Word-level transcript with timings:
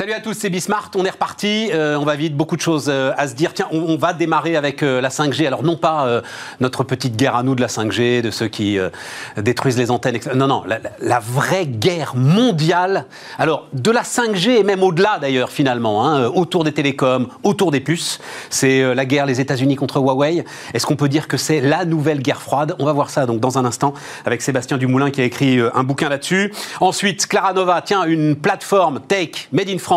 Salut 0.00 0.14
à 0.14 0.20
tous, 0.20 0.32
c'est 0.32 0.48
Bismart. 0.48 0.90
On 0.94 1.04
est 1.04 1.10
reparti. 1.10 1.68
Euh, 1.74 1.98
on 1.98 2.06
va 2.06 2.16
vite, 2.16 2.34
beaucoup 2.34 2.56
de 2.56 2.62
choses 2.62 2.86
euh, 2.88 3.12
à 3.18 3.28
se 3.28 3.34
dire. 3.34 3.52
Tiens, 3.52 3.68
on, 3.70 3.98
va 3.98 4.14
démarrer 4.14 4.56
avec 4.56 4.82
euh, 4.82 4.98
la 4.98 5.10
5G. 5.10 5.46
Alors, 5.46 5.62
non 5.62 5.76
pas 5.76 6.22
notre 6.58 6.84
petite 6.84 7.16
guerre 7.16 7.36
à 7.36 7.42
nous 7.42 7.54
de 7.54 7.60
la 7.60 7.66
5G, 7.66 8.22
de 8.22 8.30
ceux 8.30 8.48
qui 8.48 8.78
détruisent 9.36 9.76
les 9.76 9.90
antennes. 9.90 10.18
Non, 10.34 10.46
non, 10.46 10.64
la, 11.00 11.18
vraie 11.18 11.66
guerre 11.66 12.16
mondiale. 12.16 13.04
Alors, 13.38 13.68
de 13.74 13.90
la 13.90 14.00
5G 14.00 14.60
et 14.60 14.62
même 14.62 14.82
au-delà 14.82 15.18
d'ailleurs, 15.20 15.50
finalement, 15.50 16.06
hein, 16.06 16.28
autour 16.28 16.64
des 16.64 16.72
télécoms, 16.72 17.28
autour 17.42 17.70
des 17.70 17.80
puces. 17.80 18.20
C'est 18.48 18.94
la 18.94 19.04
guerre, 19.04 19.26
les 19.26 19.42
États-Unis 19.42 19.76
contre 19.76 19.98
Huawei. 19.98 20.46
Est-ce 20.72 20.86
qu'on 20.86 20.96
peut 20.96 21.10
dire 21.10 21.28
que 21.28 21.36
c'est 21.36 21.60
la 21.60 21.84
nouvelle 21.84 22.22
guerre 22.22 22.40
froide? 22.40 22.74
On 22.78 22.86
va 22.86 22.94
voir 22.94 23.10
ça 23.10 23.26
donc 23.26 23.40
dans 23.40 23.58
un 23.58 23.66
instant 23.66 23.92
avec 24.24 24.40
Sébastien 24.40 24.78
Dumoulin 24.78 25.10
qui 25.10 25.20
a 25.20 25.24
écrit 25.24 25.60
un 25.74 25.82
bouquin 25.82 26.08
là-dessus. 26.08 26.54
Ensuite, 26.80 27.26
Clara 27.26 27.52
Nova, 27.52 27.82
tiens, 27.82 28.04
une 28.04 28.34
plateforme 28.34 29.00
Take 29.06 29.48
Made 29.52 29.68
in 29.68 29.76
France 29.76 29.89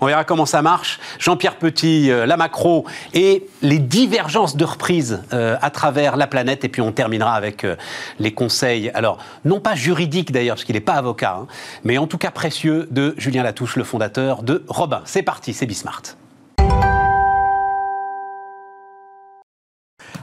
on 0.00 0.06
verra 0.06 0.24
comment 0.24 0.46
ça 0.46 0.62
marche. 0.62 0.98
Jean-Pierre 1.18 1.56
Petit, 1.56 2.10
euh, 2.10 2.26
la 2.26 2.36
macro 2.36 2.84
et 3.14 3.46
les 3.62 3.78
divergences 3.78 4.56
de 4.56 4.64
reprise 4.64 5.22
euh, 5.32 5.56
à 5.60 5.70
travers 5.70 6.16
la 6.16 6.26
planète. 6.26 6.64
Et 6.64 6.68
puis 6.68 6.82
on 6.82 6.92
terminera 6.92 7.34
avec 7.34 7.64
euh, 7.64 7.76
les 8.18 8.32
conseils, 8.32 8.90
alors 8.94 9.18
non 9.44 9.60
pas 9.60 9.74
juridiques 9.74 10.32
d'ailleurs, 10.32 10.56
parce 10.56 10.64
qu'il 10.64 10.74
n'est 10.74 10.80
pas 10.80 10.94
avocat, 10.94 11.38
hein, 11.42 11.46
mais 11.84 11.98
en 11.98 12.06
tout 12.06 12.18
cas 12.18 12.30
précieux 12.30 12.88
de 12.90 13.14
Julien 13.16 13.42
Latouche, 13.42 13.76
le 13.76 13.84
fondateur 13.84 14.42
de 14.42 14.64
Robin. 14.68 15.02
C'est 15.04 15.22
parti, 15.22 15.54
c'est 15.54 15.66
Bismart. 15.66 16.02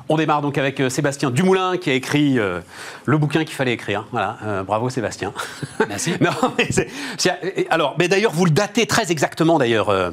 On 0.08 0.18
démarre 0.18 0.42
donc 0.42 0.58
avec 0.60 0.80
euh, 0.80 0.90
Sébastien 0.90 1.32
Dumoulin 1.32 1.78
qui 1.78 1.90
a 1.90 1.94
écrit 1.94 2.38
euh, 2.38 2.60
le 3.06 3.18
bouquin 3.18 3.44
qu'il 3.44 3.56
fallait 3.56 3.74
écrire. 3.74 4.06
Voilà, 4.12 4.38
euh, 4.46 4.64
bravo 4.64 4.90
Sébastien. 4.90 5.34
Merci. 5.88 6.14
alors, 7.72 7.96
mais 7.98 8.08
d'ailleurs, 8.08 8.32
vous 8.32 8.46
le 8.46 8.52
datez 8.52 8.86
très 8.86 9.12
exactement 9.12 9.58
d'ailleurs. 9.58 10.12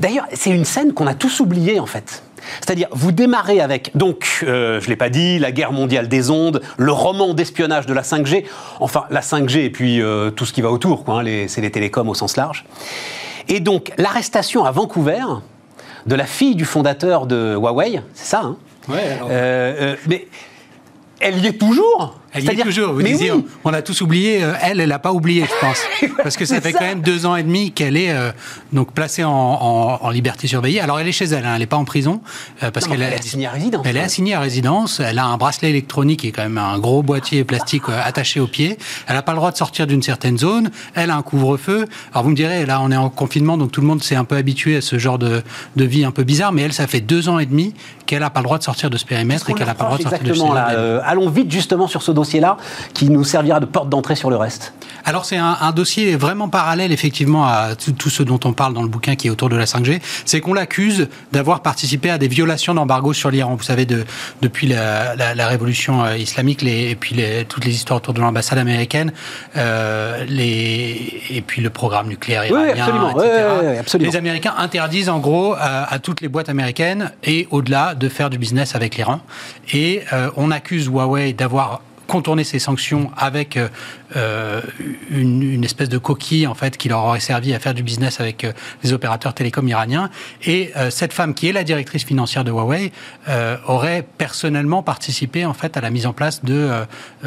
D'ailleurs, 0.00 0.26
c'est 0.32 0.50
une 0.50 0.64
scène 0.64 0.92
qu'on 0.92 1.06
a 1.06 1.14
tous 1.14 1.40
oubliée 1.40 1.78
en 1.78 1.86
fait. 1.86 2.24
C'est-à-dire, 2.60 2.88
vous 2.90 3.12
démarrez 3.12 3.60
avec, 3.60 3.90
donc, 3.94 4.38
je 4.40 4.82
ne 4.82 4.86
l'ai 4.86 4.96
pas 4.96 5.10
dit, 5.10 5.38
la 5.38 5.52
guerre 5.52 5.72
mondiale 5.72 6.08
des 6.08 6.30
ondes, 6.30 6.62
le 6.78 6.90
roman 6.90 7.34
d'espionnage 7.34 7.86
de 7.86 7.92
la 7.92 8.02
5G, 8.02 8.44
enfin 8.80 9.04
la 9.10 9.20
5G 9.20 9.58
et 9.58 9.70
puis 9.70 10.00
tout 10.36 10.46
ce 10.46 10.52
qui 10.52 10.62
va 10.62 10.70
autour, 10.70 11.04
quoi, 11.04 11.20
hein, 11.20 11.44
c'est 11.48 11.60
les 11.60 11.70
télécoms 11.70 12.08
au 12.08 12.14
sens 12.14 12.36
large. 12.38 12.64
Et 13.48 13.60
donc, 13.60 13.92
l'arrestation 13.98 14.64
à 14.64 14.70
Vancouver 14.70 15.22
de 16.06 16.14
la 16.14 16.24
fille 16.24 16.54
du 16.54 16.64
fondateur 16.64 17.26
de 17.26 17.54
Huawei, 17.54 18.00
c'est 18.14 18.26
ça, 18.26 18.40
hein 18.42 18.56
Euh, 18.88 19.18
euh, 19.30 19.96
mais 20.08 20.26
elle 21.20 21.38
y 21.38 21.46
est 21.46 21.58
toujours 21.58 22.19
elle 22.32 22.44
y 22.44 22.48
est 22.48 22.62
toujours. 22.62 22.92
Vous 22.92 23.02
disiez, 23.02 23.32
on 23.64 23.72
a 23.72 23.82
tous 23.82 24.00
oublié. 24.02 24.42
Euh, 24.42 24.52
elle, 24.62 24.80
elle 24.80 24.88
n'a 24.88 24.98
pas 24.98 25.12
oublié, 25.12 25.44
je 25.44 25.66
pense, 25.66 25.82
parce 26.22 26.36
que 26.36 26.44
ça 26.44 26.60
fait 26.60 26.72
quand 26.72 26.84
même 26.84 27.00
deux 27.00 27.26
ans 27.26 27.34
et 27.34 27.42
demi 27.42 27.72
qu'elle 27.72 27.96
est 27.96 28.10
euh, 28.10 28.30
donc 28.72 28.92
placée 28.92 29.24
en, 29.24 29.30
en, 29.30 30.10
liberté 30.10 30.46
surveillée. 30.46 30.80
Alors 30.80 31.00
elle 31.00 31.08
est 31.08 31.12
chez 31.12 31.24
elle, 31.24 31.44
hein, 31.44 31.52
elle 31.54 31.60
n'est 31.60 31.66
pas 31.66 31.76
en 31.76 31.84
prison 31.84 32.20
euh, 32.62 32.70
parce 32.70 32.86
qu'elle 32.86 33.02
est 33.02 33.14
assignée 33.14 33.46
à 33.46 33.50
résidence. 33.50 33.86
Elle 33.86 33.96
est 33.96 34.02
assignée 34.02 34.34
à 34.34 34.40
résidence. 34.40 35.00
Elle 35.00 35.18
a 35.18 35.26
un 35.26 35.36
bracelet 35.36 35.70
électronique 35.70 36.24
est 36.24 36.32
quand 36.32 36.42
même 36.42 36.58
un 36.58 36.78
gros 36.78 37.02
boîtier 37.02 37.44
plastique 37.44 37.84
attaché 37.88 38.40
au 38.40 38.46
pied. 38.46 38.78
Elle 39.06 39.14
n'a 39.14 39.22
pas 39.22 39.32
le 39.32 39.38
droit 39.38 39.50
de 39.50 39.56
sortir 39.56 39.86
d'une 39.86 40.02
certaine 40.02 40.38
zone. 40.38 40.70
Elle 40.94 41.10
a 41.10 41.16
un 41.16 41.22
couvre-feu. 41.22 41.86
Alors 42.12 42.24
vous 42.24 42.30
me 42.30 42.36
direz, 42.36 42.66
là 42.66 42.80
on 42.82 42.90
est 42.90 42.96
en 42.96 43.10
confinement, 43.10 43.56
donc 43.56 43.72
tout 43.72 43.80
le 43.80 43.86
monde 43.86 44.02
s'est 44.02 44.16
un 44.16 44.24
peu 44.24 44.36
habitué 44.36 44.76
à 44.76 44.80
ce 44.80 44.98
genre 44.98 45.18
de, 45.18 45.42
de, 45.76 45.84
vie 45.84 46.04
un 46.04 46.12
peu 46.12 46.22
bizarre. 46.22 46.52
Mais 46.52 46.62
elle, 46.62 46.72
ça 46.72 46.86
fait 46.86 47.00
deux 47.00 47.28
ans 47.28 47.38
et 47.38 47.46
demi 47.46 47.74
qu'elle 48.06 48.20
n'a 48.20 48.30
pas 48.30 48.40
le 48.40 48.44
droit 48.44 48.58
de 48.58 48.62
sortir 48.62 48.90
de 48.90 48.96
ce 48.96 49.04
périmètre 49.04 49.50
et 49.50 49.54
qu'elle 49.54 49.66
n'a 49.66 49.74
pas 49.74 49.84
le 49.84 49.96
droit 49.96 49.98
de 49.98 50.02
sortir 50.02 50.22
de 50.22 50.34
ce 50.34 51.00
allons 51.04 51.28
vite 51.28 51.50
justement 51.50 51.86
sur 51.86 52.02
ce 52.02 52.12
dossier-là 52.20 52.56
qui 52.94 53.10
nous 53.10 53.24
servira 53.24 53.60
de 53.60 53.66
porte 53.66 53.88
d'entrée 53.88 54.16
sur 54.16 54.30
le 54.30 54.36
reste 54.36 54.72
alors 55.04 55.24
c'est 55.24 55.36
un, 55.36 55.72
dossier 55.72 56.16
vraiment 56.16 56.48
parallèle 56.48 56.92
effectivement 56.92 57.44
à 57.44 57.70
tout, 57.74 58.10
ce 58.10 58.22
dont 58.22 58.40
on 58.44 58.52
parle 58.52 58.74
dans 58.74 58.82
le 58.82 58.88
bouquin 58.88 59.16
qui 59.16 59.28
est 59.28 59.30
autour 59.30 59.48
de 59.48 59.56
la 59.56 59.64
5G. 59.64 60.00
C'est 60.24 60.40
qu'on 60.40 60.54
l'accuse 60.54 61.08
d'avoir 61.32 61.62
participé 61.62 62.10
à 62.10 62.18
des 62.18 62.28
violations 62.28 62.74
d'embargo 62.74 63.12
sur 63.12 63.30
l'Iran. 63.30 63.54
Vous 63.54 63.62
savez, 63.62 63.86
de, 63.86 64.04
depuis 64.42 64.66
la, 64.66 65.14
révolution 65.48 66.04
euh, 66.04 66.16
islamique 66.16 66.62
les, 66.62 66.90
et 66.90 66.94
puis 66.96 67.14
les, 67.14 67.44
toutes 67.44 67.64
les 67.64 67.74
histoires 67.74 67.98
autour 67.98 68.14
de 68.14 68.20
l'ambassade 68.20 68.58
américaine, 68.58 69.12
euh, 69.56 70.24
les, 70.28 71.22
et 71.30 71.40
puis 71.40 71.62
le 71.62 71.70
programme 71.70 72.08
nucléaire 72.08 72.44
iranien, 72.44 72.72
oui, 72.72 72.80
absolument. 72.80 73.10
etc. 73.10 73.78
absolument. 73.80 74.10
Les 74.10 74.16
Américains 74.16 74.54
interdisent 74.58 75.08
en 75.08 75.18
gros 75.18 75.54
à, 75.58 75.98
toutes 75.98 76.20
les 76.20 76.28
boîtes 76.28 76.48
américaines 76.48 77.10
et 77.24 77.48
au-delà 77.50 77.94
de 77.94 78.08
faire 78.08 78.30
du 78.30 78.38
business 78.38 78.74
avec 78.74 78.96
l'Iran. 78.96 79.20
Et 79.72 80.02
euh, 80.12 80.30
on 80.36 80.50
accuse 80.50 80.86
Huawei 80.86 81.32
d'avoir 81.32 81.82
contourner 82.10 82.42
ces 82.42 82.58
sanctions 82.58 83.12
avec 83.16 83.56
euh, 84.16 84.40
euh, 84.40 84.60
une, 85.10 85.64
espèce 85.64 85.88
de 85.88 85.98
coquille 85.98 86.46
en 86.46 86.54
fait 86.54 86.76
qui 86.76 86.88
leur 86.88 87.04
aurait 87.04 87.20
servi 87.20 87.52
à 87.54 87.58
faire 87.58 87.74
du 87.74 87.82
business 87.82 88.20
avec 88.20 88.44
euh, 88.44 88.52
les 88.82 88.92
opérateurs 88.92 89.34
télécoms 89.34 89.66
iraniens. 89.68 90.10
Et 90.44 90.72
cette 90.90 91.12
femme 91.12 91.34
qui 91.34 91.48
est 91.48 91.52
la 91.52 91.64
directrice 91.64 92.04
financière 92.04 92.44
de 92.44 92.50
Huawei 92.50 92.92
aurait 93.66 94.06
personnellement 94.18 94.82
participé 94.82 95.44
en 95.44 95.54
fait 95.54 95.76
à 95.76 95.80
la 95.80 95.90
mise 95.90 96.06
en 96.06 96.12
place 96.12 96.44
de 96.44 96.70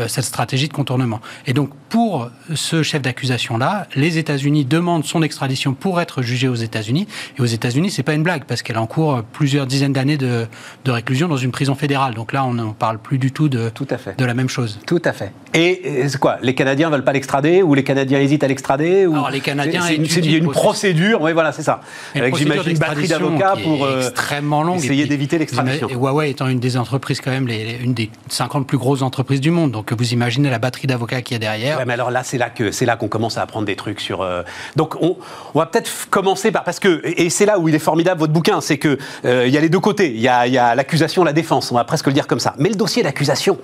cette 0.07 0.23
stratégie 0.23 0.67
de 0.67 0.73
contournement. 0.73 1.21
Et 1.45 1.53
donc 1.53 1.69
pour 1.89 2.29
ce 2.53 2.83
chef 2.83 3.01
d'accusation 3.01 3.57
là, 3.57 3.87
les 3.95 4.17
États-Unis 4.17 4.65
demandent 4.65 5.05
son 5.05 5.21
extradition 5.21 5.73
pour 5.73 6.01
être 6.01 6.21
jugé 6.21 6.47
aux 6.47 6.55
États-Unis. 6.55 7.07
Et 7.37 7.41
aux 7.41 7.45
États-Unis, 7.45 7.91
c'est 7.91 8.03
pas 8.03 8.13
une 8.13 8.23
blague 8.23 8.45
parce 8.45 8.61
qu'elle 8.61 8.77
encourt 8.77 9.23
plusieurs 9.23 9.67
dizaines 9.67 9.93
d'années 9.93 10.17
de, 10.17 10.47
de, 10.85 10.91
réclusion 10.91 11.27
dans 11.27 11.37
une 11.37 11.51
prison 11.51 11.75
fédérale. 11.75 12.13
Donc 12.13 12.33
là, 12.33 12.45
on 12.45 12.53
ne 12.53 12.71
parle 12.71 12.99
plus 12.99 13.17
du 13.17 13.31
tout 13.31 13.49
de, 13.49 13.69
tout 13.69 13.87
à 13.89 13.97
fait. 13.97 14.17
de 14.17 14.25
la 14.25 14.33
même 14.33 14.49
chose. 14.49 14.79
Tout 14.85 15.01
à 15.05 15.13
fait. 15.13 15.31
Et, 15.53 16.07
c'est 16.07 16.19
quoi 16.19 16.37
Les 16.41 16.55
Canadiens 16.55 16.72
veulent 16.73 17.03
pas 17.03 17.13
l'extrader 17.13 17.61
ou 17.61 17.73
les 17.73 17.83
Canadiens 17.83 18.19
hésitent 18.19 18.43
à 18.43 18.47
l'extrader 18.47 19.05
ou... 19.05 19.13
Alors 19.13 19.29
les 19.29 19.39
Canadiens, 19.39 19.81
il 19.89 20.31
y 20.31 20.35
a 20.35 20.37
une 20.37 20.49
procédure. 20.49 21.21
Oui, 21.21 21.33
voilà, 21.33 21.51
c'est 21.51 21.63
ça. 21.63 21.81
Avec 22.15 22.35
j'imagine 22.35 22.71
une 22.71 22.77
batterie 22.77 23.07
d'avocats 23.07 23.55
pour 23.63 23.85
euh, 23.85 24.01
extrêmement 24.07 24.63
longue. 24.63 24.77
essayer 24.77 25.05
d'éviter 25.05 25.37
l'extradition. 25.37 25.87
Et 25.89 25.93
Huawei 25.93 26.29
étant 26.29 26.47
une 26.47 26.59
des 26.59 26.77
entreprises 26.77 27.21
quand 27.21 27.31
même, 27.31 27.47
les, 27.47 27.77
une 27.81 27.93
des 27.93 28.09
50 28.29 28.67
plus 28.67 28.77
grosses 28.77 29.01
entreprises 29.01 29.41
du 29.41 29.51
monde. 29.51 29.71
Donc 29.71 29.93
vous 29.93 30.13
imaginez 30.13 30.49
la 30.49 30.59
batterie 30.59 30.87
d'avocats 30.87 31.21
qu'il 31.21 31.35
y 31.35 31.37
a 31.37 31.39
derrière. 31.39 31.77
Ouais, 31.77 31.85
mais 31.85 31.93
alors 31.93 32.11
là, 32.11 32.23
c'est 32.23 32.37
là 32.37 32.49
que 32.49 32.71
c'est 32.71 32.85
là 32.85 32.95
qu'on 32.95 33.07
commence 33.07 33.37
à 33.37 33.41
apprendre 33.41 33.65
des 33.65 33.75
trucs 33.75 33.99
sur. 33.99 34.21
Euh, 34.21 34.43
donc 34.75 34.95
on, 35.01 35.17
on 35.53 35.59
va 35.59 35.65
peut-être 35.65 35.91
commencer 36.09 36.51
par 36.51 36.63
parce 36.63 36.79
que 36.79 37.01
et 37.03 37.29
c'est 37.29 37.45
là 37.45 37.59
où 37.59 37.67
il 37.69 37.75
est 37.75 37.79
formidable 37.79 38.19
votre 38.19 38.33
bouquin, 38.33 38.61
c'est 38.61 38.77
que 38.77 38.97
euh, 39.25 39.47
il 39.47 39.53
y 39.53 39.57
a 39.57 39.61
les 39.61 39.69
deux 39.69 39.79
côtés. 39.79 40.11
Il 40.13 40.21
y 40.21 40.27
a, 40.27 40.47
y 40.47 40.57
a 40.57 40.75
l'accusation, 40.75 41.23
la 41.23 41.33
défense. 41.33 41.71
On 41.71 41.75
va 41.75 41.83
presque 41.83 42.07
le 42.07 42.13
dire 42.13 42.27
comme 42.27 42.39
ça. 42.39 42.55
Mais 42.57 42.69
le 42.69 42.75
dossier 42.75 43.03
d'accusation 43.03 43.57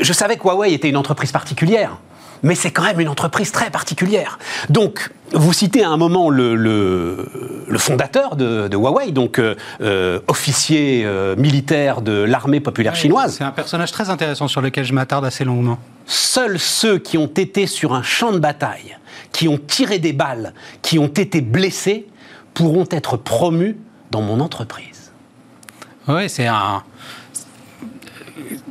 je 0.00 0.12
savais 0.12 0.36
que 0.36 0.42
Huawei 0.42 0.72
était 0.72 0.88
une 0.88 0.96
entreprise 0.96 1.32
particulière, 1.32 1.98
mais 2.42 2.54
c'est 2.54 2.70
quand 2.70 2.82
même 2.82 3.00
une 3.00 3.08
entreprise 3.08 3.52
très 3.52 3.70
particulière. 3.70 4.38
Donc, 4.68 5.10
vous 5.32 5.52
citez 5.52 5.82
à 5.82 5.90
un 5.90 5.96
moment 5.96 6.30
le, 6.30 7.26
fondateur 7.78 8.36
de, 8.36 8.74
Huawei, 8.74 9.10
donc 9.12 9.38
euh, 9.38 9.54
euh, 9.80 10.20
officier 10.28 11.02
euh, 11.04 11.36
militaire 11.36 12.02
de 12.02 12.12
l'armée 12.12 12.60
populaire 12.60 12.96
chinoise. 12.96 13.36
C'est 13.38 13.44
un 13.44 13.50
personnage 13.50 13.92
très 13.92 14.10
intéressant 14.10 14.48
sur 14.48 14.60
lequel 14.60 14.84
je 14.84 14.92
m'attarde 14.92 15.24
assez 15.24 15.44
longuement. 15.44 15.78
Seuls 16.06 16.58
ceux 16.58 16.98
qui 16.98 17.18
ont 17.18 17.26
été 17.26 17.66
sur 17.66 17.94
un 17.94 18.02
champ 18.02 18.32
de 18.32 18.38
bataille, 18.38 18.96
qui 19.32 19.48
ont 19.48 19.58
tiré 19.58 19.98
des 19.98 20.12
balles, 20.12 20.54
qui 20.82 20.98
ont 20.98 21.08
été 21.08 21.40
blessés, 21.40 22.06
pourront 22.54 22.86
être 22.90 23.16
promus 23.16 23.76
dans 24.10 24.22
mon 24.22 24.40
entreprise. 24.40 25.12
Oui, 26.08 26.28
c'est 26.28 26.46
un, 26.46 26.84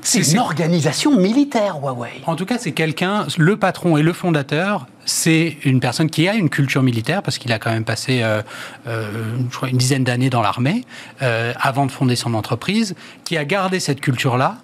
c'est 0.02 0.32
une 0.32 0.40
organisation 0.40 1.18
militaire, 1.18 1.78
Huawei. 1.80 2.22
En 2.26 2.36
tout 2.36 2.46
cas, 2.46 2.58
c'est 2.58 2.72
quelqu'un, 2.72 3.26
le 3.38 3.58
patron 3.58 3.98
et 3.98 4.04
le 4.04 4.14
fondateur, 4.14 4.88
c'est 5.06 5.58
une 5.64 5.80
personne 5.80 6.10
qui 6.10 6.28
a 6.28 6.36
une 6.36 6.50
culture 6.50 6.84
militaire, 6.84 7.24
parce 7.24 7.38
qu'il 7.38 7.52
a 7.52 7.60
quand 7.60 7.72
même 7.72 7.84
passé 7.84 8.22
euh, 8.24 8.42
euh, 8.88 9.10
je 9.50 9.56
crois 9.56 9.70
une 9.70 9.78
dizaine 9.78 10.04
d'années 10.04 10.30
dans 10.30 10.42
l'armée, 10.42 10.84
euh, 11.22 11.54
avant 11.60 11.86
de 11.86 11.92
fonder 11.92 12.16
son 12.16 12.34
entreprise, 12.34 12.96
qui 13.24 13.38
a 13.38 13.46
gardé 13.46 13.80
cette 13.80 14.02
culture-là 14.02 14.58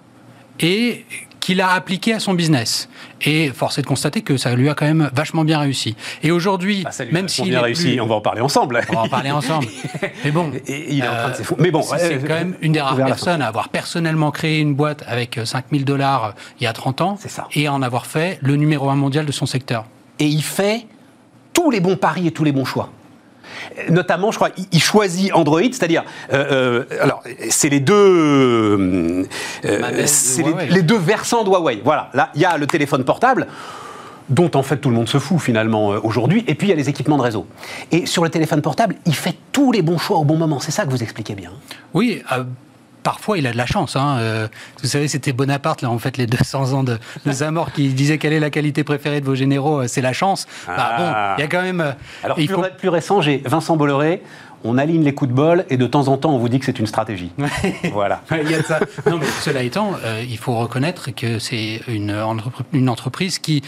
et 0.60 1.04
qu'il 1.42 1.60
a 1.60 1.72
appliqué 1.72 2.14
à 2.14 2.20
son 2.20 2.34
business. 2.34 2.88
Et 3.20 3.50
force 3.50 3.76
est 3.76 3.82
de 3.82 3.86
constater 3.86 4.22
que 4.22 4.36
ça 4.36 4.54
lui 4.54 4.70
a 4.70 4.74
quand 4.74 4.86
même 4.86 5.10
vachement 5.12 5.44
bien 5.44 5.58
réussi. 5.58 5.96
Et 6.22 6.30
aujourd'hui, 6.30 6.84
bah, 6.84 6.90
même 7.10 7.28
s'il 7.28 7.50
bien 7.50 7.60
réussi, 7.60 7.98
on 8.00 8.06
va 8.06 8.14
en 8.14 8.20
parler 8.20 8.40
ensemble. 8.40 8.80
On 8.88 8.94
va 8.94 9.00
en 9.02 9.08
parler 9.08 9.32
ensemble. 9.32 9.66
Mais 10.24 10.30
bon, 10.30 10.52
il 10.68 11.00
est 11.00 11.08
en 11.08 11.14
train 11.14 11.30
de 11.30 11.34
euh, 11.34 11.56
Mais 11.58 11.70
bon, 11.72 11.82
c'est 11.82 12.18
quand 12.20 12.34
même 12.34 12.56
une 12.62 12.72
des 12.72 12.80
rares 12.80 12.96
personnes 12.96 13.42
à 13.42 13.48
avoir 13.48 13.68
personnellement 13.68 14.30
créé 14.30 14.60
une 14.60 14.74
boîte 14.74 15.02
avec 15.06 15.38
5000 15.44 15.84
dollars 15.84 16.24
euh, 16.24 16.30
il 16.60 16.64
y 16.64 16.66
a 16.68 16.72
30 16.72 17.00
ans 17.00 17.18
ça. 17.18 17.48
et 17.54 17.66
à 17.66 17.72
en 17.72 17.82
avoir 17.82 18.06
fait 18.06 18.38
le 18.40 18.54
numéro 18.54 18.88
un 18.88 18.94
mondial 18.94 19.26
de 19.26 19.32
son 19.32 19.46
secteur. 19.46 19.84
Et 20.20 20.26
il 20.26 20.42
fait 20.42 20.86
tous 21.52 21.70
les 21.70 21.80
bons 21.80 21.96
paris 21.96 22.28
et 22.28 22.30
tous 22.30 22.44
les 22.44 22.52
bons 22.52 22.64
choix 22.64 22.90
notamment, 23.88 24.30
je 24.30 24.36
crois, 24.36 24.50
il 24.72 24.82
choisit 24.82 25.32
Android, 25.34 25.60
c'est-à-dire, 25.62 26.04
euh, 26.32 26.84
euh, 26.90 27.02
alors, 27.02 27.22
c'est 27.50 27.68
les 27.68 27.80
deux, 27.80 27.94
euh, 27.94 29.24
c'est 30.06 30.44
les, 30.68 30.82
deux 30.82 30.98
versants 30.98 31.44
de 31.44 31.50
Huawei. 31.50 31.80
Voilà, 31.84 32.10
là, 32.14 32.30
il 32.34 32.40
y 32.40 32.44
a 32.44 32.56
le 32.56 32.66
téléphone 32.66 33.04
portable 33.04 33.46
dont 34.28 34.50
en 34.54 34.62
fait 34.62 34.76
tout 34.76 34.88
le 34.88 34.94
monde 34.94 35.08
se 35.08 35.18
fout 35.18 35.40
finalement 35.40 35.88
aujourd'hui, 35.88 36.44
et 36.46 36.54
puis 36.54 36.68
il 36.68 36.70
y 36.70 36.72
a 36.72 36.76
les 36.76 36.88
équipements 36.88 37.18
de 37.18 37.22
réseau. 37.22 37.46
Et 37.90 38.06
sur 38.06 38.22
le 38.22 38.30
téléphone 38.30 38.62
portable, 38.62 38.94
il 39.04 39.14
fait 39.14 39.36
tous 39.50 39.72
les 39.72 39.82
bons 39.82 39.98
choix 39.98 40.16
au 40.18 40.24
bon 40.24 40.36
moment, 40.36 40.60
c'est 40.60 40.70
ça 40.70 40.84
que 40.84 40.90
vous 40.90 41.02
expliquez 41.02 41.34
bien. 41.34 41.50
Oui, 41.92 42.22
parfois 43.02 43.38
il 43.38 43.46
a 43.46 43.52
de 43.52 43.56
la 43.56 43.66
chance. 43.66 43.96
Hein. 43.96 44.16
Euh, 44.20 44.48
vous 44.82 44.88
savez, 44.88 45.08
c'était 45.08 45.32
Bonaparte, 45.32 45.82
là, 45.82 45.90
en 45.90 45.98
fait, 45.98 46.16
les 46.16 46.26
200 46.26 46.72
ans 46.72 46.84
de, 46.84 46.98
de 47.26 47.32
Zamor, 47.32 47.72
qui 47.72 47.88
disait 47.88 48.18
quelle 48.18 48.32
est 48.32 48.40
la 48.40 48.50
qualité 48.50 48.84
préférée 48.84 49.20
de 49.20 49.26
vos 49.26 49.34
généraux, 49.34 49.80
euh, 49.82 49.86
c'est 49.88 50.00
la 50.02 50.12
chance. 50.12 50.46
Bah, 50.66 50.94
bon, 50.98 51.04
Ah. 51.14 51.34
il 51.38 51.40
y 51.40 51.44
a 51.44 51.48
quand 51.48 51.62
même. 51.62 51.80
euh, 51.80 51.92
Alors, 52.22 52.36
plus, 52.36 52.48
faut- 52.48 52.64
plus 52.78 52.88
récent, 52.88 53.20
j'ai 53.20 53.38
Vincent 53.44 53.76
Bolloré. 53.76 54.22
On 54.64 54.78
aligne 54.78 55.02
les 55.02 55.12
coups 55.12 55.28
de 55.30 55.34
bol 55.34 55.64
et 55.70 55.76
de 55.76 55.86
temps 55.88 56.06
en 56.06 56.16
temps, 56.16 56.30
on 56.30 56.38
vous 56.38 56.48
dit 56.48 56.60
que 56.60 56.64
c'est 56.66 56.78
une 56.78 56.86
stratégie. 56.86 57.32
voilà. 57.92 58.22
Ouais, 58.30 58.42
il 58.44 58.50
y 58.50 58.54
a 58.54 58.60
de 58.60 58.64
ça. 58.64 58.78
Non, 59.10 59.18
mais 59.18 59.26
cela 59.26 59.62
étant, 59.64 59.92
euh, 60.04 60.22
il 60.28 60.38
faut 60.38 60.54
reconnaître 60.56 61.10
que 61.12 61.40
c'est 61.40 61.80
une 61.88 62.88
entreprise 62.88 63.40
qui, 63.40 63.62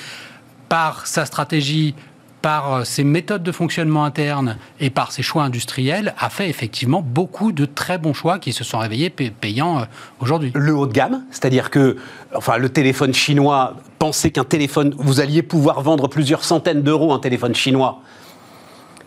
par 0.69 1.07
sa 1.09 1.27
stratégie, 1.27 1.97
par 2.45 2.75
euh, 2.75 2.85
ses 2.85 3.05
méthodes 3.05 3.43
de 3.43 3.53
fonctionnement 3.53 4.05
interne 4.05 4.59
et 4.79 4.91
par 4.91 5.13
ses 5.13 5.23
choix 5.23 5.45
industriels, 5.45 6.15
a 6.19 6.29
fait 6.29 6.51
effectivement 6.51 7.01
beaucoup 7.01 7.53
de 7.53 7.65
très 7.65 7.97
bons 7.97 8.13
choix 8.13 8.39
qui 8.39 8.53
se 8.53 8.65
sont 8.65 8.77
réveillés 8.77 9.09
pay- 9.09 9.31
payants 9.31 9.79
euh, 9.79 9.85
aujourd'hui. 10.21 10.53
le 10.55 10.75
haut 10.75 10.87
de 10.87 10.93
gamme, 10.93 11.25
c'est-à-dire 11.31 11.71
que 11.71 11.97
enfin, 12.35 12.59
le 12.59 12.69
téléphone 12.69 13.15
chinois, 13.15 13.77
pensez 13.99 14.31
qu'un 14.31 14.45
téléphone, 14.45 14.95
vous 14.99 15.21
alliez 15.21 15.41
pouvoir 15.43 15.81
vendre 15.81 16.07
plusieurs 16.07 16.45
centaines 16.45 16.83
d'euros 16.83 17.15
un 17.15 17.19
téléphone 17.19 17.55
chinois. 17.55 18.03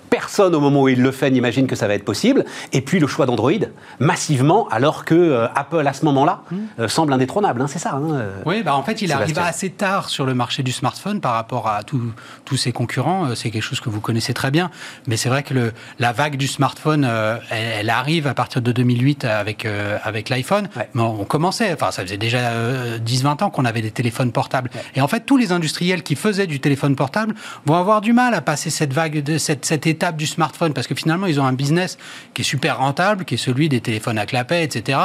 Personne 0.10 0.56
au 0.56 0.60
moment 0.60 0.84
où 0.84 0.88
il 0.90 1.02
le 1.02 1.12
fait 1.12 1.30
n'imagine 1.32 1.68
que 1.68 1.76
ça 1.76 1.88
va 1.88 1.94
être 1.94 2.06
possible. 2.06 2.46
Et 2.74 2.82
puis 2.82 3.00
le 3.00 3.08
choix 3.08 3.26
d'Android, 3.26 3.52
massivement, 4.00 4.68
alors 4.70 5.06
que 5.06 5.16
euh, 5.16 5.48
Apple 5.56 5.86
à 5.86 5.94
ce 5.94 6.06
moment-là 6.06 6.42
euh, 6.80 6.88
semble 6.88 7.14
indétrônable. 7.14 7.62
hein, 7.62 7.68
c'est 7.68 7.80
ça. 7.80 7.94
hein, 7.96 8.14
euh. 8.14 8.42
Oui, 8.46 8.64
bah 8.64 8.76
en 8.76 8.84
fait, 8.84 9.02
il 9.02 9.12
arriva 9.12 9.46
assez 9.46 9.70
tard 9.70 10.10
sur 10.10 10.26
le 10.26 10.34
marché 10.34 10.64
du 10.64 10.72
smartphone 10.72 11.20
par 11.22 11.34
rapport 11.34 11.68
à 11.68 11.84
tous 11.84 12.02
tous 12.46 12.58
ses 12.58 12.72
concurrents. 12.72 13.36
C'est 13.36 13.50
quelque 13.52 13.62
chose 13.64 13.80
que 13.80 13.90
vous 13.90 14.02
connaissez 14.02 14.34
très 14.34 14.52
bien. 14.52 14.70
Mais 15.08 15.18
c'est 15.18 15.30
vrai 15.30 15.44
que 15.44 15.54
le, 15.54 15.74
la 16.00 16.12
vague 16.14 16.38
du 16.38 16.48
smartphone, 16.48 17.04
elle, 17.50 17.68
elle 17.80 17.90
arrive 17.90 18.28
à 18.28 18.34
partir 18.34 18.62
de 18.62 18.72
2008 18.72 19.26
avec, 19.26 19.68
avec 20.04 20.30
l'iPhone. 20.30 20.70
Ouais. 20.76 20.90
Mais 20.94 21.02
on 21.02 21.26
commençait, 21.26 21.74
enfin, 21.74 21.92
ça 21.92 22.04
faisait 22.04 22.18
déjà 22.18 22.50
euh, 22.52 22.98
10-20 23.00 23.44
ans 23.44 23.50
qu'on 23.50 23.66
avait 23.66 23.82
des 23.82 23.92
téléphones 23.92 24.32
portables. 24.32 24.70
Et 24.96 25.02
en 25.02 25.08
fait, 25.08 25.22
tous 25.26 25.38
les 25.38 25.52
industriels 25.52 26.04
qui 26.04 26.16
faisaient 26.16 26.48
du 26.48 26.60
téléphone 26.60 26.96
portable 26.96 27.36
vont 27.66 27.76
avoir 27.76 28.02
du 28.02 28.14
mal 28.14 28.34
à 28.34 28.42
passer 28.42 28.70
cette 28.70 28.94
vague, 28.94 29.24
de, 29.24 29.38
cette, 29.38 29.66
cette 29.66 29.88
étape 29.98 30.16
du 30.18 30.28
smartphone 30.28 30.74
parce 30.74 30.88
que 30.88 30.96
finalement, 30.96 31.26
ils 31.28 31.40
ont 31.42 31.46
un 31.46 31.54
business 31.54 31.98
qui 32.34 32.42
est 32.44 32.46
super 32.46 32.78
rentable, 32.78 33.26
qui 33.26 33.34
est 33.34 33.38
celui 33.50 33.68
des 33.70 33.82
téléphones 33.82 34.18
à 34.20 34.26
clapet, 34.26 34.64
etc. 34.64 35.00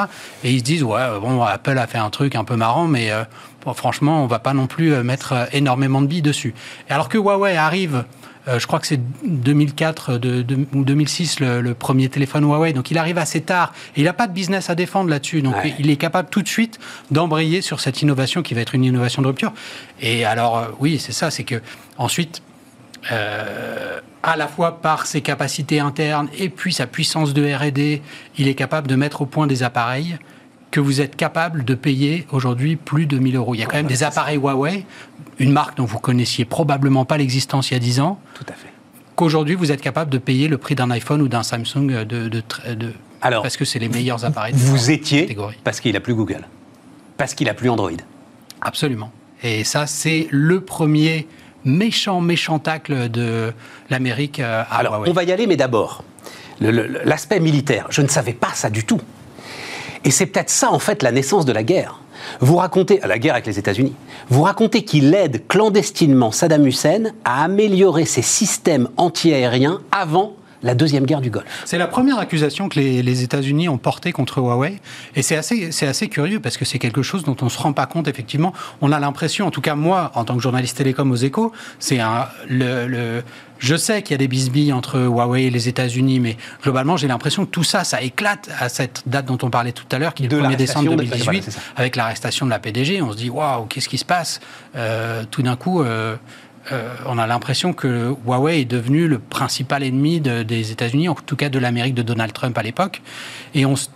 Et 0.45 0.53
ils 0.53 0.59
se 0.61 0.65
disent, 0.65 0.83
ouais, 0.85 1.01
euh, 1.01 1.19
bon, 1.19 1.43
Apple 1.43 1.79
a 1.79 1.87
fait 1.87 1.99
un 1.99 2.11
truc 2.11 2.35
un 2.37 2.45
peu 2.45 2.57
marrant, 2.57 2.87
mais 2.87 3.11
euh, 3.11 3.25
bon, 3.65 3.73
franchement, 3.75 4.23
on 4.23 4.27
va 4.27 4.39
pas 4.39 4.55
non 4.55 4.67
plus 4.67 4.93
euh, 4.93 5.03
mettre 5.03 5.49
énormément 5.53 6.03
de 6.03 6.07
billes 6.07 6.23
dessus. 6.23 6.55
Et 6.89 6.93
alors 6.93 7.09
que 7.09 7.17
Huawei 7.19 7.57
arrive. 7.57 8.05
je 8.59 8.67
crois 8.67 8.81
que 8.81 8.89
c'est 8.89 9.01
2004 9.25 10.19
de, 10.19 10.43
de- 10.43 10.67
ou 10.75 10.85
2006 10.85 11.39
le, 11.41 11.61
le 11.61 11.75
premier 11.75 12.09
téléphone 12.09 12.45
Huawei. 12.45 12.73
Donc 12.73 12.91
il 12.91 12.99
arrive 12.99 13.19
assez 13.19 13.41
tard 13.41 13.73
et 13.97 14.01
il 14.01 14.05
n'a 14.05 14.13
pas 14.13 14.27
de 14.27 14.33
business 14.33 14.69
à 14.71 14.75
défendre 14.75 15.11
là-dessus. 15.11 15.43
Donc 15.43 15.55
Ouais. 15.57 15.75
il 15.79 15.91
est 15.91 15.97
capable 15.97 16.29
tout 16.29 16.43
de 16.43 16.49
suite 16.49 16.79
d'embrayer 17.13 17.61
sur 17.63 17.79
cette 17.81 18.03
innovation 18.03 18.43
qui 18.43 18.55
va 18.55 18.61
être 18.61 18.75
une 18.75 18.85
innovation 18.85 19.23
de 19.23 19.29
rupture. 19.29 19.53
Et 20.01 20.25
alors 20.25 20.67
oui, 20.81 20.99
c'est 20.99 21.13
ça, 21.13 21.31
c'est 21.31 21.45
que 21.45 21.61
ensuite 21.99 22.43
euh, 23.11 24.01
à 24.23 24.37
la 24.37 24.47
fois 24.47 24.81
par 24.81 25.07
ses 25.07 25.21
capacités 25.21 25.81
internes 25.81 26.29
et 26.39 26.49
puis 26.49 26.73
sa 26.73 26.87
puissance 26.87 27.35
de 27.35 27.43
R&D, 27.53 28.01
il 28.39 28.49
est 28.49 28.55
capable 28.55 28.87
de 28.89 28.95
mettre 28.95 29.23
au 29.23 29.27
point 29.27 29.47
des 29.47 29.63
appareils 29.63 30.17
que 30.71 30.81
vous 30.81 31.01
êtes 31.01 31.17
capable 31.17 31.65
de 31.65 31.75
payer 31.75 32.27
aujourd'hui 32.31 32.77
plus 32.77 33.07
de 33.07 33.19
1000 33.19 33.37
euros. 33.37 33.55
Il 33.55 33.59
y 33.59 33.63
a 33.63 33.67
quand 33.67 33.77
même 33.77 33.87
des 33.87 34.05
appareils 34.05 34.39
Huawei, 34.39 34.85
une 35.39 35.53
marque 35.53 35.77
dont 35.77 35.85
vous 35.85 35.99
connaissiez 35.99 36.45
probablement 36.45 37.05
pas 37.05 37.19
l'existence 37.19 37.71
il 37.71 37.75
y 37.75 37.77
a 37.77 37.81
10 37.81 38.01
ans, 38.01 38.21
Tout 38.35 38.47
à 38.49 38.53
fait. 38.53 38.69
qu'aujourd'hui 39.17 39.55
vous 39.55 39.71
êtes 39.73 39.83
capable 39.83 40.11
de 40.11 40.19
payer 40.19 40.49
le 40.49 40.57
prix 40.57 40.75
d'un 40.75 40.91
iPhone 40.91 41.21
ou 41.21 41.29
d'un 41.29 41.43
Samsung 41.43 41.89
de, 41.89 42.05
de, 42.05 42.29
de- 42.29 42.43
de- 42.75 42.93
Alors, 43.21 43.43
parce 43.43 43.57
que 43.57 43.65
c'est 43.67 43.79
les 43.81 43.89
meilleurs 43.89 44.25
appareils. 44.25 44.53
de 44.55 44.59
Vous 44.59 44.91
étiez 44.91 45.23
catégorie. 45.23 45.57
parce 45.65 45.81
qu'il 45.81 45.95
a 45.97 46.01
plus 46.01 46.15
Google, 46.15 46.47
parce 47.19 47.35
qu'il 47.35 47.49
a 47.51 47.55
plus 47.55 47.69
Android. 47.69 47.91
Absolument. 48.63 49.11
Et 49.43 49.65
ça, 49.65 49.87
c'est 49.89 50.29
le 50.31 50.61
premier 50.61 51.27
méchant, 51.65 52.21
méchant 52.21 52.59
tacle 52.59 53.09
de 53.11 53.53
l'Amérique 53.91 54.41
euh, 54.41 54.63
à 54.69 54.77
Alors, 54.77 54.95
Huawei. 54.95 55.11
on 55.11 55.13
va 55.13 55.25
y 55.25 55.33
aller, 55.33 55.47
mais 55.47 55.57
d'abord, 55.57 56.05
l'aspect 56.61 57.41
militaire. 57.41 57.87
Je 57.91 58.03
ne 58.03 58.09
savais 58.09 58.33
pas 58.33 58.51
ça 58.55 58.71
du 58.71 58.85
tout. 58.85 59.01
Et 60.05 60.11
c'est 60.11 60.27
peut-être 60.27 60.51
ça, 60.51 60.73
en 60.73 60.79
fait, 60.79 61.03
la 61.03 61.13
naissance 61.13 61.45
de 61.45 61.53
la 61.53 61.63
guerre. 61.63 62.01
Vous 62.41 62.57
racontez, 62.57 63.01
la 63.05 63.19
guerre 63.19 63.35
avec 63.35 63.47
les 63.47 63.59
États-Unis, 63.59 63.95
vous 64.29 64.43
racontez 64.43 64.85
qu'il 64.85 65.13
aide 65.15 65.47
clandestinement 65.49 66.31
Saddam 66.31 66.67
Hussein 66.67 67.13
à 67.25 67.45
améliorer 67.45 68.05
ses 68.05 68.23
systèmes 68.23 68.89
antiaériens 68.97 69.81
avant 69.91 70.35
la 70.63 70.75
Deuxième 70.75 71.05
Guerre 71.07 71.21
du 71.21 71.31
Golfe. 71.31 71.47
C'est 71.65 71.79
la 71.79 71.87
première 71.87 72.19
accusation 72.19 72.69
que 72.69 72.79
les, 72.79 73.03
les 73.03 73.23
États-Unis 73.23 73.69
ont 73.69 73.79
portée 73.79 74.13
contre 74.13 74.39
Huawei. 74.39 74.81
Et 75.17 75.23
c'est 75.23 75.37
assez, 75.37 75.71
assez 75.87 76.09
curieux 76.09 76.41
parce 76.41 76.57
que 76.57 76.65
c'est 76.65 76.79
quelque 76.79 77.03
chose 77.03 77.25
dont 77.25 77.37
on 77.43 77.47
ne 77.47 77.51
se 77.51 77.59
rend 77.59 77.73
pas 77.73 77.87
compte, 77.87 78.09
effectivement. 78.09 78.53
On 78.81 78.93
a 78.93 79.01
l'impression, 79.01 79.47
en 79.47 79.51
tout 79.51 79.61
cas 79.61 79.75
moi, 79.75 80.13
en 80.15 80.25
tant 80.25 80.37
que 80.37 80.43
journaliste 80.43 80.77
télécom 80.77 81.11
aux 81.11 81.17
échos, 81.17 81.53
c'est 81.79 82.01
un. 82.01 82.27
Le, 82.49 82.87
le- 82.87 83.23
je 83.59 83.77
sais 83.77 84.03
qu'il 84.03 84.11
y 84.13 84.15
a 84.17 84.19
des 84.19 84.27
bisbilles 84.27 84.73
entre 84.73 84.99
Huawei 84.99 85.45
et 85.45 85.51
les 85.51 85.69
États-Unis, 85.69 86.19
mais 86.19 86.37
globalement, 86.65 86.97
j'ai 86.97 87.07
l'impression 87.07 87.45
que 87.45 87.51
tout 87.51 87.63
ça, 87.63 87.85
ça 87.85 88.03
éclate 88.03 88.49
à 88.59 88.69
cette 88.69 89.03
date 89.07 89.27
dont 89.27 89.39
on 89.43 89.51
parlait 89.51 89.71
tout 89.71 89.85
à 89.93 90.01
l'heure, 90.01 90.15
qui 90.15 90.25
est 90.25 90.29
le 90.29 90.37
1er 90.41 90.57
décembre 90.57 90.91
l'arrestation 90.91 90.91
de- 90.91 90.97
2018, 90.97 91.25
voilà, 91.25 91.41
c'est 91.43 91.51
ça. 91.53 91.61
avec 91.77 91.95
l'arrestation 91.95 92.45
de 92.47 92.51
la 92.51 92.59
PDG. 92.59 93.01
On 93.03 93.13
se 93.13 93.17
dit, 93.17 93.31
waouh, 93.31 93.67
qu'est-ce 93.67 93.89
qui 93.89 93.99
se 93.99 94.05
passe? 94.05 94.41
Euh, 94.75 95.23
Tout 95.31 95.43
d'un 95.43 95.55
coup. 95.55 95.81
euh, 95.83 96.17
euh, 96.71 96.95
on 97.07 97.19
a 97.19 97.27
l'impression 97.27 97.73
que 97.73 98.15
Huawei 98.25 98.61
est 98.61 98.65
devenu 98.65 99.09
le 99.09 99.19
principal 99.19 99.83
ennemi 99.83 100.21
de- 100.21 100.45
des 100.45 100.71
États-Unis, 100.71 101.09
en 101.09 101.15
tout 101.15 101.35
cas 101.35 101.49
de 101.49 101.59
l'Amérique 101.59 101.95
de 101.95 102.03
Donald 102.03 102.33
Trump 102.33 102.57
à 102.57 102.63
l'époque. 102.63 103.03
Et 103.55 103.67
on, 103.67 103.75
se- 103.75 103.89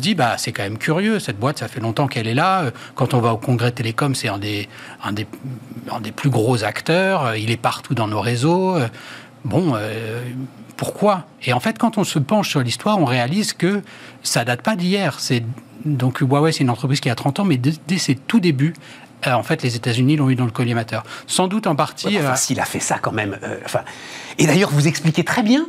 dit, 0.00 0.14
bah, 0.14 0.36
c'est 0.38 0.52
quand 0.52 0.62
même 0.62 0.78
curieux, 0.78 1.18
cette 1.18 1.38
boîte, 1.38 1.58
ça 1.58 1.68
fait 1.68 1.80
longtemps 1.80 2.06
qu'elle 2.06 2.26
est 2.26 2.34
là. 2.34 2.62
Euh, 2.62 2.70
Quand 2.94 3.12
on 3.12 3.20
va 3.20 3.34
au 3.34 3.36
congrès 3.36 3.72
Télécom, 3.72 4.14
c'est 4.14 4.28
un 4.28 4.38
des, 4.38 4.68
plus 6.16 6.30
gros 6.30 6.64
acteurs. 6.64 7.26
Euh, 7.26 7.38
Il 7.38 7.50
est 7.50 7.56
partout 7.58 7.94
dans 7.94 8.08
nos 8.08 8.20
réseaux. 8.20 8.76
Bon, 9.44 9.74
pourquoi? 10.76 11.26
Et 11.44 11.52
en 11.52 11.60
fait, 11.60 11.78
quand 11.78 11.98
on 11.98 12.04
se 12.04 12.18
penche 12.18 12.48
sur 12.48 12.60
l'histoire, 12.62 12.98
on 12.98 13.04
réalise 13.04 13.52
que 13.52 13.82
ça 14.22 14.44
date 14.44 14.62
pas 14.62 14.74
d'hier. 14.76 15.20
C'est 15.20 15.42
donc 15.84 16.20
Huawei, 16.20 16.50
c'est 16.52 16.62
une 16.64 16.70
entreprise 16.70 17.00
qui 17.00 17.10
a 17.10 17.14
30 17.14 17.40
ans, 17.40 17.44
mais 17.44 17.58
dès, 17.58 17.98
ses 17.98 18.14
tout 18.14 18.40
débuts, 18.40 18.72
en 19.32 19.42
fait, 19.42 19.62
les 19.62 19.76
États-Unis 19.76 20.16
l'ont 20.16 20.30
eu 20.30 20.34
dans 20.34 20.44
le 20.44 20.50
collimateur. 20.50 21.04
Sans 21.26 21.48
doute 21.48 21.66
en 21.66 21.76
partie. 21.76 22.08
Ouais, 22.08 22.18
enfin, 22.18 22.32
euh, 22.32 22.36
s'il 22.36 22.60
a 22.60 22.64
fait 22.64 22.80
ça 22.80 22.98
quand 23.00 23.12
même. 23.12 23.38
euh, 23.42 23.58
enfin, 23.64 23.80
et 24.38 24.46
d'ailleurs, 24.46 24.70
vous 24.70 24.86
expliquez 24.86 25.24
très 25.24 25.42
bien 25.42 25.66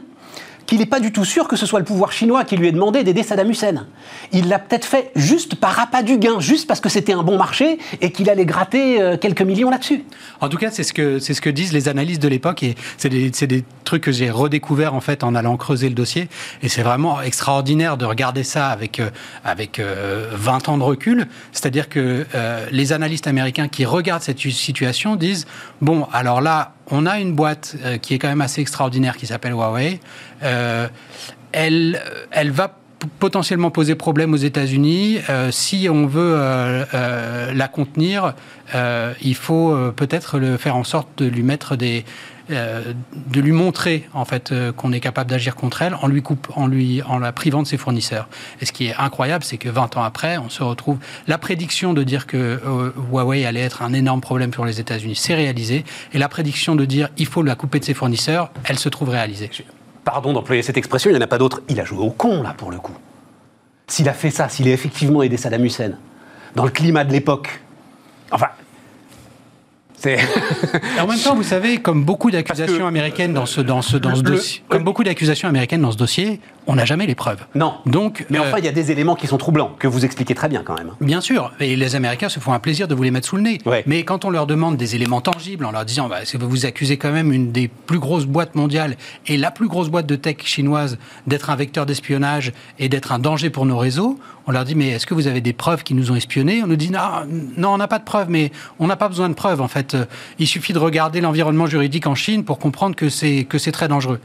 qu'il 0.66 0.80
n'est 0.80 0.86
pas 0.86 1.00
du 1.00 1.12
tout 1.12 1.26
sûr 1.26 1.48
que 1.48 1.56
ce 1.56 1.66
soit 1.66 1.80
le 1.80 1.86
pouvoir 1.86 2.12
chinois 2.12 2.44
qui 2.44 2.58
lui 2.58 2.68
ait 2.68 2.72
demandé 2.72 3.04
d'aider 3.04 3.24
Saddam 3.24 3.50
Hussein. 3.50 3.88
Il 4.32 4.50
l'a 4.50 4.60
peut-être 4.60 4.86
fait 4.86 5.12
juste 5.16 5.56
par 5.56 5.80
appât 5.80 6.04
du 6.04 6.18
gain, 6.18 6.40
juste 6.40 6.68
parce 6.68 6.80
que 6.80 6.90
c'était 6.90 7.14
un 7.14 7.24
bon 7.24 7.38
marché 7.38 7.78
et 8.02 8.12
qu'il 8.12 8.30
allait 8.30 8.46
gratter 8.46 9.02
euh, 9.02 9.18
quelques 9.18 9.42
millions 9.42 9.70
là-dessus. 9.70 10.04
En 10.42 10.50
tout 10.50 10.58
cas, 10.58 10.72
c'est 10.72 10.84
ce 10.84 10.94
que 10.94 11.20
c'est 11.20 11.34
ce 11.34 11.42
que 11.42 11.50
disent 11.50 11.74
les 11.74 11.88
analystes 11.88 12.22
de 12.22 12.28
l'époque 12.28 12.64
et 12.64 12.76
c'est 12.98 13.10
des, 13.10 13.32
c'est 13.34 13.48
des 13.48 13.64
trucs 13.84 14.04
que 14.04 14.12
j'ai 14.12 14.30
redécouverts 14.30 14.94
en 14.94 15.02
fait 15.02 15.24
en 15.24 15.36
allant 15.36 15.58
creuser 15.58 15.90
le 15.90 15.96
dossier 15.96 16.28
et 16.62 16.70
c'est 16.70 16.82
vraiment 16.82 17.22
extraordinaire 17.22 17.98
de 17.98 18.06
regarder 18.06 18.44
ça 18.44 18.70
avec 18.70 19.00
euh, 19.00 19.10
avec 19.44 19.80
euh, 19.80 20.30
20 20.34 20.70
ans 20.70 20.78
de 20.78 20.84
recul. 20.84 21.28
C'est-à-dire 21.52 21.88
que 21.90 22.26
euh, 22.36 22.66
les 22.72 22.94
analystes 22.94 23.28
américains 23.28 23.68
qui 23.68 23.86
regardent 23.86 24.24
cette 24.24 24.40
situation 24.40 25.16
disent 25.16 25.46
bon 25.82 26.08
alors 26.12 26.42
là 26.42 26.74
on 26.92 27.08
a 27.08 27.20
une 27.20 27.34
boîte 27.34 27.76
qui 28.04 28.14
est 28.14 28.20
quand 28.20 28.28
même 28.28 28.42
assez 28.42 28.62
extraordinaire 28.62 29.18
qui 29.18 29.26
s'appelle 29.26 29.54
Huawei. 29.54 30.00
Euh, 30.46 30.88
elle 31.52 32.52
va 32.52 32.78
potentiellement 33.20 33.72
poser 33.72 33.96
problème 33.96 34.34
aux 34.34 34.38
États-Unis. 34.38 35.20
Euh, 35.30 35.52
si 35.52 35.88
on 35.90 36.08
veut 36.08 36.36
euh, 36.38 37.54
la 37.54 37.68
contenir, 37.68 38.34
il 39.22 39.36
faut 39.36 39.78
peut-être 39.96 40.40
faire 40.58 40.76
en 40.76 40.84
sorte 40.84 41.22
de 41.22 41.28
lui 43.40 43.52
montrer 43.52 44.10
en 44.14 44.26
fait 44.26 44.54
qu'on 44.76 44.92
est 44.92 45.00
capable 45.00 45.30
d'agir 45.30 45.56
contre 45.56 45.84
elle 45.84 45.96
en 46.02 46.08
lui 46.08 46.22
coupe, 46.22 46.52
en 46.56 47.20
la 47.20 47.32
privant 47.32 47.62
de 47.62 47.68
ses 47.68 47.78
fournisseurs. 47.78 48.28
Et 48.60 48.66
ce 48.66 48.74
qui 48.74 48.88
est 48.88 48.96
incroyable, 48.98 49.44
c'est 49.44 49.58
que 49.58 49.70
20 49.70 49.98
ans 49.98 50.04
après, 50.04 50.38
on 50.38 50.50
se 50.50 50.64
retrouve 50.64 50.98
la 51.28 51.38
prédiction 51.38 51.94
de 51.94 52.04
dire 52.04 52.26
que 52.26 52.60
Huawei 53.12 53.46
allait 53.46 53.62
être 53.62 53.82
un 53.82 53.94
énorme 53.94 54.22
problème 54.22 54.52
pour 54.52 54.66
les 54.66 54.80
États-Unis, 54.80 55.16
c'est 55.16 55.36
réalisé, 55.36 55.86
et 56.14 56.18
la 56.18 56.28
prédiction 56.28 56.76
de 56.76 56.86
dire 56.86 57.10
il 57.18 57.28
faut 57.28 57.44
la 57.44 57.56
couper 57.56 57.80
de 57.80 57.86
ses 57.86 57.94
fournisseurs, 57.94 58.52
elle 58.66 58.80
se 58.80 58.90
trouve 58.90 59.10
réalisée. 59.10 59.52
Pardon 60.06 60.32
d'employer 60.34 60.62
cette 60.62 60.78
expression, 60.78 61.10
il 61.10 61.14
n'y 61.14 61.20
en 61.20 61.24
a 61.24 61.28
pas 61.28 61.38
d'autre. 61.40 61.62
Il 61.68 61.80
a 61.82 61.84
joué 61.84 62.00
au 62.00 62.12
con, 62.12 62.42
là, 62.44 62.54
pour 62.56 62.72
le 62.72 62.78
coup. 62.78 62.94
S'il 63.88 64.08
a 64.08 64.14
fait 64.14 64.30
ça, 64.32 64.48
s'il 64.50 64.68
a 64.70 64.72
effectivement 64.72 65.22
aidé 65.24 65.36
Saddam 65.36 65.66
Hussein, 65.66 65.92
dans 66.56 66.64
le 66.64 66.72
climat 66.72 67.04
de 67.04 67.12
l'époque. 67.12 67.60
Enfin. 68.32 68.48
En 71.00 71.08
même 71.08 71.18
temps, 71.20 71.34
vous 71.36 71.42
savez, 71.44 71.78
comme 71.78 72.04
beaucoup 72.06 72.30
d'accusations 72.30 72.86
américaines 72.86 73.34
dans 73.34 73.48
ce, 73.48 73.60
dans 73.62 73.82
ce, 73.82 73.98
dans 73.98 74.14
ce 74.16 74.22
le- 74.22 74.32
dossier, 74.32 74.64
comme 74.70 74.84
beaucoup 74.84 75.04
d'accusations 75.04 75.48
américaines 75.50 75.82
dans 75.82 75.92
ce 75.92 75.98
dossier, 75.98 76.40
on 76.68 76.76
n'a 76.76 76.86
jamais 76.86 77.08
les 77.08 77.16
preuves. 77.16 77.46
Non. 77.56 77.76
Donc, 77.88 78.26
mais 78.30 78.38
euh, 78.38 78.44
enfin, 78.44 78.60
il 78.60 78.66
y 78.66 78.68
a 78.68 78.72
des 78.72 78.92
éléments 78.92 79.16
qui 79.16 79.28
sont 79.28 79.38
troublants, 79.38 79.76
que 79.80 79.88
vous 79.88 80.06
expliquez 80.06 80.36
très 80.36 80.48
bien 80.48 80.64
quand 80.64 80.76
même. 80.76 80.92
Bien 81.02 81.22
sûr, 81.22 81.52
et 81.60 81.76
les 81.76 81.96
Américains 81.96 82.30
se 82.30 82.40
font 82.40 82.54
un 82.54 82.60
plaisir 82.60 82.88
de 82.88 82.96
vous 82.96 83.04
les 83.04 83.12
mettre 83.12 83.28
sous 83.28 83.36
le 83.36 83.42
nez. 83.42 83.58
Ouais. 83.66 83.84
Mais 83.88 84.04
quand 84.04 84.24
on 84.24 84.30
leur 84.30 84.46
demande 84.48 84.78
des 84.78 84.96
éléments 84.96 85.22
tangibles, 85.22 85.66
en 85.66 85.72
leur 85.72 85.86
disant, 85.86 86.08
bah, 86.08 86.20
vous 86.34 86.50
vous 86.50 86.66
accusez 86.66 86.98
quand 86.98 87.12
même 87.12 87.32
une 87.32 87.52
des 87.52 87.68
plus 87.68 88.00
grosses 88.00 88.26
boîtes 88.26 88.56
mondiales 88.56 88.96
et 89.26 89.38
la 89.38 89.52
plus 89.52 89.68
grosse 89.68 89.90
boîte 89.90 90.06
de 90.06 90.16
tech 90.16 90.38
chinoise 90.44 90.98
d'être 91.26 91.50
un 91.50 91.56
vecteur 91.56 91.86
d'espionnage 91.86 92.54
et 92.80 92.90
d'être 92.90 93.12
un 93.12 93.20
danger 93.20 93.50
pour 93.50 93.66
nos 93.66 93.78
réseaux, 93.78 94.20
on 94.48 94.52
leur 94.52 94.64
dit, 94.64 94.76
mais 94.76 94.90
est-ce 94.90 95.08
que 95.08 95.16
vous 95.16 95.26
avez 95.26 95.42
des 95.42 95.54
preuves 95.54 95.84
qui 95.84 95.96
nous 95.96 96.12
ont 96.12 96.16
espionnés? 96.16 96.62
On 96.64 96.68
nous 96.68 96.76
dit, 96.76 96.92
non, 96.92 97.00
non 97.58 97.70
on 97.70 97.78
n'a 97.78 97.88
pas 97.88 97.98
de 97.98 98.04
preuves, 98.04 98.30
mais 98.30 98.52
on 98.78 98.86
n'a 98.86 98.96
pas 98.96 99.08
besoin 99.08 99.30
de 99.30 99.34
preuves. 99.34 99.62
En 99.62 99.68
fait, 99.68 99.96
Euh, 99.96 100.06
il 100.40 100.48
suffit 100.48 100.74
de 100.74 100.80
regarder 100.80 101.22
l'environnement 101.22 101.68
juridique 101.68 102.08
en 102.08 102.16
Chine 102.16 102.44
pour 102.44 102.60
comprendre 102.60 102.96
que 102.96 103.10
c'est 103.10 103.46
que 103.46 103.58
c'est 103.58 103.72
très 103.72 103.88
dangereux. 103.88 104.20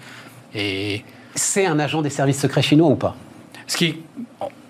Et 0.55 1.05
C'est 1.41 1.65
un 1.65 1.79
agent 1.79 2.03
des 2.03 2.11
services 2.11 2.39
secrets 2.39 2.61
chinois 2.61 2.91
ou 2.91 2.97
pas? 2.97 3.17
Ce 3.67 3.75
qui, 3.77 3.97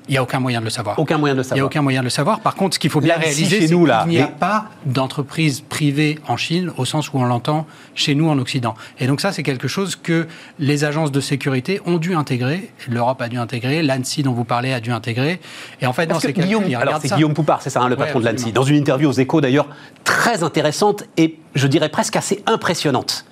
il 0.08 0.12
n'y 0.12 0.18
a 0.18 0.22
aucun 0.22 0.38
moyen 0.38 0.60
de 0.60 0.64
le 0.64 0.70
savoir. 0.70 0.96
Aucun 1.00 1.18
moyen 1.18 1.34
de 1.34 1.40
le 1.40 1.44
Il 1.44 1.46
n'y 1.46 1.50
a 1.50 1.54
savoir. 1.56 1.66
aucun 1.66 1.82
moyen 1.82 2.00
de 2.00 2.04
le 2.04 2.10
savoir. 2.10 2.38
Par 2.40 2.54
contre, 2.54 2.74
ce 2.74 2.78
qu'il 2.78 2.90
faut 2.90 3.00
bien 3.00 3.14
Là, 3.14 3.20
réaliser, 3.20 3.60
c'est 3.62 3.66
qu'il 3.66 4.08
n'y 4.08 4.20
a 4.20 4.28
pas 4.28 4.66
d'entreprise 4.86 5.62
privée 5.62 6.20
en 6.28 6.36
Chine 6.36 6.70
au 6.76 6.84
sens 6.84 7.12
où 7.12 7.18
on 7.18 7.24
l'entend 7.24 7.66
chez 7.96 8.14
nous 8.14 8.28
en 8.28 8.38
Occident. 8.38 8.76
Et 9.00 9.08
donc 9.08 9.20
ça, 9.20 9.32
c'est 9.32 9.42
quelque 9.42 9.66
chose 9.66 9.96
que 9.96 10.28
les 10.60 10.84
agences 10.84 11.10
de 11.10 11.20
sécurité 11.20 11.80
ont 11.86 11.98
dû 11.98 12.14
intégrer. 12.14 12.70
L'Europe 12.88 13.20
a 13.20 13.28
dû 13.28 13.36
intégrer, 13.36 13.82
l'ANSI 13.82 14.22
dont 14.22 14.32
vous 14.32 14.44
parlez 14.44 14.72
a 14.72 14.78
dû 14.78 14.92
intégrer. 14.92 15.40
Et 15.80 15.86
en 15.86 15.92
fait, 15.92 16.06
dans 16.06 16.16
que 16.16 16.22
ces 16.22 16.32
cas 16.32 16.42
Guillaume, 16.42 16.64
ils 16.68 16.76
alors 16.76 16.98
c'est. 17.02 17.12
Guillaume 17.12 17.34
Poupard, 17.34 17.62
c'est 17.62 17.70
ça, 17.70 17.80
hein, 17.80 17.88
le 17.88 17.96
Ouais, 17.96 18.04
patron 18.04 18.20
de 18.20 18.24
l'ANSI, 18.26 18.52
dans 18.52 18.62
une 18.62 18.76
interview 18.76 19.08
aux 19.08 19.12
Échos 19.12 19.40
d'ailleurs 19.40 19.66
très 20.04 20.44
intéressante 20.44 21.02
et 21.16 21.36
je 21.56 21.66
dirais 21.66 21.88
presque 21.88 22.14
assez 22.14 22.42
impressionnante. 22.46 23.24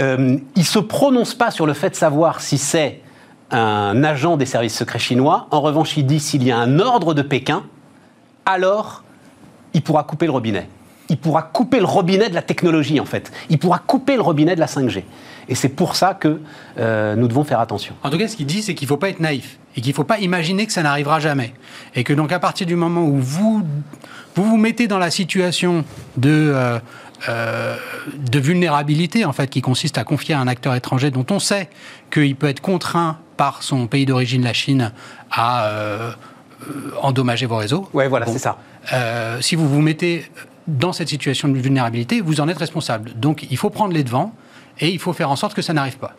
Euh, 0.00 0.38
il 0.56 0.64
se 0.64 0.78
prononce 0.78 1.34
pas 1.34 1.50
sur 1.50 1.66
le 1.66 1.74
fait 1.74 1.90
de 1.90 1.94
savoir 1.94 2.40
si 2.40 2.58
c'est 2.58 3.00
un 3.50 4.04
agent 4.04 4.36
des 4.36 4.46
services 4.46 4.76
secrets 4.76 4.98
chinois. 4.98 5.46
En 5.50 5.60
revanche, 5.60 5.96
il 5.96 6.06
dit 6.06 6.20
s'il 6.20 6.44
y 6.44 6.50
a 6.50 6.58
un 6.58 6.78
ordre 6.78 7.14
de 7.14 7.22
Pékin, 7.22 7.64
alors 8.46 9.02
il 9.74 9.82
pourra 9.82 10.04
couper 10.04 10.26
le 10.26 10.32
robinet. 10.32 10.68
Il 11.08 11.18
pourra 11.18 11.42
couper 11.42 11.80
le 11.80 11.86
robinet 11.86 12.28
de 12.28 12.34
la 12.34 12.42
technologie, 12.42 13.00
en 13.00 13.04
fait. 13.04 13.32
Il 13.48 13.58
pourra 13.58 13.80
couper 13.80 14.14
le 14.14 14.22
robinet 14.22 14.54
de 14.54 14.60
la 14.60 14.66
5G. 14.66 15.02
Et 15.48 15.56
c'est 15.56 15.68
pour 15.68 15.96
ça 15.96 16.14
que 16.14 16.40
euh, 16.78 17.16
nous 17.16 17.26
devons 17.26 17.42
faire 17.42 17.58
attention. 17.58 17.94
En 18.04 18.10
tout 18.10 18.18
cas, 18.18 18.28
ce 18.28 18.36
qu'il 18.36 18.46
dit, 18.46 18.62
c'est 18.62 18.74
qu'il 18.74 18.86
ne 18.86 18.90
faut 18.90 18.96
pas 18.96 19.08
être 19.08 19.18
naïf 19.18 19.58
et 19.76 19.80
qu'il 19.80 19.90
ne 19.90 19.96
faut 19.96 20.04
pas 20.04 20.20
imaginer 20.20 20.66
que 20.66 20.72
ça 20.72 20.84
n'arrivera 20.84 21.18
jamais. 21.18 21.52
Et 21.96 22.04
que 22.04 22.12
donc, 22.12 22.30
à 22.30 22.38
partir 22.38 22.66
du 22.66 22.76
moment 22.76 23.02
où 23.02 23.16
vous 23.18 23.64
vous, 24.36 24.44
vous 24.44 24.56
mettez 24.56 24.86
dans 24.86 24.98
la 24.98 25.10
situation 25.10 25.84
de, 26.16 26.30
euh, 26.54 26.78
euh, 27.28 27.76
de 28.16 28.38
vulnérabilité, 28.38 29.24
en 29.24 29.32
fait, 29.32 29.48
qui 29.48 29.60
consiste 29.60 29.98
à 29.98 30.04
confier 30.04 30.34
à 30.34 30.40
un 30.40 30.48
acteur 30.48 30.74
étranger 30.74 31.10
dont 31.10 31.26
on 31.30 31.38
sait 31.38 31.68
qu'il 32.10 32.36
peut 32.36 32.48
être 32.48 32.60
contraint 32.60 33.18
par 33.36 33.62
son 33.62 33.86
pays 33.86 34.06
d'origine, 34.06 34.42
la 34.42 34.52
Chine, 34.52 34.92
à 35.30 35.64
euh, 35.66 36.10
endommager 37.02 37.46
vos 37.46 37.56
réseaux. 37.56 37.88
Ouais, 37.92 38.08
voilà, 38.08 38.26
Bon. 38.26 38.32
c'est 38.32 38.38
ça. 38.38 38.58
Euh, 38.92 39.40
si 39.40 39.54
vous 39.56 39.68
vous 39.68 39.82
mettez 39.82 40.30
dans 40.66 40.92
cette 40.92 41.08
situation 41.08 41.48
de 41.48 41.58
vulnérabilité, 41.58 42.20
vous 42.20 42.40
en 42.40 42.48
êtes 42.48 42.58
responsable. 42.58 43.12
Donc, 43.16 43.46
il 43.50 43.56
faut 43.56 43.70
prendre 43.70 43.92
les 43.92 44.04
devants 44.04 44.34
et 44.78 44.88
il 44.88 44.98
faut 44.98 45.12
faire 45.12 45.30
en 45.30 45.36
sorte 45.36 45.54
que 45.54 45.62
ça 45.62 45.72
n'arrive 45.72 45.98
pas. 45.98 46.14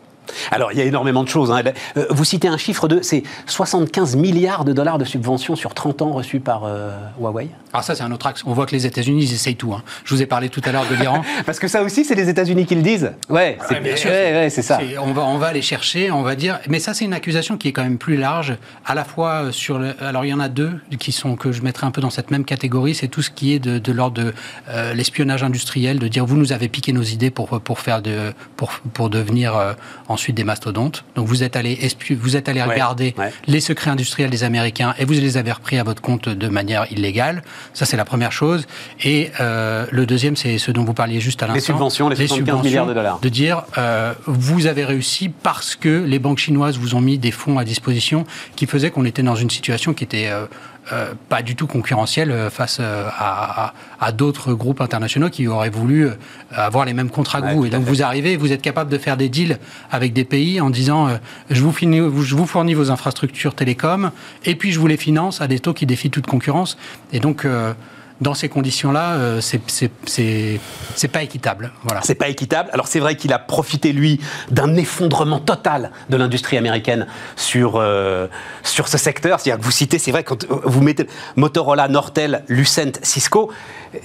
Alors, 0.50 0.72
il 0.72 0.78
y 0.78 0.80
a 0.80 0.84
énormément 0.84 1.22
de 1.24 1.28
choses. 1.28 1.50
hein. 1.50 1.62
Euh, 1.96 2.06
Vous 2.10 2.24
citez 2.24 2.48
un 2.48 2.56
chiffre 2.56 2.88
de... 2.88 3.00
C'est 3.02 3.22
75 3.46 4.16
milliards 4.16 4.64
de 4.64 4.72
dollars 4.72 4.98
de 4.98 5.04
subventions 5.04 5.56
sur 5.56 5.74
30 5.74 6.02
ans 6.02 6.12
reçus 6.12 6.40
par 6.40 6.62
euh, 6.64 6.90
Huawei. 7.20 7.48
Alors 7.72 7.84
ça, 7.84 7.94
c'est 7.94 8.02
un 8.02 8.12
autre 8.12 8.26
axe. 8.26 8.42
On 8.46 8.52
voit 8.52 8.66
que 8.66 8.72
les 8.72 8.86
États-Unis, 8.86 9.24
ils 9.24 9.32
essayent 9.34 9.56
tout. 9.56 9.72
hein. 9.72 9.82
Je 10.04 10.14
vous 10.14 10.22
ai 10.22 10.26
parlé 10.26 10.48
tout 10.48 10.60
à 10.64 10.72
l'heure 10.72 10.84
de 10.90 10.94
l'Iran. 10.94 11.22
Parce 11.46 11.58
que 11.58 11.68
ça 11.68 11.82
aussi, 11.82 12.04
c'est 12.04 12.14
les 12.14 12.28
États-Unis 12.28 12.66
qui 12.66 12.74
le 12.74 12.82
disent. 12.82 13.12
Ouais, 13.28 13.58
c'est 13.68 13.74
Ouais, 13.74 13.80
bien 13.80 13.96
sûr, 13.96 14.10
ouais, 14.10 14.32
ouais, 14.32 14.50
c'est 14.50 14.62
ça. 14.62 14.78
On 15.00 15.12
va, 15.12 15.22
on 15.22 15.38
va 15.38 15.46
aller 15.48 15.62
chercher, 15.62 16.10
on 16.10 16.22
va 16.22 16.34
dire. 16.34 16.58
Mais 16.68 16.78
ça, 16.78 16.92
c'est 16.94 17.04
une 17.04 17.14
accusation 17.14 17.56
qui 17.56 17.68
est 17.68 17.72
quand 17.72 17.82
même 17.82 17.98
plus 17.98 18.16
large, 18.16 18.56
à 18.86 18.94
la 18.94 19.04
fois 19.04 19.50
sur. 19.52 19.78
Le, 19.78 19.94
alors, 20.02 20.24
il 20.24 20.28
y 20.28 20.34
en 20.34 20.40
a 20.40 20.48
deux 20.48 20.72
qui 20.98 21.12
sont 21.12 21.36
que 21.36 21.50
je 21.52 21.62
mettrais 21.62 21.86
un 21.86 21.90
peu 21.90 22.00
dans 22.00 22.10
cette 22.10 22.30
même 22.30 22.44
catégorie. 22.44 22.94
C'est 22.94 23.08
tout 23.08 23.22
ce 23.22 23.30
qui 23.30 23.54
est 23.54 23.58
de, 23.58 23.78
de 23.78 23.92
l'ordre 23.92 24.22
de 24.22 24.34
euh, 24.68 24.92
l'espionnage 24.94 25.42
industriel, 25.42 25.98
de 25.98 26.08
dire 26.08 26.26
vous 26.26 26.36
nous 26.36 26.52
avez 26.52 26.68
piqué 26.68 26.92
nos 26.92 27.02
idées 27.02 27.30
pour 27.30 27.60
pour 27.60 27.78
faire 27.80 28.02
de 28.02 28.32
pour 28.56 28.70
pour 28.92 29.08
devenir 29.08 29.56
euh, 29.56 29.72
ensuite 30.12 30.36
des 30.36 30.44
mastodontes. 30.44 31.04
Donc 31.14 31.26
vous 31.26 31.42
êtes 31.42 31.56
allé 31.56 31.78
vous 32.10 32.36
êtes 32.36 32.48
allé 32.48 32.62
regarder 32.62 33.14
ouais. 33.18 33.32
les 33.46 33.60
secrets 33.60 33.90
industriels 33.90 34.30
des 34.30 34.44
Américains 34.44 34.94
et 34.98 35.04
vous 35.04 35.12
les 35.12 35.36
avez 35.36 35.52
repris 35.52 35.78
à 35.78 35.84
votre 35.84 36.02
compte 36.02 36.28
de 36.28 36.48
manière 36.48 36.90
illégale. 36.90 37.42
Ça, 37.74 37.86
c'est 37.86 37.96
la 37.96 38.04
première 38.04 38.32
chose. 38.32 38.66
Et 39.02 39.30
euh, 39.40 39.86
le 39.90 40.06
deuxième, 40.06 40.36
c'est 40.36 40.58
ce 40.58 40.70
dont 40.70 40.84
vous 40.84 40.94
parliez 40.94 41.20
juste 41.20 41.42
à 41.42 41.46
l'instant. 41.46 41.72
subventions, 41.72 42.08
les 42.08 42.16
75 42.16 42.62
milliards 42.62 42.86
de 42.86 42.94
dollars. 42.94 43.18
De 43.20 43.28
dire, 43.28 43.64
euh, 43.78 44.14
vous 44.26 44.66
avez 44.66 44.84
réussi 44.84 45.28
parce 45.28 45.76
que 45.76 46.04
les 46.04 46.18
banques 46.18 46.38
chinoises 46.38 46.78
vous 46.78 46.94
ont 46.94 47.00
mis 47.00 47.18
des 47.18 47.30
fonds 47.30 47.58
à 47.58 47.64
disposition 47.64 48.24
qui 48.56 48.66
faisaient 48.66 48.90
qu'on 48.90 49.04
était 49.04 49.22
dans 49.22 49.36
une 49.36 49.50
situation 49.50 49.94
qui 49.94 50.04
était 50.04 50.28
euh, 50.28 50.46
euh, 50.92 51.14
pas 51.28 51.42
du 51.42 51.54
tout 51.54 51.66
concurrentielle 51.68 52.30
euh, 52.32 52.50
face 52.50 52.78
euh, 52.80 53.06
à, 53.16 53.66
à- 53.66 53.74
à 54.00 54.10
d'autres 54.10 54.52
groupes 54.52 54.80
internationaux 54.80 55.30
qui 55.30 55.46
auraient 55.46 55.70
voulu 55.70 56.08
avoir 56.50 56.84
les 56.84 56.92
mêmes 56.92 57.10
contrats 57.10 57.40
que 57.40 57.46
Ouais, 57.46 57.54
vous. 57.54 57.66
Et 57.66 57.70
donc 57.70 57.84
vous 57.84 58.02
arrivez, 58.02 58.36
vous 58.36 58.50
êtes 58.52 58.62
capable 58.62 58.90
de 58.90 58.98
faire 58.98 59.16
des 59.16 59.28
deals 59.28 59.58
avec 59.92 60.12
des 60.12 60.24
pays 60.24 60.60
en 60.60 60.70
disant, 60.70 61.06
euh, 61.08 61.16
je, 61.50 61.62
vous 61.62 61.70
finis- 61.72 61.98
je 62.22 62.34
vous 62.34 62.46
fournis 62.46 62.74
vos 62.74 62.90
infrastructures 62.90 63.54
télécom 63.54 64.10
et 64.44 64.56
puis 64.56 64.72
je 64.72 64.80
vous 64.80 64.88
les 64.88 64.96
finance 64.96 65.40
à 65.40 65.46
des 65.46 65.60
taux 65.60 65.72
qui 65.72 65.86
défient 65.86 66.10
toute 66.10 66.26
concurrence. 66.26 66.76
Et 67.12 67.20
donc, 67.20 67.44
euh, 67.44 67.74
dans 68.22 68.34
ces 68.34 68.48
conditions-là, 68.48 69.14
euh, 69.14 69.40
c'est- 69.40 70.60
pas 71.08 71.22
équitable. 71.22 71.72
Voilà. 71.82 72.00
C'est 72.02 72.14
pas 72.14 72.28
équitable. 72.28 72.70
Alors 72.72 72.86
c'est 72.86 73.00
vrai 73.00 73.16
qu'il 73.16 73.32
a 73.32 73.38
profité 73.38 73.92
lui 73.92 74.20
d'un 74.50 74.76
effondrement 74.76 75.40
total 75.40 75.90
de 76.08 76.16
l'industrie 76.16 76.56
américaine 76.56 77.06
sur 77.36 77.74
euh, 77.76 78.28
sur 78.62 78.88
ce 78.88 78.96
secteur. 78.96 79.40
C'est-à-dire 79.40 79.60
que 79.60 79.64
vous 79.64 79.70
citez, 79.72 79.98
c'est 79.98 80.12
vrai 80.12 80.24
quand 80.24 80.44
euh, 80.44 80.60
vous 80.64 80.80
mettez 80.80 81.06
Motorola, 81.36 81.88
Nortel, 81.88 82.44
Lucent, 82.48 82.98
Cisco. 83.02 83.50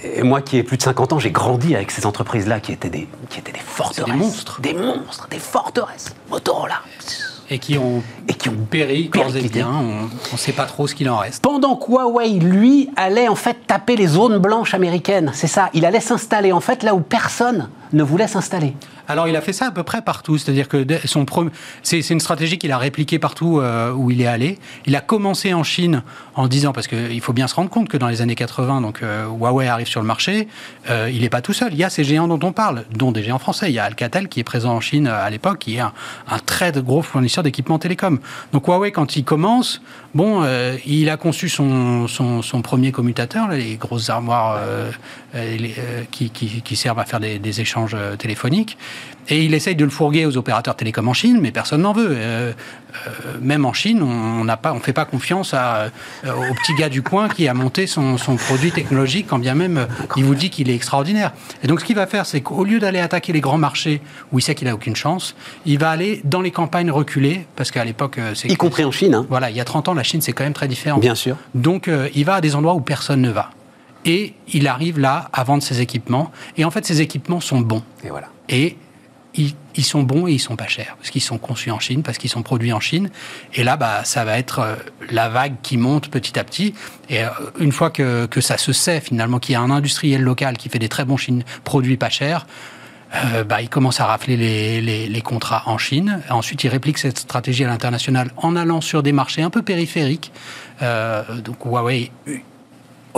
Et 0.02 0.22
moi 0.22 0.42
qui 0.42 0.58
ai 0.58 0.62
plus 0.62 0.76
de 0.76 0.82
50 0.82 1.12
ans, 1.14 1.18
j'ai 1.18 1.30
grandi 1.30 1.74
avec 1.74 1.90
ces 1.90 2.04
entreprises-là 2.04 2.60
qui 2.60 2.72
étaient 2.72 2.90
des 2.90 3.08
qui 3.30 3.38
étaient 3.38 3.52
des 3.52 3.58
forteresses, 3.60 4.14
monstres. 4.14 4.60
des 4.60 4.74
monstres, 4.74 5.28
des 5.30 5.38
forteresses. 5.38 6.14
Motorola. 6.30 6.82
Et 7.50 7.58
qui 7.58 7.78
ont 7.78 8.02
Et 8.28 8.34
qui 8.34 8.48
ont 8.48 8.66
péri 8.70 9.08
corps 9.08 9.34
et 9.36 9.48
bien. 9.48 9.70
On 9.70 10.32
ne 10.32 10.38
sait 10.38 10.52
pas 10.52 10.66
trop 10.66 10.86
ce 10.86 10.94
qu'il 10.94 11.08
en 11.08 11.18
reste. 11.18 11.42
Pendant 11.42 11.76
que 11.76 11.90
Huawei, 11.90 12.38
lui, 12.38 12.90
allait 12.96 13.28
en 13.28 13.34
fait 13.34 13.56
taper 13.66 13.96
les 13.96 14.06
zones 14.06 14.38
blanches 14.38 14.74
américaines. 14.74 15.30
C'est 15.34 15.46
ça. 15.46 15.70
Il 15.74 15.86
allait 15.86 16.00
s'installer 16.00 16.52
en 16.52 16.60
fait 16.60 16.82
là 16.82 16.94
où 16.94 17.00
personne 17.00 17.68
ne 17.92 18.02
voulait 18.02 18.28
s'installer. 18.28 18.74
Alors, 19.08 19.26
il 19.26 19.34
a 19.36 19.40
fait 19.40 19.54
ça 19.54 19.68
à 19.68 19.70
peu 19.70 19.82
près 19.82 20.02
partout. 20.02 20.36
C'est-à-dire 20.36 20.68
que 20.68 20.84
son 21.06 21.24
prom- 21.24 21.50
c'est 21.82 22.10
une 22.10 22.20
stratégie 22.20 22.58
qu'il 22.58 22.70
a 22.72 22.78
répliquée 22.78 23.18
partout 23.18 23.58
euh, 23.58 23.90
où 23.90 24.10
il 24.10 24.20
est 24.20 24.26
allé. 24.26 24.58
Il 24.84 24.94
a 24.94 25.00
commencé 25.00 25.54
en 25.54 25.64
Chine 25.64 26.02
en 26.34 26.46
disant, 26.46 26.72
parce 26.72 26.86
qu'il 26.86 27.20
faut 27.22 27.32
bien 27.32 27.48
se 27.48 27.54
rendre 27.54 27.70
compte 27.70 27.88
que 27.88 27.96
dans 27.96 28.08
les 28.08 28.20
années 28.20 28.34
80, 28.34 28.82
donc 28.82 29.02
euh, 29.02 29.26
Huawei 29.26 29.66
arrive 29.66 29.86
sur 29.86 30.02
le 30.02 30.06
marché, 30.06 30.46
euh, 30.90 31.10
il 31.10 31.22
n'est 31.22 31.30
pas 31.30 31.40
tout 31.40 31.54
seul. 31.54 31.72
Il 31.72 31.78
y 31.78 31.84
a 31.84 31.90
ces 31.90 32.04
géants 32.04 32.28
dont 32.28 32.38
on 32.46 32.52
parle, 32.52 32.84
dont 32.92 33.10
des 33.10 33.22
géants 33.22 33.38
français. 33.38 33.70
Il 33.70 33.74
y 33.74 33.78
a 33.78 33.84
Alcatel 33.84 34.28
qui 34.28 34.40
est 34.40 34.44
présent 34.44 34.74
en 34.74 34.80
Chine 34.80 35.06
à 35.06 35.28
l'époque, 35.30 35.60
qui 35.60 35.76
est 35.76 35.80
un, 35.80 35.92
très 36.44 36.72
gros 36.72 37.00
fournisseur 37.00 37.42
d'équipements 37.42 37.78
télécom. 37.78 38.20
Donc 38.52 38.68
Huawei, 38.68 38.92
quand 38.92 39.16
il 39.16 39.24
commence, 39.24 39.80
bon, 40.14 40.44
il 40.86 41.08
a 41.08 41.16
conçu 41.16 41.48
son, 41.48 42.06
son, 42.08 42.62
premier 42.62 42.92
commutateur, 42.92 43.48
les 43.48 43.76
grosses 43.76 44.10
armoires 44.10 44.60
qui, 46.10 46.76
servent 46.76 46.98
à 46.98 47.04
faire 47.04 47.20
des, 47.20 47.60
échanges 47.60 47.96
téléphoniques. 48.18 48.76
Et 49.30 49.44
il 49.44 49.52
essaye 49.52 49.76
de 49.76 49.84
le 49.84 49.90
fourguer 49.90 50.24
aux 50.24 50.38
opérateurs 50.38 50.74
télécoms 50.74 51.06
en 51.06 51.12
Chine, 51.12 51.38
mais 51.40 51.50
personne 51.50 51.82
n'en 51.82 51.92
veut. 51.92 52.08
Euh, 52.10 52.52
euh, 53.06 53.10
même 53.42 53.66
en 53.66 53.74
Chine, 53.74 54.02
on 54.02 54.42
n'a 54.44 54.56
pas, 54.56 54.72
on 54.72 54.80
fait 54.80 54.94
pas 54.94 55.04
confiance 55.04 55.52
à, 55.52 55.90
euh, 56.24 56.50
au 56.50 56.54
petit 56.54 56.74
gars 56.74 56.88
du 56.88 57.02
coin 57.02 57.28
qui 57.28 57.46
a 57.46 57.52
monté 57.52 57.86
son, 57.86 58.16
son 58.16 58.36
produit 58.36 58.72
technologique, 58.72 59.26
quand 59.28 59.38
bien 59.38 59.54
même 59.54 59.86
il 60.16 60.24
vous 60.24 60.34
dit 60.34 60.48
qu'il 60.48 60.70
est 60.70 60.74
extraordinaire. 60.74 61.32
Et 61.62 61.66
donc, 61.66 61.80
ce 61.80 61.84
qu'il 61.84 61.96
va 61.96 62.06
faire, 62.06 62.24
c'est 62.24 62.40
qu'au 62.40 62.64
lieu 62.64 62.78
d'aller 62.78 63.00
attaquer 63.00 63.34
les 63.34 63.42
grands 63.42 63.58
marchés 63.58 64.00
où 64.32 64.38
il 64.38 64.42
sait 64.42 64.54
qu'il 64.54 64.66
a 64.66 64.74
aucune 64.74 64.96
chance, 64.96 65.36
il 65.66 65.78
va 65.78 65.90
aller 65.90 66.22
dans 66.24 66.40
les 66.40 66.50
campagnes 66.50 66.90
reculées, 66.90 67.46
parce 67.54 67.70
qu'à 67.70 67.84
l'époque, 67.84 68.18
c'est 68.34 68.48
Y 68.48 68.56
compris 68.56 68.84
en 68.84 68.92
Chine. 68.92 69.14
hein. 69.14 69.26
voilà, 69.28 69.50
il 69.50 69.56
y 69.56 69.60
a 69.60 69.64
30 69.64 69.88
ans, 69.88 69.94
la 69.94 70.02
Chine, 70.04 70.22
c'est 70.22 70.32
quand 70.32 70.44
même 70.44 70.54
très 70.54 70.68
différent. 70.68 70.98
Bien 70.98 71.14
sûr. 71.14 71.36
Donc, 71.54 71.90
il 72.14 72.24
va 72.24 72.36
à 72.36 72.40
des 72.40 72.54
endroits 72.56 72.74
où 72.74 72.80
personne 72.80 73.20
ne 73.20 73.30
va. 73.30 73.50
Et 74.06 74.32
il 74.54 74.66
arrive 74.68 74.98
là 74.98 75.28
à 75.34 75.44
vendre 75.44 75.62
ses 75.62 75.82
équipements. 75.82 76.30
Et 76.56 76.64
en 76.64 76.70
fait, 76.70 76.86
ces 76.86 77.02
équipements 77.02 77.40
sont 77.40 77.60
bons. 77.60 77.82
Et 78.04 78.08
voilà. 78.08 78.28
Et 78.48 78.76
ils, 79.34 79.84
sont 79.84 80.02
bons 80.02 80.26
et 80.26 80.32
ils 80.32 80.38
sont 80.38 80.56
pas 80.56 80.66
chers. 80.66 80.96
Parce 80.96 81.10
qu'ils 81.10 81.22
sont 81.22 81.38
conçus 81.38 81.70
en 81.70 81.78
Chine, 81.78 82.02
parce 82.02 82.18
qu'ils 82.18 82.30
sont 82.30 82.42
produits 82.42 82.72
en 82.72 82.80
Chine. 82.80 83.10
Et 83.54 83.62
là, 83.62 83.76
bah, 83.76 84.02
ça 84.04 84.24
va 84.24 84.38
être 84.38 84.58
euh, 84.60 84.74
la 85.10 85.28
vague 85.28 85.54
qui 85.62 85.76
monte 85.76 86.08
petit 86.10 86.38
à 86.38 86.44
petit. 86.44 86.74
Et 87.08 87.24
euh, 87.24 87.28
une 87.60 87.72
fois 87.72 87.90
que, 87.90 88.26
que 88.26 88.40
ça 88.40 88.58
se 88.58 88.72
sait, 88.72 89.00
finalement, 89.00 89.38
qu'il 89.38 89.52
y 89.52 89.56
a 89.56 89.60
un 89.60 89.70
industriel 89.70 90.22
local 90.22 90.56
qui 90.56 90.68
fait 90.68 90.78
des 90.78 90.88
très 90.88 91.04
bons 91.04 91.18
produits 91.64 91.96
pas 91.96 92.10
chers, 92.10 92.46
euh, 93.14 93.44
bah, 93.44 93.62
il 93.62 93.68
commence 93.68 94.00
à 94.00 94.06
rafler 94.06 94.36
les, 94.36 94.80
les- 95.08 95.22
contrats 95.22 95.62
en 95.66 95.78
Chine. 95.78 96.20
Ensuite, 96.30 96.64
il 96.64 96.68
réplique 96.68 96.98
cette 96.98 97.18
stratégie 97.18 97.64
à 97.64 97.68
l'international 97.68 98.30
en 98.36 98.56
allant 98.56 98.80
sur 98.80 99.02
des 99.02 99.12
marchés 99.12 99.42
un 99.42 99.50
peu 99.50 99.62
périphériques. 99.62 100.32
Donc 100.80 101.64
Huawei 101.64 102.10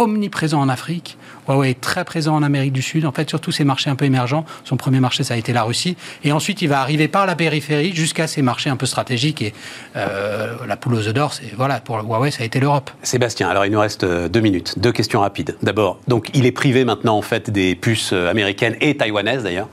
omniprésent 0.00 0.60
en 0.60 0.68
Afrique. 0.68 1.18
Huawei 1.46 1.70
est 1.70 1.80
très 1.80 2.04
présent 2.04 2.34
en 2.34 2.42
Amérique 2.42 2.72
du 2.72 2.82
Sud. 2.82 3.04
En 3.04 3.12
fait, 3.12 3.28
surtout 3.28 3.52
ces 3.52 3.64
marchés 3.64 3.90
un 3.90 3.96
peu 3.96 4.06
émergents. 4.06 4.44
Son 4.64 4.76
premier 4.76 4.98
marché, 4.98 5.24
ça 5.24 5.34
a 5.34 5.36
été 5.36 5.52
la 5.52 5.62
Russie. 5.62 5.96
Et 6.24 6.32
ensuite, 6.32 6.62
il 6.62 6.68
va 6.68 6.80
arriver 6.80 7.06
par 7.06 7.26
la 7.26 7.36
périphérie 7.36 7.94
jusqu'à 7.94 8.26
ces 8.26 8.42
marchés 8.42 8.70
un 8.70 8.76
peu 8.76 8.86
stratégiques. 8.86 9.42
Et 9.42 9.52
euh, 9.96 10.54
la 10.66 10.76
poule 10.76 10.94
aux 10.94 11.06
œufs 11.06 11.14
d'or, 11.14 11.34
voilà, 11.56 11.80
pour 11.80 11.98
Huawei, 11.98 12.30
ça 12.30 12.42
a 12.42 12.46
été 12.46 12.60
l'Europe. 12.60 12.90
Sébastien, 13.02 13.48
alors 13.48 13.66
il 13.66 13.72
nous 13.72 13.80
reste 13.80 14.04
euh, 14.04 14.28
deux 14.28 14.40
minutes. 14.40 14.78
Deux 14.78 14.92
questions 14.92 15.20
rapides. 15.20 15.56
D'abord, 15.62 15.98
donc 16.08 16.30
il 16.34 16.46
est 16.46 16.52
privé 16.52 16.84
maintenant 16.84 17.16
en 17.16 17.22
fait 17.22 17.50
des 17.50 17.74
puces 17.74 18.12
euh, 18.12 18.30
américaines 18.30 18.76
et 18.80 18.96
taïwanaises 18.96 19.42
d'ailleurs. 19.42 19.68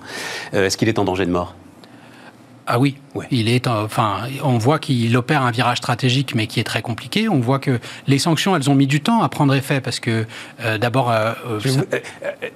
Est-ce 0.52 0.78
qu'il 0.78 0.90
est 0.90 1.00
en 1.00 1.06
danger 1.06 1.26
de 1.26 1.32
mort? 1.32 1.56
Ah 2.68 2.80
oui, 2.80 2.98
il 3.32 3.50
est, 3.50 3.68
enfin, 3.68 4.18
on 4.44 4.58
voit 4.58 4.78
qu'il 4.78 5.16
opère 5.16 5.42
un 5.42 5.52
virage 5.52 5.78
stratégique, 5.78 6.36
mais 6.36 6.48
qui 6.48 6.60
est 6.60 6.66
très 6.66 6.82
compliqué. 6.82 7.30
On 7.30 7.40
voit 7.40 7.60
que 7.60 7.80
les 8.08 8.20
sanctions, 8.20 8.56
elles 8.56 8.70
ont 8.70 8.76
mis 8.76 8.88
du 8.88 9.02
temps 9.02 9.22
à 9.22 9.30
prendre 9.30 9.54
effet 9.56 9.80
parce 9.80 10.00
que 10.00 10.26
euh, 10.64 10.78
d'abord. 10.78 11.10
Euh, 11.10 11.32
euh, 11.50 11.60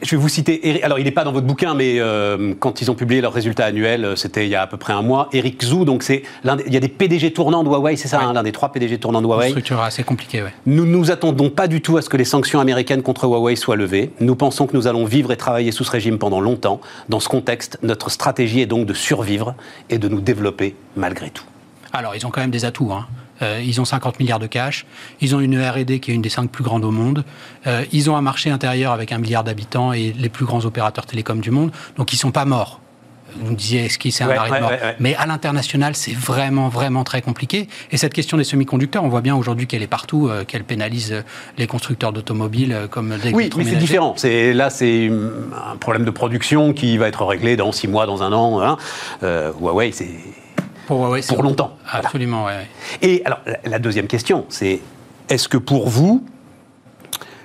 je, 0.01 0.11
vais 0.11 0.17
vous 0.17 0.29
citer. 0.29 0.83
Alors, 0.83 0.99
il 0.99 1.05
n'est 1.05 1.11
pas 1.11 1.23
dans 1.23 1.31
votre 1.31 1.47
bouquin, 1.47 1.73
mais 1.75 1.99
quand 2.59 2.81
ils 2.81 2.91
ont 2.91 2.95
publié 2.95 3.21
leurs 3.21 3.33
résultats 3.33 3.65
annuels, 3.65 4.13
c'était 4.15 4.45
il 4.45 4.49
y 4.49 4.55
a 4.55 4.61
à 4.61 4.67
peu 4.67 4.77
près 4.77 4.93
un 4.93 5.01
mois. 5.01 5.29
Eric 5.31 5.63
Zhou, 5.63 5.85
donc 5.85 6.03
c'est 6.03 6.23
il 6.43 6.73
y 6.73 6.77
a 6.77 6.79
des 6.79 6.89
PDG 6.89 7.31
tournants 7.31 7.63
de 7.63 7.69
Huawei, 7.69 7.95
c'est 7.95 8.07
ça, 8.07 8.21
hein, 8.21 8.33
l'un 8.33 8.43
des 8.43 8.51
trois 8.51 8.71
PDG 8.71 8.97
tournants 8.97 9.21
de 9.21 9.27
Huawei. 9.27 9.47
Une 9.47 9.51
structure 9.51 9.81
assez 9.81 10.03
compliquée, 10.03 10.43
oui. 10.43 10.49
Nous 10.65 10.85
nous 10.85 11.11
attendons 11.11 11.49
pas 11.49 11.67
du 11.67 11.81
tout 11.81 11.97
à 11.97 12.01
ce 12.01 12.09
que 12.09 12.17
les 12.17 12.25
sanctions 12.25 12.59
américaines 12.59 13.01
contre 13.01 13.25
Huawei 13.25 13.55
soient 13.55 13.77
levées. 13.77 14.11
Nous 14.19 14.35
pensons 14.35 14.67
que 14.67 14.75
nous 14.75 14.87
allons 14.87 15.05
vivre 15.05 15.31
et 15.31 15.37
travailler 15.37 15.71
sous 15.71 15.83
ce 15.83 15.91
régime 15.91 16.17
pendant 16.17 16.41
longtemps. 16.41 16.81
Dans 17.09 17.19
ce 17.19 17.29
contexte, 17.29 17.79
notre 17.81 18.11
stratégie 18.11 18.61
est 18.61 18.65
donc 18.65 18.85
de 18.85 18.93
survivre 18.93 19.55
et 19.89 19.97
de 20.01 20.09
nous 20.09 20.19
développer 20.19 20.75
malgré 20.97 21.29
tout 21.29 21.45
Alors, 21.93 22.15
ils 22.15 22.25
ont 22.25 22.29
quand 22.29 22.41
même 22.41 22.51
des 22.51 22.65
atouts. 22.65 22.91
Hein. 22.91 23.07
Euh, 23.41 23.61
ils 23.63 23.79
ont 23.79 23.85
50 23.85 24.19
milliards 24.19 24.39
de 24.39 24.47
cash. 24.47 24.85
Ils 25.21 25.35
ont 25.35 25.39
une 25.39 25.59
R&D 25.59 25.99
qui 25.99 26.11
est 26.11 26.13
une 26.13 26.21
des 26.21 26.29
cinq 26.29 26.51
plus 26.51 26.63
grandes 26.63 26.83
au 26.83 26.91
monde. 26.91 27.23
Euh, 27.67 27.85
ils 27.91 28.09
ont 28.09 28.17
un 28.17 28.21
marché 28.21 28.49
intérieur 28.49 28.91
avec 28.91 29.11
un 29.11 29.17
milliard 29.17 29.43
d'habitants 29.43 29.93
et 29.93 30.11
les 30.11 30.29
plus 30.29 30.45
grands 30.45 30.65
opérateurs 30.65 31.05
télécoms 31.05 31.39
du 31.39 31.51
monde. 31.51 31.71
Donc, 31.95 32.13
ils 32.13 32.17
sont 32.17 32.31
pas 32.31 32.45
morts 32.45 32.81
vous 33.39 33.51
me 33.51 33.55
disiez, 33.55 33.85
est-ce 33.85 33.97
qu'il 33.97 34.11
c'est 34.11 34.23
un 34.23 34.29
arrêt 34.29 34.49
de 34.49 34.61
mort 34.61 34.71
Mais 34.99 35.15
à 35.15 35.25
l'international, 35.25 35.95
c'est 35.95 36.13
vraiment, 36.13 36.69
vraiment 36.69 37.03
très 37.03 37.21
compliqué. 37.21 37.67
Et 37.91 37.97
cette 37.97 38.13
question 38.13 38.37
des 38.37 38.43
semi-conducteurs, 38.43 39.03
on 39.03 39.09
voit 39.09 39.21
bien 39.21 39.35
aujourd'hui 39.35 39.67
qu'elle 39.67 39.81
est 39.81 39.87
partout, 39.87 40.27
euh, 40.27 40.43
qu'elle 40.43 40.63
pénalise 40.63 41.11
euh, 41.11 41.21
les 41.57 41.67
constructeurs 41.67 42.13
d'automobiles 42.13 42.73
euh, 42.73 42.87
comme 42.87 43.17
des 43.17 43.31
Oui, 43.31 43.49
mais 43.55 43.63
c'est 43.63 43.75
différent. 43.75 44.13
C'est, 44.17 44.53
là, 44.53 44.69
c'est 44.69 45.09
un 45.09 45.77
problème 45.77 46.05
de 46.05 46.11
production 46.11 46.73
qui 46.73 46.97
va 46.97 47.07
être 47.07 47.25
réglé 47.25 47.55
dans 47.55 47.71
six 47.71 47.87
mois, 47.87 48.05
dans 48.05 48.23
un 48.23 48.33
an. 48.33 48.61
Hein. 48.61 48.77
Huawei, 49.59 49.91
c'est 49.91 50.09
pour, 50.87 50.99
Huawei, 50.99 51.21
pour 51.27 51.43
longtemps. 51.43 51.77
Absolument, 51.89 52.45
oui. 52.45 52.53
Et 53.01 53.21
alors, 53.25 53.39
la 53.65 53.79
deuxième 53.79 54.07
question, 54.07 54.45
c'est 54.49 54.81
est-ce 55.29 55.47
que 55.47 55.57
pour 55.57 55.89
vous, 55.89 56.25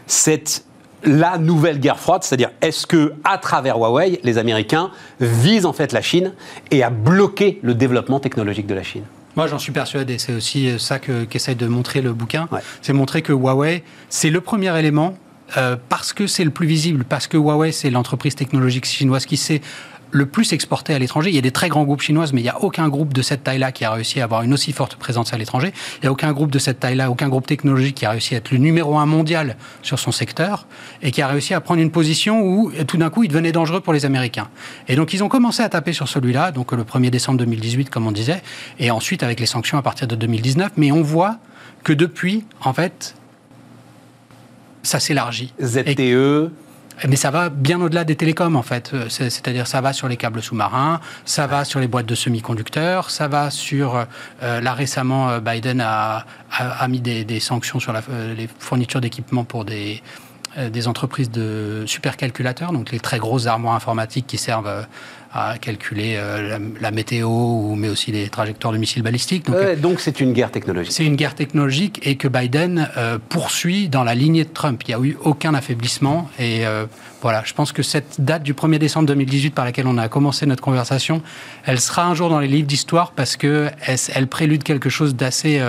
cette 0.07 0.64
la 1.05 1.38
nouvelle 1.38 1.79
guerre 1.79 1.99
froide, 1.99 2.23
c'est-à-dire 2.23 2.50
est-ce 2.61 2.87
que 2.87 3.12
à 3.25 3.38
travers 3.38 3.76
Huawei, 3.76 4.21
les 4.23 4.38
Américains 4.38 4.91
visent 5.21 5.67
en 5.67 5.73
fait 5.73 5.93
la 5.93 6.03
Chine 6.03 6.33
et 6.71 6.83
à 6.83 6.91
bloquer 6.91 7.61
le 7.62 7.75
développement 7.75 8.21
technologique 8.21 8.67
de 8.67 8.75
la 8.75 8.83
Chine? 8.83 9.05
Moi, 9.37 9.47
j'en 9.47 9.59
suis 9.59 9.73
persuadé. 9.73 10.19
C'est 10.19 10.33
aussi 10.33 10.79
ça 10.79 10.99
qu'essaie 10.99 11.55
de 11.55 11.67
montrer 11.67 12.00
le 12.00 12.15
bouquin. 12.15 12.49
C'est 12.81 12.95
montrer 12.95 13.21
que 13.21 13.33
Huawei, 13.33 13.85
c'est 14.09 14.31
le 14.31 14.41
premier 14.41 14.76
élément 14.79 15.15
euh, 15.57 15.76
parce 15.88 16.12
que 16.12 16.26
c'est 16.26 16.43
le 16.43 16.50
plus 16.50 16.67
visible, 16.67 17.05
parce 17.05 17.26
que 17.26 17.37
Huawei, 17.37 17.71
c'est 17.71 17.91
l'entreprise 17.91 18.35
technologique 18.35 18.85
chinoise 18.87 19.26
qui 19.26 19.37
sait 19.37 19.61
le 20.11 20.27
plus 20.27 20.53
exporté 20.53 20.95
à 20.95 20.99
l'étranger. 20.99 21.31
Il 21.31 21.35
y 21.35 21.39
a 21.39 21.43
des 21.43 21.51
très 21.51 21.69
grands 21.69 21.85
groupes 21.85 22.01
chinois, 22.01 22.27
mais 22.33 22.41
il 22.41 22.45
n'y 22.45 22.51
a 22.51 22.63
aucun 22.63 22.89
groupe 22.89 23.13
de 23.13 23.23
cette 23.23 23.45
taille-là 23.45 23.73
qui 23.73 23.85
a 23.85 23.91
réussi 23.91 24.21
à 24.21 24.25
avoir 24.25 24.43
une 24.43 24.53
aussi 24.53 24.73
forte 24.73 24.97
présence 24.97 25.33
à 25.33 25.39
l'étranger. 25.39 25.73
Il 25.97 26.01
n'y 26.03 26.09
a 26.09 26.13
aucun 26.13 26.33
groupe 26.33 26.51
de 26.51 26.59
cette 26.59 26.81
taille-là, 26.81 27.11
aucun 27.11 27.29
groupe 27.29 27.47
technologique 27.47 27.97
qui 27.97 28.07
a 28.07 28.11
réussi 28.11 28.35
à 28.35 28.39
être 28.39 28.51
le 28.51 28.59
numéro 28.59 28.99
un 28.99 29.07
mondial 29.07 29.57
sur 29.83 29.99
son 29.99 30.13
secteur 30.13 30.67
et 31.03 31.11
qui 31.11 31.23
a 31.23 31.29
réussi 31.29 31.55
à 31.55 31.61
prendre 31.61 31.81
une 31.81 31.91
position 31.91 32.43
où 32.43 32.73
tout 32.87 32.97
d'un 32.97 33.11
coup 33.11 33.25
il 33.25 33.29
devenait 33.29 33.53
dangereux 33.53 33.81
pour 33.81 33.93
les 33.93 34.05
Américains. 34.05 34.49
Et 34.89 34.97
donc 34.97 35.13
ils 35.13 35.23
ont 35.23 35.29
commencé 35.29 35.63
à 35.63 35.69
taper 35.69 35.93
sur 35.93 36.09
celui-là, 36.09 36.53
donc 36.53 36.73
le 36.73 36.85
1er 36.85 37.11
décembre 37.11 37.39
2018 37.39 37.91
comme 37.91 38.07
on 38.07 38.13
disait, 38.13 38.43
et 38.79 38.91
ensuite 38.91 39.23
avec 39.23 39.41
les 39.41 39.47
sanctions 39.47 39.79
à 39.79 39.83
partir 39.83 40.07
de 40.07 40.17
2019. 40.17 40.73
Mais 40.77 40.93
on 40.93 41.03
voit 41.03 41.39
que 41.83 41.93
depuis, 41.93 42.45
en 42.63 42.73
fait, 42.73 43.15
ça 44.83 45.01
s'élargit. 45.01 45.53
ZTE 45.63 46.51
mais 47.09 47.17
ça 47.17 47.31
va 47.31 47.50
bien 47.50 47.81
au-delà 47.81 48.05
des 48.05 48.17
télécoms, 48.17 48.57
en 48.57 48.62
fait. 48.62 48.93
Euh, 48.95 49.09
c'est-à-dire, 49.09 49.67
ça 49.67 49.81
va 49.81 49.93
sur 49.93 50.09
les 50.09 50.17
câbles 50.17 50.43
sous-marins, 50.43 51.00
ça 51.25 51.47
va 51.47 51.65
sur 51.65 51.81
les 51.81 51.88
boîtes 51.88 52.07
de 52.07 52.15
semi-conducteurs, 52.15 53.11
ça 53.11 53.29
va 53.29 53.50
sur. 53.50 54.07
Euh, 54.43 54.61
là, 54.61 54.73
récemment, 54.73 55.29
euh, 55.29 55.41
Biden 55.41 55.81
a, 55.81 56.25
a, 56.50 56.88
mis 56.88 57.00
des, 57.00 57.41
sanctions 57.41 57.81
sur 57.81 57.93
les 57.93 58.49
fournitures 58.59 59.00
d'équipements 59.00 59.45
pour 59.45 59.65
des, 59.65 60.03
des 60.71 60.88
entreprises 60.88 61.31
de 61.31 61.85
supercalculateurs, 61.87 62.73
donc 62.73 62.91
les 62.91 63.00
très 63.00 63.19
grosses 63.19 63.47
armoires 63.47 63.75
informatiques 63.75 64.26
qui 64.26 64.38
servent 64.38 64.87
à 65.37 65.59
calculer 65.59 66.14
euh, 66.16 66.59
la, 66.81 66.90
météo, 66.90 67.29
ou, 67.29 67.75
mais 67.77 67.88
aussi 67.88 68.11
les 68.11 68.29
trajectoires 68.29 68.72
de 68.72 68.79
missiles 68.79 69.03
balistiques. 69.03 69.46
Donc 69.81 70.01
c'est 70.01 70.20
une 70.20 70.33
guerre 70.33 70.51
technologique. 70.51 70.92
C'est 70.92 71.05
une 71.05 71.16
guerre 71.16 71.35
technologique 71.35 72.01
et 72.03 72.16
que 72.16 72.27
Biden 72.27 72.88
euh, 72.96 73.18
poursuit 73.29 73.88
dans 73.88 74.03
la 74.03 74.14
lignée 74.14 74.44
de 74.44 74.51
Trump. 74.51 74.83
Il 74.87 74.96
n'y 74.96 75.03
a 75.03 75.07
eu 75.07 75.16
aucun 75.22 75.55
affaiblissement. 75.55 76.29
Et 76.38 76.66
euh, 76.66 76.87
voilà, 77.20 77.42
je 77.44 77.53
pense 77.53 77.72
que 77.72 77.83
cette 77.83 78.20
date 78.20 78.42
du 78.42 78.55
1er 78.55 78.79
décembre 78.79 79.07
2018 79.09 79.51
par 79.51 79.66
laquelle 79.66 79.87
on 79.87 79.99
a 79.99 80.09
commencé 80.09 80.46
notre 80.46 80.62
conversation, 80.62 81.22
elle 81.64 81.81
sera 81.81 82.05
un 82.05 82.14
jour 82.14 82.31
dans 82.31 82.40
les 82.40 82.49
livres 82.49 82.66
d'histoire 82.66 83.12
parce 83.12 83.37
qu'elle 83.37 83.75
elle 84.14 84.27
prélude 84.29 84.62
quelque 84.62 84.88
chose 84.88 85.14
d'assez 85.14 85.61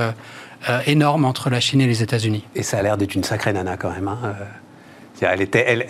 énorme 0.86 1.26
entre 1.26 1.50
la 1.50 1.60
Chine 1.60 1.82
et 1.82 1.88
les 1.88 2.04
États-Unis. 2.04 2.44
Et 2.56 2.64
ça 2.64 2.78
a 2.78 2.82
l'air 2.82 2.98
d'être 2.98 3.16
une 3.16 3.24
sacrée 3.24 3.54
nana 3.54 3.78
quand 3.78 3.92
même. 3.92 4.08
Hein 4.08 4.34
elle 5.22 5.42
était, 5.42 5.86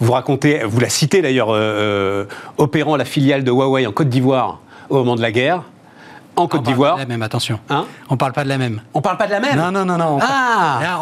vous 0.00 0.12
racontez, 0.12 0.62
vous 0.64 0.80
la 0.80 0.88
citez 0.88 1.22
d'ailleurs, 1.22 1.50
euh, 1.50 1.58
euh, 1.58 2.24
opérant 2.58 2.96
la 2.96 3.04
filiale 3.04 3.44
de 3.44 3.50
Huawei 3.50 3.86
en 3.86 3.92
Côte 3.92 4.08
d'Ivoire 4.08 4.60
au 4.88 4.96
moment 4.96 5.16
de 5.16 5.22
la 5.22 5.32
guerre 5.32 5.62
en 6.36 6.46
Côte 6.46 6.62
d'Ivoire. 6.62 6.96
la 6.96 7.06
même, 7.06 7.22
attention. 7.22 7.60
Hein 7.68 7.86
on 8.08 8.16
parle 8.16 8.32
pas 8.32 8.44
de 8.44 8.48
la 8.48 8.58
même. 8.58 8.80
On 8.94 9.00
parle 9.00 9.16
pas 9.16 9.26
de 9.26 9.32
la 9.32 9.40
même 9.40 9.56
Non, 9.56 9.70
non, 9.70 9.84
non. 9.84 9.98
non 9.98 10.18
ah 10.22 11.00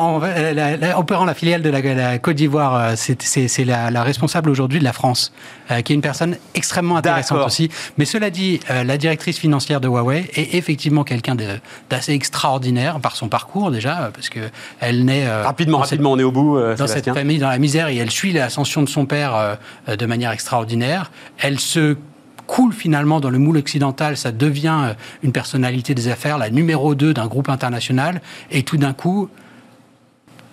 Opérant 0.97 1.25
la 1.25 1.35
filiale 1.35 1.63
de 1.63 1.71
la, 1.71 2.19
Côte 2.19 2.37
d'Ivoire, 2.37 2.75
euh, 2.75 2.93
c'est 2.97 3.65
la, 3.65 4.03
responsable 4.03 4.51
aujourd'hui 4.51 4.79
de 4.79 4.85
la 4.85 4.93
France, 4.93 5.33
euh, 5.71 5.81
qui 5.83 5.93
est 5.93 5.95
une 5.95 6.03
personne 6.03 6.37
extrêmement 6.55 6.97
intéressante 6.97 7.45
aussi. 7.47 7.71
Mais 7.97 8.05
cela 8.05 8.31
dit, 8.31 8.61
euh, 8.71 8.85
la 8.85 8.97
directrice 8.97 9.39
financière 9.39 9.81
de 9.81 9.89
Huawei 9.89 10.31
est 10.35 10.55
effectivement 10.55 11.05
quelqu'un 11.05 11.37
d'assez 11.91 12.13
extraordinaire 12.13 13.01
par 13.01 13.17
son 13.17 13.29
parcours 13.29 13.71
déjà, 13.71 14.11
parce 14.13 14.29
que 14.29 14.41
elle 14.81 15.05
naît... 15.05 15.29
rapidement, 15.43 15.79
rapidement, 15.79 16.13
on 16.13 16.19
est 16.19 16.25
au 16.25 16.33
bout, 16.33 16.59
Dans 16.77 16.87
cette 16.87 17.13
famille, 17.13 17.39
dans 17.39 17.49
la 17.49 17.59
misère, 17.59 17.89
et 17.89 17.97
elle 17.97 18.11
suit 18.11 18.33
l'ascension 18.33 18.83
de 18.83 18.89
son 18.89 19.07
père 19.07 19.59
de 19.87 20.07
manière 20.07 20.33
extraordinaire. 20.33 21.11
Elle 21.39 21.61
se 21.61 21.97
coule 22.49 22.73
finalement 22.73 23.21
dans 23.21 23.31
le 23.31 23.39
moule 23.39 23.59
occidental, 23.59 24.17
ça 24.17 24.33
devient 24.33 24.81
euh, 24.83 24.95
une 25.23 25.31
personnalité 25.31 25.95
des 25.95 26.09
affaires, 26.09 26.39
la 26.39 26.51
numéro 26.51 26.97
2 26.97 27.15
d'un 27.15 27.27
groupe 27.29 27.49
international, 27.51 28.21
et 28.51 28.65
tout 28.65 28.79
d'un 28.79 28.95
coup, 28.95 29.29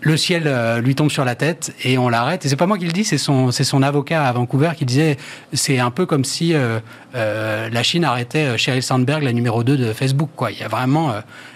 le 0.02 0.18
ciel 0.18 0.44
euh, 0.46 0.82
lui 0.82 0.94
tombe 0.94 1.10
sur 1.10 1.26
la 1.26 1.34
tête 1.34 1.74
et 1.84 1.98
on 1.98 2.10
l'arrête. 2.10 2.46
Et 2.46 2.50
c'est 2.50 2.58
pas 2.58 2.68
moi 2.68 2.78
qui 2.78 2.86
le 2.86 2.92
dis, 2.92 3.06
c'est 3.06 3.18
son, 3.18 3.50
c'est 3.50 3.64
son 3.64 3.82
avocat 3.82 4.28
à 4.28 4.32
Vancouver 4.34 4.72
qui 4.78 4.86
disait 4.86 5.18
c'est 5.54 5.80
un 5.80 5.90
peu 5.90 6.06
comme 6.06 6.26
si 6.26 6.54
euh, 6.54 6.80
la 7.14 7.84
Chine 7.84 8.04
arrêtait 8.04 8.58
Sheryl 8.58 8.84
Sandberg, 8.84 9.24
la 9.24 9.34
numéro 9.34 9.64
2 9.64 9.78
de 9.78 9.94
Facebook. 9.94 10.30
Quoi. 10.36 10.52
Il 10.52 10.60
y 10.60 10.64
a 10.64 10.68
vraiment. 10.68 11.16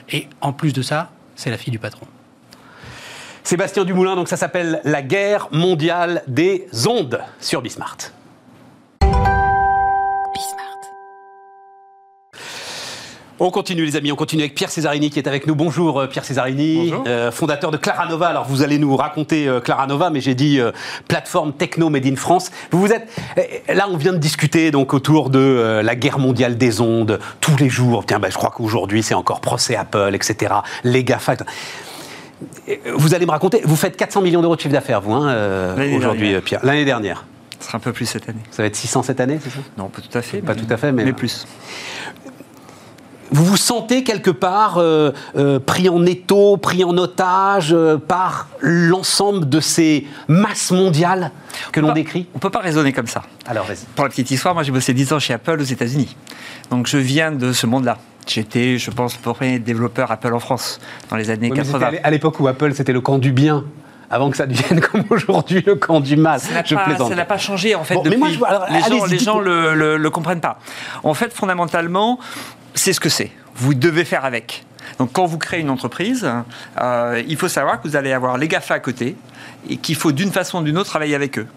et 0.10 0.28
en 0.42 0.54
plus 0.54 0.74
de 0.74 0.82
ça, 0.82 1.12
c'est 1.36 1.52
la 1.52 1.58
fille 1.58 1.72
du 1.72 1.80
patron. 1.80 2.08
Sébastien 3.44 3.84
Dumoulin, 3.84 4.16
donc 4.16 4.30
ça 4.30 4.38
s'appelle 4.38 4.80
La 4.84 5.02
guerre 5.02 5.50
mondiale 5.52 6.24
des 6.28 6.68
ondes 6.88 7.20
sur 7.40 7.62
Bismart. 7.62 7.98
On 13.42 13.52
continue 13.52 13.86
les 13.86 13.96
amis, 13.96 14.12
on 14.12 14.18
continue 14.18 14.42
avec 14.42 14.54
Pierre 14.54 14.70
Césarini 14.70 15.10
qui 15.10 15.18
est 15.18 15.28
avec 15.28 15.48
nous. 15.48 15.56
Bonjour 15.56 16.02
euh, 16.02 16.08
Pierre 16.08 16.26
Césarini, 16.26 16.92
euh, 17.08 17.32
fondateur 17.32 17.72
de 17.72 17.78
Claranova. 17.78 18.28
Alors 18.28 18.46
vous 18.46 18.64
allez 18.64 18.78
nous 18.78 18.98
raconter 18.98 19.48
euh, 19.48 19.62
Claranova, 19.62 20.10
mais 20.10 20.20
j'ai 20.20 20.36
dit 20.36 20.60
plateforme 21.08 21.54
techno 21.54 21.90
made 21.90 22.06
in 22.06 22.18
France. 22.18 22.52
Vous 22.72 22.82
vous 22.82 22.92
êtes 22.92 23.08
là, 23.74 23.88
on 23.90 23.96
vient 23.96 24.12
de 24.12 24.18
discuter 24.18 24.72
donc 24.72 24.94
autour 24.94 25.30
de 25.30 25.80
la 25.82 25.96
guerre 25.96 26.20
mondiale 26.20 26.58
des 26.58 26.82
ondes 26.82 27.20
tous 27.40 27.56
les 27.56 27.70
jours. 27.70 28.04
Tiens, 28.06 28.20
ben, 28.20 28.30
je 28.30 28.36
crois 28.36 28.52
qu'aujourd'hui 28.54 29.04
c'est 29.04 29.14
encore 29.14 29.40
procès 29.40 29.78
Apple, 29.78 30.12
etc. 30.14 30.56
Les 30.84 31.06
GAFA. 31.06 31.38
Vous 32.96 33.14
allez 33.14 33.26
me 33.26 33.32
raconter, 33.32 33.62
vous 33.64 33.78
faites 33.78 33.96
400 33.96 34.22
millions 34.22 34.42
d'euros 34.42 34.58
de 34.58 34.62
chiffre 34.62 34.74
d'affaires, 34.74 35.00
vous, 35.00 35.14
hein, 35.14 35.76
aujourd'hui, 35.96 36.36
Pierre. 36.42 36.60
L'année 36.64 36.86
dernière. 36.86 37.26
Ce 37.60 37.68
sera 37.68 37.78
un 37.78 37.82
peu 37.82 37.92
plus 37.92 38.06
cette 38.06 38.28
année. 38.30 38.40
Ça 38.52 38.64
va 38.64 38.68
être 38.68 38.76
600 38.76 39.04
cette 39.04 39.20
année, 39.20 39.38
c'est 39.44 39.50
ça? 39.50 39.60
Non, 39.78 39.90
pas 39.90 40.02
tout 40.02 40.18
à 40.18 40.22
fait. 40.22 40.42
Pas 40.42 40.56
tout 40.56 40.68
à 40.70 40.78
fait, 40.78 40.94
mais, 40.94 41.04
mais 41.04 41.12
plus 41.12 41.46
vous 43.32 43.44
vous 43.46 43.58
sentez 43.58 44.04
quelque 44.04 44.32
part 44.32 44.78
euh, 44.78 45.12
euh, 45.38 45.60
pris 45.60 45.90
en 45.90 46.06
étau, 46.06 46.58
pris 46.58 46.84
en 46.84 46.98
otage 46.98 47.70
euh, 47.74 47.98
par 47.98 48.48
l'ensemble 48.62 49.48
de 49.48 49.60
ces 49.60 50.08
masses 50.28 50.72
mondiales 50.72 51.32
que 51.72 51.80
l'on 51.80 51.94
décrit? 51.94 52.28
On 52.34 52.38
ne 52.38 52.42
peut 52.42 52.50
pas 52.50 52.60
raisonner 52.60 52.92
comme 52.94 53.08
ça. 53.08 53.24
Alors, 53.48 53.66
vas-y. 53.66 53.86
Pour 53.96 54.06
la 54.06 54.10
petite 54.10 54.32
histoire, 54.32 54.54
moi 54.54 54.64
j'ai 54.64 54.72
bossé 54.72 54.94
10 54.94 55.14
ans 55.14 55.20
chez 55.20 55.34
Apple 55.34 55.58
aux 55.60 55.64
États-Unis. 55.64 56.16
Donc 56.72 56.88
je 56.88 56.98
viens 56.98 57.32
de 57.32 57.54
ce 57.54 57.66
monde-là. 57.68 57.98
J'étais, 58.28 58.78
je 58.78 58.92
pense, 58.92 59.16
le 59.16 59.22
premier 59.22 59.58
développeur 59.60 60.12
Apple 60.12 60.34
en 60.34 60.40
France 60.40 60.80
dans 61.10 61.16
les 61.16 61.30
années 61.32 61.50
80. 61.50 61.92
À 62.04 62.12
l'époque 62.12 62.40
où 62.40 62.48
Apple 62.48 62.74
c'était 62.76 62.94
le 62.94 63.02
camp 63.02 63.18
du 63.18 63.32
bien 63.32 63.64
avant 64.12 64.30
que 64.32 64.38
ça 64.38 64.46
devienne 64.48 64.82
comme 64.92 65.04
aujourd'hui 65.12 65.64
le 65.66 65.76
camp 65.76 66.00
du 66.00 66.16
mal. 66.16 66.40
Ça 66.40 66.52
n'a 66.54 66.64
je 66.64 66.74
pas, 66.76 66.84
plaisante. 66.84 67.10
ça 67.10 67.16
n'a 67.16 67.26
pas 67.26 67.38
changé 67.38 67.74
en 67.76 67.84
fait 67.84 67.94
Bon, 67.96 68.02
mais 68.04 68.10
depuis. 68.12 68.20
moi, 68.20 68.30
je 68.32 68.38
vois- 68.40 68.48
alors, 68.50 68.66
les 68.72 68.82
gens, 68.82 69.06
les 69.06 69.18
dites- 69.18 69.26
gens 69.26 69.40
le, 69.40 69.74
le- 69.76 69.98
le 69.98 70.10
comprennent 70.10 70.42
pas. 70.42 70.60
En 71.04 71.14
fait, 71.14 71.32
fondamentalement, 71.34 72.20
c'est 72.80 72.94
ce 72.94 73.00
que 73.00 73.10
c'est. 73.10 73.32
Vous 73.56 73.74
devez 73.74 74.06
faire 74.06 74.26
avec. 74.26 74.64
Donc, 74.98 75.12
quand 75.14 75.26
vous 75.26 75.38
créez 75.38 75.60
une 75.60 75.70
entreprise, 75.70 76.30
euh, 76.82 77.22
il 77.28 77.38
faut 77.38 77.48
savoir 77.50 77.82
que 77.82 77.88
vous 77.88 77.96
allez 77.96 78.12
avoir 78.12 78.38
les 78.38 78.48
GAFA 78.48 78.76
à 78.76 78.80
côté 78.80 79.16
et 79.70 79.78
qu'il 79.78 79.96
faut 79.96 80.12
d'une 80.12 80.32
façon 80.32 80.60
ou 80.62 80.64
d'une 80.64 80.78
autre 80.78 80.90
travailler 80.90 81.16
avec 81.16 81.38
eux. 81.38 81.48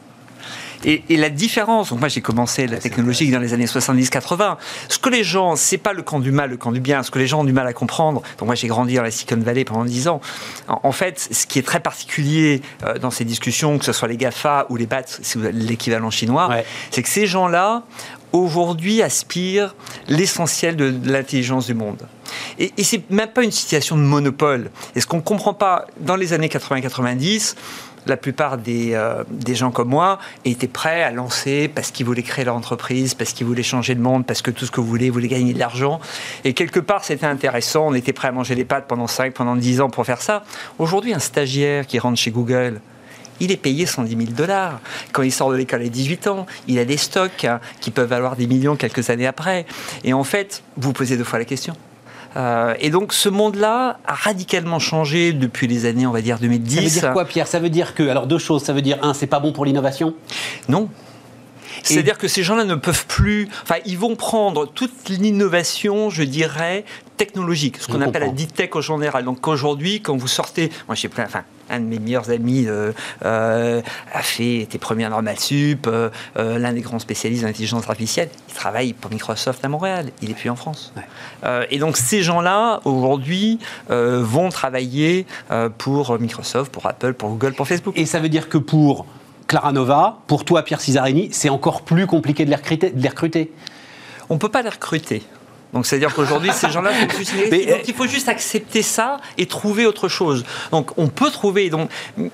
Et, 0.84 1.04
et 1.10 1.16
la 1.16 1.30
différence, 1.30 1.90
donc 1.90 2.00
moi 2.00 2.08
j'ai 2.08 2.20
commencé 2.20 2.66
la 2.66 2.78
technologie 2.78 3.30
dans 3.30 3.38
les 3.38 3.54
années 3.54 3.66
70-80, 3.66 4.56
ce 4.88 4.98
que 4.98 5.08
les 5.10 5.22
gens, 5.22 5.54
c'est 5.54 5.78
pas 5.78 5.92
le 5.92 6.02
camp 6.02 6.18
du 6.18 6.32
mal, 6.32 6.50
le 6.50 6.56
camp 6.56 6.72
du 6.72 6.80
bien, 6.80 7.04
ce 7.04 7.12
que 7.12 7.20
les 7.20 7.28
gens 7.28 7.42
ont 7.42 7.44
du 7.44 7.52
mal 7.52 7.68
à 7.68 7.72
comprendre, 7.72 8.20
donc 8.38 8.46
moi 8.46 8.56
j'ai 8.56 8.66
grandi 8.66 8.96
dans 8.96 9.02
la 9.04 9.12
Silicon 9.12 9.40
Valley 9.40 9.64
pendant 9.64 9.84
10 9.84 10.08
ans, 10.08 10.20
en, 10.66 10.80
en 10.82 10.90
fait 10.90 11.20
ce 11.30 11.46
qui 11.46 11.60
est 11.60 11.62
très 11.62 11.78
particulier 11.78 12.62
euh, 12.84 12.98
dans 12.98 13.12
ces 13.12 13.24
discussions, 13.24 13.78
que 13.78 13.84
ce 13.84 13.92
soit 13.92 14.08
les 14.08 14.16
GAFA 14.16 14.66
ou 14.70 14.76
les 14.76 14.86
BAT, 14.86 15.04
c'est 15.06 15.38
l'équivalent 15.52 16.10
chinois, 16.10 16.48
Ouais. 16.48 16.64
c'est 16.90 17.04
que 17.04 17.08
ces 17.08 17.26
gens-là, 17.28 17.84
aujourd'hui, 18.32 19.02
aspirent 19.02 19.74
l'essentiel 20.08 20.76
de, 20.76 20.94
l'intelligence 21.04 21.66
du 21.66 21.74
monde. 21.74 22.02
Et, 22.58 22.72
et 22.76 22.84
c'est 22.84 23.08
même 23.10 23.28
pas 23.28 23.42
une 23.42 23.52
situation 23.52 23.96
de 23.96 24.02
monopole. 24.02 24.70
Et 24.94 25.00
ce 25.00 25.06
qu'on 25.06 25.18
ne 25.18 25.22
comprend 25.22 25.54
pas, 25.54 25.86
dans 26.00 26.16
les 26.16 26.32
années 26.32 26.48
80-90, 26.48 27.54
la 28.06 28.16
plupart 28.16 28.58
des, 28.58 28.94
euh, 28.94 29.24
des 29.30 29.54
gens 29.54 29.70
comme 29.70 29.88
moi 29.88 30.18
étaient 30.44 30.68
prêts 30.68 31.02
à 31.02 31.10
lancer 31.10 31.68
parce 31.68 31.90
qu'ils 31.90 32.06
voulaient 32.06 32.22
créer 32.22 32.44
leur 32.44 32.56
entreprise, 32.56 33.14
parce 33.14 33.32
qu'ils 33.32 33.46
voulaient 33.46 33.62
changer 33.62 33.94
le 33.94 34.00
monde, 34.00 34.26
parce 34.26 34.42
que 34.42 34.50
tout 34.50 34.66
ce 34.66 34.70
que 34.70 34.80
vous 34.80 34.86
voulez, 34.86 35.08
vous 35.08 35.14
voulez 35.14 35.28
gagner 35.28 35.52
de 35.52 35.58
l'argent. 35.58 36.00
Et 36.44 36.52
quelque 36.54 36.80
part, 36.80 37.04
c'était 37.04 37.26
intéressant. 37.26 37.86
On 37.88 37.94
était 37.94 38.12
prêt 38.12 38.28
à 38.28 38.32
manger 38.32 38.54
les 38.54 38.64
pâtes 38.64 38.86
pendant 38.88 39.06
5, 39.06 39.32
pendant 39.34 39.56
10 39.56 39.80
ans 39.80 39.90
pour 39.90 40.04
faire 40.04 40.20
ça. 40.20 40.44
Aujourd'hui, 40.78 41.14
un 41.14 41.18
stagiaire 41.18 41.86
qui 41.86 41.98
rentre 41.98 42.18
chez 42.18 42.30
Google, 42.30 42.80
il 43.40 43.50
est 43.50 43.56
payé 43.56 43.86
110 43.86 44.16
000 44.16 44.30
dollars. 44.32 44.80
Quand 45.12 45.22
il 45.22 45.32
sort 45.32 45.50
de 45.50 45.56
l'école 45.56 45.82
à 45.82 45.88
18 45.88 46.26
ans, 46.26 46.46
il 46.68 46.78
a 46.78 46.84
des 46.84 46.96
stocks 46.96 47.44
hein, 47.44 47.60
qui 47.80 47.90
peuvent 47.90 48.08
valoir 48.08 48.36
des 48.36 48.46
millions 48.46 48.76
quelques 48.76 49.10
années 49.10 49.26
après. 49.26 49.66
Et 50.04 50.12
en 50.12 50.24
fait, 50.24 50.62
vous 50.76 50.92
posez 50.92 51.16
deux 51.16 51.24
fois 51.24 51.38
la 51.38 51.44
question. 51.44 51.74
Euh, 52.36 52.74
et 52.80 52.90
donc 52.90 53.12
ce 53.12 53.28
monde-là 53.28 53.98
a 54.06 54.14
radicalement 54.14 54.78
changé 54.78 55.32
depuis 55.32 55.66
les 55.66 55.84
années, 55.84 56.06
on 56.06 56.12
va 56.12 56.22
dire 56.22 56.38
2010. 56.38 56.76
Ça 56.76 56.80
veut 56.80 56.88
dire 56.88 57.12
quoi, 57.12 57.24
Pierre? 57.26 57.46
Ça 57.46 57.58
veut 57.58 57.70
dire 57.70 57.94
que, 57.94 58.08
alors 58.08 58.26
deux 58.26 58.38
choses, 58.38 58.62
ça 58.62 58.72
veut 58.72 58.82
dire, 58.82 58.98
un, 59.02 59.12
c'est 59.12 59.26
pas 59.26 59.40
bon 59.40 59.52
pour 59.52 59.64
l'innovation? 59.64 60.14
Non. 60.68 60.88
C'est-à-dire 61.82 62.18
que 62.18 62.28
ces 62.28 62.42
gens-là 62.42 62.64
ne 62.64 62.74
peuvent 62.74 63.06
plus. 63.06 63.48
Enfin, 63.62 63.76
ils 63.84 63.98
vont 63.98 64.14
prendre 64.14 64.66
toute 64.66 65.08
l'innovation, 65.08 66.10
je 66.10 66.22
dirais, 66.22 66.84
technologique, 67.24 67.76
ce 67.78 67.86
qu'on 67.86 68.00
appelle 68.00 68.22
la 68.22 68.28
deep 68.30 68.52
tech 68.52 68.70
au 68.74 68.80
général. 68.80 69.24
Donc 69.24 69.46
aujourd'hui, 69.46 70.00
quand 70.00 70.16
vous 70.16 70.26
sortez, 70.26 70.70
moi 70.88 70.96
j'ai 70.96 71.08
plein, 71.08 71.24
enfin, 71.24 71.44
un 71.70 71.78
de 71.78 71.84
mes 71.84 72.00
meilleurs 72.00 72.30
amis 72.30 72.64
euh, 72.66 72.90
euh, 73.24 73.80
a 74.12 74.22
fait, 74.22 74.56
était 74.56 74.78
premier 74.78 75.04
à 75.04 75.08
Normal 75.08 75.38
Sup, 75.38 75.86
euh, 75.86 76.10
l'un 76.34 76.72
des 76.72 76.80
grands 76.80 76.98
spécialistes 76.98 77.44
d'intelligence 77.44 77.88
artificielle. 77.88 78.28
Il 78.48 78.54
travaille 78.54 78.92
pour 78.92 79.12
Microsoft 79.12 79.64
à 79.64 79.68
Montréal. 79.68 80.10
Il 80.20 80.32
est 80.32 80.34
plus 80.34 80.50
en 80.50 80.56
France. 80.56 80.92
Ouais. 80.96 81.68
Et 81.70 81.78
donc 81.78 81.96
ces 81.96 82.22
gens-là 82.22 82.80
aujourd'hui 82.84 83.60
vont 83.88 84.48
travailler 84.48 85.26
pour 85.78 86.18
Microsoft, 86.18 86.72
pour 86.72 86.86
Apple, 86.86 87.14
pour 87.14 87.30
Google, 87.30 87.54
pour 87.54 87.68
Facebook. 87.68 87.96
Et 87.96 88.06
ça 88.06 88.18
veut 88.18 88.28
dire 88.28 88.48
que 88.48 88.58
pour 88.58 89.06
Clara 89.46 89.70
Nova, 89.70 90.18
pour 90.26 90.44
toi, 90.44 90.62
Pierre 90.62 90.80
Cisarini, 90.80 91.28
c'est 91.30 91.50
encore 91.50 91.82
plus 91.82 92.06
compliqué 92.06 92.44
de 92.44 92.50
les 92.50 92.56
recruter. 92.56 92.90
De 92.90 93.00
les 93.00 93.08
recruter. 93.08 93.52
on 94.28 94.34
ne 94.34 94.38
peut 94.40 94.48
pas 94.48 94.62
les 94.62 94.70
recruter. 94.70 95.22
Donc 95.72 95.86
c'est-à-dire 95.86 96.14
qu'aujourd'hui, 96.14 96.50
ces 96.52 96.70
gens-là 96.70 96.90
sont 96.92 97.06
Mais, 97.34 97.50
négatifs. 97.50 97.68
Donc 97.70 97.88
il 97.88 97.94
faut 97.94 98.06
juste 98.06 98.28
accepter 98.28 98.82
ça 98.82 99.16
et 99.38 99.46
trouver 99.46 99.86
autre 99.86 100.08
chose. 100.08 100.44
Donc 100.70 100.90
on 100.98 101.08
peut 101.08 101.30
trouver. 101.30 101.70
Donc, 101.70 101.88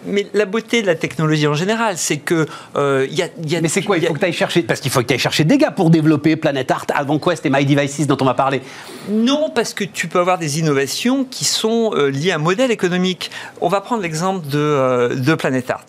mais 0.04 0.26
la 0.34 0.44
beauté 0.44 0.82
de 0.82 0.86
la 0.88 0.96
technologie 0.96 1.46
en 1.46 1.54
général, 1.54 1.96
c'est 1.98 2.16
que 2.16 2.46
euh, 2.76 3.06
y 3.10 3.22
a, 3.22 3.28
y 3.46 3.54
a- 3.56 3.60
Mais 3.60 3.68
c'est 3.68 3.82
quoi 3.82 3.96
Il 3.98 4.04
a- 4.04 4.08
faut 4.08 4.14
que 4.14 4.18
tu 4.18 4.24
ailles 4.24 4.32
chercher. 4.32 4.62
Parce 4.62 4.80
qu'il 4.80 4.90
faut 4.90 5.00
que 5.00 5.06
tu 5.06 5.12
ailles 5.14 5.20
chercher 5.20 5.44
des 5.44 5.56
gars 5.58 5.70
pour 5.70 5.90
développer 5.90 6.34
Planet 6.36 6.68
Art, 6.70 6.86
AdvanQuest 6.92 7.46
et 7.46 7.50
My 7.50 7.64
Devices 7.64 8.06
dont 8.08 8.16
on 8.20 8.24
va 8.24 8.34
parler. 8.34 8.60
Non, 9.08 9.50
parce 9.54 9.72
que 9.72 9.84
tu 9.84 10.08
peux 10.08 10.18
avoir 10.18 10.38
des 10.38 10.58
innovations 10.58 11.24
qui 11.24 11.44
sont 11.44 11.92
euh, 11.94 12.08
liées 12.10 12.32
à 12.32 12.36
un 12.36 12.38
modèle 12.38 12.70
économique. 12.72 13.30
On 13.60 13.68
va 13.68 13.80
prendre 13.80 14.02
l'exemple 14.02 14.46
de, 14.48 14.58
euh, 14.58 15.14
de 15.14 15.34
Planet 15.34 15.70
Art. 15.70 15.84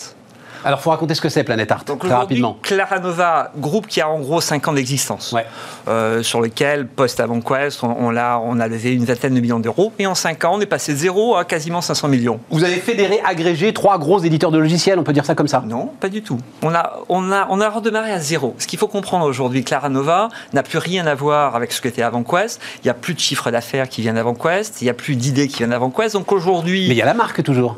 Alors, 0.65 0.81
faut 0.81 0.89
raconter 0.89 1.13
ce 1.15 1.21
que 1.21 1.29
c'est 1.29 1.43
Planet 1.43 1.71
Art, 1.71 1.83
Donc 1.85 1.99
très 1.99 2.13
rapidement. 2.13 2.57
Claranova, 2.61 3.51
groupe 3.57 3.87
qui 3.87 4.01
a 4.01 4.09
en 4.09 4.19
gros 4.19 4.41
5 4.41 4.67
ans 4.67 4.73
d'existence, 4.73 5.31
Ouais. 5.33 5.45
euh, 5.87 6.23
sur 6.23 6.41
lequel, 6.41 6.87
post-avant 6.87 7.41
Quest, 7.41 7.83
on, 7.83 7.95
on, 7.99 8.09
l'a- 8.09 8.39
on 8.43 8.59
a 8.59 8.67
levé 8.67 8.93
une 8.93 9.05
vingtaine 9.05 9.33
de 9.33 9.39
millions 9.39 9.59
d'euros. 9.59 9.91
Et 9.99 10.07
en 10.07 10.15
5 10.15 10.45
ans, 10.45 10.51
on 10.55 10.61
est 10.61 10.65
passé 10.65 10.93
de 10.93 10.97
zéro 10.97 11.35
à 11.35 11.43
quasiment 11.45 11.81
500 11.81 12.07
millions. 12.07 12.39
Vous 12.49 12.63
avez 12.63 12.75
fédéré, 12.77 13.19
agrégé 13.25 13.73
trois 13.73 13.97
gros 13.97 14.19
éditeurs 14.19 14.51
de 14.51 14.57
logiciels, 14.57 14.97
on 14.99 15.03
peut 15.03 15.13
dire 15.13 15.25
ça 15.25 15.35
comme 15.35 15.47
ça? 15.47 15.63
Non, 15.65 15.91
pas 15.99 16.09
du 16.09 16.21
tout. 16.21 16.39
On 16.61 16.73
a, 16.73 16.99
on 17.09 17.31
a, 17.31 17.47
on 17.49 17.59
a 17.61 17.69
redémarré 17.69 18.11
à 18.11 18.19
zéro. 18.19 18.55
Ce 18.57 18.67
qu'il 18.67 18.79
faut 18.79 18.87
comprendre 18.87 19.25
aujourd'hui, 19.25 19.63
Claranova 19.63 20.29
n'a 20.53 20.63
plus 20.63 20.77
rien 20.79 21.05
à 21.07 21.15
voir 21.15 21.55
avec 21.55 21.71
ce 21.73 21.81
que 21.81 21.89
était 21.89 22.03
avant 22.03 22.23
Quest. 22.23 22.61
Il 22.83 22.85
n'y 22.87 22.91
a 22.91 22.93
plus 22.93 23.15
de 23.15 23.19
chiffre 23.19 23.49
d'affaires 23.49 23.89
qui 23.89 24.01
viennent 24.01 24.15
d'avant 24.15 24.35
Quest. 24.35 24.81
Il 24.81 24.83
n'y 24.85 24.89
a 24.91 24.93
plus 24.93 25.15
d'idées 25.15 25.47
qui 25.47 25.57
viennent 25.57 25.71
d'avant 25.71 25.89
Quest. 25.89 26.13
Donc 26.13 26.31
aujourd'hui, 26.31 26.85
Mais 26.87 26.93
il 26.93 26.97
y 26.97 27.01
a 27.01 27.05
la 27.05 27.15
marque 27.15 27.41
toujours. 27.43 27.77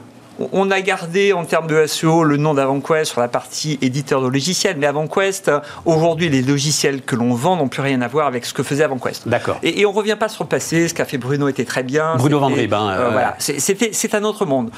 On 0.52 0.72
a 0.72 0.82
gardé 0.82 1.34
en 1.34 1.46
termes 1.46 1.68
de 1.68 1.86
SEO 1.86 2.24
le 2.24 2.38
nom 2.38 2.54
d'AvantQuest 2.54 3.12
sur 3.12 3.22
la 3.22 3.28
partie 3.28 3.78
éditeur 3.82 4.22
de 4.22 4.28
logiciels, 4.28 4.76
mais 4.78 4.88
AvantQuest, 4.88 5.52
aujourd'hui, 5.86 6.30
les 6.30 6.42
logiciels 6.42 7.02
que 7.02 7.16
l'on 7.16 7.34
vend 7.34 7.56
n'ont 7.56 7.68
plus 7.68 7.82
rien 7.82 8.02
à 8.02 8.08
voir 8.08 8.28
avec 8.28 8.46
ce 8.46 8.54
que 8.54 8.64
faisait 8.64 8.84
AvantQuest. 8.84 9.28
D'accord. 9.28 9.58
Et, 9.64 9.82
et 9.82 9.86
on 9.86 9.92
revient 9.92 10.18
pas 10.20 10.30
sur 10.30 10.44
le 10.44 10.50
passé, 10.50 10.88
ce 10.88 10.94
qu'a 10.94 11.06
fait 11.06 11.18
Bruno 11.18 11.48
était 11.48 11.66
très 11.66 11.84
bien. 11.84 12.16
Bruno 12.18 12.40
Drieb, 12.40 12.74
hein, 12.74 12.90
euh, 12.90 13.08
euh, 13.08 13.10
voilà, 13.12 13.36
C'est- 13.40 14.12
un 14.14 14.24
autre 14.26 14.46
monde. 14.46 14.72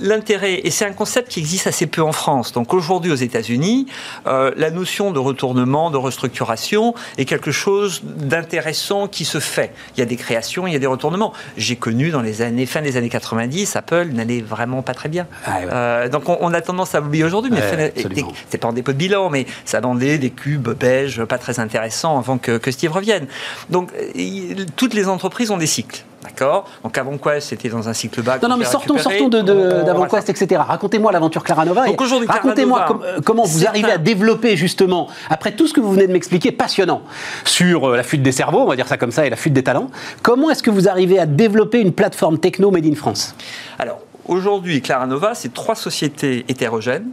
L'intérêt, 0.00 0.60
et 0.64 0.70
c'est 0.70 0.84
un 0.84 0.92
concept 0.92 1.28
qui 1.30 1.38
existe 1.38 1.66
assez 1.68 1.86
peu 1.86 2.02
en 2.02 2.10
France. 2.12 2.52
Donc 2.52 2.74
aujourd'hui 2.74 3.12
aux 3.12 3.16
États-Unis, 3.16 3.86
euh, 4.26 4.50
la 4.56 4.70
notion 4.70 5.12
de 5.12 5.18
retournement, 5.20 5.90
de 5.90 5.96
restructuration 5.96 6.94
est 7.18 7.24
quelque 7.24 7.52
chose 7.52 8.02
d'intéressant 8.04 9.06
qui 9.06 9.24
se 9.24 9.38
fait. 9.38 9.72
Il 9.96 10.00
y 10.00 10.02
a 10.02 10.06
des 10.06 10.16
créations, 10.16 10.66
il 10.66 10.72
y 10.72 10.76
a 10.76 10.80
des 10.80 10.86
retournements. 10.86 11.32
J'ai 11.56 11.76
connu 11.76 12.10
dans 12.10 12.22
les 12.22 12.42
années 12.42 12.66
fin 12.66 12.82
des 12.82 12.96
années 12.96 13.08
90, 13.08 13.76
Apple 13.76 14.08
n'allait 14.12 14.40
vraiment 14.40 14.82
pas 14.82 14.94
très 14.94 15.08
bien. 15.10 15.26
Ah 15.46 15.50
ouais. 15.60 15.66
Euh, 15.70 16.08
donc 16.08 16.28
on, 16.28 16.38
on 16.40 16.54
a 16.54 16.60
tendance 16.62 16.94
à 16.94 17.00
l'oublier 17.00 17.24
aujourd'hui, 17.24 17.50
mais 17.52 17.60
Ouais, 17.60 17.92
c'était 17.94 18.58
pas 18.58 18.68
en 18.68 18.72
dépôt 18.72 18.92
de 18.92 18.96
bilan, 18.96 19.28
mais 19.30 19.46
ça 19.64 19.80
vendait 19.80 20.16
des 20.18 20.30
cubes 20.30 20.68
beiges 20.70 21.22
pas 21.24 21.36
très 21.38 21.60
intéressants 21.60 22.18
avant 22.18 22.38
que, 22.38 22.56
que 22.58 22.70
Steve 22.70 22.92
revienne. 22.92 23.26
Donc 23.68 23.90
il- 24.14 24.66
toutes 24.76 24.94
les 24.94 25.08
entreprises 25.08 25.50
ont 25.50 25.58
des 25.58 25.66
cycles. 25.66 26.04
D'accord? 26.22 26.66
Donc 26.84 26.98
avant 26.98 27.16
quoi 27.16 27.40
c'était 27.40 27.70
dans 27.70 27.88
un 27.88 27.94
cycle 27.94 28.20
bas. 28.22 28.38
Non, 28.42 28.50
non, 28.50 28.56
mais 28.58 28.66
sortons, 28.66 28.98
sortons 28.98 29.28
de, 29.28 29.40
de- 29.40 29.52
On- 29.52 29.80
on- 29.80 29.84
d'AvantQuest, 29.86 30.28
etc. 30.28 30.60
Racontez-moi 30.66 31.12
l'aventure 31.12 31.42
Claranova. 31.42 31.86
Donc 31.86 31.98
et 31.98 32.04
aujourd'hui, 32.04 32.28
Racontez-moi 32.28 32.84
com- 32.86 33.00
comment 33.24 33.44
vous 33.44 33.60
c'est 33.60 33.66
arrivez 33.66 33.90
un- 33.90 33.94
à 33.94 33.98
développer 33.98 34.54
justement, 34.54 35.08
après 35.30 35.52
tout 35.52 35.66
ce 35.66 35.72
que 35.72 35.80
vous 35.80 35.92
venez 35.92 36.06
de 36.06 36.12
m'expliquer, 36.12 36.52
passionnant, 36.52 37.00
sur 37.44 37.88
euh, 37.88 37.96
la 37.96 38.02
fuite 38.02 38.22
des 38.22 38.32
cerveaux, 38.32 38.60
on 38.60 38.66
va 38.66 38.76
dire 38.76 38.86
ça 38.86 38.98
comme 38.98 39.12
ça, 39.12 39.24
et 39.26 39.30
la 39.30 39.36
fuite 39.36 39.54
des 39.54 39.62
talents, 39.64 39.90
comment 40.22 40.50
est-ce 40.50 40.62
que 40.62 40.70
vous 40.70 40.88
arrivez 40.88 41.18
à 41.18 41.24
développer 41.24 41.80
une 41.80 41.92
plateforme 41.92 42.38
techno 42.38 42.70
made 42.70 42.84
in 42.86 42.94
France? 42.94 43.34
Alors, 43.78 44.00
aujourd'hui, 44.30 44.80
Claranova, 44.80 45.34
c'est 45.34 45.52
trois 45.52 45.74
sociétés 45.74 46.44
hétérogènes. 46.48 47.10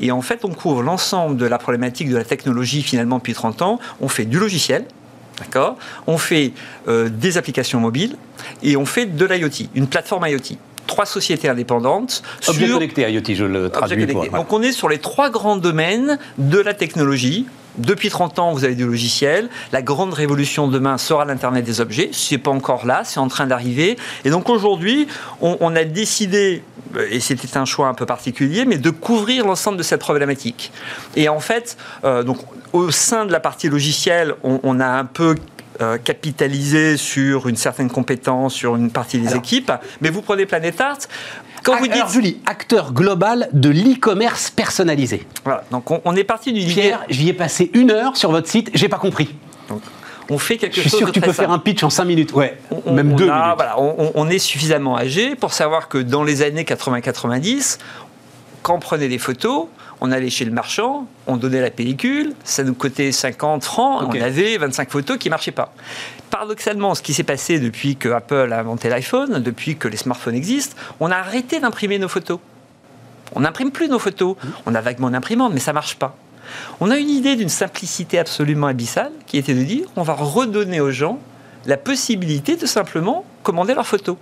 Et 0.00 0.12
en 0.12 0.22
fait, 0.22 0.44
on 0.44 0.50
couvre 0.50 0.82
l'ensemble 0.82 1.36
de 1.36 1.46
la 1.46 1.58
problématique 1.58 2.10
de 2.10 2.16
la 2.16 2.24
technologie 2.24 2.82
finalement 2.82 3.18
depuis 3.18 3.32
30 3.32 3.62
ans. 3.62 3.80
On 4.00 4.08
fait 4.08 4.26
du 4.26 4.38
logiciel, 4.38 4.84
d'accord? 5.40 5.76
On 6.06 6.18
fait 6.18 6.52
euh, 6.86 7.08
des 7.08 7.38
applications 7.38 7.80
mobiles 7.80 8.16
et 8.62 8.76
on 8.76 8.84
fait 8.84 9.06
de 9.06 9.24
l'IoT, 9.24 9.68
une 9.74 9.86
plateforme 9.88 10.26
IoT. 10.28 10.56
Trois 10.86 11.06
sociétés 11.06 11.48
indépendantes 11.48 12.22
Objet 12.46 12.66
sur 12.66 12.74
connecté 12.74 13.10
IoT, 13.10 13.34
je 13.34 13.44
le 13.44 13.70
traduis. 13.70 14.06
pour-. 14.06 14.28
Donc 14.28 14.52
on 14.52 14.62
est 14.62 14.72
sur 14.72 14.88
les 14.88 14.98
trois 14.98 15.30
grands 15.30 15.56
domaines 15.56 16.18
de 16.38 16.58
la 16.58 16.74
technologie. 16.74 17.46
Depuis 17.76 18.08
30 18.08 18.38
ans, 18.38 18.52
vous 18.52 18.64
avez 18.64 18.74
du 18.74 18.84
logiciel. 18.86 19.48
La 19.72 19.82
grande 19.82 20.14
révolution 20.14 20.68
demain 20.68 20.98
sera 20.98 21.24
l'Internet 21.24 21.64
des 21.64 21.80
objets. 21.80 22.10
C'est 22.12 22.38
pas 22.38 22.50
encore 22.50 22.86
là, 22.86 23.02
c'est 23.04 23.20
en 23.20 23.28
train 23.28 23.46
d'arriver. 23.46 23.96
Et 24.24 24.30
donc 24.30 24.48
aujourd'hui, 24.48 25.06
on, 25.40 25.56
on 25.60 25.76
a 25.76 25.84
décidé, 25.84 26.62
euh, 26.96 27.06
et 27.10 27.20
c'était 27.20 27.56
un 27.56 27.64
choix 27.64 27.88
un 27.88 27.94
peu 27.94 28.06
particulier, 28.06 28.64
mais 28.64 28.78
de 28.78 28.90
couvrir 28.90 29.46
l'ensemble 29.46 29.78
de 29.78 29.82
cette 29.82 30.00
problématique. 30.00 30.72
Et 31.14 31.28
en 31.28 31.40
fait, 31.40 31.76
euh, 32.04 32.22
donc 32.22 32.38
au 32.72 32.90
sein 32.90 33.26
de 33.26 33.32
la 33.32 33.40
partie 33.40 33.68
logicielle, 33.68 34.34
on, 34.42 34.60
on 34.62 34.80
a 34.80 34.86
un 34.86 35.04
peu 35.04 35.36
euh, 35.80 35.96
capitalisé 35.96 36.96
sur 36.96 37.46
une 37.46 37.54
certaine 37.54 37.88
compétence, 37.88 38.52
sur 38.52 38.74
une 38.74 38.90
partie 38.90 39.20
des 39.20 39.28
Alors. 39.28 39.38
équipes. 39.38 39.70
Mais 40.00 40.10
vous 40.10 40.22
prenez 40.22 40.44
Planet 40.44 40.80
Art, 40.80 40.98
quand 41.62 41.72
vous 41.76 41.84
Ah, 41.84 41.88
dites 41.88 41.92
alors, 41.96 42.08
Julie, 42.10 42.38
acteur 42.46 42.92
global 42.92 43.48
de 43.52 43.68
l'e-commerce 43.70 44.50
personnalisé. 44.50 45.26
Voilà, 45.44 45.64
donc 45.70 45.90
on, 45.90 46.00
on 46.04 46.14
est 46.16 46.24
parti 46.24 46.52
d'une 46.52 46.62
idée. 46.64 46.72
Pierre, 46.80 47.04
j'y 47.08 47.28
ai 47.28 47.32
passé 47.32 47.70
une 47.74 47.90
heure 47.90 48.16
sur 48.16 48.30
votre 48.30 48.48
site, 48.48 48.70
j'ai 48.74 48.88
pas 48.88 48.98
compris. 48.98 49.34
Donc, 49.68 49.80
on 50.30 50.38
fait 50.38 50.56
quelque 50.58 50.76
Je 50.76 50.80
suis 50.82 50.90
chose 50.90 50.98
sûr 50.98 51.06
que 51.08 51.12
tu 51.12 51.20
peux 51.20 51.32
faire 51.32 51.50
un 51.50 51.58
pitch 51.58 51.82
en 51.82 51.90
5 51.90 52.04
minutes, 52.04 52.32
ouais, 52.34 52.58
On- 52.86 52.92
même 52.92 53.12
on 53.12 53.16
2 53.16 53.28
a- 53.28 53.32
minutes. 53.34 53.54
voilà, 53.56 53.80
on, 53.80 54.12
on 54.14 54.28
est 54.28 54.38
suffisamment 54.38 54.96
âgé 54.98 55.34
pour 55.36 55.52
savoir 55.54 55.88
que 55.88 55.98
dans 55.98 56.22
les 56.22 56.42
années 56.42 56.64
80-90, 56.64 57.78
quand 58.62 58.74
on 58.74 58.78
prenait 58.80 59.08
des 59.08 59.18
photos, 59.18 59.66
on 60.00 60.12
allait 60.12 60.30
chez 60.30 60.44
le 60.44 60.50
marchand, 60.50 61.06
on 61.26 61.36
donnait 61.36 61.60
la 61.60 61.70
pellicule, 61.70 62.34
ça 62.44 62.62
nous 62.64 62.74
coûtait 62.74 63.12
50 63.12 63.64
francs, 63.64 64.02
on 64.06 64.20
avait 64.20 64.56
25 64.56 64.90
photos 64.90 65.18
qui 65.18 65.30
marchaient 65.30 65.52
pas. 65.52 65.72
Paradoxalement, 66.30 66.94
ce 66.94 67.02
qui 67.02 67.14
s'est 67.14 67.24
passé 67.24 67.58
depuis 67.58 67.96
que 67.96 68.08
Apple 68.08 68.52
a 68.52 68.60
inventé 68.60 68.88
l'iPhone, 68.88 69.42
depuis 69.42 69.76
que 69.76 69.88
les 69.88 69.96
smartphones 69.96 70.34
existent, 70.34 70.76
on 71.00 71.10
a 71.10 71.16
arrêté 71.16 71.60
d'imprimer 71.60 71.98
nos 71.98 72.08
photos. 72.08 72.38
On 73.34 73.40
n'imprime 73.40 73.70
plus 73.70 73.88
nos 73.88 73.98
photos. 73.98 74.36
On 74.66 74.74
a 74.74 74.80
vaguement 74.80 75.08
une 75.08 75.14
imprimante, 75.14 75.52
mais 75.52 75.60
ça 75.60 75.72
marche 75.72 75.96
pas. 75.96 76.16
On 76.80 76.90
a 76.90 76.96
une 76.96 77.10
idée 77.10 77.36
d'une 77.36 77.48
simplicité 77.48 78.18
absolument 78.18 78.68
abyssale 78.68 79.12
qui 79.26 79.36
était 79.36 79.54
de 79.54 79.62
dire 79.62 79.86
on 79.96 80.02
va 80.02 80.14
redonner 80.14 80.80
aux 80.80 80.90
gens 80.90 81.18
la 81.66 81.76
possibilité 81.76 82.56
de 82.56 82.66
simplement 82.66 83.24
commander 83.42 83.74
leurs 83.74 83.86
photos. 83.86 84.16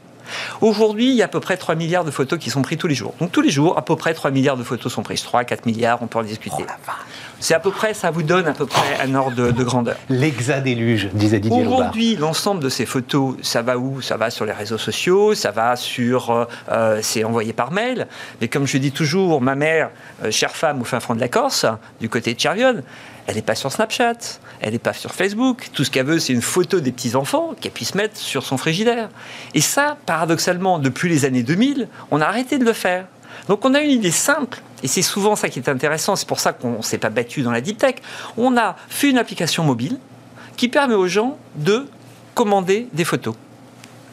Aujourd'hui, 0.60 1.10
il 1.10 1.16
y 1.16 1.22
a 1.22 1.26
à 1.26 1.28
peu 1.28 1.40
près 1.40 1.56
3 1.56 1.74
milliards 1.74 2.04
de 2.04 2.10
photos 2.10 2.38
qui 2.38 2.50
sont 2.50 2.62
prises 2.62 2.78
tous 2.78 2.86
les 2.86 2.94
jours. 2.94 3.14
Donc 3.20 3.32
tous 3.32 3.40
les 3.40 3.50
jours, 3.50 3.76
à 3.78 3.84
peu 3.84 3.96
près 3.96 4.14
3 4.14 4.30
milliards 4.30 4.56
de 4.56 4.62
photos 4.62 4.92
sont 4.92 5.02
prises. 5.02 5.22
3, 5.22 5.44
4 5.44 5.66
milliards, 5.66 6.02
on 6.02 6.06
peut 6.06 6.18
en 6.18 6.22
discuter. 6.22 6.56
Oh 6.60 6.90
c'est 7.38 7.54
à 7.54 7.60
peu 7.60 7.70
près, 7.70 7.92
ça 7.92 8.10
vous 8.10 8.22
donne 8.22 8.46
à 8.46 8.52
peu 8.52 8.66
près 8.66 8.98
un 9.02 9.14
ordre 9.14 9.52
de, 9.52 9.62
grandeur. 9.62 9.96
L'exadéluge, 10.08 11.10
disait 11.12 11.38
Didier 11.38 11.66
Aujourd'hui, 11.66 12.16
l'ensemble 12.16 12.62
de 12.62 12.68
ces 12.68 12.86
photos, 12.86 13.36
ça 13.42 13.62
va 13.62 13.76
où? 13.76 14.00
Ça 14.00 14.16
va 14.16 14.30
sur 14.30 14.46
les 14.46 14.52
réseaux 14.52 14.78
sociaux, 14.78 15.34
ça 15.34 15.50
va 15.50 15.76
sur... 15.76 16.30
Euh, 16.30 16.44
euh, 16.70 17.00
c'est 17.02 17.24
envoyé 17.24 17.52
par 17.52 17.72
mail. 17.72 18.06
Mais 18.40 18.48
comme 18.48 18.66
je 18.66 18.78
dis 18.78 18.92
toujours, 18.92 19.40
ma 19.42 19.54
mère, 19.54 19.90
euh, 20.24 20.30
chère 20.30 20.56
femme 20.56 20.80
au 20.80 20.84
fin 20.84 21.00
fond 21.00 21.14
de 21.14 21.20
la 21.20 21.28
Corse, 21.28 21.66
du 22.00 22.08
côté 22.08 22.32
de 22.32 22.40
Chervionne, 22.40 22.82
elle 23.26 23.34
n'est 23.34 23.42
pas 23.42 23.54
sur 23.54 23.70
Snapchat, 23.70 24.38
elle 24.60 24.72
n'est 24.72 24.78
pas 24.78 24.92
sur 24.92 25.12
Facebook. 25.12 25.68
Tout 25.72 25.84
ce 25.84 25.90
qu'elle 25.90 26.06
veut, 26.06 26.18
c'est 26.18 26.32
une 26.32 26.42
photo 26.42 26.80
des 26.80 26.92
petits-enfants 26.92 27.54
qu'elle 27.60 27.72
puisse 27.72 27.94
mettre 27.94 28.16
sur 28.16 28.44
son 28.44 28.56
frigidaire. 28.56 29.08
Et 29.54 29.60
ça, 29.60 29.96
paradoxalement, 30.06 30.78
depuis 30.78 31.08
les 31.08 31.24
années 31.24 31.42
2000, 31.42 31.88
on 32.10 32.20
a 32.20 32.26
arrêté 32.26 32.58
de 32.58 32.64
le 32.64 32.72
faire. 32.72 33.06
Donc 33.48 33.64
on 33.64 33.74
a 33.74 33.80
une 33.80 33.90
idée 33.90 34.10
simple, 34.10 34.60
et 34.82 34.88
c'est 34.88 35.02
souvent 35.02 35.36
ça 35.36 35.48
qui 35.48 35.58
est 35.58 35.68
intéressant, 35.68 36.16
c'est 36.16 36.26
pour 36.26 36.40
ça 36.40 36.52
qu'on 36.52 36.78
ne 36.78 36.82
s'est 36.82 36.98
pas 36.98 37.10
battu 37.10 37.42
dans 37.42 37.52
la 37.52 37.60
deep 37.60 37.78
tech. 37.78 37.96
On 38.36 38.56
a 38.56 38.76
fait 38.88 39.10
une 39.10 39.18
application 39.18 39.62
mobile 39.62 39.98
qui 40.56 40.68
permet 40.68 40.94
aux 40.94 41.06
gens 41.06 41.38
de 41.54 41.86
commander 42.34 42.88
des 42.92 43.04
photos. 43.04 43.34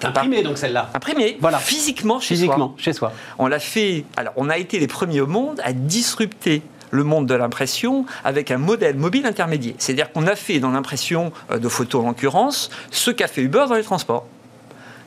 Imprimée 0.04 0.44
donc 0.44 0.58
celle-là. 0.58 0.90
Imprimée, 0.94 1.38
voilà. 1.40 1.60
physiquement 1.60 2.20
chez 2.20 2.36
physiquement, 2.36 2.76
chez 2.78 2.92
soi. 2.92 3.14
On 3.40 3.48
l'a 3.48 3.60
fait. 3.60 4.04
Alors, 4.18 4.34
on 4.36 4.50
a 4.50 4.58
été 4.58 4.80
les 4.80 4.88
premiers 4.88 5.22
au 5.22 5.28
monde 5.28 5.62
à 5.64 5.72
disrupter 5.72 6.62
le 6.94 7.04
monde 7.04 7.26
de 7.26 7.34
l'impression 7.34 8.06
avec 8.24 8.52
un 8.52 8.60
modèle 8.60 8.96
mobile 8.96 9.26
intermédiaire. 9.26 9.74
C'est-à-dire 9.80 10.12
qu'on 10.12 10.28
a 10.28 10.36
fait 10.36 10.60
dans 10.60 10.70
l'impression 10.70 11.34
euh, 11.52 11.58
de 11.58 11.68
photos 11.68 12.04
en 12.04 12.10
l'occurrence 12.10 12.70
ce 12.92 13.10
qu'a 13.10 13.28
fait 13.28 13.42
Uber 13.42 13.66
dans 13.68 13.76
les 13.76 13.84
transports. 13.84 14.28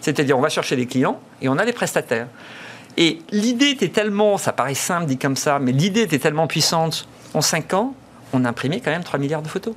C'est-à-dire 0.00 0.36
on 0.36 0.40
va 0.40 0.48
chercher 0.48 0.74
des 0.74 0.86
clients 0.86 1.20
et 1.40 1.48
on 1.48 1.56
a 1.58 1.64
des 1.64 1.72
prestataires. 1.72 2.26
Et 2.96 3.20
l'idée 3.30 3.68
était 3.68 3.88
tellement, 3.88 4.36
ça 4.36 4.52
paraît 4.52 4.74
simple 4.74 5.06
dit 5.06 5.16
comme 5.16 5.36
ça, 5.36 5.58
mais 5.60 5.70
l'idée 5.70 6.02
était 6.02 6.18
tellement 6.18 6.48
puissante. 6.48 7.06
En 7.34 7.40
5 7.40 7.74
ans, 7.74 7.94
on 8.32 8.44
a 8.44 8.48
imprimé 8.48 8.80
quand 8.80 8.90
même 8.90 9.04
3 9.04 9.20
milliards 9.20 9.42
de 9.42 9.48
photos. 9.48 9.74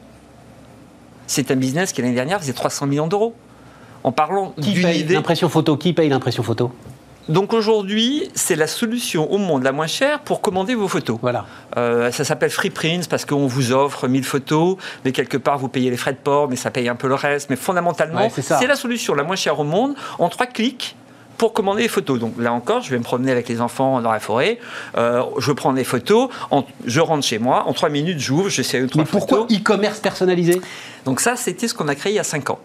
C'est 1.27 1.51
un 1.51 1.55
business 1.55 1.93
qui 1.93 2.01
l'année 2.01 2.15
dernière 2.15 2.39
faisait 2.39 2.53
300 2.53 2.87
millions 2.87 3.07
d'euros. 3.07 3.35
En 4.03 4.11
parlant 4.11 4.53
d'une 4.57 4.87
idée. 4.89 5.13
L'impression 5.13 5.49
photo, 5.49 5.77
qui 5.77 5.93
paye 5.93 6.09
l'impression 6.09 6.41
photo? 6.41 6.71
Donc 7.29 7.53
aujourd'hui, 7.53 8.27
c'est 8.33 8.55
la 8.55 8.65
solution 8.65 9.31
au 9.31 9.37
monde 9.37 9.63
la 9.63 9.71
moins 9.71 9.87
chère 9.87 10.19
pour 10.19 10.41
commander 10.41 10.73
vos 10.73 10.87
photos. 10.87 11.19
Voilà. 11.21 11.45
Euh, 11.77 12.11
ça 12.11 12.23
s'appelle 12.23 12.49
Free 12.49 12.71
Prints 12.71 13.07
parce 13.07 13.23
qu'on 13.23 13.45
vous 13.45 13.71
offre 13.71 14.07
1000 14.07 14.23
photos, 14.23 14.77
mais 15.05 15.11
quelque 15.11 15.37
part 15.37 15.59
vous 15.59 15.67
payez 15.67 15.91
les 15.91 15.97
frais 15.97 16.13
de 16.13 16.17
port, 16.17 16.49
mais 16.49 16.55
ça 16.55 16.71
paye 16.71 16.89
un 16.89 16.95
peu 16.95 17.07
le 17.07 17.13
reste. 17.13 17.51
Mais 17.51 17.55
fondamentalement, 17.55 18.29
c'est 18.29 18.67
la 18.67 18.75
solution 18.75 19.13
la 19.13 19.23
moins 19.23 19.35
chère 19.35 19.59
au 19.59 19.63
monde 19.63 19.93
en 20.17 20.27
trois 20.29 20.47
clics 20.47 20.95
pour 21.37 21.53
commander 21.53 21.83
les 21.83 21.87
photos. 21.87 22.19
Donc 22.19 22.33
là 22.39 22.51
encore, 22.51 22.81
je 22.81 22.89
vais 22.89 22.97
me 22.97 23.03
promener 23.03 23.31
avec 23.31 23.47
les 23.47 23.61
enfants 23.61 24.01
dans 24.01 24.11
la 24.11 24.19
forêt, 24.19 24.59
euh, 24.97 25.23
je 25.37 25.51
prends 25.51 25.71
des 25.71 25.83
photos, 25.83 26.29
je 26.85 26.99
rentre 26.99 27.25
chez 27.25 27.37
moi, 27.37 27.65
en 27.67 27.73
trois 27.73 27.89
minutes 27.89 28.19
j'ouvre, 28.19 28.49
j'essaie 28.49 28.81
de 28.81 28.87
trois 28.87 29.03
Mais 29.03 29.09
pourquoi 29.09 29.45
e-commerce 29.51 29.99
personnalisé? 29.99 30.61
Donc 31.05 31.19
ça, 31.19 31.35
c'était 31.35 31.67
ce 31.67 31.75
qu'on 31.75 31.87
a 31.87 31.95
créé 31.95 32.11
il 32.11 32.15
y 32.15 32.19
a 32.19 32.23
cinq 32.23 32.49
ans. 32.49 32.59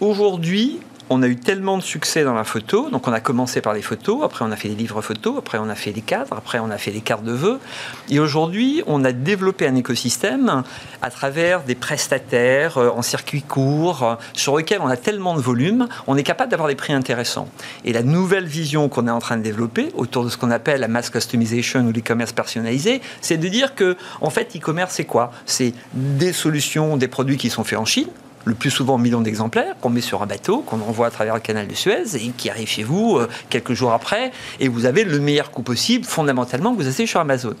Aujourd'hui, 0.00 0.80
on 1.12 1.22
a 1.22 1.28
eu 1.28 1.36
tellement 1.36 1.76
de 1.76 1.82
succès 1.82 2.24
dans 2.24 2.32
la 2.32 2.44
photo, 2.44 2.88
donc 2.88 3.06
on 3.06 3.12
a 3.12 3.20
commencé 3.20 3.60
par 3.60 3.74
les 3.74 3.82
photos, 3.82 4.24
après 4.24 4.46
on 4.46 4.50
a 4.50 4.56
fait 4.56 4.70
des 4.70 4.74
livres 4.74 5.02
photos, 5.02 5.34
après 5.38 5.58
on 5.58 5.68
a 5.68 5.74
fait 5.74 5.92
des 5.92 6.00
cadres, 6.00 6.34
après 6.36 6.58
on 6.58 6.70
a 6.70 6.78
fait 6.78 6.90
des 6.90 7.02
cartes 7.02 7.24
de 7.24 7.32
vœux, 7.32 7.60
et 8.08 8.18
aujourd'hui 8.18 8.82
on 8.86 9.04
a 9.04 9.12
développé 9.12 9.66
un 9.66 9.74
écosystème 9.74 10.62
à 11.02 11.10
travers 11.10 11.64
des 11.64 11.74
prestataires 11.74 12.78
euh, 12.78 12.88
en 12.88 13.02
circuit 13.02 13.42
court, 13.42 14.02
euh, 14.02 14.14
sur 14.32 14.56
lequel 14.56 14.80
on 14.80 14.86
a 14.86 14.96
tellement 14.96 15.34
de 15.34 15.40
volume, 15.40 15.86
on 16.06 16.16
est 16.16 16.22
capable 16.22 16.50
d'avoir 16.50 16.68
des 16.68 16.76
prix 16.76 16.94
intéressants. 16.94 17.48
Et 17.84 17.92
la 17.92 18.02
nouvelle 18.02 18.46
vision 18.46 18.88
qu'on 18.88 19.06
est 19.06 19.10
en 19.10 19.18
train 19.18 19.36
de 19.36 19.42
développer 19.42 19.90
autour 19.94 20.24
de 20.24 20.30
ce 20.30 20.38
qu'on 20.38 20.50
appelle 20.50 20.80
la 20.80 20.88
mass 20.88 21.10
customization 21.10 21.80
ou 21.86 21.92
l'e-commerce 21.92 22.32
personnalisé, 22.32 23.02
c'est 23.20 23.36
de 23.36 23.48
dire 23.48 23.74
que 23.74 23.98
en 24.22 24.30
fait 24.30 24.56
e-commerce 24.56 24.94
c'est 24.94 25.04
quoi? 25.04 25.30
C'est 25.44 25.74
des 25.92 26.32
solutions, 26.32 26.96
des 26.96 27.08
produits 27.08 27.36
qui 27.36 27.50
sont 27.50 27.64
faits 27.64 27.78
en 27.78 27.84
Chine, 27.84 28.08
le 28.44 28.54
plus 28.54 28.70
souvent 28.70 28.98
millions 28.98 29.20
d'exemplaires, 29.20 29.74
qu'on 29.80 29.90
met 29.90 30.00
sur 30.00 30.22
un 30.22 30.26
bateau, 30.26 30.60
qu'on 30.60 30.80
envoie 30.80 31.06
à 31.06 31.10
travers 31.10 31.34
le 31.34 31.40
canal 31.40 31.66
de 31.66 31.74
Suez 31.74 32.16
et 32.16 32.30
qui 32.36 32.50
arrive 32.50 32.68
chez 32.68 32.82
vous 32.82 33.18
euh, 33.18 33.28
quelques 33.50 33.74
jours 33.74 33.92
après, 33.92 34.32
et 34.60 34.68
vous 34.68 34.86
avez 34.86 35.04
le 35.04 35.18
meilleur 35.20 35.50
coût 35.50 35.62
possible, 35.62 36.04
fondamentalement, 36.04 36.72
que 36.72 36.82
vous 36.82 36.88
achetez 36.88 37.06
sur 37.06 37.20
Amazon. 37.20 37.54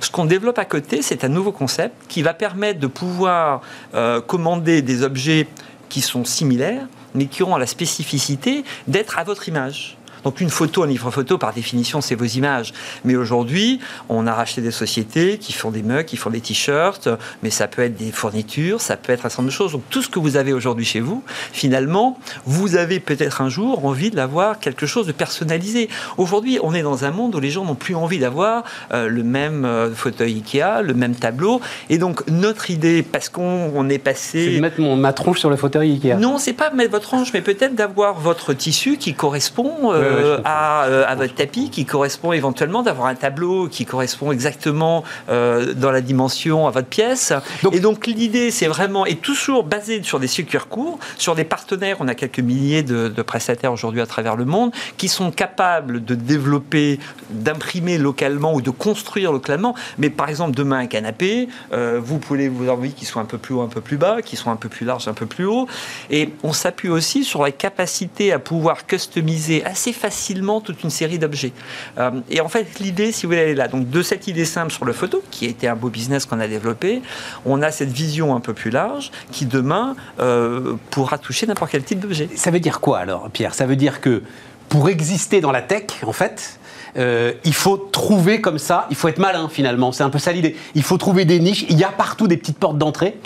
Ce 0.00 0.10
qu'on 0.10 0.24
développe 0.24 0.58
à 0.58 0.64
côté, 0.64 1.02
c'est 1.02 1.24
un 1.24 1.28
nouveau 1.28 1.52
concept 1.52 1.94
qui 2.08 2.22
va 2.22 2.34
permettre 2.34 2.80
de 2.80 2.86
pouvoir 2.86 3.60
euh, 3.94 4.20
commander 4.20 4.82
des 4.82 5.02
objets 5.02 5.46
qui 5.88 6.00
sont 6.00 6.24
similaires, 6.24 6.86
mais 7.14 7.26
qui 7.26 7.42
auront 7.42 7.56
la 7.56 7.66
spécificité 7.66 8.64
d'être 8.88 9.18
à 9.18 9.24
votre 9.24 9.48
image. 9.48 9.96
Donc 10.24 10.40
une 10.40 10.50
photo, 10.50 10.82
un 10.82 10.86
livre 10.86 11.10
photo, 11.10 11.38
par 11.38 11.52
définition, 11.52 12.00
c'est 12.00 12.14
vos 12.14 12.24
images. 12.24 12.72
Mais 13.04 13.16
aujourd'hui, 13.16 13.80
on 14.08 14.26
a 14.26 14.34
racheté 14.34 14.60
des 14.60 14.70
sociétés 14.70 15.38
qui 15.38 15.52
font 15.52 15.70
des 15.70 15.82
mugs, 15.82 16.04
qui 16.04 16.16
font 16.16 16.30
des 16.30 16.40
t-shirts, 16.40 17.08
mais 17.42 17.50
ça 17.50 17.68
peut 17.68 17.82
être 17.82 17.96
des 17.96 18.12
fournitures, 18.12 18.80
ça 18.80 18.96
peut 18.96 19.12
être 19.12 19.26
un 19.26 19.28
certain 19.28 19.42
nombre 19.42 19.52
de 19.52 19.56
choses. 19.56 19.72
Donc 19.72 19.82
tout 19.90 20.02
ce 20.02 20.08
que 20.08 20.18
vous 20.18 20.36
avez 20.36 20.52
aujourd'hui 20.52 20.84
chez 20.84 21.00
vous, 21.00 21.22
finalement, 21.52 22.18
vous 22.44 22.76
avez 22.76 23.00
peut-être 23.00 23.40
un 23.40 23.48
jour 23.48 23.84
envie 23.84 24.10
d'avoir 24.10 24.58
quelque 24.58 24.86
chose 24.86 25.06
de 25.06 25.12
personnalisé. 25.12 25.88
Aujourd'hui, 26.16 26.58
on 26.62 26.74
est 26.74 26.82
dans 26.82 27.04
un 27.04 27.10
monde 27.10 27.34
où 27.34 27.40
les 27.40 27.50
gens 27.50 27.64
n'ont 27.64 27.74
plus 27.74 27.94
envie 27.94 28.18
d'avoir 28.18 28.64
euh, 28.92 29.08
le 29.08 29.22
même 29.22 29.64
euh, 29.64 29.94
fauteuil 29.94 30.34
Ikea, 30.36 30.82
le 30.82 30.94
même 30.94 31.14
tableau. 31.14 31.60
Et 31.90 31.98
donc 31.98 32.26
notre 32.28 32.70
idée, 32.70 33.02
parce 33.02 33.28
qu'on 33.28 33.88
est 33.88 33.98
passé... 33.98 34.44
C'est 34.46 34.56
de 34.56 34.60
mettre 34.60 34.80
mon, 34.80 34.96
ma 34.96 35.12
tronche 35.12 35.38
sur 35.38 35.50
le 35.50 35.56
fauteuil 35.56 35.92
Ikea. 35.92 36.16
Non, 36.18 36.38
c'est 36.38 36.52
pas 36.52 36.70
mettre 36.70 36.90
votre 36.90 37.06
tronche, 37.06 37.32
mais 37.32 37.42
peut-être 37.42 37.74
d'avoir 37.74 38.18
votre 38.18 38.52
tissu 38.52 38.96
qui 38.96 39.14
correspond... 39.14 39.92
Euh, 39.92 40.15
euh, 40.16 40.38
euh, 40.46 41.04
à, 41.06 41.14
votre 41.14 41.34
tapis 41.34 41.70
qui 41.70 41.84
correspond 41.84 42.32
éventuellement 42.32 42.82
d'avoir 42.82 43.08
un 43.08 43.14
tableau 43.14 43.68
qui 43.68 43.84
correspond 43.84 44.32
exactement 44.32 45.04
euh, 45.28 45.74
dans 45.74 45.90
la 45.90 46.00
dimension 46.00 46.66
à 46.66 46.70
votre 46.70 46.88
pièce. 46.88 47.32
et 47.72 47.80
donc 47.80 48.06
l'idée, 48.06 48.50
c'est 48.50 48.66
vraiment, 48.66 49.06
et 49.06 49.16
toujours 49.16 49.64
basé 49.64 50.02
sur 50.02 50.20
des 50.20 50.26
circuits 50.26 50.58
courts, 50.68 50.98
sur 51.18 51.34
des 51.34 51.44
partenaires, 51.44 51.96
on 52.00 52.08
a 52.08 52.14
quelques 52.14 52.40
milliers 52.40 52.82
de, 52.82 53.08
prestataires 53.22 53.72
aujourd'hui 53.72 54.00
à 54.00 54.06
travers 54.06 54.36
le 54.36 54.44
monde, 54.44 54.72
qui 54.96 55.08
sont 55.08 55.30
capables 55.30 56.04
de 56.04 56.14
développer, 56.14 57.00
d'imprimer 57.30 57.98
localement 57.98 58.54
ou 58.54 58.62
de 58.62 58.70
construire 58.70 59.32
localement. 59.32 59.74
Mais 59.98 60.10
par 60.10 60.28
exemple, 60.28 60.54
demain, 60.54 60.78
un 60.78 60.86
canapé, 60.86 61.48
vous 61.72 62.18
pouvez 62.18 62.48
vous 62.48 62.68
envie 62.68 62.92
qu'il 62.92 63.06
soit 63.06 63.22
un 63.22 63.26
peu 63.26 63.38
plus 63.38 63.54
haut, 63.54 63.62
un 63.62 63.68
peu 63.68 63.80
plus 63.80 63.96
bas, 63.96 64.22
qu'il 64.22 64.38
soit 64.38 64.52
un 64.52 64.56
peu 64.56 64.68
plus 64.68 64.86
large, 64.86 65.08
un 65.08 65.14
peu 65.14 65.26
plus 65.26 65.46
haut. 65.46 65.66
Et 66.10 66.32
on 66.42 66.52
s'appuie 66.52 66.88
aussi 66.88 67.24
sur 67.24 67.42
la 67.42 67.50
capacité 67.50 68.32
à 68.32 68.38
pouvoir 68.38 68.86
customiser 68.86 69.64
assez 69.64 69.92
facilement 69.96 70.60
toute 70.60 70.82
une 70.84 70.90
série 70.90 71.18
d'objets. 71.18 71.52
Euh, 71.98 72.10
et 72.30 72.40
en 72.40 72.48
fait, 72.48 72.78
l'idée, 72.78 73.12
si 73.12 73.26
vous 73.26 73.30
voulez, 73.32 73.42
elle 73.42 73.48
est 73.50 73.54
là. 73.54 73.68
Donc, 73.68 73.90
de 73.90 74.02
cette 74.02 74.28
idée 74.28 74.44
simple 74.44 74.72
sur 74.72 74.84
le 74.84 74.92
photo, 74.92 75.22
qui 75.30 75.46
a 75.46 75.48
été 75.48 75.68
un 75.68 75.76
beau 75.76 75.88
business 75.88 76.26
qu'on 76.26 76.40
a 76.40 76.48
développé, 76.48 77.02
on 77.44 77.62
a 77.62 77.70
cette 77.70 77.90
vision 77.90 78.34
un 78.34 78.40
peu 78.40 78.52
plus 78.52 78.70
large 78.70 79.10
qui, 79.32 79.46
demain, 79.46 79.96
euh, 80.20 80.74
pourra 80.90 81.18
toucher 81.18 81.46
n'importe 81.46 81.72
quel 81.72 81.84
type 81.84 82.00
d'objet. 82.00 82.28
Ça 82.34 82.50
veut 82.50 82.60
dire 82.60 82.80
quoi, 82.80 82.98
alors, 82.98 83.30
Pierre? 83.30 83.54
Ça 83.54 83.66
veut 83.66 83.76
dire 83.76 84.00
que 84.00 84.22
pour 84.68 84.88
exister 84.88 85.40
dans 85.40 85.52
la 85.52 85.62
tech, 85.62 85.84
en 86.02 86.12
fait, 86.12 86.58
euh, 86.96 87.32
il 87.44 87.54
faut 87.54 87.76
trouver 87.76 88.40
comme 88.40 88.58
ça, 88.58 88.86
il 88.90 88.96
faut 88.96 89.08
être 89.08 89.18
malin 89.18 89.48
finalement, 89.48 89.92
c'est 89.92 90.02
un 90.02 90.10
peu 90.10 90.18
ça 90.18 90.32
l'idée. 90.32 90.56
Il 90.74 90.82
faut 90.82 90.96
trouver 90.96 91.24
des 91.24 91.38
niches, 91.40 91.66
il 91.68 91.78
y 91.78 91.84
a 91.84 91.88
partout 91.88 92.26
des 92.26 92.36
petites 92.36 92.58
portes 92.58 92.78
d'entrée 92.78 93.16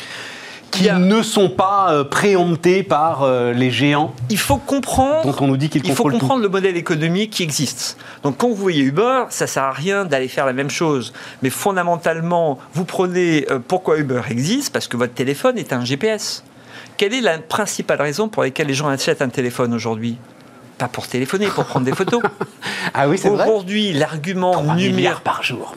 qui 0.71 0.91
ne 0.91 1.23
sont 1.23 1.49
pas 1.49 1.93
euh, 1.93 2.05
préemptés 2.05 2.83
par 2.83 3.23
euh, 3.23 3.53
les 3.53 3.71
géants. 3.71 4.15
Il 4.29 4.39
faut 4.39 4.57
comprendre. 4.57 5.25
Dont 5.25 5.45
on 5.45 5.49
nous 5.49 5.57
dit 5.57 5.69
qu'ils 5.69 5.85
Il 5.85 5.93
faut 5.93 6.05
comprendre 6.05 6.43
le 6.43 6.49
modèle 6.49 6.77
économique 6.77 7.31
qui 7.31 7.43
existe. 7.43 7.97
Donc 8.23 8.37
quand 8.39 8.49
vous 8.49 8.55
voyez 8.55 8.83
Uber, 8.83 9.25
ça 9.31 9.47
sert 9.47 9.65
à 9.65 9.73
rien 9.73 10.05
d'aller 10.05 10.29
faire 10.29 10.47
la 10.47 10.53
même 10.53 10.71
chose. 10.71 11.13
Mais 11.43 11.51
fondamentalement, 11.51 12.59
vous 12.73 12.85
prenez 12.85 13.47
euh, 13.51 13.59
pourquoi 13.67 13.99
Uber 13.99 14.23
existe? 14.31 14.73
Parce 14.73 14.89
que 14.89 14.97
votre 14.97 15.15
téléphone 15.15 15.59
est 15.59 15.73
un 15.73 15.85
GPS. 15.85 16.45
Quelle 16.97 17.15
est 17.15 17.21
la 17.21 17.39
principale 17.39 18.01
raison 18.01 18.29
pour 18.29 18.43
laquelle 18.43 18.67
les 18.67 18.75
gens 18.75 18.89
achètent 18.89 19.23
un 19.23 19.29
téléphone 19.29 19.75
aujourd'hui? 19.75 20.19
Pas 20.81 20.89
pour 20.89 21.07
téléphoner, 21.07 21.47
pour 21.49 21.67
prendre 21.67 21.85
des 21.85 21.95
photos. 21.95 22.23
ah 22.95 23.07
oui, 23.07 23.19
c'est 23.19 23.29
vrai. 23.29 23.45
Aujourd'hui, 23.45 23.93
l'argument 23.93 24.63
numérique 24.75 25.21
par 25.21 25.43
jour. 25.43 25.75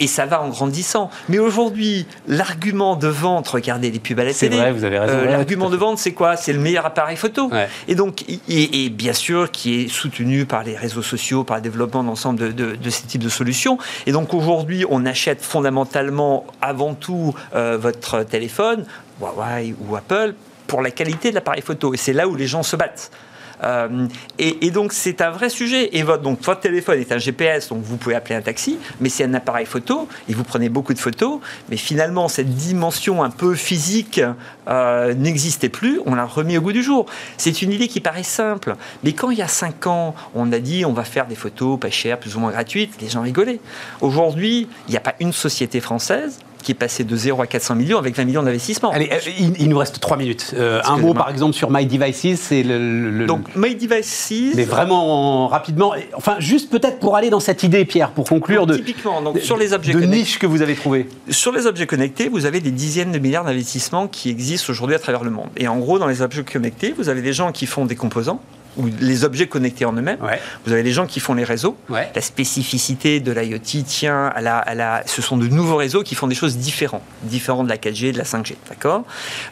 Et, 0.00 0.08
ça 0.08 0.26
va 0.26 0.42
en 0.42 0.48
grandissant. 0.48 1.08
Mais 1.28 1.38
aujourd'hui, 1.38 2.04
l'argument 2.26 2.96
de 2.96 3.06
vente, 3.06 3.46
regardez 3.46 3.92
les 3.92 4.00
pubs 4.00 4.18
à 4.18 4.24
la 4.24 4.34
télé. 4.34 4.56
C'est 4.56 4.60
vrai, 4.60 4.72
vous 4.72 4.82
avez 4.82 4.98
raison. 4.98 5.14
Euh, 5.14 5.24
l'argument 5.26 5.70
de 5.70 5.76
vente, 5.76 5.98
c'est 5.98 6.12
quoi? 6.12 6.36
C'est 6.36 6.52
le 6.52 6.58
meilleur 6.58 6.84
appareil 6.84 7.16
photo. 7.16 7.48
Et 7.86 7.94
donc, 7.94 8.24
et, 8.48 8.88
bien 8.90 9.12
sûr, 9.12 9.52
qui 9.52 9.82
est 9.82 9.88
soutenu 9.88 10.46
par 10.46 10.64
les 10.64 10.76
réseaux 10.76 11.02
sociaux, 11.02 11.44
par 11.44 11.58
le 11.58 11.62
développement 11.62 12.02
d'ensemble 12.02 12.52
de, 12.52 12.74
de, 12.74 12.90
ces 12.90 13.04
types 13.04 13.22
de 13.22 13.28
solutions. 13.28 13.78
Et 14.06 14.12
donc 14.12 14.34
aujourd'hui, 14.34 14.84
on 14.90 15.06
achète 15.06 15.42
fondamentalement, 15.42 16.44
avant 16.60 16.94
tout, 16.94 17.34
euh, 17.54 17.78
votre 17.80 18.24
téléphone, 18.24 18.84
Huawei 19.20 19.76
ou 19.80 19.94
Apple, 19.94 20.34
pour 20.66 20.82
la 20.82 20.90
qualité 20.90 21.30
de 21.30 21.36
l'appareil 21.36 21.62
photo. 21.62 21.94
Et 21.94 21.96
c'est 21.96 22.12
là 22.12 22.26
où 22.26 22.34
les 22.34 22.48
gens 22.48 22.64
se 22.64 22.74
battent. 22.74 23.12
Euh, 23.62 24.06
et, 24.38 24.70
donc, 24.70 24.92
c'est 24.92 25.20
un 25.20 25.30
vrai 25.30 25.48
sujet. 25.48 25.96
Et 25.96 26.02
votre, 26.02 26.22
donc, 26.22 26.40
votre 26.42 26.60
téléphone 26.60 26.98
est 27.00 27.12
un 27.12 27.18
GPS, 27.18 27.68
donc 27.68 27.82
vous 27.82 27.96
pouvez 27.96 28.14
appeler 28.14 28.34
un 28.34 28.42
taxi, 28.42 28.78
mais 29.00 29.08
c'est 29.08 29.24
un 29.24 29.34
appareil 29.34 29.66
photo, 29.66 30.08
et 30.28 30.34
vous 30.34 30.44
prenez 30.44 30.68
beaucoup 30.68 30.94
de 30.94 30.98
photos, 30.98 31.40
mais 31.68 31.76
finalement, 31.76 32.28
cette 32.28 32.54
dimension 32.54 33.22
un 33.22 33.30
peu 33.30 33.54
physique 33.54 34.20
euh, 34.68 35.14
n'existait 35.14 35.68
plus, 35.68 36.00
on 36.06 36.14
l'a 36.14 36.24
remis 36.24 36.58
au 36.58 36.60
goût 36.60 36.72
du 36.72 36.82
jour. 36.82 37.06
C'est 37.36 37.62
une 37.62 37.72
idée 37.72 37.88
qui 37.88 38.00
paraît 38.00 38.22
simple, 38.22 38.76
mais 39.04 39.12
quand 39.12 39.30
il 39.30 39.38
y 39.38 39.42
a 39.42 39.48
5 39.48 39.86
ans, 39.86 40.14
on 40.34 40.52
a 40.52 40.58
dit 40.58 40.84
on 40.84 40.92
va 40.92 41.04
faire 41.04 41.26
des 41.26 41.34
photos 41.34 41.78
pas 41.78 41.90
chères, 41.90 42.18
plus 42.18 42.36
ou 42.36 42.40
moins 42.40 42.50
gratuites, 42.50 43.00
les 43.00 43.08
gens 43.08 43.22
rigolaient. 43.22 43.60
Aujourd'hui, 44.00 44.68
il 44.88 44.90
n'y 44.90 44.96
a 44.96 45.00
pas 45.00 45.14
une 45.20 45.32
société 45.32 45.80
française 45.80 46.38
qui 46.62 46.72
est 46.72 46.76
passé 46.76 47.04
de 47.04 47.16
0 47.16 47.42
à 47.42 47.46
400 47.46 47.74
millions 47.74 47.98
avec 47.98 48.16
20 48.16 48.24
millions 48.24 48.42
d'investissements. 48.42 48.90
Allez, 48.90 49.10
euh, 49.12 49.30
il, 49.58 49.68
nous 49.68 49.78
reste 49.78 50.00
3 50.00 50.16
minutes. 50.16 50.54
Euh, 50.56 50.80
un 50.84 50.96
mot, 50.96 51.14
par 51.14 51.30
exemple, 51.30 51.54
sur 51.54 51.70
My 51.70 51.86
Devices. 51.86 52.40
C'est 52.40 52.62
le, 52.62 53.26
Donc, 53.26 53.54
My 53.56 53.74
Devices. 53.74 54.54
Mais 54.54 54.64
vraiment 54.64 55.48
rapidement. 55.48 55.94
Enfin, 56.14 56.36
juste 56.38 56.70
peut-être 56.70 56.98
pour 56.98 57.16
aller 57.16 57.30
dans 57.30 57.40
cette 57.40 57.62
idée, 57.62 57.84
Pierre, 57.84 58.10
pour 58.10 58.28
conclure 58.28 58.66
de. 58.66 58.76
Typiquement, 58.76 59.22
donc, 59.22 59.38
sur 59.38 59.56
les 59.56 59.72
objets 59.72 59.92
de 59.92 59.98
connectés. 59.98 60.16
niche 60.16 60.38
que 60.38 60.46
vous 60.46 60.62
avez 60.62 60.74
trouvé. 60.74 61.08
Sur 61.28 61.52
les 61.52 61.66
objets 61.66 61.86
connectés, 61.86 62.28
vous 62.28 62.46
avez 62.46 62.60
des 62.60 62.70
dizaines 62.70 63.12
de 63.12 63.18
milliards 63.18 63.44
d'investissements 63.44 64.08
qui 64.08 64.30
existent 64.30 64.70
aujourd'hui 64.70 64.96
à 64.96 64.98
travers 64.98 65.24
le 65.24 65.30
monde. 65.30 65.48
Et 65.56 65.68
en 65.68 65.78
gros, 65.78 65.98
dans 65.98 66.06
les 66.06 66.22
objets 66.22 66.44
connectés, 66.44 66.94
vous 66.96 67.08
avez 67.08 67.22
des 67.22 67.32
gens 67.32 67.52
qui 67.52 67.66
font 67.66 67.86
des 67.86 67.96
composants 67.96 68.40
ou 68.76 68.86
les 69.00 69.24
objets 69.24 69.46
connectés 69.46 69.84
en 69.84 69.92
eux-mêmes. 69.92 70.18
Vous 70.64 70.72
avez 70.72 70.82
les 70.82 70.92
gens 70.92 71.06
qui 71.06 71.20
font 71.20 71.34
les 71.34 71.44
réseaux. 71.44 71.76
La 72.14 72.20
spécificité 72.20 73.20
de 73.20 73.32
l'IoT 73.32 73.82
tient 73.86 74.26
à 74.26 74.40
la, 74.40 74.58
à 74.58 74.74
la, 74.74 75.02
Ce 75.06 75.22
sont 75.22 75.36
de 75.36 75.46
nouveaux 75.48 75.76
réseaux 75.76 76.02
qui 76.02 76.14
font 76.14 76.26
des 76.26 76.34
choses 76.34 76.56
différentes, 76.56 77.02
différentes 77.22 77.66
de 77.66 77.70
la 77.70 77.76
4G, 77.78 78.12
de 78.12 78.18
la 78.18 78.24
5G. 78.24 78.54
D'accord? 78.68 79.04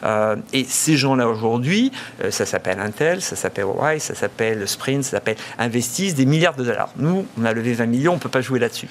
Euh, 0.03 0.35
Et 0.53 0.63
ces 0.63 0.97
gens-là 0.97 1.27
aujourd'hui, 1.27 1.91
euh, 2.23 2.31
ça 2.31 2.45
s'appelle 2.45 2.79
Intel, 2.79 3.21
ça 3.21 3.35
s'appelle 3.35 3.65
Huawei, 3.65 3.99
ça 3.99 4.15
s'appelle 4.15 4.67
Sprint, 4.67 5.03
ça 5.03 5.11
s'appelle 5.11 5.37
investissent 5.57 6.15
des 6.15 6.25
milliards 6.25 6.55
de 6.55 6.63
dollars. 6.63 6.89
Nous, 6.97 7.25
on 7.39 7.45
a 7.45 7.53
levé 7.53 7.73
20 7.73 7.85
millions, 7.85 8.11
on 8.13 8.15
ne 8.15 8.21
peut 8.21 8.29
pas 8.29 8.41
jouer 8.41 8.59
là-dessus. 8.59 8.87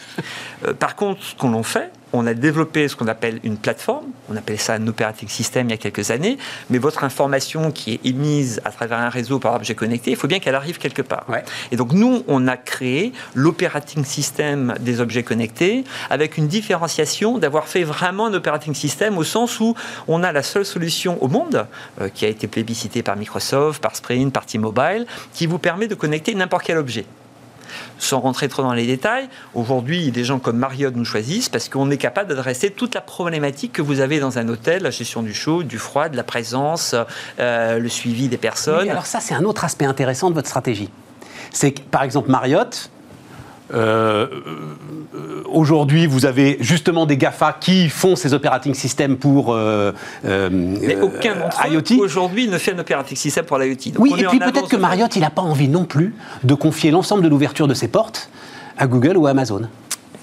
Euh, 0.67 0.73
par 0.75 0.97
contre, 0.97 1.23
ce 1.23 1.35
qu'on 1.35 1.55
en 1.55 1.63
fait, 1.63 1.91
on 2.13 2.27
a 2.27 2.35
développé 2.35 2.89
ce 2.89 2.97
qu'on 2.97 3.09
appelle 3.09 3.41
une 3.45 3.57
plateforme. 3.57 4.07
On 4.31 4.37
appelait 4.37 4.57
ça 4.57 4.75
un 4.75 4.87
operating 4.87 5.29
system 5.29 5.69
il 5.69 5.71
y 5.71 5.75
a 5.75 5.77
quelques 5.77 6.11
années. 6.11 6.39
Mais 6.71 6.79
votre 6.79 7.05
information 7.05 7.71
qui 7.71 7.95
est 7.95 8.07
émise 8.07 8.61
à 8.65 8.71
travers 8.71 8.99
un 8.99 9.09
réseau 9.09 9.39
par 9.39 9.55
objet 9.55 9.75
connecté, 9.75 10.11
il 10.11 10.17
faut 10.17 10.29
bien 10.29 10.39
qu'elle 10.39 10.55
arrive 10.55 10.79
quelque 10.79 11.03
part. 11.03 11.27
Et 11.71 11.77
donc 11.77 11.93
nous, 11.93 12.25
on 12.29 12.47
a 12.47 12.57
créé 12.57 13.13
l'operating 13.35 14.05
system 14.05 14.75
des 14.81 15.01
objets 15.01 15.23
connectés 15.23 15.85
avec 16.11 16.39
une 16.39 16.49
différenciation 16.49 17.39
d'avoir 17.39 17.69
fait 17.69 17.85
vraiment 17.85 18.27
un 18.27 18.35
operating 18.35 18.75
system 18.75 19.19
au 19.19 19.25
sens 19.25 19.61
où 19.61 19.75
on 20.07 20.23
a 20.23 20.33
la 20.33 20.43
seule 20.43 20.65
solution 20.65 21.23
au 21.23 21.29
monde 21.29 21.67
euh, 22.01 22.09
qui 22.09 22.25
a 22.25 22.29
été 22.29 22.47
plébiscitée 22.47 23.03
par 23.03 23.17
Microsoft, 23.17 23.83
par 23.83 23.97
Sprint, 23.97 24.33
par 24.33 24.47
T-Mobile, 24.47 25.07
qui 25.33 25.47
vous 25.47 25.59
permet 25.59 25.89
de 25.89 25.95
connecter 25.95 26.35
n'importe 26.35 26.65
quel 26.65 26.79
objet 26.79 27.05
sans 27.99 28.21
rentrer 28.21 28.49
trop 28.49 28.63
dans 28.63 28.73
les 28.73 28.87
détails, 28.87 29.29
aujourd'hui, 29.55 30.11
des 30.11 30.25
gens 30.25 30.39
comme 30.39 30.59
Marriott 30.59 30.95
nous 30.95 31.05
choisissent 31.05 31.49
parce 31.49 31.69
qu'on 31.69 31.91
est 31.91 31.97
capable 31.97 32.29
d'adresser 32.29 32.71
toute 32.71 32.95
la 32.95 33.01
problématique 33.01 33.73
que 33.73 33.83
vous 33.83 34.01
avez 34.01 34.21
dans 34.21 34.39
un 34.39 34.49
hôtel, 34.49 34.83
la 34.83 34.91
gestion 34.91 35.23
du 35.23 35.35
chaud, 35.35 35.63
du 35.63 35.79
froid, 35.79 36.09
de 36.09 36.17
la 36.17 36.25
présence, 36.25 36.95
euh, 37.39 37.79
le 37.79 37.89
suivi 37.89 38.29
des 38.29 38.37
personnes. 38.37 38.89
alors 38.89 39.07
ça, 39.07 39.21
c'est 39.21 39.35
un 39.35 39.45
autre 39.45 39.65
aspect 39.65 39.85
intéressant 39.85 40.31
de 40.31 40.35
votre 40.35 40.49
stratégie. 40.49 40.91
C'est 41.51 41.73
que, 41.73 41.81
par 41.81 42.03
exemple, 42.03 42.31
Marriott, 42.31 42.91
euh, 43.73 44.27
euh, 45.15 45.43
aujourd'hui, 45.47 46.07
vous 46.07 46.27
avez 46.27 46.57
justement 46.61 47.07
des 47.07 47.17
GAFA 47.17 47.57
qui 47.61 47.89
font 47.89 48.17
ces 48.17 48.35
operating 48.35 48.75
systems 48.75 49.17
pour 49.17 49.53
euh, 49.53 49.93
Mais 50.25 50.97
aucun 51.01 51.37
d'entre 51.37 51.67
IoT. 51.67 52.03
aujourd'hui 52.03 52.49
ne 52.49 52.59
fait 52.59 52.73
un 52.73 52.79
operating 52.79 53.17
system 53.17 53.45
pour 53.45 53.59
l'IoT. 53.59 53.93
Oui, 53.99 54.13
et 54.19 54.25
puis 54.25 54.39
peut-être 54.39 54.69
que 54.69 54.77
Marriott, 54.77 55.15
il 55.17 55.21
n'a 55.21 55.31
pas 55.31 55.43
envie 55.43 55.69
non 55.69 55.85
plus 55.85 56.15
de 56.45 56.55
confier 56.55 56.91
l'ensemble 56.91 57.23
de 57.23 57.29
l'ouverture 57.29 57.69
de 57.69 57.75
ses 57.75 57.89
portes 57.89 58.31
à 58.79 58.87
Google 58.87 59.17
ou 59.17 59.27
à 59.27 59.31
Amazon. 59.31 59.63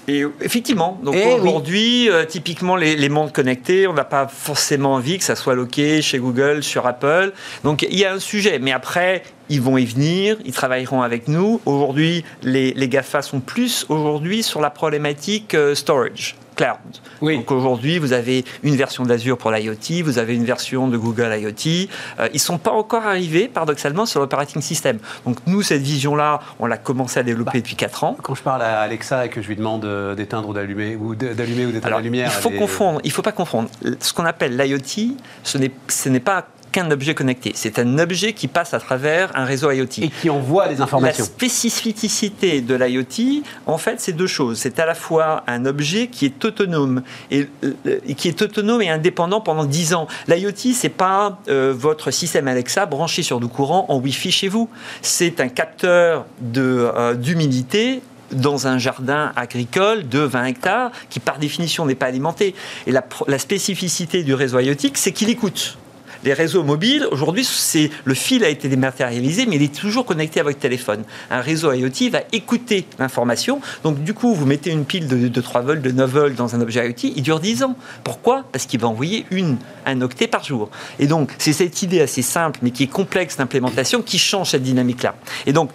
Et 0.08 0.24
effectivement, 0.40 1.00
donc 1.02 1.16
eh 1.18 1.32
aujourd'hui, 1.32 2.08
typiquement 2.28 2.76
les, 2.76 2.94
les, 2.96 3.08
mondes 3.08 3.32
connectés, 3.32 3.86
on 3.86 3.92
n'a 3.92 4.04
pas 4.04 4.28
forcément 4.28 4.94
envie 4.94 5.18
que 5.18 5.24
ça 5.24 5.34
soit 5.34 5.54
loqué 5.54 6.00
chez 6.02 6.18
Google, 6.18 6.62
sur 6.62 6.86
Apple. 6.86 7.32
Donc 7.64 7.82
il 7.82 7.98
y 7.98 8.04
a 8.04 8.12
un 8.12 8.20
sujet, 8.20 8.58
mais 8.60 8.72
après, 8.72 9.22
ils 9.48 9.60
vont 9.60 9.78
y 9.78 9.84
venir, 9.84 10.36
ils 10.44 10.52
travailleront 10.52 11.02
avec 11.02 11.28
nous. 11.28 11.60
Aujourd'hui, 11.66 12.24
les, 12.42 12.72
les 12.72 12.88
GAFA 12.88 13.22
sont 13.22 13.40
plus 13.40 13.86
aujourd'hui 13.88 14.42
sur 14.42 14.60
la 14.60 14.70
problématique 14.70 15.54
euh, 15.54 15.74
storage. 15.74 16.36
Cloud. 16.56 16.78
Oui. 17.20 17.36
Donc 17.36 17.50
aujourd'hui, 17.50 17.98
vous 17.98 18.12
avez 18.12 18.44
une 18.62 18.76
version 18.76 19.04
d'Azure 19.04 19.38
pour 19.38 19.50
l'IoT, 19.50 20.02
vous 20.02 20.18
avez 20.18 20.34
une 20.34 20.44
version 20.44 20.88
de 20.88 20.96
Google 20.96 21.36
IoT. 21.38 21.88
Euh, 22.18 22.28
ils 22.32 22.36
ne 22.36 22.38
sont 22.38 22.58
pas 22.58 22.72
encore 22.72 23.04
arrivés, 23.04 23.48
paradoxalement, 23.48 24.06
sur 24.06 24.20
l'operating 24.20 24.62
system. 24.62 24.98
Donc 25.24 25.38
nous, 25.46 25.62
cette 25.62 25.82
vision-là, 25.82 26.40
on 26.58 26.66
l'a 26.66 26.78
commencé 26.78 27.20
à 27.20 27.22
développer 27.22 27.52
bah, 27.52 27.58
depuis 27.58 27.76
4 27.76 28.04
ans. 28.04 28.16
Quand 28.22 28.34
je 28.34 28.42
parle 28.42 28.62
à 28.62 28.80
Alexa 28.80 29.26
et 29.26 29.28
que 29.28 29.42
je 29.42 29.48
lui 29.48 29.56
demande 29.56 29.84
euh, 29.84 30.14
d'éteindre 30.14 30.48
ou 30.48 30.54
d'allumer 30.54 30.96
ou 30.96 31.14
d'allumer 31.14 31.66
ou 31.66 31.72
d'éteindre 31.72 31.96
la 31.96 32.02
lumière, 32.02 32.32
il 32.34 32.40
faut 32.40 32.50
confondre. 32.50 33.00
Il 33.04 33.12
faut 33.12 33.22
pas 33.22 33.32
confondre. 33.32 33.68
Ce 34.00 34.12
qu'on 34.12 34.24
appelle 34.24 34.56
l'IoT, 34.56 35.14
ce 35.44 36.08
n'est 36.08 36.20
pas 36.20 36.46
un 36.78 36.90
objet 36.90 37.14
connecté. 37.14 37.52
C'est 37.54 37.78
un 37.78 37.98
objet 37.98 38.32
qui 38.32 38.48
passe 38.48 38.74
à 38.74 38.78
travers 38.78 39.30
un 39.34 39.44
réseau 39.44 39.70
IoT. 39.70 39.86
Et 39.98 40.08
qui 40.08 40.30
envoie 40.30 40.68
des 40.68 40.80
informations. 40.80 41.24
La 41.24 41.30
spécificité 41.30 42.60
de 42.60 42.74
l'IoT, 42.74 43.42
en 43.66 43.78
fait, 43.78 44.00
c'est 44.00 44.12
deux 44.12 44.26
choses. 44.26 44.58
C'est 44.58 44.78
à 44.78 44.86
la 44.86 44.94
fois 44.94 45.44
un 45.46 45.64
objet 45.66 46.08
qui 46.08 46.24
est 46.24 46.44
autonome 46.44 47.02
et, 47.30 47.48
euh, 47.64 47.98
qui 48.16 48.28
est 48.28 48.42
autonome 48.42 48.82
et 48.82 48.90
indépendant 48.90 49.40
pendant 49.40 49.64
10 49.64 49.94
ans. 49.94 50.06
L'IoT, 50.28 50.72
c'est 50.74 50.88
pas 50.88 51.38
euh, 51.48 51.74
votre 51.76 52.10
système 52.10 52.48
Alexa 52.48 52.86
branché 52.86 53.22
sur 53.22 53.40
du 53.40 53.48
courant 53.48 53.86
en 53.88 53.98
Wi-Fi 53.98 54.30
chez 54.30 54.48
vous. 54.48 54.68
C'est 55.02 55.40
un 55.40 55.48
capteur 55.48 56.26
euh, 56.56 57.14
d'humidité 57.14 58.02
dans 58.32 58.66
un 58.66 58.78
jardin 58.78 59.32
agricole 59.36 60.08
de 60.08 60.18
20 60.18 60.44
hectares 60.46 60.90
qui 61.10 61.20
par 61.20 61.38
définition 61.38 61.86
n'est 61.86 61.94
pas 61.94 62.06
alimenté. 62.06 62.54
Et 62.86 62.92
la, 62.92 63.04
la 63.28 63.38
spécificité 63.38 64.24
du 64.24 64.34
réseau 64.34 64.58
IoT, 64.58 64.90
c'est 64.94 65.12
qu'il 65.12 65.30
écoute 65.30 65.78
les 66.26 66.34
réseaux 66.34 66.64
mobiles, 66.64 67.06
aujourd'hui, 67.12 67.44
c'est 67.44 67.88
le 68.04 68.14
fil 68.14 68.42
a 68.42 68.48
été 68.48 68.68
dématérialisé, 68.68 69.46
mais 69.46 69.56
il 69.56 69.62
est 69.62 69.74
toujours 69.74 70.04
connecté 70.04 70.40
à 70.40 70.42
votre 70.42 70.58
téléphone. 70.58 71.04
Un 71.30 71.40
réseau 71.40 71.72
IoT 71.72 72.10
va 72.10 72.22
écouter 72.32 72.84
l'information. 72.98 73.60
Donc, 73.84 74.02
du 74.02 74.12
coup, 74.12 74.34
vous 74.34 74.44
mettez 74.44 74.70
une 74.70 74.84
pile 74.84 75.06
de, 75.06 75.40
3 75.40 75.60
volts, 75.60 75.80
de 75.80 75.92
9 75.92 76.10
volts 76.10 76.34
dans 76.34 76.56
un 76.56 76.60
objet 76.60 76.84
IoT, 76.84 77.12
il 77.14 77.22
dure 77.22 77.38
10 77.38 77.62
ans. 77.62 77.76
Pourquoi? 78.02 78.44
Parce 78.50 78.66
qu'il 78.66 78.80
va 78.80 78.88
envoyer 78.88 79.24
une, 79.30 79.56
un 79.86 80.00
octet 80.00 80.26
par 80.26 80.42
jour. 80.42 80.68
Et 80.98 81.06
donc, 81.06 81.32
c'est 81.38 81.52
cette 81.52 81.80
idée 81.82 82.00
assez 82.00 82.22
simple, 82.22 82.58
mais 82.60 82.72
qui 82.72 82.82
est 82.82 82.88
complexe 82.88 83.36
d'implémentation, 83.36 84.02
qui 84.02 84.18
change 84.18 84.50
cette 84.50 84.64
dynamique-là. 84.64 85.14
Et 85.46 85.52
donc, 85.52 85.70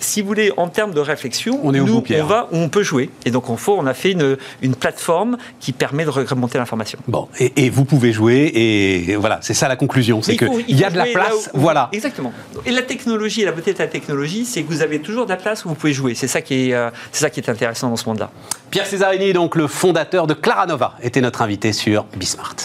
si 0.00 0.22
vous 0.22 0.28
voulez, 0.28 0.52
en 0.56 0.68
termes 0.68 0.92
de 0.92 1.00
réflexion, 1.00 1.60
on 1.62 1.74
est 1.74 1.80
nous, 1.80 2.02
on 2.10 2.24
va 2.24 2.48
où 2.52 2.56
on 2.56 2.68
peut 2.68 2.82
jouer. 2.82 3.10
Et 3.24 3.30
donc, 3.30 3.44
on, 3.48 3.86
a 3.86 3.94
fait 3.94 4.12
une, 4.12 4.36
une 4.62 4.74
plateforme 4.74 5.36
qui 5.60 5.72
permet 5.72 6.04
de 6.04 6.10
remonter 6.10 6.58
l'information. 6.58 6.98
Bon, 7.08 7.28
et, 7.38 7.70
vous 7.70 7.84
pouvez 7.84 8.12
jouer, 8.12 8.50
et 8.54 9.16
voilà, 9.16 9.38
c'est 9.42 9.54
ça 9.54 9.68
la 9.68 9.76
conclusion, 9.76 10.22
c'est 10.22 10.36
qu'il 10.36 10.76
y 10.76 10.84
a 10.84 10.90
de 10.90 10.96
la 10.96 11.06
place, 11.06 11.50
voilà. 11.54 11.88
Exactement. 11.92 12.32
Et 12.66 12.70
la 12.70 12.82
technologie, 12.82 13.44
la 13.44 13.52
beauté 13.52 13.72
de 13.72 13.78
la 13.78 13.86
technologie, 13.86 14.44
c'est 14.44 14.62
que 14.62 14.68
vous 14.68 14.82
avez 14.82 15.00
toujours 15.00 15.24
de 15.24 15.30
la 15.30 15.36
place 15.36 15.64
où 15.64 15.68
vous 15.68 15.74
pouvez 15.74 15.92
jouer. 15.92 16.14
C'est 16.14 16.28
ça 16.28 16.40
qui 16.40 16.70
est, 16.70 16.74
euh, 16.74 16.90
ça 17.12 17.30
qui 17.30 17.40
est 17.40 17.48
intéressant 17.48 17.88
dans 17.88 17.96
ce 17.96 18.08
monde-là. 18.08 18.30
Pierre 18.70 18.86
Césarini, 18.86 19.32
donc 19.32 19.56
le 19.56 19.66
fondateur 19.66 20.26
de 20.26 20.34
Claranova, 20.34 20.94
était 21.02 21.20
notre 21.20 21.42
invité 21.42 21.72
sur 21.72 22.04
Bismart. 22.16 22.56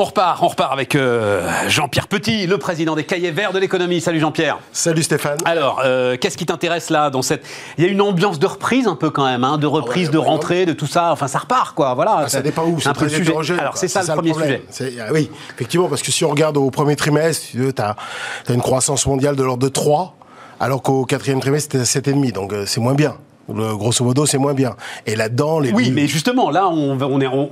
On 0.00 0.04
repart, 0.04 0.40
on 0.44 0.46
repart 0.46 0.72
avec 0.72 0.94
euh, 0.94 1.44
Jean-Pierre 1.66 2.06
Petit, 2.06 2.46
le 2.46 2.56
président 2.56 2.94
des 2.94 3.02
Cahiers 3.02 3.32
Verts 3.32 3.52
de 3.52 3.58
l'économie. 3.58 4.00
Salut 4.00 4.20
Jean-Pierre. 4.20 4.60
Salut 4.70 5.02
Stéphane. 5.02 5.38
Alors, 5.44 5.82
euh, 5.84 6.16
qu'est-ce 6.16 6.36
qui 6.36 6.46
t'intéresse 6.46 6.90
là 6.90 7.10
dans 7.10 7.20
cette 7.20 7.44
Il 7.76 7.84
y 7.84 7.88
a 7.88 7.90
une 7.90 8.00
ambiance 8.00 8.38
de 8.38 8.46
reprise 8.46 8.86
un 8.86 8.94
peu 8.94 9.10
quand 9.10 9.24
même, 9.24 9.42
hein, 9.42 9.58
de 9.58 9.66
ah 9.66 9.70
reprise, 9.70 10.12
de 10.12 10.18
rentrée, 10.18 10.66
de 10.66 10.72
tout 10.72 10.86
ça. 10.86 11.10
Enfin, 11.10 11.26
ça 11.26 11.40
repart 11.40 11.74
quoi. 11.74 11.94
Voilà. 11.94 12.20
Ah, 12.26 12.28
ça 12.28 12.42
dépend 12.42 12.64
où. 12.64 12.78
C'est 12.80 12.90
un 12.90 12.92
peu 12.92 13.08
sujet. 13.08 13.58
Alors 13.58 13.76
c'est 13.76 13.88
ça, 13.88 14.02
le 14.02 14.14
premier 14.14 14.34
sujet. 14.34 14.62
Ah 15.00 15.10
oui, 15.12 15.32
effectivement, 15.52 15.88
parce 15.88 16.02
que 16.02 16.12
si 16.12 16.24
on 16.24 16.30
regarde 16.30 16.56
au 16.58 16.70
premier 16.70 16.94
trimestre, 16.94 17.48
tu 17.50 17.72
as, 17.78 17.96
une 18.50 18.62
croissance 18.62 19.04
mondiale 19.04 19.34
de 19.34 19.42
l'ordre 19.42 19.64
de 19.64 19.68
3, 19.68 20.14
alors 20.60 20.80
qu'au 20.80 21.06
quatrième 21.06 21.40
trimestre 21.40 21.76
c'était 21.76 22.12
7,5, 22.12 22.32
donc 22.34 22.52
euh, 22.52 22.66
c'est 22.66 22.80
moins 22.80 22.94
bien. 22.94 23.16
Le, 23.52 23.76
grosso 23.76 24.04
modo, 24.04 24.26
c'est 24.26 24.38
moins 24.38 24.54
bien. 24.54 24.76
Et 25.06 25.16
là-dedans, 25.16 25.60
les. 25.60 25.72
Oui, 25.72 25.90
mais 25.90 26.06
justement, 26.06 26.50
là, 26.50 26.68
on, 26.68 27.00
on, 27.00 27.20
est, 27.20 27.26
on, 27.26 27.50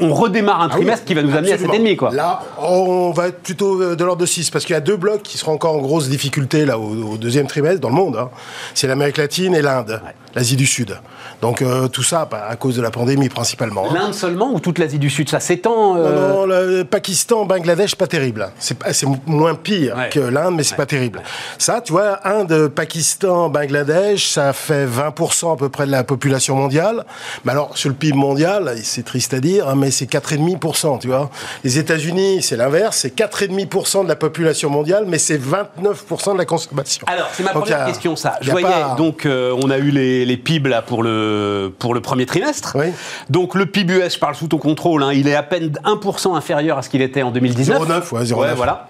on 0.00 0.12
redémarre 0.12 0.60
un 0.60 0.66
ah 0.66 0.74
trimestre 0.74 1.04
qui 1.04 1.14
va 1.14 1.22
nous 1.22 1.36
amener 1.36 1.52
à 1.52 1.56
7,5 1.56 1.96
quoi. 1.96 2.12
Là, 2.12 2.42
on 2.60 3.10
va 3.12 3.28
être 3.28 3.40
plutôt 3.40 3.80
euh, 3.80 3.96
de 3.96 4.04
l'ordre 4.04 4.20
de 4.20 4.26
6 4.26 4.50
parce 4.50 4.64
qu'il 4.64 4.74
y 4.74 4.76
a 4.76 4.80
deux 4.80 4.96
blocs 4.96 5.22
qui 5.22 5.38
seront 5.38 5.52
encore 5.52 5.76
en 5.76 5.80
grosse 5.80 6.08
difficulté 6.08 6.64
là 6.64 6.78
au, 6.78 7.16
deuxième 7.16 7.46
trimestre 7.46 7.80
dans 7.80 7.90
le 7.90 7.94
monde. 7.94 8.16
Hein. 8.16 8.30
C'est 8.74 8.86
l'Amérique 8.86 9.18
latine 9.18 9.54
et 9.54 9.62
l'Inde, 9.62 10.00
l'Asie 10.34 10.56
du 10.56 10.66
Sud. 10.66 10.98
Donc 11.40 11.62
euh, 11.62 11.88
tout 11.88 12.02
ça 12.02 12.26
bah, 12.28 12.46
à 12.48 12.56
cause 12.56 12.76
de 12.76 12.82
la 12.82 12.90
pandémie 12.90 13.28
principalement. 13.28 13.84
Hein. 13.88 13.94
L'Inde 13.94 14.14
seulement 14.14 14.52
ou 14.52 14.60
toute 14.60 14.78
l'Asie 14.78 14.98
du 14.98 15.10
Sud? 15.10 15.28
Ça 15.28 15.40
s'étend 15.40 15.96
euh 15.96 16.28
Non, 16.28 16.46
le 16.46 16.82
Pakistan, 16.82 17.44
Bangladesh, 17.44 17.94
pas 17.94 18.06
terrible. 18.06 18.50
C'est 18.58 19.06
moins 19.26 19.54
pire 19.54 20.08
que 20.10 20.20
l'Inde, 20.20 20.54
mais 20.56 20.64
c'est 20.64 20.76
pas 20.76 20.86
terrible. 20.86 21.22
Ça, 21.58 21.80
tu 21.80 21.92
vois, 21.92 22.26
Inde, 22.26 22.68
Pakistan, 22.68 23.48
Bangladesh, 23.48 24.28
ça 24.28 24.52
fait 24.52 24.86
20 24.86 25.12
1% 25.14 25.52
à 25.52 25.56
peu 25.56 25.68
près 25.68 25.86
de 25.86 25.90
la 25.90 26.04
population 26.04 26.56
mondiale. 26.56 27.04
Mais 27.44 27.52
alors, 27.52 27.76
sur 27.76 27.88
le 27.88 27.94
PIB 27.94 28.16
mondial, 28.16 28.74
c'est 28.82 29.04
triste 29.04 29.34
à 29.34 29.40
dire, 29.40 29.68
hein, 29.68 29.74
mais 29.76 29.90
c'est 29.90 30.06
4,5%, 30.06 30.98
tu 31.00 31.08
vois. 31.08 31.30
Les 31.62 31.78
États-Unis, 31.78 32.42
c'est 32.42 32.56
l'inverse, 32.56 32.98
c'est 32.98 33.14
4,5% 33.16 34.04
de 34.04 34.08
la 34.08 34.16
population 34.16 34.70
mondiale, 34.70 35.04
mais 35.06 35.18
c'est 35.18 35.38
29% 35.38 36.32
de 36.34 36.38
la 36.38 36.44
consommation. 36.44 37.06
Alors, 37.06 37.28
c'est 37.32 37.42
ma 37.42 37.52
Donc, 37.52 37.62
première 37.64 37.82
a- 37.82 37.86
question, 37.86 38.16
ça. 38.16 38.34
Je 38.40 38.50
voyais, 38.50 38.66
pas- 38.66 38.94
donc, 38.96 39.26
euh, 39.26 39.54
on 39.62 39.70
a 39.70 39.78
eu 39.78 39.90
les, 39.90 40.24
les 40.24 40.36
PIB 40.36 40.68
là 40.70 40.82
pour 40.82 41.02
le, 41.02 41.72
pour 41.78 41.94
le 41.94 42.00
premier 42.00 42.26
trimestre. 42.26 42.76
Oui. 42.78 42.86
Donc, 43.30 43.54
le 43.54 43.66
PIB 43.66 43.94
US, 43.94 44.14
je 44.14 44.18
parle 44.18 44.34
sous 44.34 44.48
ton 44.48 44.58
contrôle, 44.58 45.02
hein, 45.02 45.12
il 45.12 45.28
est 45.28 45.34
à 45.34 45.42
peine 45.42 45.72
1% 45.84 46.34
inférieur 46.36 46.78
à 46.78 46.82
ce 46.82 46.88
qu'il 46.88 47.02
était 47.02 47.22
en 47.22 47.30
2019. 47.30 47.78
0,9, 47.82 48.12
ouais, 48.12 48.24
0,9. 48.24 48.54
voilà. 48.56 48.88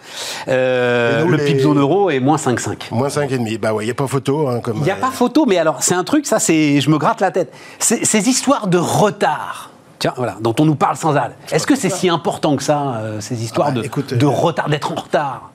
Euh, 0.48 1.22
nous, 1.22 1.28
le 1.30 1.36
les- 1.36 1.44
PIB 1.44 1.60
zone 1.60 1.78
euro 1.78 2.10
est 2.10 2.20
moins 2.20 2.36
5,5. 2.38 2.90
Moins 2.90 3.08
5,5. 3.08 3.58
Bah 3.58 3.72
ouais, 3.72 3.84
il 3.84 3.86
n'y 3.86 3.90
a 3.90 3.94
pas 3.94 4.06
photo. 4.06 4.48
Hein, 4.48 4.60
Il 4.74 4.82
n'y 4.82 4.90
a 4.90 4.94
euh, 4.94 5.00
pas 5.00 5.10
photo, 5.10 5.46
mais 5.46 5.58
alors, 5.58 5.82
c'est 5.82 5.94
un 5.94 6.04
truc, 6.04 6.13
ça, 6.22 6.38
c'est. 6.38 6.80
Je 6.80 6.90
me 6.90 6.98
gratte 6.98 7.20
la 7.20 7.30
tête. 7.30 7.52
Ces 7.78 8.28
histoires 8.28 8.66
de 8.66 8.78
retard. 8.78 9.70
Tiens, 9.98 10.12
voilà, 10.16 10.36
dont 10.40 10.54
on 10.58 10.64
nous 10.64 10.74
parle 10.74 10.96
sans 10.96 11.16
arrêt. 11.16 11.36
Est-ce 11.50 11.66
que 11.66 11.76
c'est 11.76 11.90
si 11.90 12.08
important 12.08 12.56
que 12.56 12.62
ça, 12.62 12.96
euh, 12.96 13.20
ces 13.20 13.42
histoires 13.42 13.68
Ah 13.70 13.74
bah, 13.74 13.80
de, 13.80 13.86
écoute, 13.86 14.12
de 14.12 14.26
euh, 14.26 14.28
retard, 14.28 14.68
d'être 14.68 14.92
en 14.92 14.96
retard? 14.96 15.50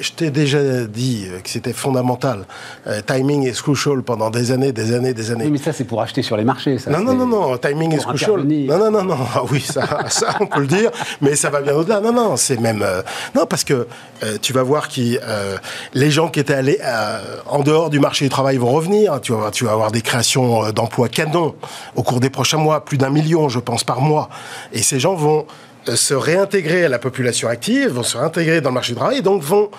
Je 0.00 0.10
t'ai 0.12 0.30
déjà 0.30 0.84
dit 0.84 1.26
euh, 1.28 1.40
que 1.40 1.48
c'était 1.50 1.72
fondamental. 1.72 2.44
Euh, 2.86 3.00
timing 3.04 3.42
is 3.48 3.54
crucial 3.62 4.02
pendant 4.02 4.30
des 4.30 4.52
années, 4.52 4.72
des 4.72 4.92
années, 4.94 5.12
des 5.12 5.30
années. 5.30 5.44
Oui, 5.46 5.50
mais 5.52 5.58
ça, 5.58 5.72
c'est 5.72 5.84
pour 5.84 6.00
acheter 6.00 6.22
sur 6.22 6.36
les 6.36 6.44
marchés. 6.44 6.78
Ça, 6.78 6.90
Non, 6.90 7.00
non, 7.00 7.14
non, 7.14 7.26
non, 7.26 7.56
timing 7.58 7.92
is 7.92 7.96
pour 7.98 8.08
crucial. 8.08 8.42
Non, 8.44 8.78
non, 8.78 8.90
non, 8.90 9.04
non. 9.04 9.16
Ah 9.34 9.42
oui, 9.50 9.60
ça, 9.60 9.82
ça, 10.08 10.36
on 10.40 10.46
peut 10.46 10.60
le 10.60 10.66
dire, 10.66 10.90
mais 11.20 11.34
ça 11.34 11.50
va 11.50 11.60
bien 11.60 11.74
au-delà. 11.74 12.00
Non, 12.00 12.12
non, 12.12 12.36
c'est 12.36 12.60
même. 12.60 12.82
euh, 12.82 13.02
non, 13.34 13.46
parce 13.46 13.64
que 13.64 13.86
euh, 14.22 14.38
tu 14.40 14.52
vas 14.52 14.62
voir 14.62 14.88
qui 14.88 15.18
les 15.94 16.10
gens 16.10 16.28
qui 16.28 16.40
étaient 16.40 16.54
allés 16.54 16.78
en 17.46 17.60
dehors 17.62 17.90
du 17.90 17.98
marché 17.98 18.24
du 18.24 18.28
travail 18.28 18.56
vont 18.58 18.70
revenir. 18.70 19.20
Tu 19.20 19.32
vas, 19.32 19.50
tu 19.50 19.64
vas 19.64 19.72
avoir 19.72 19.90
des 19.90 20.02
créations 20.02 20.70
d'emplois 20.70 21.08
canons 21.08 21.54
au 21.96 22.02
cours 22.02 22.20
des 22.20 22.30
prochains 22.30 22.58
mois, 22.58 22.84
plus 22.84 22.98
d'un 22.98 23.10
million, 23.10 23.48
je 23.48 23.58
pense, 23.58 23.84
par 23.84 24.00
mois. 24.00 24.28
Et 24.72 24.82
ces 24.82 25.00
gens 25.00 25.14
vont 25.14 25.46
se 25.86 26.14
réintégrer 26.14 26.84
à 26.84 26.88
la 26.88 26.98
population 26.98 27.48
active, 27.48 27.88
vont 27.90 28.02
se 28.02 28.16
réintégrer 28.16 28.60
dans 28.60 28.70
le 28.70 28.74
marché 28.74 28.92
du 28.92 28.98
travail, 28.98 29.18
et 29.18 29.22
donc 29.22 29.42
vont 29.42 29.70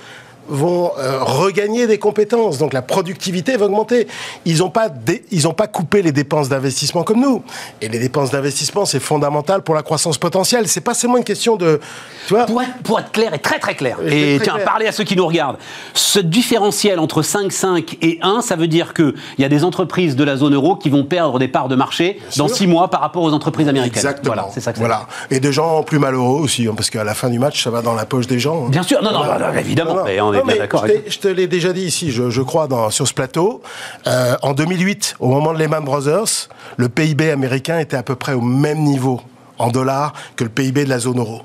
vont 0.49 0.91
euh, 0.99 1.19
regagner 1.23 1.87
des 1.87 1.97
compétences, 1.97 2.57
donc 2.57 2.73
la 2.73 2.81
productivité 2.81 3.55
va 3.57 3.65
augmenter. 3.65 4.07
Ils 4.45 4.59
n'ont 4.59 4.69
pas, 4.69 4.89
dé- 4.89 5.23
ils 5.31 5.47
ont 5.47 5.53
pas 5.53 5.67
coupé 5.67 6.01
les 6.01 6.11
dépenses 6.11 6.49
d'investissement 6.49 7.03
comme 7.03 7.21
nous. 7.21 7.43
Et 7.81 7.87
les 7.89 7.99
dépenses 7.99 8.31
d'investissement, 8.31 8.85
c'est 8.85 8.99
fondamental 8.99 9.61
pour 9.63 9.75
la 9.75 9.83
croissance 9.83 10.17
potentielle. 10.17 10.67
C'est 10.67 10.81
pas 10.81 10.93
seulement 10.93 11.17
une 11.17 11.23
question 11.23 11.55
de, 11.55 11.79
tu 12.27 12.33
vois, 12.33 12.45
Pour 12.45 12.61
être, 12.61 12.73
pour 12.83 12.99
être 12.99 13.11
clair 13.11 13.33
et 13.33 13.39
très 13.39 13.59
très 13.59 13.75
clair, 13.75 13.97
et 14.05 14.35
très 14.37 14.43
tiens, 14.45 14.53
clair. 14.55 14.65
parlez 14.65 14.87
à 14.87 14.91
ceux 14.91 15.03
qui 15.03 15.15
nous 15.15 15.25
regardent, 15.25 15.57
ce 15.93 16.19
différentiel 16.19 16.99
entre 16.99 17.21
5,5 17.21 17.97
et 18.01 18.19
1, 18.21 18.41
ça 18.41 18.55
veut 18.55 18.67
dire 18.67 18.93
qu'il 18.93 19.13
y 19.39 19.43
a 19.45 19.49
des 19.49 19.63
entreprises 19.63 20.15
de 20.15 20.23
la 20.23 20.35
zone 20.37 20.53
euro 20.55 20.75
qui 20.75 20.89
vont 20.89 21.03
perdre 21.03 21.39
des 21.39 21.47
parts 21.47 21.67
de 21.67 21.75
marché 21.75 22.19
dans 22.37 22.47
sûr. 22.47 22.57
6 22.57 22.67
mois 22.67 22.89
par 22.89 23.01
rapport 23.01 23.23
aux 23.23 23.33
entreprises 23.33 23.67
américaines. 23.67 23.97
Exactement. 23.97 24.33
Voilà, 24.35 24.49
c'est 24.53 24.59
ça 24.61 24.73
que 24.73 24.79
Voilà. 24.79 25.07
Et 25.31 25.39
des 25.39 25.51
gens 25.53 25.83
plus 25.83 25.99
malheureux 25.99 26.41
aussi, 26.41 26.67
hein, 26.67 26.73
parce 26.75 26.89
qu'à 26.89 27.03
la 27.03 27.13
fin 27.13 27.29
du 27.29 27.39
match, 27.39 27.63
ça 27.63 27.69
va 27.69 27.81
dans 27.81 27.93
la 27.95 28.05
poche 28.05 28.27
des 28.27 28.39
gens. 28.39 28.65
hein. 28.65 28.69
Bien 28.69 28.83
sûr, 28.83 29.01
non, 29.01 29.11
non, 29.11 29.21
bah, 29.25 29.39
évidemment, 29.59 29.97
mais 30.05 30.19
on 30.33 30.39
est 30.39 30.39
Non, 30.39 30.45
bien 30.45 30.53
mais 30.55 30.59
d'accord 30.59 30.85
je 31.07 31.19
te 31.19 31.27
l'ai 31.27 31.47
déjà 31.47 31.73
dit 31.73 31.83
ici, 31.83 32.11
je, 32.11 32.29
je 32.29 32.41
crois, 32.41 32.67
dans, 32.67 32.89
sur 32.89 33.07
ce 33.07 33.13
plateau. 33.13 33.61
Euh, 34.07 34.35
en 34.41 34.53
2008, 34.53 35.15
au 35.19 35.29
moment 35.29 35.53
de 35.53 35.59
Lehman 35.59 35.83
Brothers, 35.83 36.49
le 36.77 36.89
PIB 36.89 37.31
américain 37.31 37.79
était 37.79 37.97
à 37.97 38.03
peu 38.03 38.15
près 38.15 38.33
au 38.33 38.41
même 38.41 38.79
niveau 38.79 39.21
en 39.57 39.69
dollars 39.69 40.13
que 40.35 40.43
le 40.43 40.49
PIB 40.49 40.85
de 40.85 40.89
la 40.89 40.99
zone 40.99 41.19
euro. 41.19 41.43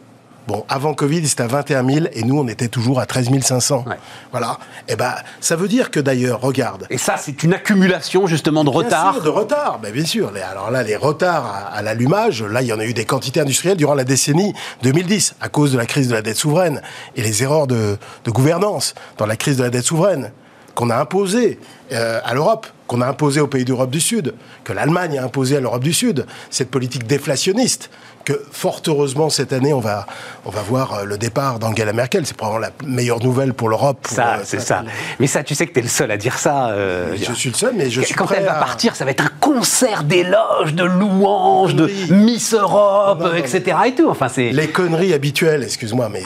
Bon, 0.48 0.64
avant 0.70 0.94
Covid, 0.94 1.28
c'était 1.28 1.42
à 1.42 1.46
21 1.46 1.86
000 1.86 2.06
et 2.14 2.22
nous, 2.22 2.38
on 2.38 2.48
était 2.48 2.68
toujours 2.68 3.00
à 3.00 3.04
13 3.04 3.28
500. 3.42 3.84
Ouais. 3.86 3.96
Voilà. 4.30 4.58
Et 4.88 4.96
ben, 4.96 5.12
ça 5.42 5.56
veut 5.56 5.68
dire 5.68 5.90
que 5.90 6.00
d'ailleurs, 6.00 6.40
regarde, 6.40 6.86
Et 6.88 6.96
ça, 6.96 7.16
c'est 7.18 7.42
une 7.42 7.52
accumulation 7.52 8.26
justement 8.26 8.64
de 8.64 8.70
Bien 8.70 8.78
retard. 8.78 9.12
sûr, 9.12 9.22
de 9.22 9.28
retard, 9.28 9.78
ben 9.78 9.92
bien 9.92 10.06
sûr. 10.06 10.30
Les- 10.32 10.40
Alors 10.40 10.70
là, 10.70 10.82
les 10.82 10.96
retards 10.96 11.44
à, 11.44 11.58
à 11.76 11.82
l'allumage, 11.82 12.42
là, 12.42 12.62
il 12.62 12.68
y 12.68 12.72
en 12.72 12.78
a 12.78 12.86
eu 12.86 12.94
des 12.94 13.04
quantités 13.04 13.40
industrielles 13.40 13.76
durant 13.76 13.92
la 13.94 14.04
décennie 14.04 14.54
2010, 14.84 15.34
à 15.42 15.50
cause 15.50 15.72
de 15.72 15.76
la 15.76 15.84
crise 15.84 16.08
de 16.08 16.14
la 16.14 16.22
dette 16.22 16.38
souveraine 16.38 16.80
et 17.14 17.20
les 17.20 17.42
erreurs 17.42 17.66
de, 17.66 17.98
de 18.24 18.30
gouvernance 18.30 18.94
dans 19.18 19.26
la 19.26 19.36
crise 19.36 19.58
de 19.58 19.64
la 19.64 19.70
dette 19.70 19.84
souveraine 19.84 20.32
qu'on 20.74 20.90
a 20.90 20.96
imposées 20.96 21.58
euh, 21.92 22.20
à 22.24 22.34
l'Europe, 22.34 22.66
qu'on 22.86 23.00
a 23.00 23.06
imposé 23.08 23.40
aux 23.40 23.48
pays 23.48 23.64
d'Europe 23.64 23.90
du 23.90 24.00
Sud, 24.00 24.32
que 24.62 24.72
l'Allemagne 24.72 25.18
a 25.18 25.24
imposé 25.24 25.56
à 25.56 25.60
l'Europe 25.60 25.82
du 25.82 25.92
Sud, 25.92 26.24
cette 26.50 26.70
politique 26.70 27.04
déflationniste 27.04 27.90
que 28.28 28.42
fort 28.52 28.82
heureusement 28.86 29.30
cette 29.30 29.54
année 29.54 29.72
on 29.72 29.80
va 29.80 30.04
on 30.44 30.50
va 30.50 30.60
voir 30.60 30.92
euh, 30.92 31.04
le 31.04 31.16
départ 31.16 31.58
d'Angela 31.58 31.94
Merkel, 31.94 32.26
c'est 32.26 32.36
probablement 32.36 32.66
la 32.66 32.86
meilleure 32.86 33.22
nouvelle 33.22 33.54
pour 33.54 33.68
l'europe. 33.70 34.06
Ça, 34.10 34.34
euh, 34.34 34.40
c'est 34.44 34.60
ça. 34.60 34.82
Mais 35.18 35.26
ça, 35.26 35.42
tu 35.42 35.54
sais 35.54 35.66
que 35.66 35.72
t'es 35.72 35.80
le 35.80 35.88
seul 35.88 36.10
à 36.10 36.16
dire 36.18 36.36
ça. 36.38 36.68
euh, 36.68 37.16
Je 37.16 37.32
suis 37.32 37.48
le 37.50 37.54
seul, 37.54 37.72
mais 37.74 37.88
je 37.88 38.02
suis 38.02 38.14
Quand 38.14 38.26
prêt 38.26 38.36
elle 38.40 38.44
va 38.44 38.56
à- 38.56 38.58
partir, 38.60 38.94
ça 38.96 39.04
va 39.06 39.12
être 39.12 39.24
un 39.24 39.30
concert 39.40 40.04
d'éloges, 40.04 40.74
de 40.74 40.84
louanges, 40.84 41.74
de. 41.74 41.88
Miss 42.10 42.52
Europe, 42.54 43.20
Non, 43.20 43.26
non, 43.28 43.32
non. 43.32 43.38
etc. 43.38 43.76
et 43.86 43.94
tout. 43.94 44.08
Enfin, 44.10 44.28
c'est. 44.28 44.50
les 44.50 44.68
conneries 44.68 45.14
habituelles, 45.14 45.62
excuse-moi, 45.62 46.08
mais 46.10 46.22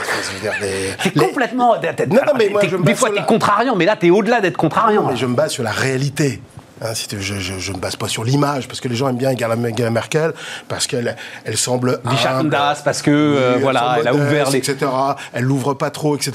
les- 0.61 1.11
les- 1.15 1.27
complètement. 1.27 1.77
t'es- 1.81 2.07
Non, 2.07 2.17
non, 2.27 2.33
mais 2.37 2.49
moi, 2.49 2.63
je 2.69 2.77
me 2.77 2.85
des 2.85 2.95
fois, 2.97 3.11
t'es 3.11 3.17
la- 3.17 3.23
contrariant, 3.23 3.77
mais 3.77 3.85
là, 3.87 3.95
t'es 3.97 4.11
au-delà 4.11 4.41
d'être 4.41 4.57
contrariant. 4.57 5.07
mais 5.09 5.17
je 5.17 5.27
me 5.27 5.35
base 5.35 5.53
sur 5.53 5.63
la 5.63 5.71
réalité. 5.71 6.41
Hein, 6.85 6.93
je, 6.95 7.19
je, 7.39 7.59
je 7.59 7.73
ne 7.73 7.79
base 7.79 7.97
pas 7.97 8.09
sur 8.09 8.25
l'image, 8.25 8.67
parce 8.67 8.81
que 8.81 8.89
les 8.89 8.97
gens 8.97 9.09
aiment 9.09 9.17
bien 9.17 9.31
Angela 9.33 9.55
Angela 9.55 9.91
Merkel, 9.91 10.33
parce 10.69 10.87
qu'elle 10.87 11.17
elle 11.45 11.57
semble. 11.57 12.01
Richard 12.05 12.39
humble. 12.39 12.51
Das, 12.51 12.83
parce 12.85 13.03
que, 13.03 13.11
euh, 13.11 13.59
voilà, 13.61 13.97
elle 14.01 14.09
a 14.09 14.15
ouvert 14.15 14.51
les- 14.51 14.59
etc. 14.59 14.91
Elle 15.33 15.45
l'ouvre 15.45 15.75
pas 15.75 15.91
trop, 15.91 16.17
etc. 16.17 16.33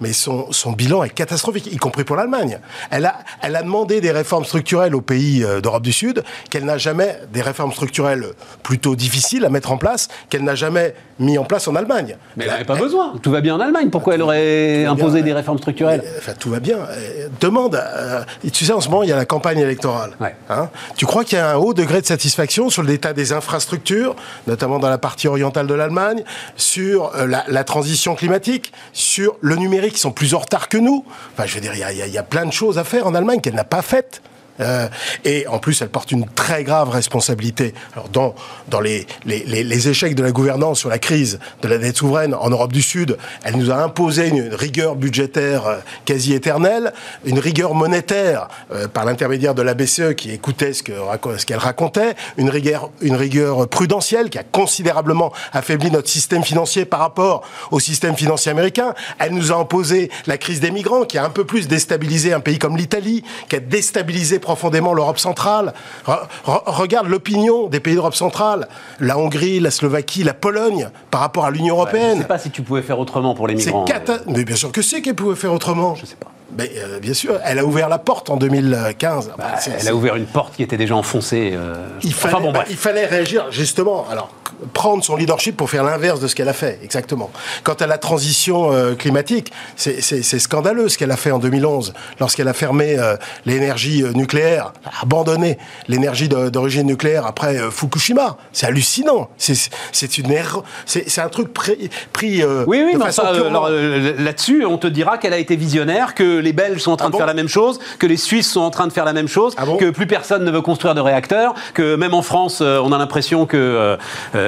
Mais 0.00 0.12
son, 0.12 0.50
son 0.52 0.72
bilan 0.72 1.04
est 1.04 1.10
catastrophique, 1.10 1.66
y 1.72 1.76
compris 1.76 2.04
pour 2.04 2.16
l'Allemagne. 2.16 2.58
Elle 2.90 3.04
a, 3.06 3.16
elle 3.42 3.56
a 3.56 3.62
demandé 3.62 4.00
des 4.00 4.10
réformes 4.12 4.44
structurelles 4.44 4.94
aux 4.94 5.00
pays 5.02 5.44
euh, 5.44 5.60
d'Europe 5.60 5.82
du 5.82 5.92
Sud, 5.92 6.24
qu'elle 6.48 6.64
n'a 6.64 6.78
jamais, 6.78 7.18
des 7.32 7.42
réformes 7.42 7.72
structurelles 7.72 8.24
plutôt 8.62 8.96
difficiles 8.96 9.44
à 9.44 9.50
mettre 9.50 9.70
en 9.72 9.76
place, 9.76 10.08
qu'elle 10.30 10.44
n'a 10.44 10.54
jamais 10.54 10.94
mis 11.18 11.36
en 11.36 11.44
place 11.44 11.68
en 11.68 11.76
Allemagne. 11.76 12.16
Mais 12.36 12.44
elle 12.44 12.50
n'avait 12.52 12.64
pas 12.64 12.76
besoin. 12.76 13.12
Tout 13.22 13.30
va 13.30 13.42
bien 13.42 13.54
en 13.56 13.60
Allemagne. 13.60 13.90
Pourquoi 13.90 14.14
elle 14.14 14.22
aurait 14.22 14.78
bien, 14.80 14.92
imposé 14.92 15.22
des 15.22 15.34
réformes 15.34 15.58
structurelles 15.58 16.00
Mais, 16.02 16.10
Enfin, 16.18 16.32
tout 16.38 16.48
va 16.50 16.60
bien. 16.60 16.78
Euh, 16.78 17.28
Demande. 17.40 17.74
euh, 17.74 18.22
tu 18.52 18.64
sais, 18.64 18.72
en 18.72 18.80
ce 18.80 18.88
moment, 18.88 19.02
il 19.02 19.10
y 19.10 19.12
a 19.12 19.16
la 19.16 19.26
campagne 19.26 19.58
électorale. 19.58 19.89
Ouais. 20.20 20.34
Hein 20.48 20.68
tu 20.96 21.06
crois 21.06 21.24
qu'il 21.24 21.38
y 21.38 21.40
a 21.40 21.50
un 21.50 21.56
haut 21.56 21.74
degré 21.74 22.00
de 22.00 22.06
satisfaction 22.06 22.70
sur 22.70 22.82
l'état 22.82 23.12
des 23.12 23.32
infrastructures, 23.32 24.16
notamment 24.46 24.78
dans 24.78 24.88
la 24.88 24.98
partie 24.98 25.28
orientale 25.28 25.66
de 25.66 25.74
l'Allemagne, 25.74 26.24
sur 26.56 27.14
euh, 27.14 27.26
la, 27.26 27.44
la 27.48 27.64
transition 27.64 28.14
climatique, 28.14 28.72
sur 28.92 29.36
le 29.40 29.56
numérique, 29.56 29.94
qui 29.94 30.00
sont 30.00 30.12
plus 30.12 30.34
en 30.34 30.38
retard 30.38 30.68
que 30.68 30.78
nous? 30.78 31.04
Enfin, 31.32 31.46
je 31.46 31.54
veux 31.54 31.60
dire, 31.60 31.74
y 31.74 31.80
y 31.80 32.02
il 32.06 32.12
y 32.12 32.18
a 32.18 32.22
plein 32.22 32.46
de 32.46 32.52
choses 32.52 32.78
à 32.78 32.84
faire 32.84 33.06
en 33.06 33.14
Allemagne 33.14 33.40
qu'elle 33.40 33.54
n'a 33.54 33.64
pas 33.64 33.82
faites. 33.82 34.22
Euh, 34.60 34.88
et 35.24 35.46
en 35.46 35.58
plus, 35.58 35.80
elle 35.82 35.88
porte 35.88 36.12
une 36.12 36.26
très 36.26 36.64
grave 36.64 36.90
responsabilité. 36.90 37.74
Alors, 37.94 38.08
dans, 38.08 38.34
dans 38.68 38.80
les, 38.80 39.06
les, 39.24 39.44
les- 39.44 39.88
échecs 39.88 40.14
de 40.14 40.22
la 40.22 40.30
gouvernance 40.32 40.80
sur 40.80 40.88
la 40.90 40.98
crise 40.98 41.38
de 41.62 41.68
la 41.68 41.78
dette 41.78 41.96
souveraine 41.96 42.34
en 42.34 42.50
Europe 42.50 42.72
du 42.72 42.82
Sud, 42.82 43.16
elle 43.44 43.56
nous 43.56 43.70
a 43.70 43.76
imposé 43.76 44.28
une, 44.28 44.54
rigueur 44.54 44.94
budgétaire 44.96 45.66
euh, 45.66 45.76
quasi 46.04 46.34
éternelle, 46.34 46.92
une 47.24 47.38
rigueur 47.38 47.74
monétaire 47.74 48.48
euh, 48.72 48.88
par 48.88 49.04
l'intermédiaire 49.06 49.54
de 49.54 49.62
la 49.62 49.74
BCE 49.74 50.14
qui 50.16 50.30
écoutait 50.32 50.72
ce 50.74 50.82
ce 50.82 51.46
qu'elle 51.46 51.58
racontait, 51.58 52.14
une 52.36 52.50
rigueur, 52.50 52.90
une 53.00 53.14
rigueur 53.16 53.68
prudentielle 53.68 54.30
qui 54.30 54.38
a 54.38 54.42
considérablement 54.42 55.32
affaibli 55.52 55.90
notre 55.90 56.08
système 56.08 56.42
financier 56.44 56.84
par 56.84 57.00
rapport 57.00 57.42
au 57.70 57.80
système 57.80 58.16
financier 58.16 58.50
américain. 58.50 58.94
Elle 59.18 59.32
nous 59.32 59.52
a 59.52 59.56
imposé 59.56 60.10
la 60.26 60.38
crise 60.38 60.60
des 60.60 60.70
migrants 60.70 61.04
qui 61.04 61.18
a 61.18 61.24
un 61.24 61.30
peu 61.30 61.44
plus 61.44 61.68
déstabilisé 61.68 62.32
un 62.32 62.40
pays 62.40 62.58
comme 62.58 62.76
l'Italie, 62.76 63.22
qui 63.48 63.56
a 63.56 63.60
déstabilisé 63.60 64.38
profondément 64.54 64.92
l'Europe 64.94 65.18
centrale. 65.18 65.72
Re- 66.06 66.20
re- 66.46 66.62
regarde 66.66 67.08
l'opinion 67.08 67.68
des 67.68 67.80
pays 67.80 67.94
d'Europe 67.94 68.14
centrale, 68.14 68.68
la 68.98 69.16
Hongrie, 69.18 69.60
la 69.60 69.70
Slovaquie, 69.70 70.22
la 70.24 70.34
Pologne, 70.34 70.88
par 71.10 71.20
rapport 71.20 71.44
à 71.44 71.50
l'Union 71.50 71.66
Je 71.76 71.80
ne 71.80 71.86
européenne. 71.86 72.18
sais 72.18 72.24
pas 72.26 72.38
si 72.38 72.50
tu 72.50 72.62
pouvais 72.62 72.82
faire 72.82 72.98
autrement 72.98 73.34
pour 73.34 73.46
les 73.46 73.54
migrants. 73.54 73.84
cata- 73.84 74.20
Mais 74.26 74.44
bien 74.44 74.56
sûr 74.56 74.72
que 74.72 74.82
c'est 74.82 75.02
qu'elle 75.02 75.14
pouvait 75.14 75.36
faire 75.36 75.52
autrement. 75.52 75.94
Je 75.94 76.06
sais 76.06 76.16
pas. 76.16 76.28
Mais 76.58 76.68
euh, 76.78 76.98
bien 76.98 77.14
sûr, 77.14 77.38
elle 77.44 77.60
a 77.60 77.64
ouvert 77.64 77.88
la 77.88 77.98
porte 77.98 78.28
en 78.28 78.36
2015. 78.36 79.32
Bah, 79.38 79.44
elle 79.80 79.86
a 79.88 79.94
ouvert 79.94 80.16
une 80.16 80.26
porte 80.26 80.56
qui 80.56 80.64
était 80.64 80.76
déjà 80.76 80.96
enfoncée. 80.96 81.52
euh, 81.54 81.76
il 82.02 82.12
fallait, 82.12 82.34
enfin 82.34 82.42
bon, 82.42 82.50
bah, 82.52 82.64
il 82.68 82.76
fallait 82.76 83.06
réagir 83.06 83.46
justement. 83.52 84.06
Alors 84.10 84.30
prendre 84.72 85.02
son 85.04 85.16
leadership 85.16 85.56
pour 85.56 85.70
faire 85.70 85.84
l'inverse 85.84 86.20
de 86.20 86.26
ce 86.28 86.34
qu'elle 86.34 86.48
a 86.48 86.52
fait, 86.52 86.78
exactement. 86.82 87.30
Quant 87.64 87.74
à 87.74 87.86
la 87.86 87.98
transition 87.98 88.72
euh, 88.72 88.94
climatique, 88.94 89.52
c'est 89.76 90.22
scandaleux 90.38 90.88
ce 90.88 90.98
qu'elle 90.98 91.10
a 91.10 91.16
fait 91.16 91.30
en 91.30 91.38
2011 91.38 91.92
lorsqu'elle 92.18 92.48
a 92.48 92.52
fermé 92.52 92.96
euh, 92.98 93.16
l'énergie 93.46 94.02
euh, 94.02 94.12
nucléaire, 94.12 94.72
abandonné 95.02 95.58
l'énergie 95.88 96.28
d'origine 96.28 96.86
nucléaire 96.86 97.26
après 97.26 97.58
euh, 97.58 97.70
Fukushima. 97.70 98.36
C'est 98.52 98.66
hallucinant. 98.66 99.28
C'est 99.38 100.18
une 100.18 100.30
erreur. 100.30 100.64
C'est 100.86 101.18
un 101.20 101.28
truc 101.28 101.52
pris, 101.52 101.90
pris 102.12 102.42
Oui, 102.66 102.82
oui, 102.84 102.92
de 102.94 102.98
mais 102.98 103.04
façon 103.06 103.22
purement- 103.34 103.68
là-dessus, 103.68 104.64
on 104.64 104.78
te 104.78 104.86
dira 104.86 105.18
qu'elle 105.18 105.32
a 105.32 105.38
été 105.38 105.56
visionnaire, 105.56 106.14
que 106.14 106.38
les 106.38 106.52
Belges 106.52 106.80
sont 106.80 106.92
en 106.92 106.96
train 106.96 107.06
Ah 107.08 107.12
de 107.12 107.16
faire 107.16 107.26
la 107.26 107.34
même 107.34 107.48
chose, 107.48 107.78
que 107.98 108.06
les 108.06 108.16
Suisses 108.16 108.50
sont 108.50 108.60
en 108.60 108.70
train 108.70 108.86
de 108.86 108.92
faire 108.92 109.04
la 109.04 109.12
même 109.12 109.28
chose, 109.28 109.54
Ah 109.56 109.66
bon 109.66 109.76
que 109.76 109.90
plus 109.90 110.06
personne 110.06 110.44
ne 110.44 110.50
veut 110.50 110.60
construire 110.62 110.94
de 110.94 111.00
réacteurs, 111.00 111.54
que 111.74 111.94
même 111.96 112.14
en 112.14 112.22
France, 112.22 112.60
on 112.60 112.92
a 112.92 112.98
l'impression 112.98 113.46
que 113.46 113.96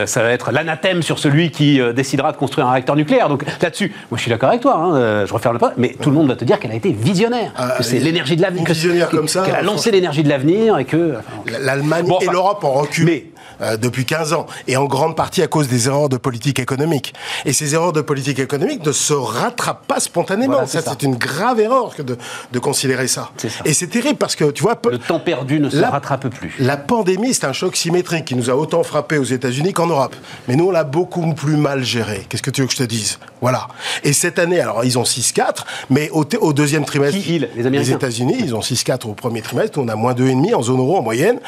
euh, 0.03 0.07
ça 0.07 0.23
va 0.23 0.31
être 0.31 0.53
l'anathème 0.53 1.03
sur 1.03 1.19
celui 1.19 1.51
qui 1.51 1.81
euh, 1.81 1.93
décidera 1.93 2.33
de 2.33 2.37
construire 2.37 2.67
un 2.67 2.73
réacteur 2.73 2.97
nucléaire. 2.97 3.29
Donc 3.29 3.45
là-dessus, 3.61 3.93
moi 4.11 4.17
je 4.19 4.23
suis 4.23 4.31
d'accord 4.31 4.49
avec 4.51 4.61
toi, 4.61 4.77
hein, 4.77 4.95
euh, 4.97 5.27
je 5.27 5.33
referme 5.35 5.55
le 5.55 5.59
pas, 5.59 5.73
mais 5.77 5.95
tout 6.01 6.11
le 6.11 6.17
monde 6.17 6.29
va 6.29 6.37
te 6.37 6.45
dire 6.45 6.59
qu'elle 6.61 6.73
a 6.73 6.75
été 6.77 6.93
visionnaire, 6.93 7.53
Ah, 7.57 7.75
que 7.79 7.83
c'est 7.83 7.99
l'énergie 7.99 8.37
de 8.37 8.43
l'avenir, 8.43 8.61
une 8.63 8.67
que- 8.69 8.73
visionnaire 8.73 9.09
que- 9.09 9.17
comme 9.17 9.29
ça, 9.29 9.43
qu'elle 9.45 9.55
a 9.55 9.63
lancé 9.63 9.91
l'énergie 9.91 10.23
de 10.23 10.29
l'avenir 10.29 10.79
et 10.79 10.85
que. 10.85 11.15
enfin, 11.19 11.59
L'Allemagne 11.61 12.07
Bon, 12.07 12.19
et 12.21 12.27
l'Europe 12.27 12.63
ont 12.65 12.73
reculé. 12.73 13.32
Euh, 13.63 13.77
depuis 13.77 14.05
15 14.05 14.33
ans, 14.33 14.47
et 14.69 14.77
en 14.77 14.85
grande 14.85 15.17
partie 15.17 15.43
à 15.43 15.47
cause 15.47 15.69
des 15.69 15.87
erreurs 15.89 16.09
de 16.09 16.17
politique 16.17 16.59
économique. 16.59 17.15
Et 17.45 17.53
ces 17.53 17.75
erreurs 17.75 17.93
de 17.93 18.01
politique 18.01 18.39
économique 18.39 18.85
ne 18.85 18.93
se 18.93 19.13
rattrapent 19.13 19.87
pas 19.87 20.01
spontanément. 20.01 20.53
Voilà, 20.53 20.67
c'est 20.67 20.79
ça, 20.79 20.85
ça. 20.85 20.97
c'est 20.99 21.07
une 21.07 21.17
grave 21.17 21.61
erreur 21.61 21.95
que 21.95 22.03
de, 22.03 22.17
de 22.53 22.59
considérer 22.59 23.09
ça. 23.09 23.31
Et 23.65 23.75
c'est 23.75 23.87
terrible 23.87 24.17
parce 24.19 24.37
que, 24.37 24.51
tu 24.51 24.63
vois, 24.63 24.81
Le 24.91 24.99
temps 24.99 25.21
perdu 25.21 25.61
ne 25.61 25.71
se 25.71 25.79
rattrape 25.79 26.29
plus. 26.29 26.55
la 26.59 26.77
pandémie, 26.77 27.35
c'est 27.35 27.45
un 27.47 27.53
choc 27.53 27.77
symétrique 27.77 28.25
qui 28.25 28.35
nous 28.35 28.51
a 28.51 28.55
autant 28.55 28.83
frappé 28.83 29.19
aux 29.19 29.25
États-Unis 29.25 29.73
qu'en 29.73 29.87
Europe. 29.87 30.15
Mais 30.49 30.57
nous, 30.57 30.69
on 30.69 30.71
l'a 30.71 30.85
beaucoup 30.85 31.33
plus 31.35 31.57
mal 31.57 31.85
géré. 31.85 32.27
Qu'est-ce 32.29 32.43
que 32.43 32.51
tu 32.51 32.61
veux 32.63 32.67
que 32.67 32.73
je 32.73 32.79
te 32.79 32.83
dise? 32.83 33.19
Voilà. 33.41 33.69
Et 34.05 34.13
cette 34.13 34.39
année, 34.39 34.61
alors, 34.61 34.85
ils 34.85 34.99
ont 34.99 35.03
6-4, 35.03 35.65
mais 35.91 36.11
au, 36.11 36.25
deuxième 36.53 36.85
trimestre. 36.85 37.21
Qui, 37.21 37.37
ils 37.37 37.49
Les 37.57 37.67
Américains? 37.67 37.97
États-Unis, 37.97 38.37
ils 38.39 38.55
ont 38.55 38.61
6-4 38.61 39.09
au 39.09 39.15
premier 39.15 39.43
trimestre. 39.43 39.79
On 39.79 39.89
a 39.89 39.97
moins 39.97 40.15
2,5 40.15 40.55
en 40.55 40.63
zone 40.63 40.79
euro 40.79 40.97
en 40.97 41.03
moyenne. 41.03 41.39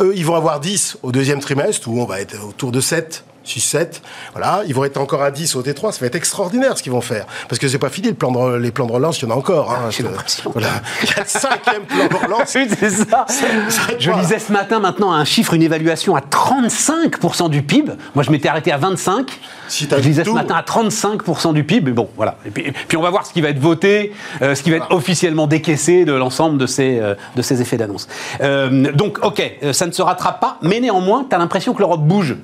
Eux, 0.00 0.12
ils 0.14 0.24
vont 0.24 0.34
avoir 0.36 0.60
10 0.60 0.98
au 1.02 1.12
deuxième 1.12 1.40
trimestre, 1.40 1.59
où 1.86 2.00
on 2.00 2.04
va 2.04 2.20
être 2.20 2.42
autour 2.44 2.72
de 2.72 2.80
7. 2.80 3.24
6-7, 3.58 4.00
voilà, 4.32 4.62
ils 4.66 4.74
vont 4.74 4.84
être 4.84 4.98
encore 4.98 5.22
à 5.22 5.30
10 5.30 5.56
au 5.56 5.62
T3, 5.62 5.92
ça 5.92 6.00
va 6.00 6.06
être 6.06 6.14
extraordinaire 6.14 6.76
ce 6.78 6.82
qu'ils 6.82 6.92
vont 6.92 7.00
faire. 7.00 7.26
Parce 7.48 7.58
que 7.58 7.68
c'est 7.68 7.78
pas 7.78 7.88
fini, 7.88 8.08
le 8.08 8.14
plan 8.14 8.30
de, 8.32 8.56
les 8.56 8.70
plans 8.70 8.86
de 8.86 8.92
relance, 8.92 9.20
il 9.20 9.28
y 9.28 9.32
en 9.32 9.34
a 9.34 9.38
encore. 9.38 9.72
hein. 9.72 9.90
J'ai 9.90 10.02
l'impression. 10.02 10.50
Voilà. 10.52 10.68
Il 11.02 11.08
y 11.08 11.12
a 11.12 11.20
le 11.20 11.26
cinquième 11.26 11.82
plan 11.82 12.06
de 12.08 12.24
relance. 12.24 12.48
C'est 12.50 12.90
ça. 12.90 13.26
Je 13.98 14.10
lisais 14.10 14.38
ce 14.38 14.52
matin 14.52 14.78
maintenant 14.80 15.12
un 15.12 15.24
chiffre, 15.24 15.54
une 15.54 15.62
évaluation 15.62 16.16
à 16.16 16.20
35% 16.20 17.48
du 17.50 17.62
PIB. 17.62 17.92
Moi, 18.14 18.24
je 18.24 18.30
m'étais 18.30 18.48
arrêté 18.48 18.72
à 18.72 18.76
25. 18.76 19.30
Si 19.68 19.86
t'as 19.86 19.98
je 20.00 20.02
lisais 20.08 20.22
tout. 20.22 20.30
ce 20.30 20.34
matin 20.34 20.54
à 20.56 20.62
35% 20.62 21.52
du 21.52 21.64
PIB. 21.64 21.90
Mais 21.90 21.92
bon, 21.92 22.08
voilà. 22.16 22.36
Et 22.46 22.50
puis, 22.50 22.64
et 22.66 22.72
puis 22.72 22.96
on 22.96 23.02
va 23.02 23.10
voir 23.10 23.26
ce 23.26 23.32
qui 23.32 23.40
va 23.40 23.48
être 23.48 23.58
voté, 23.58 24.12
euh, 24.42 24.54
ce 24.54 24.62
qui 24.62 24.70
va 24.70 24.78
être 24.78 24.90
officiellement 24.92 25.46
décaissé 25.46 26.04
de 26.04 26.12
l'ensemble 26.12 26.58
de 26.58 26.66
ces, 26.66 26.98
euh, 26.98 27.14
de 27.36 27.42
ces 27.42 27.60
effets 27.60 27.76
d'annonce. 27.76 28.08
Euh, 28.40 28.92
donc, 28.92 29.24
ok, 29.24 29.42
ça 29.72 29.86
ne 29.86 29.92
se 29.92 30.02
rattrape 30.02 30.40
pas, 30.40 30.58
mais 30.62 30.80
néanmoins, 30.80 31.24
tu 31.28 31.34
as 31.34 31.38
l'impression 31.38 31.72
que 31.74 31.78
l'Europe 31.80 32.02
bouge. 32.02 32.36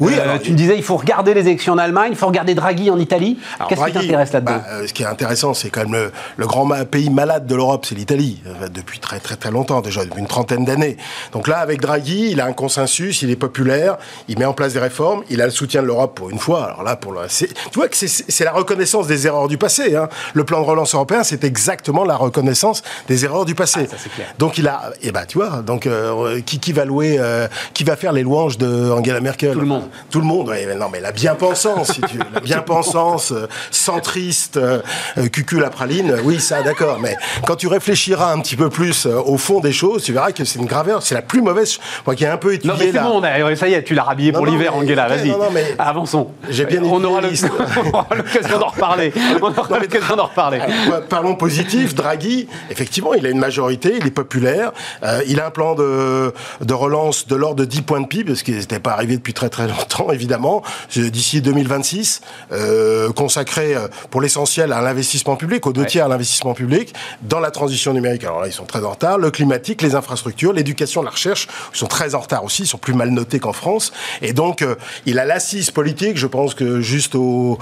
Oui, 0.00 0.14
Euh, 0.16 0.22
alors, 0.22 0.40
tu 0.40 0.50
me 0.52 0.56
disais, 0.56 0.76
il 0.76 0.82
faut 0.82 0.96
regarder 0.96 1.34
les 1.34 1.42
élections 1.42 1.72
en 1.74 1.78
Allemagne, 1.78 2.08
il 2.12 2.16
faut 2.16 2.26
regarder 2.26 2.54
Draghi 2.54 2.90
en 2.90 2.98
Italie. 2.98 3.38
Qu'est-ce 3.68 3.84
qui 3.84 3.92
t'intéresse 3.92 4.32
là-dedans 4.32 4.52
bah, 4.52 4.64
euh, 4.70 4.86
Ce 4.86 4.92
qui 4.92 5.02
est 5.02 5.06
intéressant, 5.06 5.54
c'est 5.54 5.70
quand 5.70 5.82
même 5.82 5.92
le, 5.92 6.12
le 6.36 6.46
grand 6.46 6.68
pays 6.84 7.10
malade 7.10 7.46
de 7.46 7.54
l'Europe, 7.54 7.84
c'est 7.86 7.94
l'Italie, 7.94 8.40
euh, 8.46 8.68
depuis 8.68 8.98
très 8.98 9.20
très 9.20 9.36
très 9.36 9.50
longtemps 9.50 9.80
déjà, 9.80 10.04
depuis 10.04 10.20
une 10.20 10.26
trentaine 10.26 10.64
d'années. 10.64 10.96
Donc 11.32 11.48
là, 11.48 11.58
avec 11.58 11.80
Draghi, 11.80 12.30
il 12.30 12.40
a 12.40 12.46
un 12.46 12.52
consensus, 12.52 13.22
il 13.22 13.30
est 13.30 13.36
populaire, 13.36 13.96
il 14.28 14.38
met 14.38 14.44
en 14.44 14.52
place 14.52 14.72
des 14.74 14.78
réformes, 14.80 15.22
il 15.30 15.40
a 15.40 15.44
le 15.44 15.50
soutien 15.50 15.82
de 15.82 15.86
l'Europe 15.86 16.14
pour 16.16 16.30
une 16.30 16.38
fois. 16.38 16.64
Alors 16.66 16.82
là, 16.82 16.96
pour 16.96 17.12
le, 17.12 17.20
tu 17.28 17.46
vois 17.74 17.88
que 17.88 17.96
c'est- 17.96 18.44
la 18.44 18.52
reconnaissance 18.52 19.06
des 19.06 19.26
erreurs 19.26 19.48
du 19.48 19.56
passé. 19.58 19.94
hein. 19.96 20.08
Le 20.34 20.44
plan 20.44 20.60
de 20.60 20.66
relance 20.66 20.94
européen, 20.94 21.22
c'est 21.22 21.44
exactement 21.44 22.04
la 22.04 22.16
reconnaissance 22.16 22.82
des 23.08 23.24
erreurs 23.24 23.44
du 23.44 23.54
passé. 23.54 23.86
Ah, 23.92 23.96
ça, 23.96 24.08
clair. 24.08 24.26
Donc 24.38 24.58
il 24.58 24.66
a, 24.66 24.90
et 25.02 25.12
ben 25.12 25.24
tu 25.26 25.38
vois, 25.38 25.62
donc 25.62 25.86
euh, 25.86 26.40
qui, 26.44 26.58
qui 26.58 26.72
va 26.72 26.84
louer, 26.84 27.16
euh, 27.18 27.46
qui 27.74 27.84
va 27.84 27.96
faire 27.96 28.12
les 28.12 28.22
louanges 28.22 28.58
de 28.58 28.90
Angela 28.90 29.20
Merkel? 29.20 29.52
Tout 29.52 29.60
le 29.60 29.66
monde. 29.66 29.81
Tout 30.10 30.20
le 30.20 30.26
monde. 30.26 30.48
ouais, 30.48 30.64
mais 30.66 30.74
non, 30.74 30.88
mais 30.92 31.00
la 31.00 31.12
bien-pensance, 31.12 31.92
si 31.92 32.00
tu 32.02 32.16
veux, 32.18 32.24
la 32.34 32.40
bien-pensance, 32.40 33.32
euh, 33.32 33.46
centriste, 33.70 34.56
euh, 34.56 34.80
euh, 35.18 35.28
cucul 35.28 35.60
la 35.60 35.70
praline, 35.70 36.16
oui, 36.24 36.40
ça, 36.40 36.62
d'accord. 36.62 36.98
Mais 37.00 37.16
quand 37.46 37.56
tu 37.56 37.66
réfléchiras 37.66 38.32
un 38.32 38.40
petit 38.40 38.56
peu 38.56 38.68
plus 38.70 39.06
euh, 39.06 39.16
au 39.24 39.36
fond 39.38 39.60
des 39.60 39.72
choses, 39.72 40.02
tu 40.04 40.12
verras 40.12 40.32
que 40.32 40.44
c'est 40.44 40.58
une 40.58 40.66
grave 40.66 40.88
erreur. 40.88 41.02
C'est 41.02 41.14
la 41.14 41.22
plus 41.22 41.42
mauvaise. 41.42 41.78
Moi, 42.06 42.14
qui 42.14 42.24
ai 42.24 42.28
un 42.28 42.36
peu 42.36 42.54
étudié 42.54 42.70
Non 42.72 42.76
mais 42.78 42.86
c'est 42.86 42.92
la- 42.92 43.02
bon, 43.02 43.20
on 43.20 43.22
a- 43.22 43.56
ça 43.56 43.68
y 43.68 43.74
est, 43.74 43.82
tu 43.82 43.94
l'as 43.94 44.02
rhabillé 44.04 44.32
Non, 44.32 44.38
pour 44.38 44.46
l'hiver, 44.46 44.74
Angela, 44.76 45.08
vas-y. 45.08 45.28
non, 45.30 45.38
non, 45.38 45.50
mais- 45.52 45.74
Avançons. 45.78 46.28
J'ai 46.48 46.64
bien 46.66 46.82
on 46.82 47.02
aura 47.04 47.20
l'occasion 48.16 48.58
d'en 48.58 48.66
reparler. 48.68 49.12
On 49.42 49.46
aura 49.58 49.78
l'occasion 49.78 50.16
d'en 50.16 50.26
reparler. 50.26 50.60
Parlons 51.08 51.34
positif, 51.34 51.94
Draghi, 51.94 52.48
effectivement, 52.70 53.14
il 53.14 53.24
a 53.26 53.30
une 53.30 53.38
majorité, 53.38 53.94
il 54.00 54.06
est 54.06 54.10
populaire, 54.10 54.72
euh, 55.02 55.22
il 55.26 55.40
a 55.40 55.46
un 55.46 55.50
plan 55.50 55.74
de, 55.74 56.32
de 56.60 56.74
relance 56.74 57.26
de 57.26 57.36
l'ordre 57.36 57.56
de 57.56 57.64
10 57.64 57.82
points 57.82 58.00
de 58.00 58.06
PIB, 58.06 58.24
parce 58.32 58.42
qu'il 58.42 58.56
n'était 58.56 58.78
pas 58.78 58.92
arrivé 58.92 59.16
depuis 59.16 59.32
très 59.34 59.48
très 59.48 59.66
longtemps, 59.72 60.12
évidemment, 60.12 60.62
euh, 60.96 61.10
d'ici 61.10 61.40
2026, 61.40 62.20
euh, 62.52 63.12
consacré 63.12 63.74
euh, 63.74 63.88
pour 64.10 64.20
l'essentiel 64.20 64.72
à 64.72 64.80
l'investissement 64.80 65.36
public, 65.36 65.66
aux 65.66 65.72
deux 65.72 65.86
tiers 65.86 66.06
à 66.06 66.08
l'investissement 66.08 66.54
public, 66.54 66.94
dans 67.22 67.40
la 67.40 67.50
transition 67.50 67.92
numérique. 67.92 68.24
Alors 68.24 68.40
là, 68.40 68.46
ils 68.46 68.52
sont 68.52 68.64
très 68.64 68.84
en 68.84 68.90
retard, 68.90 69.18
le 69.18 69.30
climatique, 69.30 69.82
les 69.82 69.94
infrastructures, 69.94 70.52
l'éducation, 70.52 71.02
la 71.02 71.10
recherche, 71.10 71.48
ils 71.74 71.78
sont 71.78 71.86
très 71.86 72.14
en 72.14 72.20
retard 72.20 72.44
aussi, 72.44 72.62
ils 72.62 72.66
sont 72.66 72.78
plus 72.78 72.94
mal 72.94 73.10
notés 73.10 73.40
qu'en 73.40 73.52
France, 73.52 73.92
et 74.20 74.32
donc 74.32 74.62
euh, 74.62 74.74
il 75.06 75.18
a 75.18 75.24
l'assise 75.24 75.70
politique, 75.70 76.16
je 76.16 76.26
pense 76.26 76.54
que 76.54 76.80
juste 76.80 77.14
au 77.14 77.58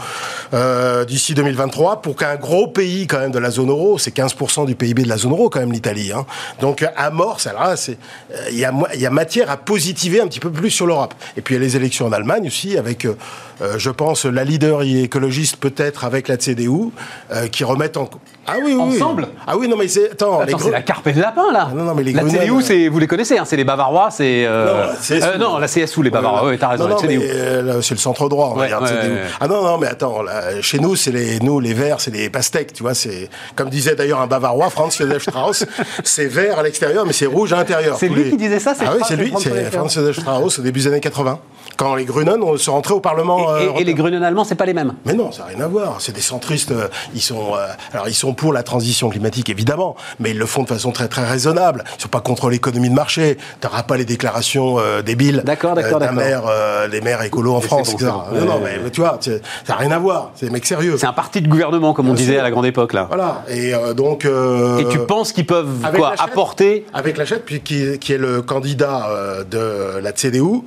euh, 0.54 1.04
d'ici 1.04 1.34
2023, 1.34 2.02
pour 2.02 2.16
qu'un 2.16 2.36
gros 2.36 2.66
pays 2.66 3.06
quand 3.06 3.18
même 3.18 3.32
de 3.32 3.38
la 3.38 3.50
zone 3.50 3.70
euro, 3.70 3.98
c'est 3.98 4.14
15% 4.14 4.66
du 4.66 4.74
PIB 4.74 5.04
de 5.04 5.08
la 5.08 5.16
zone 5.16 5.32
euro 5.32 5.50
quand 5.50 5.60
même 5.60 5.72
l'Italie, 5.72 6.12
hein. 6.12 6.26
donc 6.60 6.84
amorce, 6.96 7.46
alors 7.46 7.64
là, 7.64 7.74
il 8.50 8.58
y, 8.58 8.64
a, 8.64 8.72
y 8.94 9.06
a 9.06 9.10
matière 9.10 9.50
à 9.50 9.56
positiver 9.56 10.20
un 10.20 10.26
petit 10.26 10.40
peu 10.40 10.50
plus 10.50 10.70
sur 10.70 10.86
l'Europe. 10.86 11.14
Et 11.36 11.42
puis 11.42 11.54
il 11.54 11.58
y 11.58 11.60
a 11.60 11.64
les 11.64 11.76
élections 11.76 11.99
en 12.02 12.12
Allemagne 12.12 12.46
aussi, 12.46 12.76
avec, 12.78 13.04
euh, 13.04 13.16
euh, 13.62 13.74
je 13.78 13.90
pense, 13.90 14.24
la 14.24 14.44
leader 14.44 14.82
écologiste 14.82 15.56
peut-être 15.56 16.04
avec 16.04 16.28
la 16.28 16.36
CDU, 16.36 16.90
euh, 17.32 17.46
qui 17.48 17.64
remettent 17.64 17.96
en... 17.96 18.08
Ah 18.46 18.54
oui, 18.56 18.72
oui, 18.74 18.82
oui. 18.88 18.96
Ensemble 18.96 19.28
Ah 19.46 19.56
oui, 19.56 19.68
non 19.68 19.76
mais 19.76 19.86
c'est... 19.86 20.12
Attends, 20.12 20.40
Attends, 20.40 20.58
c'est 20.58 20.70
la 20.70 20.80
carpe 20.82 21.06
et 21.06 21.12
le 21.12 21.20
lapin, 21.20 21.52
là. 21.52 21.70
Non, 21.74 21.84
non, 21.84 21.94
mais 21.94 22.02
les 22.02 22.12
la 22.12 22.22
CDU, 22.22 22.62
c'est, 22.62 22.88
vous 22.88 22.98
les 22.98 23.06
connaissez, 23.06 23.38
hein, 23.38 23.44
c'est 23.44 23.56
les 23.56 23.64
Bavarois, 23.64 24.10
c'est... 24.10 24.44
euh, 24.46 24.66
Non, 24.66 24.88
la 24.88 24.94
CSU. 24.96 25.38
non, 25.38 25.58
la 25.58 25.66
CSU, 25.68 26.02
les 26.02 26.10
Bavarois, 26.10 26.48
oui, 26.48 26.58
t'as 26.58 26.68
raison, 26.68 26.88
Non, 26.88 26.96
la 26.96 27.00
CDU. 27.00 27.20
c'est 27.82 27.94
le 27.94 28.00
centre 28.00 28.28
droit, 28.28 28.54
Ouais, 28.56 28.66
dire, 28.68 28.80
ouais, 28.80 28.88
CDU. 28.88 29.16
Ah 29.40 29.46
non, 29.46 29.62
non, 29.62 29.78
mais 29.78 29.86
attends, 29.88 30.22
là, 30.22 30.60
chez 30.62 30.78
nous, 30.78 30.96
c'est 30.96 31.12
les, 31.12 31.38
nous, 31.40 31.60
les 31.60 31.74
verts, 31.74 32.00
c'est 32.00 32.10
les 32.12 32.28
pastèques, 32.30 32.72
tu 32.72 32.82
vois, 32.82 32.94
c'est, 32.94 33.28
comme 33.56 33.68
disait 33.68 33.94
d'ailleurs 33.94 34.20
un 34.20 34.26
Bavarois, 34.26 34.70
Franz 34.70 34.96
Josef 34.98 35.22
Strauss, 35.22 35.64
c'est 36.04 36.26
vert 36.26 36.58
à 36.58 36.62
l'extérieur, 36.62 37.04
mais 37.06 37.12
c'est 37.12 37.26
rouge 37.26 37.52
à 37.52 37.56
l'intérieur. 37.56 37.96
C'est 37.98 38.08
lui 38.08 38.24
les- 38.24 38.30
qui 38.30 38.36
disait 38.38 38.58
ça, 38.58 38.74
c'est 38.76 38.84
Ah 38.86 38.92
oui, 38.96 39.02
c'est 39.06 39.16
lui, 39.16 39.32
c'est 39.38 39.70
Franz 39.70 39.94
Josef 39.94 40.18
Strauss 40.18 40.58
au 40.58 40.62
début 40.62 40.80
des 40.80 40.86
années 40.88 41.00
80. 41.00 41.38
Quand 41.80 41.94
les 41.94 42.04
Grünen 42.04 42.42
ont- 42.42 42.58
sont 42.58 42.72
rentrés 42.72 42.92
au 42.92 43.00
Parlement. 43.00 43.38
Et, 43.38 43.42
euh, 43.42 43.58
et- 43.58 43.62
et 43.62 43.84
les 43.84 43.92
européen. 43.92 43.94
Gruneux 43.94 44.22
allemands, 44.22 44.44
c'est 44.44 44.54
pas 44.54 44.66
les 44.66 44.74
mêmes. 44.74 44.92
Mais 45.06 45.14
non, 45.14 45.32
ça 45.32 45.44
n'a 45.44 45.48
rien 45.48 45.60
à 45.64 45.66
voir. 45.66 45.96
C'est 46.00 46.12
des 46.14 46.20
centristes. 46.20 46.72
euh, 46.72 46.88
Ils 47.14 47.22
sont, 47.22 47.54
euh, 47.54 47.66
alors 47.94 48.06
ils 48.08 48.14
sont 48.14 48.34
pour 48.34 48.52
la 48.52 48.62
transition 48.62 49.08
climatique 49.08 49.48
évidemment, 49.48 49.96
mais 50.18 50.32
ils 50.32 50.38
le 50.38 50.44
font 50.44 50.62
de 50.62 50.68
façon 50.68 50.92
très 50.92 51.08
très 51.08 51.24
raisonnable. 51.26 51.84
Ils 51.98 52.02
sont 52.02 52.08
pas 52.08 52.20
contre 52.20 52.50
l'économie 52.50 52.90
de 52.90 52.94
marché. 52.94 53.38
T'auras 53.62 53.82
pas 53.84 53.96
les 53.96 54.04
déclarations 54.04 54.78
euh, 54.78 55.00
débiles 55.00 55.42
D'accord, 55.44 55.74
d'accord, 55.74 55.98
d'un 56.00 56.06
d'accord. 56.12 56.22
maire, 56.22 56.42
euh, 56.48 56.88
des 56.88 57.00
maires 57.00 57.22
écolos 57.22 57.54
en 57.54 57.60
France, 57.62 57.88
bon, 57.92 57.96
etc. 57.96 58.12
Non, 58.34 58.44
non, 58.44 58.60
mais 58.62 58.90
tu 58.90 59.00
vois, 59.00 59.18
ça 59.22 59.30
n'a 59.70 59.76
rien 59.76 59.90
à 59.92 59.98
voir. 59.98 60.32
C'est 60.34 60.46
des 60.46 60.52
mecs 60.52 60.66
sérieux. 60.66 60.96
C'est 60.98 61.06
un 61.06 61.12
parti 61.14 61.40
de 61.40 61.48
gouvernement, 61.48 61.94
comme 61.94 62.10
on 62.10 62.14
disait 62.14 62.38
à 62.38 62.42
la 62.42 62.50
grande 62.50 62.66
époque, 62.66 62.92
là. 62.92 63.06
Voilà. 63.08 63.42
Et 63.48 63.74
euh, 63.74 63.94
donc. 63.94 64.26
euh, 64.26 64.78
Et 64.80 64.84
tu 64.88 64.98
penses 64.98 65.32
qu'ils 65.32 65.46
peuvent, 65.46 65.68
avec 65.84 65.98
quoi, 66.00 66.10
Lachette 66.10 66.28
apporter... 66.30 66.86
avec 66.92 67.16
Lachette, 67.16 67.44
puis 67.46 67.60
qui, 67.62 67.98
qui 67.98 68.12
est 68.12 68.18
le 68.18 68.42
candidat 68.42 69.08
euh, 69.10 69.44
de 69.44 69.98
la 70.02 70.12
CDU, 70.12 70.62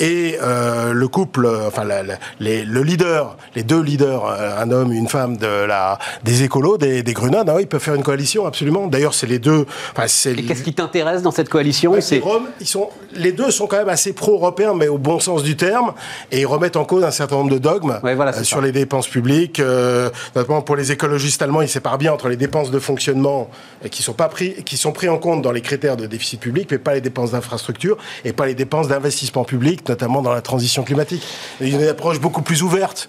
et 0.00 0.36
euh, 0.42 0.55
le 0.92 1.08
couple, 1.08 1.46
euh, 1.46 1.66
enfin 1.68 1.84
la- 1.84 2.02
la- 2.02 2.18
les, 2.40 2.64
le 2.64 2.82
leader, 2.82 3.36
les 3.54 3.62
deux 3.62 3.80
leaders, 3.82 4.24
euh, 4.26 4.62
un 4.62 4.70
homme, 4.70 4.92
une 4.92 5.08
femme 5.08 5.36
de 5.36 5.64
la 5.64 5.98
des 6.24 6.42
écolos, 6.42 6.78
des, 6.78 7.02
des 7.02 7.12
Grunades, 7.12 7.48
ah 7.48 7.54
oui, 7.56 7.62
ils 7.62 7.68
peuvent 7.68 7.80
faire 7.80 7.94
une 7.94 8.02
coalition 8.02 8.46
absolument. 8.46 8.86
D'ailleurs, 8.86 9.14
c'est 9.14 9.26
les 9.26 9.38
deux. 9.38 9.66
Et 9.98 10.42
qu'est-ce 10.44 10.62
qui 10.62 10.74
t'intéresse 10.74 11.22
dans 11.22 11.30
cette 11.30 11.48
coalition 11.48 11.92
Ouais, 11.92 12.00
C'est 12.00 12.16
les 12.16 12.20
Roms, 12.22 12.46
ils 12.60 12.66
sont, 12.66 12.88
les 13.14 13.32
deux 13.32 13.50
sont 13.50 13.66
quand 13.66 13.76
même 13.78 13.88
assez 13.88 14.12
pro-européens, 14.12 14.74
mais 14.74 14.88
au 14.88 14.98
bon 14.98 15.18
sens 15.20 15.42
du 15.42 15.56
terme, 15.56 15.92
et 16.30 16.40
ils 16.40 16.46
remettent 16.46 16.76
en 16.76 16.84
cause 16.84 17.04
un 17.04 17.10
certain 17.10 17.36
nombre 17.36 17.50
de 17.50 17.58
dogmes 17.58 17.98
Ouais, 18.02 18.14
voilà, 18.14 18.32
c'est 18.32 18.40
euh, 18.40 18.44
sur 18.44 18.60
les 18.60 18.72
dépenses 18.72 19.08
publiques, 19.08 19.60
euh, 19.60 20.10
notamment 20.34 20.62
pour 20.62 20.76
les 20.76 20.92
écologistes 20.92 21.42
allemands, 21.42 21.62
ils 21.62 21.68
séparent 21.68 21.98
bien 21.98 22.12
entre 22.12 22.28
les 22.28 22.36
dépenses 22.36 22.70
de 22.70 22.78
fonctionnement 22.78 23.48
euh, 23.84 23.88
qui 23.88 24.02
sont 24.02 24.12
pas 24.12 24.28
pris, 24.28 24.54
qui 24.64 24.76
sont 24.76 24.92
pris 24.92 25.08
en 25.08 25.18
compte 25.18 25.42
dans 25.42 25.52
les 25.52 25.60
critères 25.62 25.96
de 25.96 26.06
déficit 26.06 26.40
public, 26.40 26.68
mais 26.70 26.78
pas 26.78 26.94
les 26.94 27.00
dépenses 27.00 27.32
d'infrastructure 27.32 27.96
et 28.24 28.32
pas 28.32 28.46
les 28.46 28.54
dépenses 28.54 28.88
d'investissement 28.88 29.44
public, 29.44 29.88
notamment 29.88 30.22
dans 30.22 30.32
transition 30.42 30.82
climatique. 30.82 31.22
Et 31.60 31.70
une 31.70 31.82
approche 31.84 32.20
beaucoup 32.20 32.42
plus 32.42 32.62
ouverte. 32.62 33.08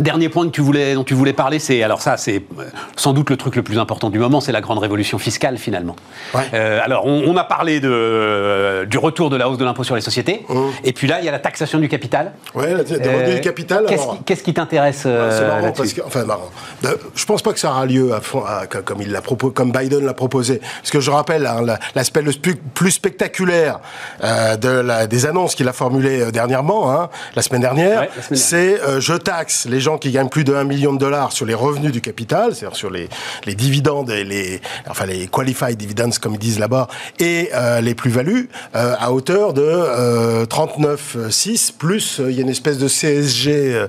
Dernier 0.00 0.28
point 0.28 0.46
que 0.46 0.52
tu 0.52 0.60
voulais, 0.60 0.94
dont 0.94 1.02
tu 1.04 1.14
voulais 1.14 1.32
parler, 1.32 1.58
c'est 1.58 1.82
alors 1.82 2.00
ça, 2.00 2.16
c'est 2.16 2.36
euh, 2.58 2.64
sans 2.96 3.12
doute 3.12 3.30
le 3.30 3.36
truc 3.36 3.56
le 3.56 3.62
plus 3.62 3.78
important 3.78 4.10
du 4.10 4.18
moment, 4.18 4.40
c'est 4.40 4.52
la 4.52 4.60
grande 4.60 4.78
révolution 4.78 5.18
fiscale 5.18 5.58
finalement. 5.58 5.96
Ouais. 6.34 6.42
Euh, 6.54 6.78
alors 6.84 7.04
on, 7.06 7.24
on 7.26 7.36
a 7.36 7.42
parlé 7.44 7.80
de, 7.80 7.88
euh, 7.90 8.84
du 8.84 8.96
retour 8.98 9.28
de 9.28 9.36
la 9.36 9.48
hausse 9.48 9.58
de 9.58 9.64
l'impôt 9.64 9.82
sur 9.84 9.94
les 9.96 10.00
sociétés, 10.00 10.44
Mmh. 10.48 10.54
et 10.84 10.92
puis 10.92 11.08
là 11.08 11.18
il 11.20 11.24
y 11.24 11.28
a 11.28 11.32
la 11.32 11.38
taxation 11.40 11.78
du 11.78 11.88
capital. 11.88 12.32
Ouais, 12.54 12.72
la- 12.74 12.80
Euh, 12.80 13.34
du 13.34 13.40
capital. 13.40 13.84
Qu'est-ce 13.88 14.02
alors- 14.02 14.18
qui, 14.44 14.54
t'intéresse 14.54 15.02
euh, 15.06 15.30
C'est 15.36 15.46
marrant 15.46 15.72
parce 15.72 15.92
que, 15.92 16.00
enfin 16.06 16.24
marrant. 16.24 16.50
De- 16.82 16.98
je 17.14 17.24
pense 17.24 17.42
pas 17.42 17.52
que 17.52 17.58
ça 17.58 17.70
aura 17.70 17.84
lieu 17.86 18.14
à 18.14 18.20
fond, 18.20 18.44
à- 18.46 18.66
comme- 18.66 18.82
comme 18.82 19.02
il 19.02 19.10
l'a 19.10 19.20
proposé, 19.20 19.52
comme 19.52 19.72
Biden 19.72 20.04
l'a 20.04 20.14
proposé. 20.14 20.60
Parce 20.80 20.90
que 20.90 21.00
je 21.00 21.10
rappelle 21.10 21.44
hein, 21.46 21.62
la- 21.64 21.78
l'aspect 21.94 22.22
le 22.22 22.32
plus 22.74 22.90
spectaculaire 22.92 23.80
de 24.22 24.68
la, 24.68 25.06
des 25.06 25.26
annonces 25.26 25.54
qu'il 25.54 25.66
a 25.68 25.72
formulées 25.72 26.30
dernièrement, 26.30 26.92
hein, 26.92 27.08
la 27.34 27.42
semaine 27.42 27.62
dernière, 27.62 28.02
Ouais, 28.02 28.36
c'est 28.36 28.78
je 29.00 29.14
taxe 29.14 29.66
les 29.68 29.80
gens 29.80 29.87
qui 29.96 30.10
gagnent 30.10 30.28
plus 30.28 30.44
de 30.44 30.54
1 30.54 30.64
million 30.64 30.92
de 30.92 30.98
dollars 30.98 31.32
sur 31.32 31.46
les 31.46 31.54
revenus 31.54 31.92
du 31.92 32.00
capital, 32.00 32.54
c'est-à-dire 32.54 32.76
sur 32.76 32.90
les, 32.90 33.08
dividendes 33.54 34.10
et 34.10 34.24
les, 34.24 34.60
enfin 34.88 35.06
les 35.06 35.26
qualified 35.28 35.76
dividends 35.76 36.10
comme 36.20 36.34
ils 36.34 36.38
disent 36.38 36.58
là-bas, 36.58 36.88
et 37.18 37.50
euh, 37.54 37.80
les 37.80 37.94
plus-values 37.94 38.50
euh, 38.74 38.94
à 38.98 39.12
hauteur 39.12 39.54
de 39.54 39.62
euh, 39.62 40.44
39,6 40.46 41.72
plus 41.76 42.20
euh, 42.20 42.30
il 42.30 42.36
y 42.36 42.40
a 42.40 42.42
une 42.42 42.48
espèce 42.48 42.78
de 42.78 42.88
CSG 42.88 43.86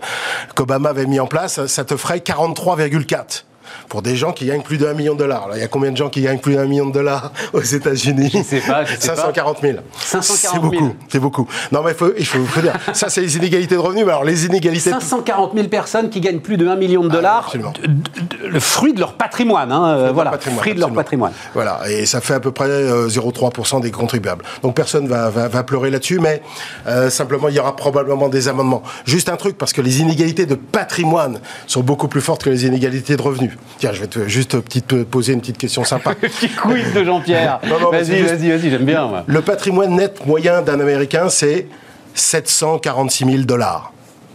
qu'Obama 0.56 0.90
avait 0.90 1.06
mis 1.06 1.20
en 1.20 1.28
place, 1.28 1.66
ça 1.66 1.84
te 1.84 1.98
ferait 1.98 2.20
43,4 2.20 3.44
pour 3.88 4.02
des 4.02 4.16
gens 4.16 4.32
qui 4.32 4.46
gagnent 4.46 4.62
plus 4.62 4.78
d'un 4.78 4.94
million 4.94 5.14
de 5.14 5.20
dollars. 5.20 5.44
Alors, 5.46 5.58
il 5.58 5.62
y 5.62 5.64
a 5.64 5.68
combien 5.68 5.92
de 5.92 5.98
gens 5.98 6.10
qui 6.10 6.22
gagnent 6.22 6.40
plus 6.40 6.56
d'un 6.56 6.66
million 6.66 6.88
de 6.88 6.94
dollars 6.94 7.32
aux 7.54 7.62
États-Unis 7.62 8.32
Je 8.34 8.44
sais 8.44 8.62
pas, 8.62 8.84
je 8.86 8.92
sais 9.00 9.08
pas. 9.10 9.16
540 9.16 9.58
000. 9.62 9.78
540 9.98 10.24
C'est 10.38 10.48
000. 10.52 10.62
beaucoup. 10.62 10.96
C'est 11.10 11.20
beaucoup. 11.20 11.48
Non, 11.72 11.82
mais 11.84 11.92
il 11.92 11.98
faut, 11.98 12.12
il 12.18 12.26
faut, 12.26 12.44
faut 12.46 12.62
dire. 12.62 12.74
Ça, 12.94 13.10
c'est 13.10 13.22
les 13.22 13.38
inégalités 13.38 13.76
de 13.76 13.80
revenus. 13.80 14.06
Mais 14.06 14.12
alors, 14.12 14.24
les 14.24 14.46
inégalités. 14.46 14.90
540 14.92 15.54
000 15.56 15.68
personnes 15.68 16.10
qui 16.10 16.22
gagnent 16.22 16.40
plus 16.40 16.58
de 16.58 16.68
1 16.68 16.76
million 16.76 17.04
de 17.04 17.10
dollars, 17.10 17.46
absolument. 17.46 17.72
d- 17.72 17.88
d- 17.88 18.38
le 18.50 18.60
fruit 18.60 18.94
de 18.94 19.00
leur 19.00 19.14
patrimoine, 19.14 19.72
hein, 19.72 19.88
euh, 19.88 20.06
leur 20.06 20.14
voilà, 20.14 20.32
patrimoine, 20.32 20.60
fruit 20.62 20.74
de 20.76 20.80
leur 20.80 20.94
patrimoine. 20.94 21.32
Voilà, 21.54 21.80
et 21.90 22.06
ça 22.06 22.22
fait 22.22 22.34
à 22.36 22.40
peu 22.40 22.52
près 22.52 22.68
euh, 22.70 23.08
0,3% 23.08 23.82
des 23.82 23.92
contribuables. 23.92 24.44
Donc 24.64 24.76
personne 24.76 25.08
va, 25.08 25.30
va, 25.30 25.48
va 25.48 25.64
pleurer 25.64 25.90
là-dessus, 25.90 26.20
mais 26.20 26.42
euh, 26.88 27.10
simplement 27.10 27.50
il 27.50 27.56
y 27.56 27.60
aura 27.60 27.76
probablement 27.76 28.30
des 28.30 28.48
amendements. 28.48 28.82
Juste 29.06 29.30
un 29.30 29.36
truc, 29.38 29.58
parce 29.58 29.74
que 29.74 29.82
les 29.82 30.00
inégalités 30.02 30.46
de 30.46 30.56
patrimoine 30.56 31.40
sont 31.68 31.82
beaucoup 31.82 32.08
plus 32.08 32.22
fortes 32.22 32.44
que 32.44 32.50
les 32.50 32.66
inégalités 32.66 33.16
de 33.18 33.22
revenus. 33.22 33.52
Tiens, 33.78 33.94
je 33.94 34.02
vais 34.02 34.08
te, 34.08 34.28
juste 34.28 34.60
petite, 34.60 34.88
te 34.88 35.04
poser 35.04 35.34
une 35.34 35.40
petite 35.40 35.58
question 35.58 35.84
sympa. 35.84 36.16
Petit 36.22 36.50
quiz 36.50 36.94
de 36.94 37.04
Jean-Pierre. 37.04 37.60
Vas-y, 37.92 38.22
vas-y, 38.22 38.50
vas-y, 38.50 38.70
j'aime 38.70 38.86
bien. 38.86 39.08
moi. 39.08 39.24
Le 39.26 39.42
patrimoine 39.42 39.96
net 39.96 40.26
moyen 40.26 40.62
d'un 40.62 40.80
Américain, 40.80 41.30
c'est 41.30 41.68
746 42.14 43.26
000 43.26 43.38
dollars. 43.44 43.94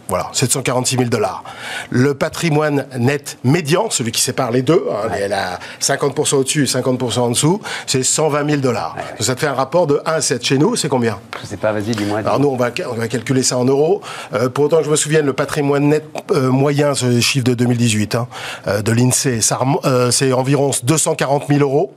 Voilà, 0.09 0.29
746 0.33 0.97
000 0.97 1.09
dollars. 1.09 1.43
Le 1.91 2.15
patrimoine 2.15 2.87
net 2.99 3.39
médian, 3.45 3.89
celui 3.91 4.13
qui 4.13 4.21
sépare 4.21 4.51
les 4.51 4.63
deux, 4.63 4.85
hein, 4.91 5.09
elle 5.19 5.33
a 5.33 5.59
50% 5.81 6.37
au-dessus 6.37 6.65
et 6.65 6.67
50% 6.67 7.19
en 7.21 7.31
dessous, 7.31 7.61
c'est 7.87 8.03
120 8.03 8.47
000 8.49 8.61
dollars. 8.61 8.97
Donc 9.19 9.27
ça 9.27 9.35
te 9.35 9.41
fait 9.41 9.47
un 9.47 9.55
rapport 9.55 9.87
de 9.87 10.01
1 10.05 10.13
à 10.13 10.21
7. 10.21 10.45
Chez 10.45 10.59
nous, 10.59 10.77
c'est 10.77 10.89
combien? 10.89 11.19
Je 11.41 11.47
sais 11.47 11.57
pas, 11.57 11.73
vas-y, 11.73 11.95
dis-moi. 11.95 12.19
alors 12.19 12.39
nous, 12.39 12.49
on 12.49 12.57
va, 12.57 12.71
on 12.91 12.95
va 12.95 13.09
calculer 13.09 13.43
ça 13.43 13.57
en 13.59 13.65
euros. 13.65 14.03
Euh, 14.35 14.49
pour 14.49 14.65
autant 14.65 14.79
que 14.79 14.85
je 14.85 14.91
me 14.91 14.97
souvienne, 14.97 15.27
le 15.27 15.33
patrimoine 15.33 15.89
net 15.89 16.05
euh, 16.33 16.51
moyen, 16.51 16.95
ce 16.95 17.07
les 17.07 17.21
chiffres 17.21 17.45
de 17.45 17.55
2018, 17.55 18.15
hein, 18.15 18.29
euh, 18.67 18.83
de 18.83 18.93
l'INSEE, 18.93 19.41
euh, 19.85 20.11
c'est 20.11 20.33
environ 20.33 20.71
240 20.83 21.45
000 21.49 21.61
euros. 21.61 21.95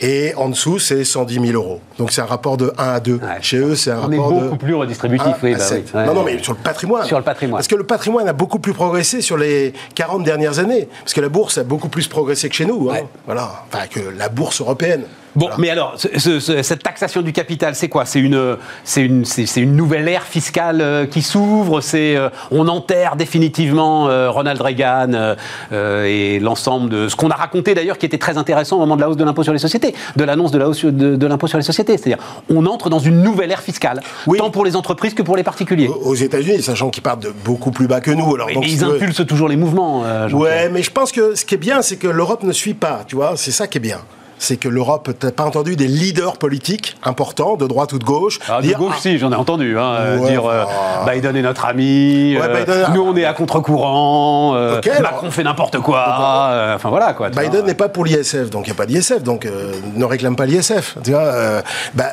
Et 0.00 0.34
en 0.36 0.48
dessous, 0.48 0.78
c'est 0.78 1.04
110 1.04 1.34
000 1.34 1.52
euros. 1.52 1.80
Donc 1.98 2.10
c'est 2.10 2.20
un 2.20 2.26
rapport 2.26 2.56
de 2.56 2.72
1 2.78 2.82
à 2.94 3.00
2. 3.00 3.14
Ouais. 3.14 3.20
Chez 3.40 3.58
eux, 3.58 3.74
c'est 3.76 3.90
un 3.90 4.00
On 4.04 4.10
est 4.10 4.16
rapport 4.18 4.32
de... 4.32 4.40
beaucoup 4.44 4.56
plus 4.56 4.74
redistributif, 4.74 5.26
1 5.26 5.36
oui, 5.42 5.52
bah 5.54 5.58
7. 5.60 5.84
oui. 5.94 6.00
Ouais. 6.00 6.06
Non, 6.06 6.14
non, 6.14 6.22
mais 6.24 6.42
sur 6.42 6.52
le 6.52 6.58
patrimoine. 6.58 7.06
Sur 7.06 7.18
le 7.18 7.24
patrimoine. 7.24 7.43
Parce 7.50 7.68
que 7.68 7.74
le 7.74 7.84
patrimoine 7.84 8.28
a 8.28 8.32
beaucoup 8.32 8.58
plus 8.58 8.72
progressé 8.72 9.20
sur 9.20 9.36
les 9.36 9.72
40 9.94 10.24
dernières 10.24 10.58
années. 10.58 10.88
Parce 11.00 11.14
que 11.14 11.20
la 11.20 11.28
bourse 11.28 11.58
a 11.58 11.64
beaucoup 11.64 11.88
plus 11.88 12.06
progressé 12.08 12.48
que 12.48 12.54
chez 12.54 12.66
nous. 12.66 12.88
hein. 12.90 12.94
Ouais. 12.94 13.06
Voilà. 13.26 13.64
Enfin, 13.72 13.86
que 13.86 14.00
la 14.00 14.28
bourse 14.28 14.60
européenne. 14.60 15.04
Bon, 15.36 15.46
Voilà. 15.46 15.56
mais 15.58 15.70
alors, 15.70 15.94
ce- 15.96 16.18
ce- 16.18 16.40
ce- 16.40 16.62
cette 16.62 16.82
taxation 16.82 17.22
du 17.22 17.32
capital, 17.32 17.74
c'est 17.74 17.88
quoi? 17.88 18.04
C'est 18.04 18.20
une, 18.20 18.56
c'est 18.84 19.02
une, 19.02 19.24
c'est 19.24 19.60
une 19.60 19.74
nouvelle 19.76 20.08
ère 20.08 20.22
fiscale 20.22 20.80
euh, 20.80 21.06
qui 21.06 21.22
s'ouvre? 21.22 21.80
C'est, 21.80 22.16
euh, 22.16 22.28
on 22.50 22.68
enterre 22.68 23.16
définitivement 23.16 24.08
euh, 24.08 24.30
Ronald 24.30 24.60
Reagan 24.60 25.34
et 25.72 26.38
l'ensemble 26.40 26.88
de 26.90 27.08
ce 27.08 27.16
qu'on 27.16 27.30
a 27.30 27.34
raconté 27.34 27.74
d'ailleurs, 27.74 27.98
qui 27.98 28.06
était 28.06 28.18
très 28.18 28.38
intéressant 28.38 28.76
au 28.76 28.80
moment 28.80 28.96
de 28.96 29.00
la 29.00 29.08
hausse 29.10 29.16
de 29.16 29.24
l'impôt 29.24 29.42
sur 29.42 29.52
les 29.52 29.58
sociétés, 29.58 29.94
de 30.16 30.24
l'annonce 30.24 30.50
de 30.52 30.58
la 30.58 30.68
hausse 30.68 30.84
de, 30.84 31.16
de 31.16 31.26
l'impôt 31.26 31.46
sur 31.46 31.58
les 31.58 31.64
sociétés. 31.64 31.96
C'est-à-dire, 31.98 32.22
on 32.50 32.66
entre 32.66 32.90
dans 32.90 32.98
une 32.98 33.22
nouvelle 33.22 33.50
ère 33.50 33.62
fiscale, 33.62 34.00
Oui. 34.26 34.38
tant 34.38 34.50
pour 34.50 34.64
les 34.64 34.76
entreprises 34.76 35.14
que 35.14 35.22
pour 35.22 35.36
les 35.36 35.42
particuliers. 35.42 35.88
Aux 35.88 36.14
États-Unis, 36.14 36.62
sachant 36.62 36.90
qu'ils 36.90 37.02
partent 37.02 37.22
de 37.22 37.32
beaucoup 37.44 37.70
plus 37.70 37.86
bas 37.86 38.00
que 38.00 38.10
nous. 38.10 38.34
Alors, 38.34 38.46
Mais 38.48 38.54
donc, 38.54 38.64
si 38.64 38.74
ils 38.74 38.84
impulsent 38.84 39.26
toujours 39.26 39.48
les 39.48 39.56
mouvements. 39.56 40.02
euh. 40.04 40.28
Ouais, 40.30 40.68
mais 40.70 40.82
je 40.82 40.90
pense 40.90 41.12
que 41.12 41.34
ce 41.34 41.44
qui 41.44 41.54
est 41.54 41.58
bien, 41.58 41.82
c'est 41.82 41.96
que 41.96 42.08
l'Europe 42.08 42.42
ne 42.42 42.52
suit 42.52 42.74
pas, 42.74 43.02
tu 43.06 43.16
vois, 43.16 43.32
c'est 43.36 43.50
ça 43.52 43.66
qui 43.66 43.78
est 43.78 43.80
bien. 43.80 43.98
C'est 44.38 44.56
que 44.56 44.68
l'Europe, 44.68 45.10
t'as 45.18 45.30
pas 45.30 45.44
entendu 45.44 45.76
des 45.76 45.86
leaders 45.86 46.36
politiques 46.36 46.96
importants, 47.04 47.56
de 47.56 47.66
droite 47.66 47.92
ou 47.92 47.98
de 47.98 48.04
gauche, 48.04 48.38
Ah, 48.48 48.60
de 48.60 48.66
dire, 48.66 48.78
gauche, 48.78 48.94
ah, 48.96 49.00
si, 49.00 49.18
j'en 49.18 49.32
ai 49.32 49.36
entendu. 49.36 49.78
Hein, 49.78 49.94
euh, 49.98 50.18
Ouais, 50.18 50.30
dire 50.30 50.44
euh. 50.46 50.64
Biden 51.10 51.36
est 51.36 51.42
notre 51.42 51.64
ami, 51.64 52.36
Ouais, 52.36 52.42
euh, 52.68 52.84
nous 52.94 53.02
on 53.02 53.16
est 53.16 53.24
à 53.24 53.32
contre-courant, 53.32 54.54
euh, 54.54 54.80
alors- 54.90 55.02
Macron 55.12 55.30
fait 55.30 55.44
n'importe 55.44 55.78
quoi. 55.78 56.04
enfin 56.76 56.88
voilà 56.88 57.12
quoi. 57.14 57.30
Biden 57.30 57.64
n'est 57.64 57.74
pas 57.74 57.88
pour 57.88 58.04
l'ISF, 58.04 58.50
donc 58.50 58.66
il 58.66 58.70
n'y 58.70 58.76
a 58.76 58.76
pas 58.76 58.86
d'ISF, 58.86 59.22
donc 59.22 59.46
ne 59.96 60.04
réclame 60.04 60.36
pas 60.36 60.46
l'ISF. 60.46 60.96
Bah, 61.94 62.04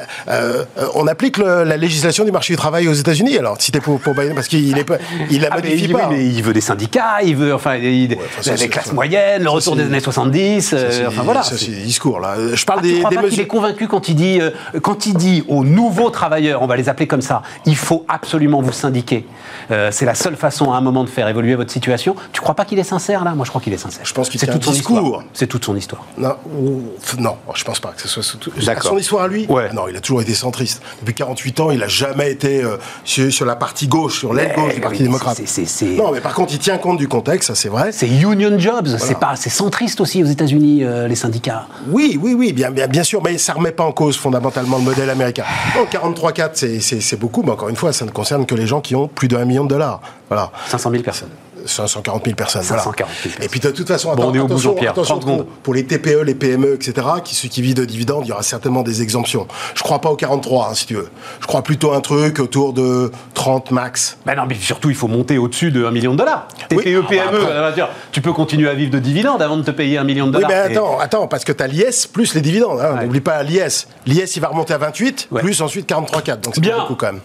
on 0.95 1.07
applique 1.07 1.37
le- 1.37 1.63
la 1.63 1.77
législation 1.77 2.23
du 2.23 2.31
marché 2.31 2.53
du 2.53 2.57
travail 2.57 2.87
aux 2.87 2.93
États-Unis. 2.93 3.37
Alors, 3.37 3.55
si 3.59 3.71
t'es 3.71 3.79
pour, 3.79 3.99
pour 3.99 4.13
Biden, 4.13 4.35
parce 4.35 4.47
qu'il 4.47 4.77
est 4.77 4.83
pas, 4.83 4.97
il 5.29 5.41
la 5.41 5.49
Ah, 5.51 5.55
mais 5.61 5.69
modifie 5.69 5.87
pas. 5.91 6.07
mais 6.09 6.25
il 6.25 6.43
veut 6.43 6.53
des 6.53 6.61
syndicats, 6.61 7.21
il 7.23 7.35
veut 7.35 7.53
enfin 7.53 7.75
il- 7.75 8.17
ça, 8.41 8.55
les 8.55 8.67
classes 8.69 8.93
moyennes, 8.93 9.43
le 9.43 9.49
retour 9.49 9.75
des 9.75 9.83
années 9.83 9.99
70. 9.99 10.73
euh, 10.73 10.89
Ça, 10.89 10.97
c'est- 10.97 11.05
enfin 11.05 11.23
voilà. 11.23 11.43
Ça, 11.43 11.57
c'est- 11.57 11.71
des 11.71 11.81
discours, 12.11 12.19
là. 12.19 12.55
Je 12.55 12.65
parle 12.65 12.79
Ah, 12.81 12.83
tu 12.85 12.93
des, 12.93 12.97
crois 12.99 13.09
des 13.09 13.15
pas 13.15 13.21
qu'il 13.23 13.29
mesures. 13.31 13.43
est 13.43 13.47
convaincu 13.47 13.87
quand 13.87 14.09
il 14.09 14.15
dit 14.15 14.39
euh, 14.41 14.51
quand 14.81 15.05
il 15.05 15.13
dit 15.15 15.43
aux 15.47 15.63
nouveaux 15.63 16.09
travailleurs, 16.09 16.61
on 16.61 16.67
va 16.67 16.75
les 16.75 16.89
appeler 16.89 17.07
comme 17.07 17.21
ça, 17.21 17.41
il 17.65 17.75
faut 17.75 18.05
absolument 18.07 18.61
vous 18.61 18.71
syndiquer. 18.71 19.25
Euh, 19.71 19.89
c'est 19.91 20.05
la 20.05 20.15
seule 20.15 20.35
façon 20.35 20.71
à 20.71 20.77
un 20.77 20.81
moment 20.81 21.03
de 21.03 21.09
faire 21.09 21.27
évoluer 21.27 21.55
votre 21.55 21.71
situation. 21.71 22.15
Tu 22.33 22.41
crois 22.41 22.55
pas 22.55 22.65
qu'il 22.65 22.79
est 22.79 22.83
sincère 22.83 23.23
là? 23.23 23.33
Moi, 23.35 23.45
je 23.45 23.49
crois 23.49 23.61
qu'il 23.61 23.73
est 23.73 23.77
sincère. 23.77 24.03
Je 24.05 24.13
pense 24.13 24.29
qu'il 24.29 24.39
c'est 24.39 24.49
un 24.49 24.53
son 24.61 24.71
discours. 24.71 24.97
histoire. 25.01 25.23
C'est 25.33 25.47
toute 25.47 25.65
son 25.65 25.75
histoire. 25.75 26.03
Non, 26.17 26.35
ou- 26.57 26.81
non, 27.19 27.35
je 27.53 27.63
pense 27.63 27.79
pas 27.79 27.89
que 27.89 28.01
ce 28.01 28.07
soit 28.07 28.23
surtout- 28.23 28.51
D'accord. 28.65 28.91
son 28.91 28.97
histoire 28.97 29.23
à 29.23 29.27
lui. 29.27 29.45
Ouais. 29.47 29.71
Non, 29.73 29.83
il 29.89 29.95
a 29.95 29.99
toujours 29.99 30.21
été 30.21 30.33
centriste. 30.33 30.81
Depuis 31.01 31.13
48 31.13 31.59
ans, 31.59 31.71
il 31.71 31.81
a 31.83 31.87
jamais 31.87 32.31
été 32.31 32.63
euh, 32.63 32.77
sur, 33.03 33.31
sur 33.31 33.45
la 33.45 33.55
partie 33.55 33.87
gauche, 33.87 34.19
sur 34.19 34.33
l'aile 34.33 34.53
gauche 34.55 34.75
du 34.75 34.81
Parti 34.81 34.97
oui, 34.99 35.03
démocrate. 35.03 35.37
c'est- 35.37 35.45
c'est- 35.45 35.65
c'est- 35.65 35.85
Non, 35.95 36.11
mais 36.11 36.21
par 36.21 36.33
contre, 36.33 36.53
il 36.53 36.59
tient 36.59 36.77
compte 36.77 36.97
du 36.97 37.07
contexte, 37.07 37.47
ça 37.47 37.55
c'est 37.55 37.69
vrai. 37.69 37.91
C'est 37.91 38.07
union 38.07 38.57
jobs, 38.57 38.87
c'est 38.97 39.19
pas, 39.19 39.35
c'est 39.35 39.49
centriste 39.49 40.01
aussi 40.01 40.23
aux 40.23 40.27
États-Unis 40.27 40.83
euh, 40.83 41.07
les 41.07 41.15
syndicats. 41.15 41.67
Oui, 41.89 42.00
oui, 42.21 42.33
oui, 42.33 42.53
bien, 42.53 42.71
bien, 42.71 42.87
bien 42.87 43.03
sûr, 43.03 43.21
mais 43.23 43.37
ça 43.37 43.53
remet 43.53 43.71
pas 43.71 43.83
en 43.83 43.91
cause 43.91 44.17
fondamentalement 44.17 44.77
le 44.77 44.83
modèle 44.83 45.09
américain. 45.09 45.43
Donc 45.75 45.89
43,4, 45.91 46.55
c'est- 46.55 47.15
beaucoup, 47.19 47.43
mais 47.43 47.51
encore 47.51 47.69
une 47.69 47.75
fois, 47.75 47.93
ça 47.93 48.05
ne 48.05 48.11
concerne 48.11 48.45
que 48.45 48.55
les 48.55 48.67
gens 48.67 48.81
qui 48.81 48.95
ont 48.95 49.07
plus 49.07 49.27
d'un 49.27 49.45
million 49.45 49.63
de 49.63 49.69
dollars. 49.69 50.01
Voilà. 50.29 50.51
500 50.67 50.89
000 50.91 51.03
personnes. 51.03 51.29
540 51.65 52.23
000 52.25 52.35
personnes. 52.35 52.63
540 52.63 52.95
000 52.95 53.05
voilà. 53.07 53.07
personnes. 53.23 53.43
Et 53.45 53.49
puis 53.49 53.59
de 53.59 53.69
toute 53.71 53.87
façon, 53.87 54.13
Bon, 54.15 54.29
on 54.31 54.33
est 54.33 54.39
au 54.39 54.47
bout, 54.47 54.53
attention, 54.53 54.71
Jean-Pierre. 54.71 54.91
attention 54.91 55.19
30 55.19 55.21
secondes. 55.23 55.45
pour, 55.45 55.55
pour 55.57 55.73
les 55.73 55.85
TPE, 55.85 56.21
les 56.23 56.35
PME, 56.35 56.73
etc., 56.75 56.93
qui, 57.23 57.35
ceux 57.35 57.47
qui 57.49 57.61
vivent 57.61 57.75
de 57.75 57.85
dividendes, 57.85 58.23
il 58.25 58.29
y 58.29 58.31
aura 58.31 58.43
certainement 58.43 58.83
des 58.83 59.01
exemptions. 59.01 59.47
Je 59.75 59.83
crois 59.83 59.99
pas 59.99 60.09
au 60.09 60.15
43, 60.15 60.69
hein, 60.69 60.73
si 60.73 60.85
tu 60.85 60.95
veux. 60.95 61.09
Je 61.39 61.47
crois 61.47 61.61
plutôt 61.63 61.91
à 61.93 61.97
un 61.97 62.01
truc 62.01 62.39
autour 62.39 62.73
de 62.73 63.11
30 63.33 63.71
max. 63.71 64.17
Ben 64.25 64.35
non, 64.35 64.43
mais 64.47 64.55
surtout, 64.55 64.89
il 64.89 64.95
faut 64.95 65.07
monter 65.07 65.37
au-dessus 65.37 65.71
de 65.71 65.85
1 65.85 65.91
million 65.91 66.11
de 66.13 66.17
dollars. 66.17 66.47
TPE, 66.69 66.75
Oui. 66.77 66.95
Ah, 66.97 67.01
bah, 67.01 67.07
PME, 67.09 67.63
après. 67.67 67.89
tu 68.11 68.21
peux 68.21 68.33
continuer 68.33 68.69
à 68.69 68.73
vivre 68.73 68.91
de 68.91 68.99
dividendes 68.99 69.41
avant 69.41 69.57
de 69.57 69.63
te 69.63 69.71
payer 69.71 69.97
1 69.97 70.03
million 70.03 70.27
de 70.27 70.37
Oui, 70.37 70.43
dollars. 70.43 70.49
mais 70.67 70.75
attends, 70.75 70.99
attends, 70.99 71.27
parce 71.27 71.43
que 71.43 71.51
tu 71.51 71.63
as 71.63 71.67
l'IS 71.67 72.07
plus 72.11 72.33
les 72.35 72.41
dividendes. 72.41 72.79
Hein, 72.79 72.95
Ouais. 72.95 73.03
N'oublie 73.05 73.21
pas 73.21 73.41
l'IS. 73.43 73.87
L'IS, 74.05 74.35
il 74.35 74.39
va 74.41 74.49
remonter 74.49 74.73
à 74.73 74.77
28, 74.77 75.27
Ouais. 75.31 75.41
plus 75.41 75.61
ensuite 75.61 75.87
43,4. 75.87 76.41
Donc 76.41 76.55
c'est 76.55 76.61
Bien. 76.61 76.79
beaucoup 76.79 76.95
quand 76.95 77.07
même. 77.07 77.21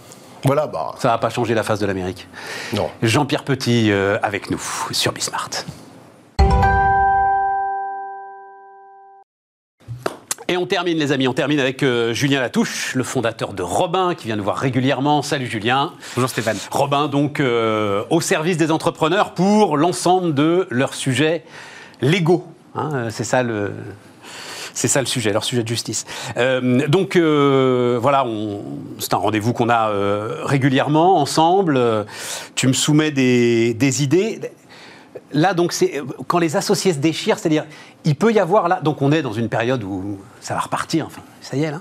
Voilà, 0.47 0.67
bah, 0.69 0.95
Ça 0.99 1.09
va 1.09 1.19
pas 1.19 1.29
changer 1.29 1.55
la 1.55 1.63
face 1.65 1.81
de 1.81 1.87
l'Amérique. 1.87 2.29
non. 2.73 2.89
Jean-Pierre 3.03 3.43
Petit 3.45 3.91
euh, 3.91 4.17
avec 4.23 4.51
nous 4.51 4.61
sur 4.93 5.13
Bismart. 5.13 5.51
Et 10.49 10.57
on 10.57 10.67
termine, 10.67 10.97
les 10.97 11.11
amis, 11.11 11.27
on 11.27 11.33
termine 11.35 11.59
avec 11.59 11.83
euh, 11.83 12.13
Julien 12.13 12.41
Latouche, 12.41 12.95
le 12.95 13.03
fondateur 13.03 13.53
de 13.53 13.65
Robin, 13.65 14.15
qui 14.15 14.27
vient 14.29 14.37
nous 14.37 14.45
voir 14.45 14.57
régulièrement. 14.57 15.21
Salut 15.23 15.47
Julien. 15.47 15.93
Bonjour 16.15 16.31
Stéphane. 16.31 16.57
Robin, 16.71 17.09
donc, 17.09 17.41
euh, 17.41 18.05
au 18.11 18.21
service 18.21 18.57
des 18.57 18.71
entrepreneurs 18.71 19.33
pour 19.35 19.77
l'ensemble 19.77 20.33
de 20.35 20.69
leurs 20.71 20.95
sujets 20.95 21.43
légaux. 22.01 22.47
hein, 22.77 23.09
c'est 23.11 23.25
ça 23.25 23.43
le. 23.43 23.73
C'est 24.77 24.89
ça 24.89 25.01
le 25.01 25.07
sujet, 25.07 25.33
leur 25.33 25.43
sujet 25.43 25.63
de 25.63 25.69
justice. 25.69 26.05
Euh, 26.37 26.87
donc 26.87 27.17
euh, 27.17 27.99
voilà, 28.01 28.27
c'est 28.99 29.15
un 29.15 29.17
rendez-vous 29.17 29.55
qu'on 29.55 29.71
a 29.71 29.89
euh, 29.89 30.43
régulièrement 30.45 31.19
ensemble. 31.19 31.81
Tu 32.55 32.69
me 32.69 32.75
soumets 32.75 33.11
des, 33.11 33.73
des 33.73 34.03
idées. 34.03 34.39
Là, 35.33 35.55
donc, 35.55 35.73
c'est 35.73 36.03
quand 36.29 36.39
les 36.39 36.57
associés 36.57 36.93
se 36.93 36.99
déchirent, 36.99 37.39
c'est-à-dire, 37.39 37.65
il 38.05 38.17
peut 38.17 38.33
y 38.33 38.39
avoir 38.39 38.69
là. 38.69 38.81
Donc, 38.83 39.01
on 39.01 39.11
est 39.13 39.23
dans 39.23 39.33
une 39.33 39.49
période 39.49 39.83
où 39.83 40.19
ça 40.41 40.55
va 40.55 40.61
repartir. 40.61 41.07
Enfin, 41.07 41.23
ça 41.41 41.57
y 41.57 41.65
est 41.65 41.71
là. 41.71 41.81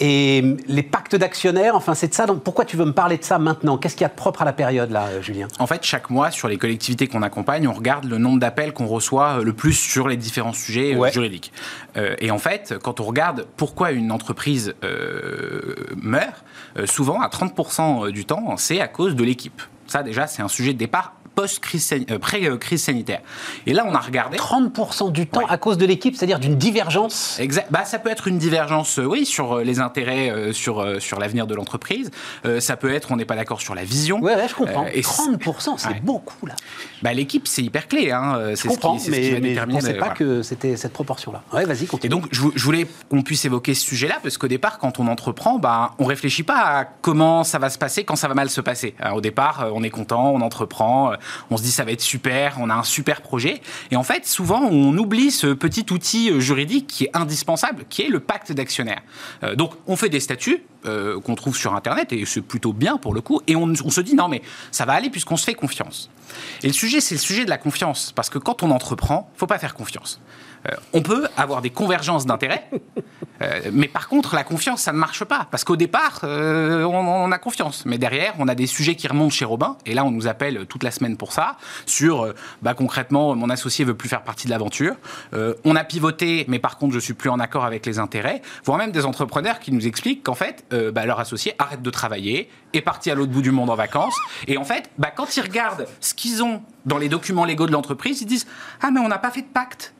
Et 0.00 0.56
les 0.68 0.82
pactes 0.82 1.16
d'actionnaires, 1.16 1.74
enfin, 1.74 1.94
c'est 1.94 2.08
de 2.08 2.14
ça. 2.14 2.26
Donc, 2.26 2.42
pourquoi 2.42 2.64
tu 2.64 2.76
veux 2.76 2.84
me 2.84 2.92
parler 2.92 3.18
de 3.18 3.24
ça 3.24 3.38
maintenant? 3.38 3.78
Qu'est-ce 3.78 3.94
qu'il 3.96 4.02
y 4.02 4.06
a 4.06 4.08
de 4.08 4.14
propre 4.14 4.42
à 4.42 4.44
la 4.44 4.52
période 4.52 4.90
là, 4.90 5.06
euh, 5.06 5.22
Julien? 5.22 5.48
En 5.58 5.66
fait, 5.66 5.82
chaque 5.84 6.10
mois, 6.10 6.30
sur 6.30 6.46
les 6.48 6.56
collectivités 6.56 7.08
qu'on 7.08 7.22
accompagne, 7.22 7.66
on 7.66 7.72
regarde 7.72 8.04
le 8.04 8.18
nombre 8.18 8.38
d'appels 8.38 8.72
qu'on 8.72 8.86
reçoit 8.86 9.38
euh, 9.40 9.44
le 9.44 9.52
plus 9.52 9.72
sur 9.72 10.06
les 10.08 10.16
différents 10.16 10.52
sujets 10.52 10.94
euh, 10.94 10.98
Ouais. 10.98 11.12
juridiques. 11.12 11.52
Euh, 11.96 12.14
et 12.20 12.30
en 12.30 12.38
fait, 12.38 12.74
quand 12.82 13.00
on 13.00 13.04
regarde 13.04 13.46
pourquoi 13.56 13.90
une 13.92 14.12
entreprise 14.12 14.74
euh, 14.84 15.74
meurt, 15.96 16.44
euh, 16.76 16.86
souvent, 16.86 17.20
à 17.20 17.28
30% 17.28 18.10
du 18.10 18.24
temps, 18.24 18.56
c'est 18.56 18.80
à 18.80 18.88
cause 18.88 19.16
de 19.16 19.24
l'équipe. 19.24 19.62
Ça, 19.86 20.02
déjà, 20.02 20.26
c'est 20.26 20.42
un 20.42 20.48
sujet 20.48 20.74
de 20.74 20.78
départ 20.78 21.14
post-crise 21.38 21.94
euh, 22.10 22.18
pré-crise 22.18 22.82
sanitaire. 22.82 23.20
Et 23.64 23.72
là, 23.72 23.84
on 23.86 23.94
a 23.94 24.00
regardé. 24.00 24.36
30% 24.38 25.12
du 25.12 25.28
temps 25.28 25.46
à 25.46 25.56
cause 25.56 25.78
de 25.78 25.86
l'équipe, 25.86 26.16
c'est-à-dire 26.16 26.40
d'une 26.40 26.56
divergence 26.56 27.38
Exact. 27.38 27.68
Bah, 27.70 27.84
ça 27.84 28.00
peut 28.00 28.10
être 28.10 28.26
une 28.26 28.38
divergence, 28.38 28.98
oui, 28.98 29.24
sur 29.24 29.58
les 29.58 29.78
intérêts, 29.78 30.52
sur, 30.52 31.00
sur 31.00 31.20
l'avenir 31.20 31.46
de 31.46 31.54
l'entreprise. 31.54 32.10
ça 32.58 32.76
peut 32.76 32.92
être, 32.92 33.12
on 33.12 33.16
n'est 33.16 33.24
pas 33.24 33.36
d'accord 33.36 33.60
sur 33.60 33.76
la 33.76 33.84
vision. 33.84 34.18
Ouais, 34.20 34.34
ouais 34.34 34.48
je 34.48 34.54
comprends. 34.56 34.86
et 34.86 35.02
30%, 35.02 35.74
c'est 35.76 36.02
beaucoup, 36.02 36.44
là. 36.46 36.56
Bah, 37.02 37.12
l'équipe, 37.12 37.46
c'est 37.46 37.62
hyper 37.62 37.86
clé. 37.86 38.10
Hein. 38.10 38.54
Je 38.56 38.66
comprends, 38.66 38.98
ce 38.98 39.04
qui, 39.04 39.10
mais, 39.12 39.38
mais 39.40 39.54
je 39.54 39.60
ne 39.60 39.72
pensais 39.72 39.94
pas 39.94 40.10
que 40.10 40.42
c'était 40.42 40.76
cette 40.76 40.92
proportion-là. 40.92 41.42
Ouais, 41.52 41.64
vas-y, 41.64 41.86
continue. 41.86 42.08
Et 42.08 42.08
donc, 42.08 42.26
je, 42.32 42.64
voulais 42.64 42.88
qu'on 43.08 43.22
puisse 43.22 43.44
évoquer 43.44 43.74
ce 43.74 43.84
sujet-là, 43.84 44.18
parce 44.24 44.38
qu'au 44.38 44.48
départ, 44.48 44.78
quand 44.78 44.98
on 44.98 45.06
entreprend, 45.06 45.60
bah, 45.60 45.92
on 46.00 46.04
réfléchit 46.04 46.42
pas 46.42 46.80
à 46.80 46.84
comment 46.84 47.44
ça 47.44 47.60
va 47.60 47.70
se 47.70 47.78
passer 47.78 48.02
quand 48.02 48.16
ça 48.16 48.26
va 48.26 48.34
mal 48.34 48.50
se 48.50 48.60
passer. 48.60 48.96
au 49.14 49.20
départ, 49.20 49.68
on 49.72 49.84
est 49.84 49.90
content, 49.90 50.32
on 50.32 50.40
entreprend, 50.40 51.12
on 51.50 51.56
se 51.56 51.62
dit 51.62 51.70
ça 51.70 51.84
va 51.84 51.92
être 51.92 52.00
super, 52.00 52.56
on 52.60 52.70
a 52.70 52.74
un 52.74 52.82
super 52.82 53.22
projet. 53.22 53.60
Et 53.90 53.96
en 53.96 54.02
fait, 54.02 54.26
souvent, 54.26 54.62
on 54.62 54.96
oublie 54.96 55.30
ce 55.30 55.48
petit 55.48 55.86
outil 55.90 56.40
juridique 56.40 56.86
qui 56.86 57.04
est 57.04 57.10
indispensable, 57.14 57.84
qui 57.88 58.02
est 58.02 58.08
le 58.08 58.20
pacte 58.20 58.52
d'actionnaires. 58.52 59.02
Euh, 59.42 59.54
donc, 59.54 59.72
on 59.86 59.96
fait 59.96 60.08
des 60.08 60.20
statuts 60.20 60.62
euh, 60.86 61.20
qu'on 61.20 61.34
trouve 61.34 61.56
sur 61.56 61.74
Internet, 61.74 62.12
et 62.12 62.24
c'est 62.24 62.40
plutôt 62.40 62.72
bien 62.72 62.96
pour 62.96 63.14
le 63.14 63.20
coup, 63.20 63.40
et 63.46 63.56
on, 63.56 63.72
on 63.84 63.90
se 63.90 64.00
dit 64.00 64.14
non, 64.14 64.28
mais 64.28 64.42
ça 64.70 64.84
va 64.84 64.92
aller 64.92 65.10
puisqu'on 65.10 65.36
se 65.36 65.44
fait 65.44 65.54
confiance. 65.54 66.10
Et 66.62 66.66
le 66.66 66.72
sujet, 66.72 67.00
c'est 67.00 67.14
le 67.14 67.20
sujet 67.20 67.44
de 67.44 67.50
la 67.50 67.58
confiance, 67.58 68.12
parce 68.14 68.30
que 68.30 68.38
quand 68.38 68.62
on 68.62 68.70
entreprend, 68.70 69.30
faut 69.36 69.46
pas 69.46 69.58
faire 69.58 69.74
confiance. 69.74 70.20
Euh, 70.66 70.74
on 70.92 71.02
peut 71.02 71.28
avoir 71.36 71.62
des 71.62 71.70
convergences 71.70 72.26
d'intérêts, 72.26 72.68
euh, 73.42 73.70
mais 73.72 73.88
par 73.88 74.08
contre, 74.08 74.34
la 74.34 74.44
confiance, 74.44 74.82
ça 74.82 74.92
ne 74.92 74.98
marche 74.98 75.24
pas. 75.24 75.46
Parce 75.50 75.64
qu'au 75.64 75.76
départ, 75.76 76.20
euh, 76.24 76.84
on, 76.84 77.30
a 77.30 77.38
confiance. 77.38 77.84
Mais 77.86 77.98
derrière, 77.98 78.34
on 78.38 78.48
a 78.48 78.54
des 78.54 78.66
sujets 78.66 78.96
qui 78.96 79.06
remontent 79.06 79.30
chez 79.30 79.44
Robin. 79.44 79.76
Et 79.86 79.94
là, 79.94 80.04
on 80.04 80.10
nous 80.10 80.26
appelle 80.26 80.66
toute 80.66 80.82
la 80.82 80.90
semaine 80.90 81.16
pour 81.16 81.32
ça. 81.32 81.56
Sur, 81.86 82.32
bah, 82.62 82.74
concrètement, 82.74 83.34
mon 83.34 83.50
associé 83.50 83.84
veut 83.84 83.94
plus 83.94 84.08
faire 84.08 84.22
partie 84.22 84.46
de 84.46 84.50
l'aventure. 84.50 84.94
on 85.32 85.76
a 85.76 85.84
pivoté, 85.84 86.44
mais 86.48 86.58
par 86.58 86.78
contre, 86.78 86.94
je 86.94 86.98
suis 86.98 87.14
plus 87.14 87.30
en 87.30 87.38
accord 87.38 87.64
avec 87.64 87.86
les 87.86 87.98
intérêts. 87.98 88.42
Voire 88.64 88.78
même 88.78 88.92
des 88.92 89.04
entrepreneurs 89.04 89.60
qui 89.60 89.72
nous 89.72 89.86
expliquent 89.86 90.22
qu'en 90.22 90.34
fait, 90.34 90.64
bah, 90.92 91.06
leur 91.06 91.20
associé 91.20 91.54
arrête 91.58 91.82
de 91.82 91.90
travailler, 91.90 92.48
est 92.72 92.80
parti 92.80 93.10
à 93.10 93.14
l'autre 93.14 93.32
bout 93.32 93.42
du 93.42 93.50
monde 93.50 93.70
en 93.70 93.74
vacances. 93.74 94.16
Et 94.46 94.56
en 94.56 94.64
fait, 94.64 94.90
bah, 94.98 95.10
quand 95.14 95.36
ils 95.36 95.40
regardent 95.40 95.86
ce 96.00 96.14
qu'ils 96.14 96.42
ont 96.42 96.62
dans 96.86 96.98
les 96.98 97.08
documents 97.08 97.44
légaux 97.44 97.66
de 97.66 97.72
l'entreprise, 97.72 98.22
ils 98.22 98.26
disent 98.26 98.46
Ah, 98.80 98.90
mais 98.90 99.00
on 99.00 99.08
n'a 99.08 99.18
pas 99.18 99.30
fait 99.30 99.42
de 99.42 99.46
pacte. 99.46 99.94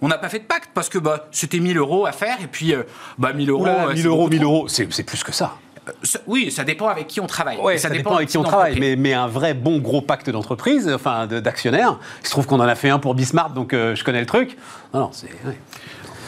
On 0.00 0.08
n'a 0.08 0.18
pas 0.18 0.28
fait 0.28 0.38
de 0.38 0.44
pacte 0.44 0.70
parce 0.74 0.88
que 0.88 0.98
bah, 0.98 1.26
c'était 1.32 1.58
1000 1.58 1.76
euros 1.78 2.06
à 2.06 2.12
faire 2.12 2.40
et 2.40 2.46
puis 2.46 2.74
euh, 2.74 2.84
bah, 3.18 3.32
1000 3.32 3.50
euros. 3.50 3.66
1000 3.92 4.06
euros, 4.06 4.28
1000 4.28 4.42
euros, 4.42 4.68
c'est 4.68 5.02
plus 5.02 5.24
que 5.24 5.32
ça. 5.32 5.56
Euh, 5.88 6.18
oui, 6.26 6.50
ça 6.50 6.64
dépend 6.64 6.88
avec 6.88 7.06
qui 7.06 7.20
on 7.20 7.26
travaille. 7.26 7.58
ça, 7.78 7.88
dépend, 7.88 8.16
avec 8.16 8.28
qui 8.28 8.38
on 8.38 8.42
travaille. 8.42 8.78
Mais, 8.78 8.94
mais, 8.96 9.14
un 9.14 9.26
vrai 9.26 9.54
bon 9.54 9.78
gros 9.78 10.02
pacte 10.02 10.30
d'entreprise, 10.30 10.88
enfin 10.92 11.26
d'actionnaires, 11.26 11.98
il 12.20 12.26
se 12.26 12.30
trouve 12.30 12.46
qu'on 12.46 12.60
en 12.60 12.68
a 12.68 12.74
fait 12.74 12.90
un 12.90 12.98
pour 12.98 13.14
Bismarck, 13.14 13.54
donc 13.54 13.72
euh, 13.72 13.94
je 13.94 14.04
connais 14.04 14.20
le 14.20 14.26
truc. 14.26 14.56
Non, 14.94 15.00
non, 15.00 15.10
c'est. 15.12 15.28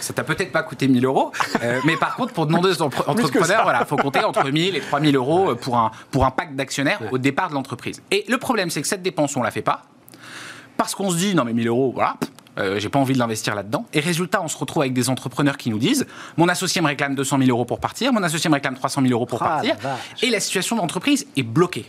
Ça 0.01 0.15
t'a 0.15 0.25
peut-être 0.25 0.51
pas 0.51 0.63
coûté 0.63 0.89
1000 0.89 1.05
euros, 1.05 1.31
mais 1.85 1.95
par 1.99 2.17
contre, 2.17 2.33
pour 2.33 2.47
de 2.47 2.53
nombreux 2.53 2.81
entrepreneurs, 2.81 3.77
il 3.81 3.87
faut 3.87 3.97
compter 3.97 4.25
entre 4.25 4.51
1000 4.51 4.75
et 4.75 4.81
3000 4.81 5.15
euros 5.15 5.55
pour 5.57 5.77
un, 5.77 5.91
pour 6.11 6.25
un 6.25 6.31
pacte 6.31 6.57
d'actionnaires 6.57 7.01
au 7.13 7.19
départ 7.19 7.51
de 7.51 7.55
l'entreprise. 7.55 8.03
Et 8.11 8.25
le 8.27 8.39
problème, 8.39 8.71
c'est 8.71 8.81
que 8.81 8.89
cette 8.89 9.03
dépense, 9.03 9.37
on 9.37 9.43
la 9.43 9.51
fait 9.51 9.61
pas, 9.61 9.83
parce 10.79 10.95
qu'on 10.95 11.11
se 11.11 11.17
dit, 11.17 11.35
non 11.35 11.45
mais 11.45 11.53
1000 11.53 11.69
euros, 11.69 11.93
voilà, 11.95 12.17
euh, 12.59 12.79
j'ai 12.79 12.89
pas 12.89 12.99
envie 12.99 13.15
de 13.15 13.19
l'investir 13.19 13.55
là-dedans. 13.55 13.87
Et 13.93 14.01
résultat, 14.01 14.43
on 14.43 14.49
se 14.49 14.57
retrouve 14.57 14.83
avec 14.83 14.93
des 14.93 15.09
entrepreneurs 15.09 15.57
qui 15.57 15.71
nous 15.71 15.79
disent 15.79 16.07
mon 16.37 16.49
associé 16.49 16.81
me 16.81 16.87
réclame 16.87 17.15
200 17.15 17.39
000 17.39 17.51
euros 17.51 17.65
pour 17.65 17.81
partir, 17.81 18.13
mon 18.13 18.23
associé 18.23 18.51
me 18.51 18.55
réclame 18.55 18.75
300 18.75 19.03
000 19.03 19.13
euros 19.13 19.27
pour 19.27 19.43
ah, 19.43 19.49
partir, 19.49 19.77
et 20.23 20.31
la 20.31 20.41
situation 20.41 20.77
de 20.77 20.81
l'entreprise 20.81 21.27
est 21.37 21.43
bloquée. 21.43 21.87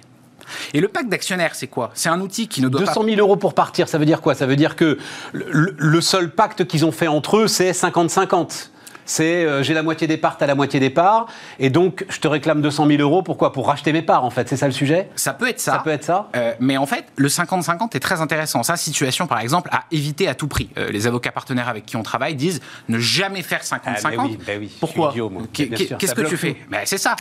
Et 0.73 0.81
le 0.81 0.87
pacte 0.87 1.09
d'actionnaires, 1.09 1.55
c'est 1.55 1.67
quoi? 1.67 1.91
C'est 1.93 2.09
un 2.09 2.19
outil 2.19 2.47
qui 2.47 2.61
ne 2.61 2.67
doit 2.67 2.81
200 2.81 3.03
000 3.05 3.15
euros 3.19 3.37
pour 3.37 3.53
partir, 3.53 3.87
ça 3.87 3.97
veut 3.97 4.05
dire 4.05 4.21
quoi? 4.21 4.35
Ça 4.35 4.45
veut 4.45 4.55
dire 4.55 4.75
que 4.75 4.97
le 5.33 6.01
seul 6.01 6.31
pacte 6.31 6.65
qu'ils 6.65 6.85
ont 6.85 6.91
fait 6.91 7.07
entre 7.07 7.37
eux, 7.37 7.47
c'est 7.47 7.71
50-50 7.71 8.69
c'est 9.11 9.43
euh, 9.43 9.61
j'ai 9.61 9.73
la 9.73 9.83
moitié 9.83 10.07
des 10.07 10.15
parts, 10.15 10.37
t'as 10.37 10.45
la 10.45 10.55
moitié 10.55 10.79
des 10.79 10.89
parts, 10.89 11.27
et 11.59 11.69
donc 11.69 12.05
je 12.07 12.19
te 12.19 12.27
réclame 12.29 12.61
200 12.61 12.87
000 12.87 13.01
euros. 13.01 13.21
Pourquoi? 13.21 13.51
Pour 13.51 13.67
racheter 13.67 13.91
mes 13.91 14.01
parts, 14.01 14.23
en 14.23 14.29
fait. 14.29 14.47
C'est 14.47 14.55
ça 14.55 14.67
le 14.67 14.71
sujet? 14.71 15.09
Ça 15.15 15.33
peut 15.33 15.49
être 15.49 15.59
ça. 15.59 15.73
Ça 15.73 15.79
peut 15.79 15.89
être 15.89 16.05
ça? 16.05 16.29
Euh, 16.35 16.53
mais 16.61 16.77
en 16.77 16.85
fait, 16.85 17.05
le 17.17 17.27
50-50 17.27 17.95
est 17.95 17.99
très 17.99 18.21
intéressant. 18.21 18.63
Sa 18.63 18.77
situation, 18.77 19.27
par 19.27 19.39
exemple, 19.39 19.69
à 19.73 19.83
éviter 19.91 20.29
à 20.29 20.35
tout 20.35 20.47
prix. 20.47 20.69
Euh, 20.77 20.89
les 20.91 21.07
avocats 21.07 21.33
partenaires 21.33 21.67
avec 21.67 21.85
qui 21.85 21.97
on 21.97 22.03
travaille 22.03 22.35
disent 22.35 22.61
ne 22.87 22.99
jamais 22.99 23.41
faire 23.41 23.63
50-50. 23.63 23.79
Ah, 23.85 24.09
oui, 24.23 24.39
bah 24.47 24.53
oui, 24.57 24.71
Pourquoi? 24.79 25.13
Qu'est-ce 25.51 26.15
que 26.15 26.21
tu 26.21 26.37
fais? 26.37 26.55
ben, 26.69 26.79
C'est 26.85 26.97
ça. 26.97 27.17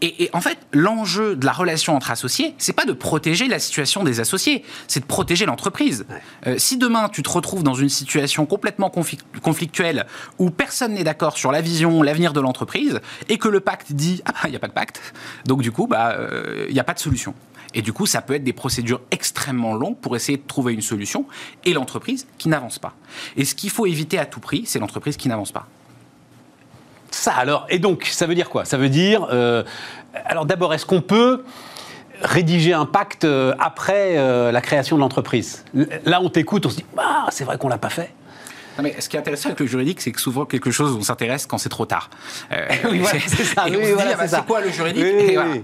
Et, 0.00 0.30
en 0.32 0.40
fait, 0.40 0.56
l'enjeu 0.72 1.36
de 1.36 1.44
la 1.44 1.52
relation 1.52 1.94
entre 1.94 2.10
associés, 2.10 2.54
c'est 2.56 2.72
pas 2.72 2.86
de 2.86 2.94
protéger 2.94 3.48
la 3.48 3.58
situation 3.58 4.02
des 4.02 4.20
associés, 4.20 4.64
c'est 4.88 5.00
de 5.00 5.06
protéger 5.06 5.44
l'entreprise. 5.44 6.06
si 6.56 6.78
demain 6.78 7.10
tu 7.10 7.22
te 7.22 7.28
retrouves 7.28 7.62
dans 7.62 7.74
une 7.74 7.90
situation 7.90 8.46
complètement 8.46 8.90
conflictuelle 9.42 10.06
où 10.38 10.50
personne 10.50 10.94
n'est 10.94 11.04
d'accord 11.04 11.33
sur 11.36 11.52
la 11.52 11.60
vision, 11.60 12.02
l'avenir 12.02 12.32
de 12.32 12.40
l'entreprise, 12.40 13.00
et 13.28 13.38
que 13.38 13.48
le 13.48 13.60
pacte 13.60 13.92
dit 13.92 14.22
ah 14.24 14.32
bah 14.32 14.40
il 14.44 14.50
n'y 14.50 14.56
a 14.56 14.60
pas 14.60 14.68
de 14.68 14.72
pacte, 14.72 15.00
donc 15.46 15.62
du 15.62 15.72
coup 15.72 15.86
bah 15.86 16.12
euh, 16.12 16.66
il 16.68 16.74
n'y 16.74 16.80
a 16.80 16.84
pas 16.84 16.94
de 16.94 16.98
solution. 16.98 17.34
Et 17.76 17.82
du 17.82 17.92
coup, 17.92 18.06
ça 18.06 18.22
peut 18.22 18.34
être 18.34 18.44
des 18.44 18.52
procédures 18.52 19.00
extrêmement 19.10 19.74
longues 19.74 19.96
pour 19.96 20.14
essayer 20.14 20.38
de 20.38 20.46
trouver 20.46 20.72
une 20.72 20.80
solution 20.80 21.26
et 21.64 21.72
l'entreprise 21.72 22.28
qui 22.38 22.48
n'avance 22.48 22.78
pas. 22.78 22.94
Et 23.36 23.44
ce 23.44 23.56
qu'il 23.56 23.70
faut 23.70 23.86
éviter 23.86 24.16
à 24.16 24.26
tout 24.26 24.38
prix, 24.38 24.62
c'est 24.64 24.78
l'entreprise 24.78 25.16
qui 25.16 25.28
n'avance 25.28 25.50
pas. 25.50 25.66
Ça 27.10 27.32
alors, 27.32 27.66
et 27.68 27.80
donc, 27.80 28.04
ça 28.04 28.26
veut 28.26 28.36
dire 28.36 28.48
quoi? 28.48 28.64
Ça 28.64 28.76
veut 28.76 28.88
dire, 28.88 29.26
euh, 29.32 29.64
alors 30.24 30.46
d'abord, 30.46 30.72
est-ce 30.72 30.86
qu'on 30.86 31.00
peut 31.00 31.42
rédiger 32.22 32.72
un 32.72 32.86
pacte 32.86 33.24
euh, 33.24 33.56
après 33.58 34.14
la 34.52 34.60
création 34.60 34.94
de 34.94 35.00
l'entreprise? 35.00 35.64
Là, 36.04 36.20
on 36.22 36.28
t'écoute, 36.28 36.66
on 36.66 36.70
se 36.70 36.76
dit, 36.76 36.84
ah, 36.96 37.26
c'est 37.30 37.42
vrai 37.42 37.58
qu'on 37.58 37.68
l'a 37.68 37.78
pas 37.78 37.90
fait 37.90 38.12
mais 38.82 38.96
ce 39.00 39.08
qui 39.08 39.16
est 39.16 39.18
intéressant 39.18 39.48
avec 39.48 39.60
le 39.60 39.66
juridique, 39.66 40.00
c'est 40.00 40.12
que 40.12 40.20
souvent 40.20 40.44
quelque 40.44 40.70
chose, 40.70 40.96
on 40.98 41.02
s'intéresse 41.02 41.46
quand 41.46 41.58
c'est 41.58 41.68
trop 41.68 41.86
tard. 41.86 42.10
Euh, 42.52 42.66
oui, 42.90 43.02
c'est 43.26 43.44
ça. 43.44 43.66
Ah 43.66 44.16
bah, 44.16 44.28
c'est 44.28 44.46
quoi 44.46 44.60
le 44.60 44.70
juridique 44.70 45.04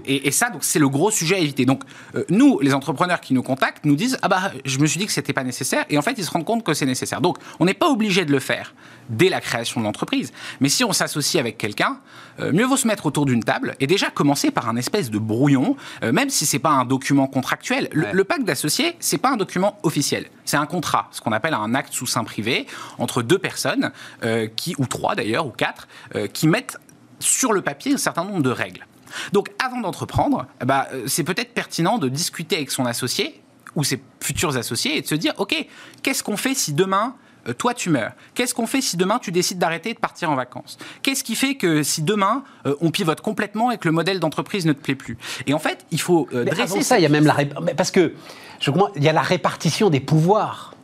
et, 0.05 0.31
ça, 0.31 0.49
donc 0.49 0.63
c'est 0.63 0.79
le 0.79 0.89
gros 0.89 1.11
sujet 1.11 1.35
à 1.35 1.39
éviter. 1.39 1.65
Donc 1.65 1.83
euh, 2.15 2.23
nous, 2.29 2.59
les 2.59 2.73
entrepreneurs 2.73 3.21
qui 3.21 3.33
nous 3.33 3.43
contactent, 3.43 3.85
nous 3.85 3.95
disent, 3.95 4.17
ah 4.21 4.27
bah, 4.27 4.51
je 4.65 4.79
me 4.79 4.85
suis 4.85 4.99
dit 4.99 5.05
que 5.05 5.11
c'était 5.11 5.33
pas 5.33 5.43
nécessaire, 5.43 5.85
et 5.89 5.97
en 5.97 6.01
fait, 6.01 6.13
ils 6.17 6.25
se 6.25 6.31
rendent 6.31 6.45
compte 6.45 6.63
que 6.63 6.73
c'est 6.73 6.85
nécessaire. 6.85 7.21
Donc, 7.21 7.37
on 7.59 7.65
n'est 7.65 7.73
pas 7.73 7.89
obligé 7.89 8.25
de 8.25 8.31
le 8.31 8.39
faire 8.39 8.73
dès 9.11 9.29
la 9.29 9.41
création 9.41 9.81
de 9.81 9.85
l'entreprise. 9.85 10.31
Mais 10.59 10.69
si 10.69 10.83
on 10.83 10.93
s'associe 10.93 11.39
avec 11.39 11.57
quelqu'un, 11.57 11.99
euh, 12.39 12.51
mieux 12.51 12.65
vaut 12.65 12.77
se 12.77 12.87
mettre 12.87 13.05
autour 13.05 13.25
d'une 13.25 13.43
table 13.43 13.75
et 13.79 13.87
déjà 13.87 14.09
commencer 14.09 14.51
par 14.51 14.69
un 14.69 14.75
espèce 14.75 15.09
de 15.11 15.19
brouillon, 15.19 15.75
même 16.01 16.29
si 16.29 16.45
c'est 16.45 16.59
pas 16.59 16.69
un 16.69 16.85
document 16.85 17.27
contractuel. 17.27 17.89
Le, 17.91 18.23
pacte 18.23 18.43
d'associés, 18.43 18.95
c'est 18.99 19.17
pas 19.17 19.29
un 19.29 19.37
document 19.37 19.77
officiel, 19.83 20.27
c'est 20.45 20.57
un 20.57 20.65
contrat, 20.65 21.09
ce 21.11 21.21
qu'on 21.21 21.31
appelle 21.31 21.53
un 21.53 21.75
acte 21.75 21.93
sous 21.93 22.07
sein 22.07 22.23
privé 22.23 22.67
entre 22.97 23.21
deux 23.21 23.37
personnes, 23.37 23.91
euh, 24.23 24.47
qui, 24.55 24.75
ou 24.77 24.85
trois 24.85 25.15
d'ailleurs, 25.15 25.45
ou 25.45 25.51
quatre, 25.51 25.87
euh, 26.15 26.27
qui 26.27 26.47
mettent 26.47 26.77
sur 27.19 27.53
le 27.53 27.61
papier 27.61 27.93
un 27.93 27.97
certain 27.97 28.23
nombre 28.23 28.41
de 28.41 28.49
règles. 28.49 28.85
Donc 29.33 29.51
avant 29.59 29.81
d'entreprendre, 29.81 30.45
eh 30.61 30.65
ben, 30.65 30.85
euh, 30.93 31.03
c'est 31.07 31.23
peut-être 31.23 31.53
pertinent 31.53 31.97
de 31.97 32.09
discuter 32.09 32.55
avec 32.55 32.71
son 32.71 32.85
associé 32.85 33.41
ou 33.75 33.83
ses 33.83 34.01
futurs 34.21 34.57
associés 34.57 34.97
et 34.97 35.01
de 35.01 35.07
se 35.07 35.15
dire, 35.15 35.33
OK, 35.37 35.55
qu'est-ce 36.03 36.23
qu'on 36.23 36.37
fait 36.37 36.53
si 36.53 36.73
demain 36.73 37.15
toi 37.57 37.73
tu 37.73 37.89
meurs 37.89 38.11
Qu'est-ce 38.35 38.53
qu'on 38.53 38.67
fait 38.67 38.81
si 38.81 38.97
demain 38.97 39.19
tu 39.19 39.31
décides 39.31 39.57
d'arrêter 39.57 39.91
et 39.91 39.93
de 39.93 39.99
partir 39.99 40.29
en 40.29 40.35
vacances? 40.35 40.77
Qu'est-ce 41.01 41.23
qui 41.23 41.35
fait 41.35 41.55
que 41.55 41.83
si 41.83 42.01
demain 42.01 42.43
on 42.81 42.91
pivote 42.91 43.21
complètement 43.21 43.71
et 43.71 43.77
que 43.77 43.87
le 43.87 43.91
modèle 43.91 44.19
d'entreprise 44.19 44.65
ne 44.65 44.73
te 44.73 44.81
plaît 44.81 44.95
plus? 44.95 45.17
Et 45.47 45.53
en 45.53 45.59
fait, 45.59 45.85
il 45.91 46.01
faut 46.01 46.27
dresser 46.31 46.83
ça. 46.83 46.99
Il 46.99 47.03
y 47.03 47.05
a 47.05 47.09
même 47.09 47.25
la 47.25 47.35
parce 47.75 47.91
que 47.91 48.13
je 48.59 48.71
crois 48.71 48.91
il 48.95 49.03
y 49.03 49.09
a 49.09 49.13
la 49.13 49.21
répartition 49.21 49.89
des 49.89 49.99
pouvoirs 49.99 50.75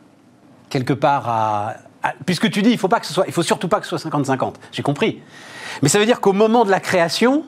quelque 0.68 0.92
part 0.92 1.28
à, 1.28 1.74
puisque 2.26 2.50
tu 2.50 2.62
dis, 2.62 2.70
il 2.70 2.78
faut 2.78 2.88
pas 2.88 3.00
que 3.00 3.06
ce 3.06 3.14
soit, 3.14 3.24
il 3.26 3.32
faut 3.32 3.42
surtout 3.42 3.68
pas 3.68 3.80
que 3.80 3.86
ce 3.86 3.96
soit 3.96 4.10
50-50. 4.10 4.54
J'ai 4.72 4.82
compris. 4.82 5.20
Mais 5.82 5.88
ça 5.88 5.98
veut 5.98 6.06
dire 6.06 6.20
qu'au 6.20 6.32
moment 6.32 6.64
de 6.64 6.70
la 6.70 6.80
création, 6.80 7.44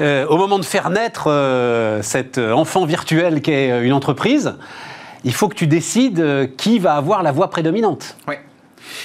euh, 0.00 0.26
au 0.26 0.36
moment 0.36 0.58
de 0.58 0.64
faire 0.64 0.90
naître 0.90 1.30
euh, 1.30 2.02
cet 2.02 2.38
enfant 2.38 2.84
virtuel 2.84 3.42
qu'est 3.42 3.70
euh, 3.70 3.84
une 3.84 3.92
entreprise, 3.92 4.54
il 5.24 5.32
faut 5.32 5.48
que 5.48 5.54
tu 5.54 5.66
décides 5.66 6.50
qui 6.56 6.78
va 6.78 6.94
avoir 6.94 7.22
la 7.22 7.32
voix 7.32 7.50
prédominante. 7.50 8.16
Oui. 8.28 8.34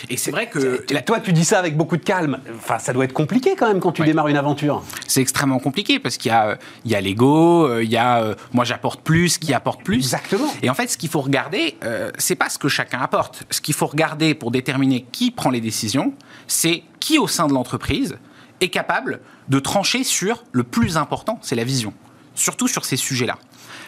Et 0.09 0.17
c'est 0.17 0.31
vrai 0.31 0.47
que. 0.47 0.85
Toi, 1.01 1.19
tu 1.19 1.33
dis 1.33 1.45
ça 1.45 1.59
avec 1.59 1.77
beaucoup 1.77 1.97
de 1.97 2.03
calme. 2.03 2.39
Enfin, 2.55 2.79
ça 2.79 2.93
doit 2.93 3.05
être 3.05 3.13
compliqué 3.13 3.55
quand 3.55 3.67
même 3.67 3.79
quand 3.79 3.91
tu 3.91 4.03
démarres 4.03 4.27
une 4.27 4.37
aventure. 4.37 4.83
C'est 5.07 5.21
extrêmement 5.21 5.59
compliqué 5.59 5.99
parce 5.99 6.17
qu'il 6.17 6.31
y 6.31 6.35
a, 6.35 6.57
il 6.85 6.91
y 6.91 6.95
a 6.95 7.01
l'ego, 7.01 7.67
euh, 7.67 7.83
il 7.83 7.89
y 7.89 7.97
a 7.97 8.21
euh, 8.21 8.35
moi 8.53 8.65
j'apporte 8.65 9.01
plus, 9.01 9.37
qui 9.37 9.53
apporte 9.53 9.83
plus. 9.83 9.97
Exactement. 9.97 10.53
Et 10.61 10.69
en 10.69 10.73
fait, 10.73 10.87
ce 10.87 10.97
qu'il 10.97 11.09
faut 11.09 11.21
regarder, 11.21 11.77
euh, 11.83 12.11
c'est 12.17 12.35
pas 12.35 12.49
ce 12.49 12.57
que 12.57 12.67
chacun 12.67 12.99
apporte. 12.99 13.43
Ce 13.49 13.61
qu'il 13.61 13.73
faut 13.73 13.87
regarder 13.87 14.33
pour 14.33 14.51
déterminer 14.51 15.05
qui 15.11 15.31
prend 15.31 15.49
les 15.49 15.61
décisions, 15.61 16.13
c'est 16.47 16.83
qui 16.99 17.17
au 17.17 17.27
sein 17.27 17.47
de 17.47 17.53
l'entreprise 17.53 18.17
est 18.59 18.69
capable 18.69 19.21
de 19.49 19.59
trancher 19.59 20.03
sur 20.03 20.43
le 20.51 20.63
plus 20.63 20.97
important, 20.97 21.39
c'est 21.41 21.55
la 21.55 21.63
vision. 21.63 21.93
Surtout 22.35 22.67
sur 22.67 22.85
ces 22.85 22.97
sujets-là. 22.97 23.37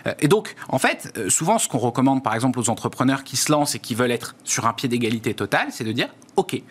Euh, 0.08 0.14
et 0.20 0.28
donc, 0.28 0.56
en 0.70 0.80
fait, 0.80 1.14
euh, 1.18 1.30
souvent, 1.30 1.58
ce 1.58 1.68
qu'on 1.68 1.78
recommande, 1.78 2.24
par 2.24 2.36
exemple, 2.36 2.60
aux 2.60 2.70
entrepreneurs 2.70 3.24
qui 3.24 3.38
se 3.38 3.52
lancent 3.52 3.76
et 3.76 3.80
qui 3.80 3.96
veulent 3.96 4.12
être 4.12 4.36
sur 4.44 4.66
un 4.68 4.74
pied 4.74 4.90
d'égalité 4.90 5.34
totale, 5.34 5.68
c'est 5.72 5.84
de 5.84 5.92
dire, 5.92 6.10
OK, 6.36 6.62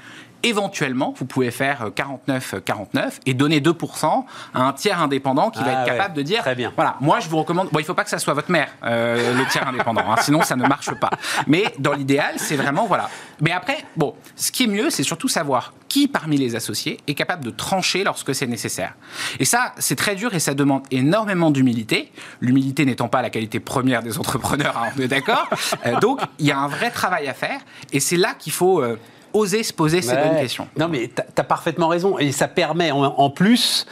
éventuellement, 0.43 1.15
vous 1.17 1.25
pouvez 1.25 1.51
faire 1.51 1.91
49-49 1.97 3.21
et 3.27 3.35
donner 3.35 3.61
2% 3.61 4.25
à 4.55 4.63
un 4.63 4.73
tiers 4.73 5.01
indépendant 5.01 5.51
qui 5.51 5.61
va 5.63 5.71
Ah 5.79 5.83
être 5.83 5.87
capable 5.87 6.11
ouais, 6.17 6.23
de 6.23 6.23
dire 6.23 6.41
très 6.41 6.55
bien. 6.55 6.73
voilà, 6.75 6.97
moi 7.01 7.21
je 7.21 7.29
vous 7.29 7.39
recommande. 7.39 7.69
Bon, 7.73 7.79
il 7.79 7.85
faut 7.85 7.95
pas 7.95 8.05
que 8.05 8.11
ça 8.11 8.19
soit 8.19 8.35
votre 8.35 8.51
mère, 8.51 8.69
euh, 8.85 9.35
le 9.35 9.45
tiers 9.47 9.67
indépendant, 9.67 10.05
hein, 10.11 10.17
sinon 10.21 10.43
ça 10.43 10.57
ne 10.57 10.67
marche 10.67 10.93
pas. 11.01 11.11
Mais 11.47 11.65
dans 11.79 11.93
l'idéal, 11.93 12.35
c'est 12.37 12.57
vraiment 12.57 12.87
voilà. 12.87 13.09
Mais 13.41 13.53
après, 13.53 13.79
bon, 13.97 14.15
ce 14.37 14.51
qui 14.53 14.65
est 14.65 14.69
mieux, 14.69 14.91
c'est 14.91 15.03
surtout 15.03 15.29
savoir 15.29 15.73
qui 15.89 16.07
parmi 16.09 16.37
les 16.37 16.55
associés 16.55 16.99
est 17.07 17.15
capable 17.15 17.45
de 17.45 17.51
trancher 17.51 18.05
lorsque 18.05 18.35
c'est 18.35 18.47
nécessaire. 18.47 18.95
Et 19.39 19.45
ça, 19.45 19.73
c'est 19.79 19.97
très 19.97 20.15
dur 20.17 20.35
et 20.35 20.39
ça 20.41 20.55
demande 20.55 20.83
énormément 20.91 21.51
d'humilité. 21.51 22.13
L'humilité 22.41 22.85
n'étant 22.85 23.09
pas 23.09 23.23
la 23.23 23.31
qualité 23.31 23.59
première 23.61 24.03
des 24.03 24.19
entrepreneurs, 24.19 24.77
hein, 24.77 24.91
on 24.97 25.01
est 25.01 25.09
d'accord. 25.09 25.49
Euh, 25.87 25.99
donc, 26.01 26.21
il 26.39 26.47
y 26.47 26.53
a 26.53 26.59
un 26.59 26.69
vrai 26.69 26.91
travail 26.91 27.27
à 27.29 27.35
faire 27.35 27.61
et 27.93 28.01
c'est 28.01 28.17
là 28.17 28.35
qu'il 28.39 28.53
faut 28.53 28.83
euh, 28.83 28.99
oser 29.33 29.63
se 29.63 29.73
poser 29.73 30.03
ces 30.03 30.13
Ouais. 30.15 30.29
bonnes 30.29 30.39
questions. 30.41 30.69
Non, 30.79 30.89
mais 30.89 31.09
tu 31.15 31.23
as 31.41 31.45
parfaitement 31.45 31.89
raison. 31.89 32.19
Et 32.19 32.33
ça 32.33 32.49
permet 32.49 32.91
en, 32.91 33.03
en 33.05 33.31
plus 33.31 33.87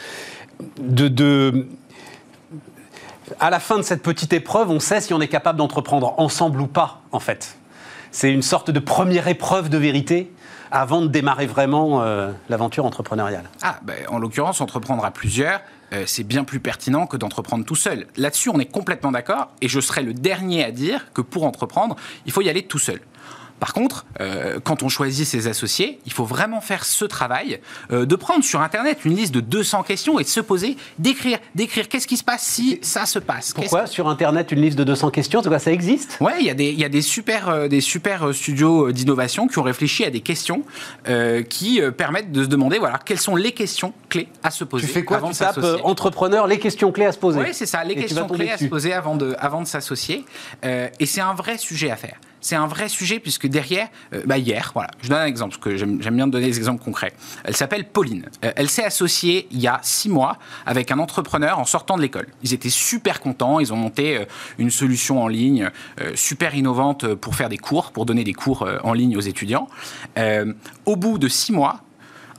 de, 0.79 1.07
de- 1.07 1.67
À 3.39 3.49
la 3.49 3.59
fin 3.59 3.77
de 3.77 3.81
cette 3.83 4.01
petite 4.03 4.33
épreuve, 4.33 4.69
on 4.71 4.79
sait 4.79 5.01
si 5.01 5.13
on 5.13 5.21
est 5.21 5.27
capable 5.27 5.57
d'entreprendre 5.59 6.15
ensemble 6.19 6.61
ou 6.61 6.67
pas, 6.67 7.01
en 7.11 7.19
fait. 7.19 7.57
C'est 8.11 8.31
une 8.31 8.41
sorte 8.41 8.71
de 8.71 8.79
première 8.79 9.27
épreuve 9.27 9.69
de 9.69 9.77
vérité 9.77 10.31
avant 10.71 11.01
de 11.01 11.07
démarrer 11.07 11.45
vraiment 11.45 12.01
euh, 12.01 12.31
l'aventure 12.49 12.85
entrepreneuriale. 12.85 13.49
Ah, 13.61 13.79
ben, 13.83 13.95
en 14.09 14.17
l'occurrence, 14.17 14.59
entreprendre 14.61 15.05
à 15.05 15.11
plusieurs, 15.11 15.61
euh, 15.93 16.03
c'est 16.05 16.23
bien 16.23 16.43
plus 16.43 16.59
pertinent 16.59 17.05
que 17.05 17.15
d'entreprendre 17.15 17.63
tout 17.65 17.75
seul. 17.75 18.07
Là-dessus, 18.17 18.49
on 18.49 18.59
est 18.59 18.65
complètement 18.71 19.11
d'accord, 19.11 19.49
et 19.61 19.67
je 19.69 19.79
serai 19.79 20.01
le 20.03 20.13
dernier 20.13 20.63
à 20.65 20.71
dire 20.71 21.07
que 21.13 21.21
pour 21.21 21.43
entreprendre, 21.45 21.95
il 22.25 22.31
faut 22.31 22.41
y 22.41 22.49
aller 22.49 22.63
tout 22.63 22.79
seul. 22.79 22.99
Par 23.59 23.73
contre, 23.73 24.05
euh, 24.21 24.59
quand 24.63 24.83
on 24.83 24.89
choisit 24.89 25.25
ses 25.25 25.47
associés, 25.47 25.99
il 26.05 26.13
faut 26.13 26.25
vraiment 26.25 26.61
faire 26.61 26.85
ce 26.85 27.05
travail 27.05 27.59
euh, 27.91 28.05
de 28.05 28.15
prendre 28.15 28.43
sur 28.43 28.61
Internet 28.61 28.99
une 29.03 29.15
liste 29.15 29.33
de 29.33 29.39
200 29.39 29.83
questions 29.83 30.19
et 30.19 30.23
de 30.23 30.27
se 30.27 30.39
poser, 30.39 30.77
d'écrire, 30.99 31.39
d'écrire 31.55 31.87
qu'est-ce 31.89 32.07
qui 32.07 32.17
se 32.17 32.23
passe 32.23 32.43
si 32.43 32.79
ça 32.81 33.05
se 33.05 33.19
passe. 33.19 33.53
Pourquoi 33.53 33.87
sur 33.87 34.07
Internet 34.09 34.51
une 34.51 34.61
liste 34.61 34.77
de 34.77 34.83
200 34.83 35.09
questions? 35.09 35.41
C'est 35.41 35.49
quoi, 35.49 35.59
Ça 35.59 35.71
existe? 35.71 36.17
Ouais, 36.21 36.35
il 36.39 36.45
y 36.45 36.49
a 36.49 36.53
des, 36.53 36.71
y 36.71 36.85
a 36.85 36.89
des 36.89 37.01
super, 37.01 37.49
euh, 37.49 37.67
des 37.67 37.81
super 37.81 38.33
studios 38.33 38.91
d'innovation 38.91 39.47
qui 39.47 39.57
ont 39.57 39.63
réfléchi 39.63 40.05
à 40.05 40.09
des 40.09 40.21
questions 40.21 40.63
qui 41.49 41.81
permettent 41.97 42.31
de 42.31 42.43
se 42.43 42.47
demander, 42.47 42.79
voilà, 42.79 42.99
quelles 43.03 43.19
sont 43.19 43.35
les 43.35 43.51
questions 43.51 43.93
clés 44.09 44.27
à 44.43 44.51
se 44.51 44.63
poser 44.63 44.85
Tu 44.87 44.93
fais 44.93 45.03
quoi? 45.03 45.17
avant 45.17 45.31
Tu 45.31 45.37
tapes 45.37 45.59
entrepreneur, 45.83 46.47
les 46.47 46.59
questions 46.59 46.91
clés 46.91 47.05
à 47.05 47.11
se 47.11 47.17
poser. 47.17 47.39
Oui, 47.39 47.53
c'est 47.53 47.65
ça, 47.65 47.83
les 47.83 47.93
Et 47.93 47.97
questions 47.97 48.27
clés 48.27 48.49
à 48.49 48.57
se 48.57 48.65
poser 48.65 48.93
avant 48.93 49.15
de, 49.15 49.35
avant 49.39 49.61
de 49.61 49.67
s'associer. 49.67 50.25
Et 50.63 51.05
c'est 51.05 51.21
un 51.21 51.33
vrai 51.33 51.57
sujet 51.57 51.89
à 51.91 51.95
faire. 51.95 52.17
C'est 52.47 52.55
un 52.55 52.67
vrai 52.67 52.87
sujet 52.87 53.19
puisque 53.19 53.45
derrière, 53.45 53.89
euh, 54.13 54.21
bah 54.25 54.37
hier, 54.37 54.71
voilà, 54.73 54.89
je 55.01 55.09
donne 55.09 55.17
un 55.17 55.25
exemple, 55.25 55.57
parce 55.57 55.61
que 55.61 55.75
j'aime 55.75 55.97
bien 55.97 56.27
donner 56.27 56.45
des 56.45 56.57
exemples 56.57 56.81
concrets. 56.81 57.11
Elle 57.43 57.57
s'appelle 57.57 57.89
Pauline. 57.89 58.23
Euh, 58.45 58.53
elle 58.55 58.69
s'est 58.69 58.85
associée 58.85 59.49
il 59.51 59.59
y 59.59 59.67
a 59.67 59.81
six 59.83 60.07
mois 60.07 60.37
avec 60.65 60.89
un 60.89 60.99
entrepreneur 60.99 61.59
en 61.59 61.65
sortant 61.65 61.97
de 61.97 62.01
l'école. 62.01 62.27
Ils 62.43 62.53
étaient 62.53 62.69
super 62.69 63.19
contents, 63.19 63.59
ils 63.59 63.73
ont 63.73 63.75
monté 63.75 64.15
euh, 64.15 64.25
une 64.59 64.71
solution 64.71 65.21
en 65.21 65.27
ligne 65.27 65.69
super 66.15 66.55
innovante 66.55 67.15
pour 67.15 67.35
faire 67.35 67.49
des 67.49 67.57
cours, 67.57 67.91
pour 67.91 68.05
donner 68.05 68.23
des 68.23 68.33
cours 68.33 68.65
en 68.83 68.93
ligne 68.93 69.17
aux 69.17 69.21
étudiants. 69.21 69.67
Au 70.85 70.95
bout 70.95 71.17
de 71.17 71.27
six 71.27 71.51
mois, 71.51 71.81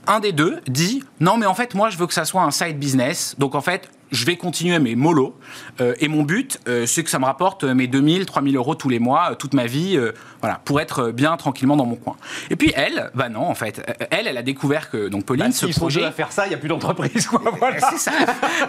un 0.07 0.19
des 0.19 0.31
deux 0.31 0.59
dit 0.67 1.03
non 1.19 1.37
mais 1.37 1.45
en 1.45 1.53
fait 1.53 1.75
moi 1.75 1.89
je 1.89 1.97
veux 1.97 2.07
que 2.07 2.13
ça 2.13 2.25
soit 2.25 2.41
un 2.41 2.51
side 2.51 2.79
business 2.79 3.35
donc 3.37 3.53
en 3.53 3.61
fait 3.61 3.89
je 4.11 4.25
vais 4.25 4.35
continuer 4.37 4.77
mes 4.79 4.95
mollo 4.95 5.37
euh, 5.81 5.93
et 5.99 6.07
mon 6.07 6.23
but 6.23 6.59
euh, 6.67 6.85
c'est 6.85 7.03
que 7.03 7.09
ça 7.09 7.19
me 7.19 7.25
rapporte 7.25 7.63
mes 7.63 7.87
2000 7.87 8.25
3000 8.25 8.55
euros 8.55 8.75
tous 8.75 8.89
les 8.89 8.99
mois 8.99 9.31
euh, 9.31 9.35
toute 9.35 9.53
ma 9.53 9.65
vie 9.67 9.97
euh, 9.97 10.11
voilà 10.41 10.59
pour 10.65 10.81
être 10.81 11.11
bien 11.11 11.37
tranquillement 11.37 11.75
dans 11.77 11.85
mon 11.85 11.95
coin 11.95 12.15
et 12.49 12.55
puis 12.55 12.71
elle 12.75 13.11
bah 13.13 13.29
non 13.29 13.41
en 13.47 13.55
fait 13.55 13.79
Euh, 13.87 14.05
elle 14.11 14.27
elle 14.27 14.37
a 14.37 14.41
découvert 14.43 14.89
que 14.89 15.07
donc 15.09 15.25
Pauline 15.25 15.45
Bah, 15.45 15.51
ce 15.51 15.65
S'ils 15.65 15.73
sont 15.73 15.81
projet 15.81 16.03
à 16.03 16.11
faire 16.11 16.31
ça, 16.31 16.45
il 16.45 16.49
n'y 16.49 16.55
a 16.55 16.57
plus 16.57 16.69
d'entreprise. 16.69 17.27
quoi, 17.27 17.41
voilà. 17.59 17.79
c'est 17.91 17.97
ça 17.97 18.11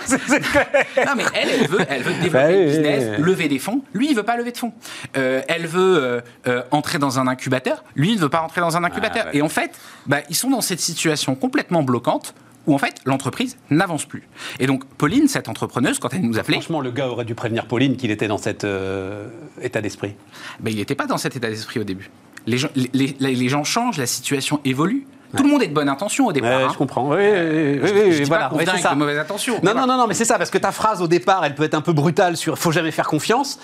non 1.06 1.12
mais 1.16 1.24
elle, 1.34 1.48
elle 1.60 1.66
veut, 1.68 1.80
elle 1.88 2.02
veut 2.02 2.12
développer 2.14 2.30
Bah 2.30 2.50
le 2.52 2.64
business, 2.66 3.04
oui, 3.10 3.14
oui. 3.18 3.24
lever 3.24 3.48
des 3.48 3.58
fonds. 3.58 3.82
Lui, 3.94 4.08
il 4.10 4.16
veut 4.16 4.22
pas 4.22 4.36
lever 4.36 4.52
de 4.52 4.58
fonds. 4.58 4.72
Euh, 5.16 5.42
elle 5.48 5.66
veut 5.66 5.96
euh, 6.02 6.20
euh, 6.46 6.62
entrer 6.70 6.98
dans 6.98 7.18
un 7.18 7.26
incubateur. 7.26 7.84
Lui, 7.96 8.10
il 8.12 8.16
ne 8.16 8.20
veut 8.20 8.28
pas 8.28 8.40
entrer 8.42 8.60
dans 8.60 8.76
un 8.76 8.84
incubateur. 8.84 9.24
Ah, 9.26 9.30
ouais. 9.30 9.38
Et 9.38 9.42
en 9.42 9.48
fait, 9.48 9.72
bah, 10.06 10.18
ils 10.28 10.36
sont 10.36 10.50
dans 10.50 10.60
cette 10.60 10.80
situation 10.80 11.34
complètement 11.34 11.82
bloquante 11.82 12.34
où 12.66 12.74
en 12.74 12.78
fait 12.78 12.94
l'entreprise 13.04 13.56
n'avance 13.70 14.04
plus. 14.04 14.28
Et 14.58 14.66
donc 14.66 14.84
Pauline, 14.84 15.28
cette 15.28 15.48
entrepreneuse, 15.48 15.98
quand 15.98 16.12
elle 16.14 16.20
nous 16.22 16.38
appelait, 16.38 16.54
Franchement, 16.54 16.80
le 16.80 16.90
gars 16.90 17.08
aurait 17.08 17.24
dû 17.24 17.34
prévenir 17.34 17.66
Pauline 17.66 17.96
qu'il 17.96 18.10
était 18.10 18.28
dans 18.28 18.38
cet 18.38 18.64
euh, 18.64 19.28
état 19.62 19.80
d'esprit. 19.80 20.14
ben, 20.60 20.70
il 20.70 20.76
n'était 20.76 20.94
pas 20.94 21.06
dans 21.06 21.18
cet 21.18 21.36
état 21.36 21.48
d'esprit 21.48 21.80
au 21.80 21.84
début. 21.84 22.10
Les 22.46 22.58
gens, 22.58 22.68
les, 22.74 22.90
les- 23.18 23.34
les 23.34 23.48
gens 23.48 23.64
changent, 23.64 23.98
la 23.98 24.06
situation 24.06 24.60
évolue. 24.64 25.06
Tout 25.36 25.44
le 25.44 25.48
monde 25.48 25.62
est 25.62 25.68
de 25.68 25.74
bonne 25.74 25.88
intention 25.88 26.26
au 26.26 26.32
départ. 26.32 26.50
Hein. 26.64 26.68
je 26.72 26.76
comprends. 26.78 27.08
Oui, 27.08 27.16
oui, 27.18 27.28
oui, 27.30 27.78
oui, 27.82 27.88
Je- 28.12 28.18
oui, 28.18 28.24
voilà. 28.24 28.50
c'est 28.66 28.78
ça. 28.78 28.94
de 28.94 28.98
mauvaises 28.98 29.18
intentions. 29.18 29.60
Non, 29.62 29.74
non, 29.74 29.86
non, 29.86 29.96
non, 29.96 30.06
mais 30.08 30.14
c'est 30.14 30.24
ça, 30.24 30.38
parce 30.38 30.50
que 30.50 30.58
ta 30.58 30.72
phrase 30.72 31.00
au 31.02 31.06
départ, 31.06 31.44
elle 31.44 31.54
peut 31.54 31.62
être 31.62 31.74
un 31.74 31.82
peu 31.82 31.92
brutale 31.92 32.36
sur 32.36 32.58
faut 32.58 32.72
jamais 32.72 32.90
faire 32.90 33.06
confiance, 33.06 33.60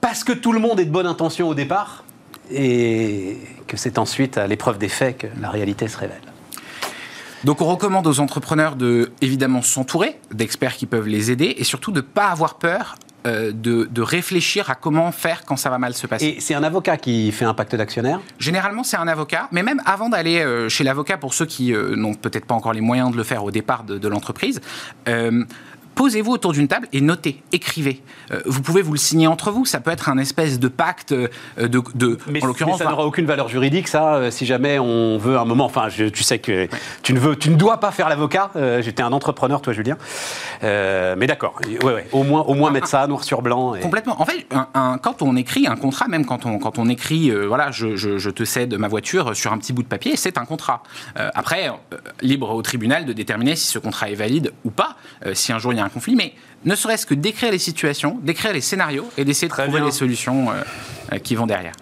parce 0.00 0.22
que 0.22 0.32
tout 0.32 0.52
le 0.52 0.60
monde 0.60 0.78
est 0.78 0.84
de 0.84 0.90
bonne 0.92 1.06
intention 1.08 1.48
au 1.48 1.54
départ, 1.54 2.04
et 2.52 3.38
que 3.66 3.76
c'est 3.76 3.98
ensuite 3.98 4.38
à 4.38 4.46
l'épreuve 4.46 4.78
des 4.78 4.88
faits 4.88 5.18
que 5.18 5.26
la 5.40 5.50
réalité 5.50 5.88
se 5.88 5.98
révèle. 5.98 6.20
Donc 7.46 7.60
on 7.60 7.66
recommande 7.66 8.08
aux 8.08 8.18
entrepreneurs 8.18 8.74
de 8.74 9.12
évidemment 9.20 9.62
s'entourer 9.62 10.18
d'experts 10.32 10.74
qui 10.74 10.84
peuvent 10.84 11.06
les 11.06 11.30
aider 11.30 11.54
et 11.56 11.62
surtout 11.62 11.92
de 11.92 12.00
ne 12.00 12.04
pas 12.04 12.26
avoir 12.26 12.58
peur 12.58 12.96
euh, 13.24 13.52
de, 13.52 13.88
de 13.88 14.02
réfléchir 14.02 14.68
à 14.68 14.74
comment 14.74 15.12
faire 15.12 15.44
quand 15.44 15.56
ça 15.56 15.70
va 15.70 15.78
mal 15.78 15.94
se 15.94 16.08
passer. 16.08 16.26
Et 16.26 16.40
c'est 16.40 16.54
un 16.54 16.64
avocat 16.64 16.96
qui 16.96 17.30
fait 17.30 17.44
un 17.44 17.54
pacte 17.54 17.76
d'actionnaires 17.76 18.20
Généralement, 18.40 18.82
c'est 18.82 18.96
un 18.96 19.06
avocat, 19.06 19.46
mais 19.52 19.62
même 19.62 19.80
avant 19.86 20.08
d'aller 20.08 20.40
euh, 20.40 20.68
chez 20.68 20.82
l'avocat, 20.82 21.18
pour 21.18 21.34
ceux 21.34 21.46
qui 21.46 21.72
euh, 21.72 21.94
n'ont 21.94 22.14
peut-être 22.14 22.46
pas 22.46 22.54
encore 22.56 22.72
les 22.72 22.80
moyens 22.80 23.12
de 23.12 23.16
le 23.16 23.22
faire 23.22 23.44
au 23.44 23.52
départ 23.52 23.84
de, 23.84 23.96
de 23.96 24.08
l'entreprise, 24.08 24.60
euh, 25.06 25.44
posez-vous 25.96 26.30
autour 26.30 26.52
d'une 26.52 26.68
table 26.68 26.86
et 26.92 27.00
notez, 27.00 27.42
écrivez. 27.52 28.00
Euh, 28.30 28.40
vous 28.46 28.62
pouvez 28.62 28.82
vous 28.82 28.92
le 28.92 28.98
signer 28.98 29.26
entre 29.26 29.50
vous, 29.50 29.64
ça 29.64 29.80
peut 29.80 29.90
être 29.90 30.08
un 30.08 30.18
espèce 30.18 30.60
de 30.60 30.68
pacte 30.68 31.10
euh, 31.12 31.26
de, 31.58 31.82
de 31.94 32.18
mais, 32.28 32.40
en 32.44 32.46
l'occurrence, 32.46 32.78
mais 32.78 32.84
ça 32.84 32.90
n'aura 32.90 33.04
aucune 33.06 33.26
valeur 33.26 33.48
juridique, 33.48 33.88
ça, 33.88 34.14
euh, 34.14 34.30
si 34.30 34.46
jamais 34.46 34.78
on 34.78 35.18
veut 35.18 35.36
un 35.38 35.44
moment. 35.44 35.64
Enfin, 35.64 35.88
je- 35.88 36.04
tu 36.04 36.22
sais 36.22 36.38
que 36.38 36.68
tu 37.02 37.12
ne 37.14 37.18
veux, 37.18 37.34
tu 37.34 37.50
ne 37.50 37.56
dois 37.56 37.80
pas 37.80 37.90
faire 37.90 38.08
l'avocat. 38.08 38.50
euh, 38.56 38.82
J'étais 38.82 39.02
un 39.02 39.12
entrepreneur, 39.12 39.60
toi, 39.60 39.72
Julien. 39.72 39.96
Mais 40.62 41.26
d'accord. 41.26 41.58
Ouais, 41.82 41.92
ouais. 41.94 42.06
Au 42.12 42.22
moins, 42.22 42.42
au 42.42 42.54
moins 42.54 42.70
mettre 42.70 42.88
ça 42.88 43.06
noir 43.06 43.24
sur 43.24 43.42
blanc. 43.42 43.74
et- 43.74 43.80
Complètement. 43.80 44.20
En 44.20 44.24
fait, 44.26 44.46
un- 44.74 44.98
quand 44.98 45.22
on 45.22 45.34
écrit 45.36 45.66
un 45.66 45.76
contrat, 45.76 46.08
même 46.08 46.26
quand 46.26 46.46
on, 46.46 46.58
quand 46.58 46.78
on 46.78 46.88
écrit, 46.88 47.30
voilà, 47.30 47.70
je, 47.70 47.96
je- 47.96 48.18
je 48.18 48.30
te 48.30 48.44
cède 48.44 48.74
ma 48.74 48.88
voiture 48.88 49.34
sur 49.34 49.52
un 49.52 49.58
petit 49.58 49.72
bout 49.72 49.82
de 49.82 49.88
papier, 49.88 50.16
c'est 50.16 50.36
un 50.38 50.44
contrat. 50.44 50.82
Après, 51.14 51.70
libre 52.20 52.50
au 52.54 52.62
tribunal 52.62 53.06
de 53.06 53.12
déterminer 53.12 53.56
si 53.56 53.66
ce 53.66 53.78
contrat 53.78 54.10
est 54.10 54.14
valide 54.14 54.52
ou 54.64 54.70
pas, 54.70 54.96
si 55.32 55.52
un 55.52 55.58
jour 55.58 55.72
il 55.72 55.76
y 55.76 55.80
a 55.80 55.85
un 55.86 55.88
conflit, 55.88 56.16
mais 56.16 56.34
ne 56.64 56.74
serait-ce 56.74 57.06
que 57.06 57.14
d'écrire 57.14 57.50
les 57.50 57.58
situations, 57.58 58.18
d'écrire 58.22 58.52
les 58.52 58.60
scénarios 58.60 59.08
et 59.16 59.24
d'essayer 59.24 59.48
de 59.48 59.52
Très 59.52 59.64
trouver 59.64 59.78
bien. 59.80 59.86
les 59.86 59.92
solutions 59.92 60.50
euh, 60.50 60.54
euh, 61.12 61.18
qui 61.18 61.34
vont 61.34 61.46
derrière. 61.46 61.72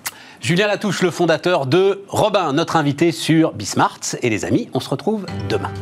Julien 0.40 0.66
Latouche, 0.66 1.02
le 1.02 1.10
fondateur 1.10 1.66
de 1.66 2.04
Robin, 2.08 2.52
notre 2.52 2.76
invité 2.76 3.12
sur 3.12 3.52
Bismart. 3.52 4.00
Et 4.22 4.28
les 4.28 4.44
amis, 4.44 4.68
on 4.74 4.80
se 4.80 4.90
retrouve 4.90 5.24
demain. 5.48 5.72